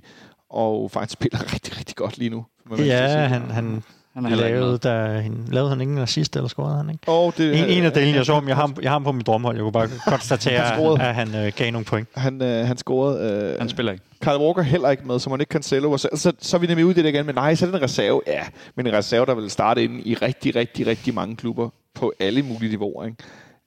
og 0.50 0.90
faktisk 0.90 1.12
spiller 1.12 1.52
rigtig, 1.54 1.78
rigtig 1.78 1.96
godt 1.96 2.18
lige 2.18 2.30
nu. 2.30 2.44
Ja, 2.78 3.06
han, 3.08 3.50
han, 3.50 3.82
Han 4.24 4.32
lavede, 4.38 4.70
med. 4.70 4.78
der, 4.78 5.20
han, 5.20 5.44
lavede 5.48 5.70
han 5.70 5.80
ikke 5.80 5.92
en 5.92 5.98
assist, 5.98 6.36
eller 6.36 6.48
scorede 6.48 6.76
han 6.76 6.90
ikke? 6.90 7.08
Og 7.08 7.34
det, 7.38 7.58
En, 7.58 7.64
en 7.78 7.84
af 7.84 7.92
delene, 7.92 8.16
jeg 8.16 8.26
så 8.26 8.34
ham, 8.34 8.48
jeg 8.48 8.56
har, 8.56 8.66
ham- 8.66 8.82
jeg 8.82 8.90
har 8.90 8.94
ham 8.94 9.04
på 9.04 9.12
mit 9.12 9.26
drømmehold. 9.26 9.56
Jeg 9.56 9.62
kunne 9.62 9.72
bare 9.72 9.88
konstatere, 10.06 10.60
Han 10.60 11.00
at 11.00 11.14
han 11.14 11.34
øh, 11.46 11.52
gav 11.56 11.70
nogle 11.72 11.84
point. 11.84 12.08
Han, 12.16 12.42
øh, 12.42 12.66
han 12.66 12.76
scorede. 12.76 13.50
Øh, 13.52 13.58
Han 13.58 13.68
spiller 13.68 13.92
ikke. 13.92 14.04
Kyle 14.20 14.38
Walker 14.38 14.62
heller 14.62 14.90
ikke 14.90 15.06
med, 15.06 15.18
så 15.18 15.30
man 15.30 15.40
ikke 15.40 15.50
Cancelo. 15.52 15.96
Så, 15.96 16.08
så, 16.14 16.32
så 16.38 16.56
er 16.56 16.60
vi 16.60 16.66
nemlig 16.66 16.84
ude 16.86 16.92
i 16.92 16.94
det 16.96 17.04
der 17.04 17.10
igen, 17.10 17.26
men 17.26 17.34
nej, 17.34 17.54
så 17.54 17.66
er 17.66 17.70
det 17.70 17.76
en 17.76 17.82
reserve. 17.82 18.20
Ja, 18.26 18.42
men 18.74 18.86
en 18.86 18.92
reserve, 18.92 19.26
der 19.26 19.34
vil 19.34 19.50
starte 19.50 19.84
ind 19.84 20.06
i 20.06 20.14
rigtig, 20.14 20.56
rigtig, 20.56 20.86
rigtig 20.86 21.14
mange 21.14 21.36
klubber 21.36 21.68
på 21.94 22.12
alle 22.20 22.42
mulige 22.42 22.70
niveauer. 22.70 23.04
Ikke? 23.04 23.16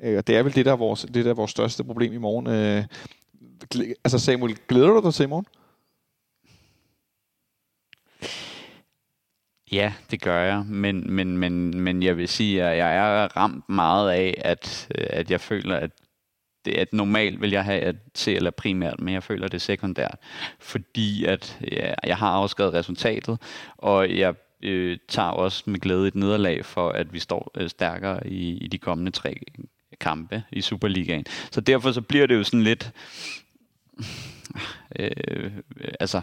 Øh, 0.03 0.17
og 0.17 0.27
det 0.27 0.37
er 0.37 0.43
vel 0.43 0.55
det, 0.55 0.65
der 0.65 0.71
er 0.71 0.75
vores, 0.75 1.05
det, 1.13 1.25
der 1.25 1.31
er 1.31 1.35
vores 1.35 1.51
største 1.51 1.83
problem 1.83 2.13
i 2.13 2.17
morgen. 2.17 2.47
Øh, 2.47 2.83
altså 4.03 4.19
Samuel, 4.19 4.55
glæder 4.67 4.87
du 4.87 5.01
dig 5.03 5.13
til 5.13 5.23
i 5.23 5.27
morgen? 5.27 5.45
Ja, 9.71 9.93
det 10.11 10.21
gør 10.21 10.43
jeg, 10.43 10.65
men, 10.65 11.13
men, 11.13 11.37
men, 11.37 11.81
men 11.81 12.03
jeg 12.03 12.17
vil 12.17 12.27
sige, 12.27 12.63
at 12.63 12.77
jeg 12.77 12.95
er 12.95 13.37
ramt 13.37 13.69
meget 13.69 14.11
af, 14.11 14.41
at, 14.45 14.87
at 14.91 15.31
jeg 15.31 15.41
føler, 15.41 15.75
at 15.75 15.91
det 16.65 16.73
at 16.73 16.93
normalt 16.93 17.41
vil 17.41 17.51
jeg 17.51 17.63
have 17.63 17.81
at 17.81 17.95
se 18.15 18.35
eller 18.35 18.51
primært, 18.51 18.99
men 18.99 19.13
jeg 19.13 19.23
føler 19.23 19.47
det 19.47 19.61
sekundært, 19.61 20.17
fordi 20.59 21.25
at 21.25 21.59
ja, 21.71 21.93
jeg 22.03 22.17
har 22.17 22.29
afskrevet 22.29 22.73
resultatet, 22.73 23.39
og 23.77 24.17
jeg 24.17 24.35
øh, 24.63 24.97
tager 25.07 25.29
også 25.29 25.63
med 25.65 25.79
glæde 25.79 26.07
et 26.07 26.15
nederlag 26.15 26.65
for, 26.65 26.89
at 26.89 27.13
vi 27.13 27.19
står 27.19 27.51
øh, 27.55 27.69
stærkere 27.69 28.27
i, 28.27 28.57
i 28.57 28.67
de 28.67 28.77
kommende 28.77 29.11
tre 29.11 29.35
kampe 29.99 30.43
i 30.51 30.61
Superligaen. 30.61 31.25
Så 31.51 31.61
derfor 31.61 31.91
så 31.91 32.01
bliver 32.01 32.25
det 32.25 32.35
jo 32.35 32.43
sådan 32.43 32.63
lidt, 32.63 32.91
øh, 34.99 35.51
altså 35.99 36.21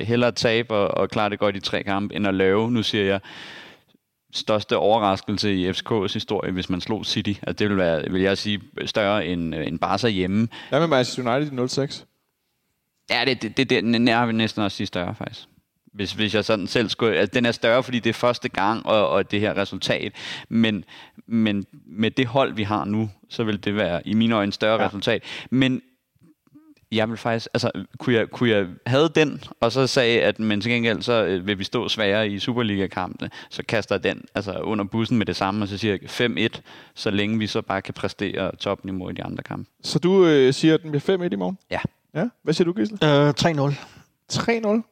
hellere 0.00 0.32
tabe 0.32 0.74
og, 0.74 0.88
og 0.88 1.10
klare 1.10 1.30
det 1.30 1.38
godt 1.38 1.56
i 1.56 1.60
tre 1.60 1.82
kampe, 1.82 2.14
end 2.14 2.26
at 2.26 2.34
lave, 2.34 2.70
nu 2.70 2.82
siger 2.82 3.04
jeg, 3.04 3.20
største 4.32 4.76
overraskelse 4.76 5.54
i 5.54 5.70
FCK's 5.70 6.12
historie, 6.12 6.52
hvis 6.52 6.70
man 6.70 6.80
slog 6.80 7.06
City. 7.06 7.28
Altså, 7.42 7.52
det 7.52 7.68
vil, 7.68 7.76
være, 7.76 8.10
vil 8.10 8.22
jeg 8.22 8.38
sige, 8.38 8.60
større 8.86 9.26
end, 9.26 9.54
øh, 9.54 9.66
end 9.66 9.78
Barca 9.78 10.08
hjemme. 10.08 10.48
Hvad 10.68 10.80
med 10.80 10.88
Manchester 10.88 11.36
United 11.36 11.64
i 11.64 11.68
06? 11.68 12.06
Ja, 13.10 13.24
det, 13.26 13.56
det, 13.56 13.70
det, 13.70 13.84
nær 13.84 14.26
vil 14.26 14.34
næsten 14.34 14.62
også 14.62 14.76
sige 14.76 14.86
større, 14.86 15.14
faktisk. 15.14 15.46
Hvis, 15.92 16.12
hvis 16.12 16.34
jeg 16.34 16.44
sådan 16.44 16.66
selv 16.66 16.88
skulle... 16.88 17.16
Altså, 17.16 17.34
den 17.34 17.46
er 17.46 17.52
større, 17.52 17.82
fordi 17.82 17.98
det 17.98 18.10
er 18.10 18.14
første 18.14 18.48
gang, 18.48 18.86
og, 18.86 19.08
og 19.08 19.30
det 19.30 19.40
her 19.40 19.56
resultat. 19.56 20.12
Men, 20.48 20.84
men 21.26 21.66
med 21.86 22.10
det 22.10 22.26
hold, 22.26 22.54
vi 22.54 22.62
har 22.62 22.84
nu, 22.84 23.10
så 23.28 23.44
vil 23.44 23.64
det 23.64 23.76
være 23.76 24.08
i 24.08 24.14
mine 24.14 24.34
øjne 24.34 24.52
større 24.52 24.74
Ja. 24.74 24.82
ja. 24.82 24.86
resultat. 24.86 25.22
Men 25.50 25.82
jeg 26.92 27.08
vil 27.08 27.16
faktisk, 27.16 27.48
altså, 27.54 27.70
kunne 27.98 28.16
jeg, 28.16 28.28
kunne 28.30 28.50
jeg 28.50 28.66
havde 28.86 29.10
den, 29.14 29.42
og 29.60 29.72
så 29.72 29.86
sagde, 29.86 30.20
at 30.22 30.38
men 30.38 30.60
til 30.60 30.70
gengæld, 30.72 31.02
så 31.02 31.24
øh, 31.24 31.46
vil 31.46 31.58
vi 31.58 31.64
stå 31.64 31.88
sværere 31.88 32.28
i 32.28 32.38
Superliga-kampene, 32.38 33.30
så 33.50 33.62
kaster 33.68 33.94
jeg 33.94 34.04
den 34.04 34.24
altså, 34.34 34.52
under 34.52 34.84
bussen 34.84 35.18
med 35.18 35.26
det 35.26 35.36
samme, 35.36 35.64
og 35.64 35.68
så 35.68 35.78
siger 35.78 35.98
jeg 36.18 36.48
5-1, 36.54 36.60
så 36.94 37.10
længe 37.10 37.38
vi 37.38 37.46
så 37.46 37.62
bare 37.62 37.82
kan 37.82 37.94
præstere 37.94 38.56
topniveau 38.56 39.08
i 39.08 39.12
de 39.12 39.24
andre 39.24 39.42
kampe. 39.42 39.70
Så 39.82 39.98
du 39.98 40.26
øh, 40.26 40.54
siger, 40.54 40.74
at 40.74 40.82
den 40.82 40.90
bliver 40.90 41.18
5-1 41.18 41.32
i 41.32 41.36
morgen? 41.36 41.58
Ja. 41.70 41.78
Ja, 42.14 42.24
hvad 42.42 42.54
siger 42.54 42.64
du, 42.64 42.72
Gisle? 42.72 42.98
Øh, 43.04 43.28
3-0? 43.40 43.74
3-0. 44.32 44.82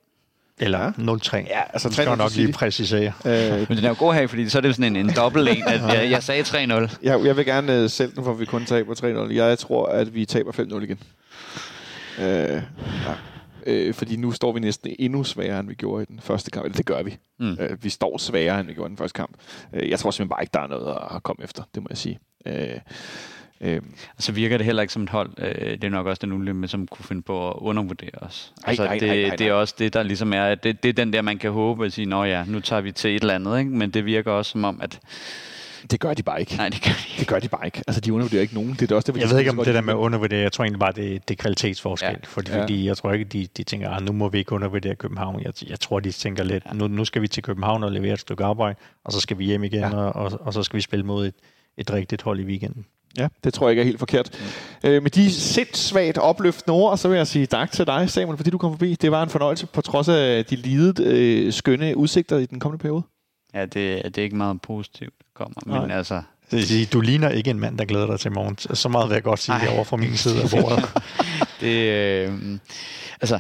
Eller 0.61 0.93
0-3. 0.93 1.37
Ja, 1.37 1.61
altså 1.73 1.89
3-0 1.89 1.91
Nu 1.91 1.93
skal 1.93 2.07
jeg 2.07 2.17
nok 2.17 2.35
lige 2.37 2.53
præcisere. 2.53 3.13
Øh, 3.25 3.67
Men 3.69 3.77
den 3.77 3.85
er 3.85 3.89
jo 3.89 3.95
god 3.99 4.15
her, 4.15 4.27
fordi 4.27 4.49
så 4.49 4.59
er 4.59 4.63
det 4.63 4.75
sådan 4.75 4.97
en, 4.97 5.07
en 5.07 5.15
dobbelt 5.17 5.49
en, 5.49 5.63
at 5.67 5.83
jeg, 5.83 6.11
jeg 6.11 6.23
sagde 6.23 6.43
3-0. 6.43 6.97
jeg, 7.03 7.25
jeg 7.25 7.37
vil 7.37 7.45
gerne 7.45 7.83
øh, 7.83 7.91
selv 7.91 8.13
den, 8.15 8.25
for 8.25 8.35
vi 8.35 8.45
kun 8.45 8.65
taber 8.65 8.95
3-0. 9.29 9.33
Jeg 9.35 9.59
tror, 9.59 9.87
at 9.87 10.15
vi 10.15 10.25
taber 10.25 10.53
5-0 10.53 10.83
igen. 10.83 10.99
Øh, 12.21 12.63
ja. 13.07 13.15
øh, 13.67 13.95
fordi 13.95 14.17
nu 14.17 14.33
står 14.33 14.53
vi 14.53 14.61
næsten 14.61 14.97
endnu 14.99 15.25
sværere, 15.25 15.61
end 15.61 15.69
vi 15.69 15.75
gjorde 15.75 16.03
i 16.03 16.07
den 16.07 16.21
første 16.21 16.51
kamp. 16.51 16.65
Eller 16.65 16.77
det 16.77 16.87
gør 16.87 17.03
vi. 17.03 17.17
Mm. 17.39 17.57
Øh, 17.61 17.85
vi 17.85 17.89
står 17.91 18.19
sværere, 18.19 18.61
end 18.61 18.69
vi 18.69 18.75
gjorde 18.75 18.89
i 18.89 18.91
den 18.91 18.97
første 18.97 19.17
kamp. 19.17 19.37
Øh, 19.73 19.91
jeg 19.91 19.99
tror 19.99 20.11
simpelthen 20.11 20.29
bare 20.29 20.43
ikke, 20.43 20.51
der 20.55 20.61
er 20.61 20.67
noget 20.67 20.99
at- 21.17 21.23
komme 21.23 21.45
efter. 21.45 21.63
Det 21.75 21.83
må 21.83 21.87
jeg 21.91 21.99
sige. 21.99 22.19
Øh, 22.47 22.69
øh, 23.61 23.81
Så 24.19 24.33
virker 24.33 24.57
det 24.57 24.65
heller 24.67 24.83
ikke 24.83 24.93
som 24.93 25.03
et 25.03 25.09
hold. 25.11 25.31
Øh, 25.39 25.71
det 25.71 25.85
er 25.85 25.89
nok 25.89 26.07
også 26.07 26.21
den 26.21 26.33
ulempe, 26.33 26.69
som 26.69 26.87
kunne 26.87 27.05
finde 27.05 27.23
på 27.23 27.49
at 27.51 27.55
undervurdere 27.59 28.11
os. 28.23 28.53
Ej, 28.57 28.69
altså, 28.71 28.85
ej, 28.85 28.99
det, 28.99 29.11
ej, 29.11 29.29
ej, 29.29 29.37
det 29.37 29.47
er 29.49 29.53
også 29.53 29.75
det, 29.79 29.95
der 29.95 30.03
ligesom 30.03 30.33
er, 30.33 30.43
at 30.45 30.65
det, 30.65 30.83
det 30.83 30.89
er 30.89 30.93
den 30.93 31.13
der, 31.13 31.23
man 31.23 31.39
kan 31.39 31.51
håbe 31.51 31.87
at 31.87 31.93
sige, 31.93 32.07
nå 32.07 32.25
ja, 32.25 32.45
nu 32.47 32.61
tager 32.61 32.83
vi 32.83 32.93
til 32.93 33.17
et 33.17 33.21
eller 33.23 33.35
andet, 33.35 33.59
ikke? 33.59 33.71
men 33.71 33.91
det 33.91 34.05
virker 34.05 34.33
også 34.33 34.51
som 34.51 34.65
om, 34.65 34.81
at 34.83 35.01
det 35.91 36.01
gør 36.01 36.15
de 36.15 36.23
bare 36.23 36.41
ikke. 36.41 36.57
nej, 36.57 36.69
det 36.69 36.81
kan 36.81 36.93
vi 36.99 37.15
Det 37.19 37.27
gør 37.27 37.39
de 37.39 37.49
bare 37.49 37.67
ikke. 37.67 37.83
Altså, 37.87 38.01
de 38.01 38.13
undervurderer 38.13 38.43
ikke 38.43 38.55
nogen. 38.55 38.77
Det 38.81 38.91
er 38.93 38.97
også 38.97 39.13
det, 39.13 39.21
Jeg 39.21 39.31
ved 39.31 39.39
ikke, 39.39 39.51
om 39.51 39.57
det 39.57 39.75
der 39.75 39.81
med 39.81 39.93
at 39.93 39.97
undervurdere, 39.99 40.41
jeg 40.41 40.53
tror 40.53 40.65
egentlig 40.65 40.81
bare, 40.81 40.93
det, 40.93 41.29
det 41.29 41.35
er 41.35 41.43
kvalitetsforskel. 41.43 42.07
Ja. 42.07 42.13
Ja. 42.13 42.19
Fordi, 42.25 42.51
Ja. 42.53 42.63
fordi 42.63 42.87
jeg 42.87 42.97
tror 42.97 43.13
ikke, 43.13 43.25
de, 43.25 43.47
de 43.57 43.63
tænker, 43.65 43.91
at 43.91 44.03
nu 44.03 44.13
må 44.13 44.29
vi 44.29 44.39
ikke 44.39 44.53
undervurdere 44.53 44.95
København. 44.95 45.41
Jeg, 45.43 45.53
jeg 45.71 45.81
tror, 45.81 46.01
de 46.01 46.13
tænker 46.13 46.45
lidt, 46.45 46.75
nu, 46.75 46.89
nu 46.89 47.05
skal 47.05 47.23
vi 47.23 47.29
til 47.29 47.43
København 47.43 47.85
og 47.85 47.93
levere 47.93 48.13
et 48.13 48.21
stykke 48.21 48.45
arbejde, 48.45 48.75
og 49.05 49.13
så 49.13 49.21
skal 49.21 49.39
vi 49.39 49.45
hjem 49.45 49.65
igen, 49.65 49.81
Ja. 49.81 49.89
ja. 49.89 49.95
og, 49.97 50.33
og, 50.33 50.41
og 50.41 50.53
så 50.55 50.63
skal 50.63 50.77
vi 50.77 50.81
spille 50.83 51.05
mod 51.07 51.27
et, 51.27 51.35
et 51.79 51.93
rigtigt 51.93 52.23
hold 52.23 52.41
i 52.41 52.45
weekenden. 52.45 52.85
Ja, 53.19 53.29
det 53.45 53.55
tror 53.55 53.67
jeg 53.69 53.71
ikke 53.73 53.81
er 53.81 53.85
helt 53.85 53.99
forkert. 53.99 54.31
Mm. 54.83 54.89
Øh, 54.89 55.03
med 55.03 55.11
de 55.11 55.31
sindssvagt 55.33 56.19
opløftende 56.19 56.75
ord, 56.75 56.99
så 56.99 57.09
vil 57.09 57.17
jeg 57.17 57.27
sige 57.27 57.47
tak 57.47 57.73
til 57.73 57.87
dig, 57.87 58.11
Samuel, 58.11 58.37
fordi 58.37 58.51
du 58.51 58.59
kom 58.59 58.73
forbi. 58.73 58.95
Det 58.95 59.11
var 59.11 59.23
en 59.23 59.29
fornøjelse, 59.29 59.67
på 59.67 59.81
trods 59.81 60.09
af 60.09 60.45
de 60.45 60.57
lidet 60.57 61.01
øh, 61.01 61.53
skønne 61.53 61.97
udsigter 61.97 62.39
i 62.39 62.47
den 62.47 62.61
kommende 62.61 62.83
periode. 62.83 63.03
Ja, 63.55 63.63
det, 63.63 63.75
det 64.05 64.19
er 64.19 64.23
ikke 64.23 64.37
meget 64.37 64.63
positivt, 64.63 65.15
der 65.19 65.25
kommer. 65.35 65.61
Men 65.67 65.89
Nej. 65.89 65.97
altså, 65.97 66.15
Det 66.51 66.57
vil 66.57 66.67
sige, 66.67 66.87
du 66.87 67.01
ligner 67.01 67.29
ikke 67.29 67.51
en 67.51 67.61
mand, 67.61 67.79
der 67.79 67.85
glæder 67.85 68.07
dig 68.07 68.21
til 68.21 68.33
morgen. 68.33 68.59
Så 68.59 68.89
meget 68.89 69.09
vil 69.09 69.15
jeg 69.15 69.23
godt 69.23 69.41
sige 69.41 69.57
Ej. 69.57 69.75
over 69.75 69.85
fra 69.85 69.97
min 69.97 70.17
side 70.17 70.43
af 70.43 70.51
bordet. 70.51 70.85
det... 71.61 71.93
Øh, 71.93 72.59
altså, 73.21 73.39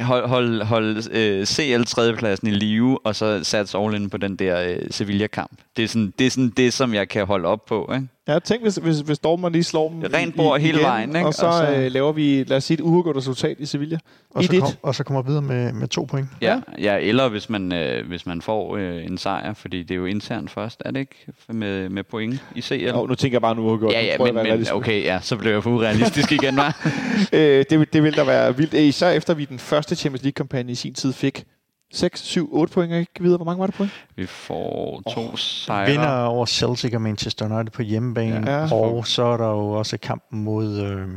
hold, 0.00 0.26
hold, 0.26 0.62
hold 0.62 1.10
øh, 1.10 1.46
CL 1.46 1.82
tredjepladsen 1.84 2.48
i 2.48 2.50
live, 2.50 3.06
og 3.06 3.16
så 3.16 3.44
satse 3.44 3.78
all 3.78 3.94
in 3.94 4.10
på 4.10 4.16
den 4.16 4.36
der 4.36 4.60
øh, 4.62 4.78
Sevilla-kamp. 4.90 5.58
Det 5.76 5.84
er, 5.84 5.88
sådan, 5.88 6.12
det 6.18 6.26
er 6.26 6.30
sådan 6.30 6.52
det, 6.56 6.72
som 6.72 6.94
jeg 6.94 7.08
kan 7.08 7.26
holde 7.26 7.48
op 7.48 7.64
på. 7.64 7.92
Ikke? 7.94 8.08
Ja, 8.28 8.38
tænk, 8.38 8.62
hvis, 8.62 8.76
hvis, 8.76 9.00
hvis 9.00 9.18
Dortmund 9.18 9.52
lige 9.52 9.64
slår 9.64 9.88
dem 9.90 10.02
Rent 10.14 10.36
bord 10.36 10.60
hele 10.60 10.80
vejen, 10.82 11.08
ikke? 11.16 11.26
Og 11.26 11.34
så, 11.34 11.46
Og 11.46 11.52
så- 11.52 11.74
øh, 11.74 11.92
laver 11.92 12.12
vi, 12.12 12.44
lad 12.44 12.56
os 12.56 12.64
sige, 12.64 12.74
et 12.74 12.80
uafgjort 12.80 13.16
resultat 13.16 13.56
i 13.60 13.66
Sevilla. 13.66 13.98
og, 14.30 14.44
så 14.44 14.52
1-1. 14.52 14.60
kom, 14.60 14.68
og 14.82 14.94
så 14.94 15.04
kommer 15.04 15.22
videre 15.22 15.42
med, 15.42 15.72
med 15.72 15.88
to 15.88 16.02
point. 16.04 16.28
Ja, 16.40 16.60
ja 16.78 16.98
eller 17.00 17.28
hvis 17.28 17.50
man, 17.50 17.72
øh, 17.72 18.06
hvis 18.08 18.26
man 18.26 18.42
får 18.42 18.76
øh, 18.76 19.04
en 19.04 19.18
sejr, 19.18 19.54
fordi 19.54 19.82
det 19.82 19.90
er 19.90 19.96
jo 19.98 20.04
internt 20.06 20.50
først, 20.50 20.82
er 20.84 20.90
det 20.90 21.00
ikke? 21.00 21.26
Med, 21.48 21.88
med 21.88 22.04
point 22.04 22.42
i 22.54 22.60
CL. 22.60 22.74
Jo, 22.74 23.06
nu 23.06 23.14
tænker 23.14 23.34
jeg 23.34 23.42
bare 23.42 23.54
nu 23.54 23.62
uafgjort. 23.62 23.92
ja, 23.92 24.04
ja, 24.04 24.16
prøver 24.16 24.40
jeg 24.42 24.48
men, 24.50 24.60
men 24.60 24.72
okay, 24.72 25.04
ja, 25.04 25.18
så 25.22 25.36
blev 25.36 25.52
jeg 25.52 25.62
for 25.62 25.70
urealistisk 25.70 26.32
igen, 26.32 26.56
var. 26.56 26.76
Øh, 27.32 27.64
det, 27.70 27.78
vil- 27.78 27.88
det 27.92 28.02
vil 28.02 28.16
da 28.16 28.24
være 28.24 28.56
vildt. 28.56 28.74
Øh, 28.74 28.82
Især 28.82 29.10
efter 29.10 29.34
vi 29.34 29.42
i 29.42 29.46
den 29.46 29.58
første 29.58 29.96
Champions 29.96 30.22
League-kampagne 30.22 30.72
i 30.72 30.74
sin 30.74 30.94
tid 30.94 31.12
fik 31.12 31.44
6, 31.92 32.20
7, 32.20 32.48
8 32.52 32.72
point, 32.74 32.92
og 32.92 32.98
ikke 32.98 33.20
videre. 33.20 33.36
Hvor 33.36 33.44
mange 33.44 33.60
var 33.60 33.66
det 33.66 33.74
point? 33.74 33.92
Vi 34.16 34.26
får 34.26 35.02
to 35.14 35.20
oh, 35.20 35.36
sejre. 35.38 35.90
Vinder 35.90 36.22
over 36.22 36.46
Celtic 36.46 36.94
og 36.94 37.02
Manchester 37.02 37.54
United 37.54 37.72
på 37.72 37.82
hjemmebane, 37.82 38.50
Ja. 38.50 38.58
ja. 38.58 38.74
og 38.74 39.06
så 39.06 39.22
er 39.22 39.36
der 39.36 39.48
jo 39.48 39.70
også 39.70 39.98
kampen 39.98 40.44
mod 40.44 40.78
øh, 40.78 41.08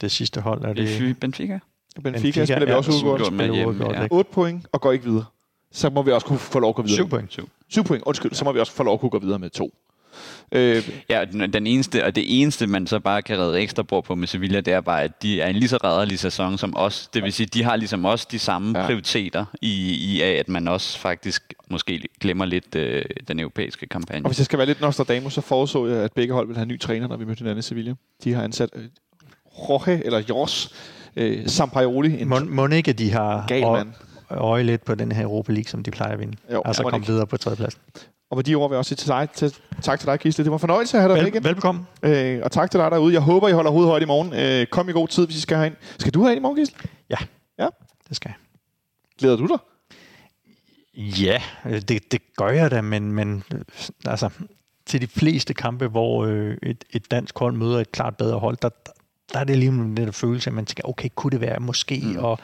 det 0.00 0.10
sidste 0.10 0.40
hold. 0.40 0.64
Er 0.64 0.72
det, 0.72 0.76
Benfica. 0.76 1.14
Benfica. 1.20 1.60
Benfica, 2.02 2.44
spiller 2.44 2.64
vi 2.64 2.70
ja, 2.70 2.76
også 2.76 3.06
uafgjort 3.06 3.32
med 3.32 3.54
hjemme, 3.54 3.84
ja. 3.90 4.02
ikke? 4.02 4.14
8 4.14 4.30
point 4.32 4.66
og 4.72 4.80
går 4.80 4.92
ikke 4.92 5.04
videre. 5.04 5.24
Så 5.72 5.90
må 5.90 6.02
vi 6.02 6.10
også 6.10 6.26
kunne 6.26 6.38
få 6.38 6.58
lov 6.58 6.68
at 6.68 6.74
gå 6.74 6.82
videre. 6.82 6.96
Syv 6.96 7.08
point. 7.08 7.32
Syv. 7.32 7.48
7 7.68 7.84
point, 7.84 8.04
undskyld. 8.06 8.34
Så 8.34 8.44
må 8.44 8.52
vi 8.52 8.60
også 8.60 8.72
få 8.72 8.82
lov 8.82 8.94
at 8.94 9.00
kunne 9.00 9.10
gå 9.10 9.18
videre 9.18 9.38
med 9.38 9.50
to. 9.50 9.74
Øh, 10.52 10.88
Ja, 11.08 11.24
den, 11.32 11.52
den 11.52 11.66
eneste, 11.66 12.04
og 12.04 12.16
det 12.16 12.40
eneste, 12.40 12.66
man 12.66 12.86
så 12.86 12.98
bare 13.00 13.22
kan 13.22 13.38
redde 13.38 13.60
ekstra 13.60 13.82
bord 13.82 14.04
på 14.04 14.14
med 14.14 14.26
Sevilla, 14.28 14.60
det 14.60 14.72
er 14.72 14.80
bare, 14.80 15.02
at 15.02 15.22
de 15.22 15.40
er 15.40 15.46
en 15.46 15.56
lige 15.56 15.68
så 15.68 15.76
rædderlig 15.76 16.18
sæson 16.18 16.58
som 16.58 16.76
os. 16.76 17.08
Det 17.14 17.22
vil 17.22 17.32
sige, 17.32 17.46
de 17.46 17.62
har 17.64 17.76
ligesom 17.76 18.04
også 18.04 18.26
de 18.30 18.38
samme 18.38 18.78
Ja. 18.78 18.86
prioriteter 18.86 19.44
i, 19.62 19.94
i 19.94 20.22
af, 20.22 20.30
at 20.32 20.48
man 20.48 20.68
også 20.68 20.98
faktisk 20.98 21.54
måske 21.70 22.02
glemmer 22.20 22.44
lidt 22.44 22.74
øh, 22.74 23.04
den 23.28 23.40
europæiske 23.40 23.86
kampagne. 23.86 24.24
og 24.24 24.28
hvis 24.30 24.38
jeg 24.38 24.44
skal 24.44 24.58
være 24.58 24.66
lidt 24.66 24.80
Nostradamus, 24.80 25.34
så 25.34 25.40
foreså 25.40 25.86
jeg, 25.86 25.96
at 25.96 26.12
begge 26.12 26.34
hold 26.34 26.46
vil 26.46 26.56
have 26.56 26.62
en 26.62 26.68
ny 26.68 26.80
træner, 26.80 27.08
når 27.08 27.16
vi 27.16 27.24
mødte 27.24 27.38
hinanden 27.38 27.58
i 27.58 27.62
Sevilla. 27.62 27.94
De 28.24 28.32
har 28.34 28.42
ansat 28.42 28.68
øh, 28.74 28.84
Jorge, 29.58 30.04
eller 30.04 30.22
Jors, 30.28 30.74
øh, 31.16 31.48
Sampaioli. 31.48 32.24
Må, 32.24 32.38
må 32.40 32.66
ikke, 32.66 32.92
de 32.92 33.10
har 33.12 33.46
øje- 34.30 34.62
lidt 34.62 34.84
på 34.84 34.94
den 34.94 35.12
her 35.12 35.22
Europa 35.22 35.52
League, 35.52 35.68
som 35.68 35.82
de 35.82 35.90
plejer 35.90 36.12
at 36.12 36.18
vinde. 36.18 36.36
Jo, 36.52 36.62
altså 36.64 36.82
komme 36.82 37.06
videre 37.06 37.26
på 37.26 37.36
tredjepladsen. 37.36 37.80
Og 38.30 38.36
med 38.36 38.44
de 38.44 38.54
ord 38.54 38.70
vil 38.70 38.74
jeg 38.74 38.78
også 38.78 38.88
sige 38.88 38.96
til 38.96 39.08
dig, 39.08 39.28
til, 39.34 39.54
tak 39.82 39.98
til 40.00 40.06
dig, 40.08 40.18
Gisle. 40.18 40.44
Det 40.44 40.50
var 40.50 40.56
en 40.56 40.60
fornøjelse 40.60 40.96
at 40.96 41.02
have 41.02 41.08
dig 41.08 41.16
med 41.16 41.24
Vel, 41.24 41.34
igen. 41.34 41.44
velbekomme. 41.44 41.86
Øh, 42.02 42.40
og 42.42 42.52
tak 42.52 42.70
til 42.70 42.80
dig 42.80 42.90
derude. 42.90 43.14
Jeg 43.14 43.22
håber, 43.22 43.48
I 43.48 43.52
holder 43.52 43.70
hovedet 43.70 43.90
højt 43.90 44.02
i 44.02 44.06
morgen. 44.06 44.34
Øh, 44.34 44.66
kom 44.66 44.88
i 44.88 44.92
god 44.92 45.08
tid, 45.08 45.26
hvis 45.26 45.36
I 45.36 45.40
skal 45.40 45.56
herind. 45.56 45.74
Skal 45.98 46.14
du 46.14 46.22
herind 46.22 46.38
i 46.38 46.42
morgen, 46.42 46.56
Gisle? 46.56 46.76
Det 48.08 48.16
skal 48.16 48.28
jeg. 48.28 48.36
Glæder 49.18 49.36
du 49.36 49.46
dig? 49.46 49.58
Ja, 50.94 51.42
det, 51.64 52.12
det 52.12 52.20
gør 52.36 52.48
jeg 52.48 52.70
da, 52.70 52.80
men, 52.80 53.12
men 53.12 53.44
altså, 54.04 54.30
til 54.86 55.00
de 55.00 55.06
fleste 55.06 55.54
kampe, 55.54 55.86
hvor 55.86 56.24
øh, 56.24 56.56
et, 56.62 56.84
et 56.90 57.10
dansk 57.10 57.38
hold 57.38 57.56
møder 57.56 57.80
et 57.80 57.92
klart 57.92 58.16
bedre 58.16 58.38
hold, 58.38 58.56
der, 58.62 58.68
der, 58.68 58.92
der 59.32 59.38
er 59.38 59.44
det 59.44 59.58
lige 59.58 59.68
en 59.68 59.94
lidt 59.94 60.14
følelse, 60.14 60.50
at 60.50 60.54
man 60.54 60.66
tænker, 60.66 60.88
okay, 60.88 61.08
kunne 61.14 61.30
det 61.30 61.40
være 61.40 61.60
måske, 61.60 62.02
mm. 62.04 62.16
og 62.16 62.38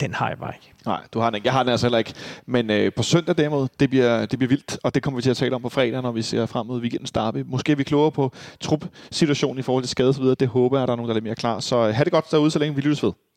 den 0.00 0.14
har 0.14 0.28
jeg 0.28 0.38
bare 0.38 0.52
ikke. 0.54 0.72
Nej, 0.86 1.00
du 1.12 1.20
har 1.20 1.30
den 1.30 1.34
ikke. 1.34 1.46
Jeg 1.46 1.52
har 1.52 1.62
den 1.62 1.70
altså 1.70 1.86
heller 1.86 1.98
ikke. 1.98 2.14
Men 2.46 2.70
øh, 2.70 2.92
på 2.92 3.02
søndag 3.02 3.38
derimod, 3.38 3.68
det 3.80 3.90
bliver, 3.90 4.26
det 4.26 4.38
bliver 4.38 4.48
vildt, 4.48 4.78
og 4.82 4.94
det 4.94 5.02
kommer 5.02 5.18
vi 5.18 5.22
til 5.22 5.30
at 5.30 5.36
tale 5.36 5.54
om 5.54 5.62
på 5.62 5.68
fredag, 5.68 6.02
når 6.02 6.12
vi 6.12 6.22
ser 6.22 6.46
frem 6.46 6.66
mod 6.66 6.80
weekendens 6.80 7.12
derby. 7.12 7.44
Måske 7.46 7.72
er 7.72 7.76
vi 7.76 7.82
klogere 7.82 8.12
på 8.12 8.32
trup-situationen 8.60 9.58
i 9.58 9.62
forhold 9.62 9.84
til 9.84 9.90
skade 9.90 10.08
og 10.08 10.14
så 10.14 10.20
videre. 10.20 10.36
Det 10.40 10.48
håber 10.48 10.76
jeg, 10.76 10.82
at 10.82 10.88
der 10.88 10.92
er 10.92 10.96
nogen, 10.96 11.08
der 11.08 11.12
er 11.12 11.16
lidt 11.16 11.24
mere 11.24 11.34
klar. 11.34 11.60
Så 11.60 11.76
øh, 11.76 11.94
have 11.94 12.04
det 12.04 12.12
godt 12.12 12.30
derude, 12.30 12.50
så 12.50 12.58
længe 12.58 12.74
vi 12.74 12.80
lyttes 12.80 13.02
ved. 13.02 13.12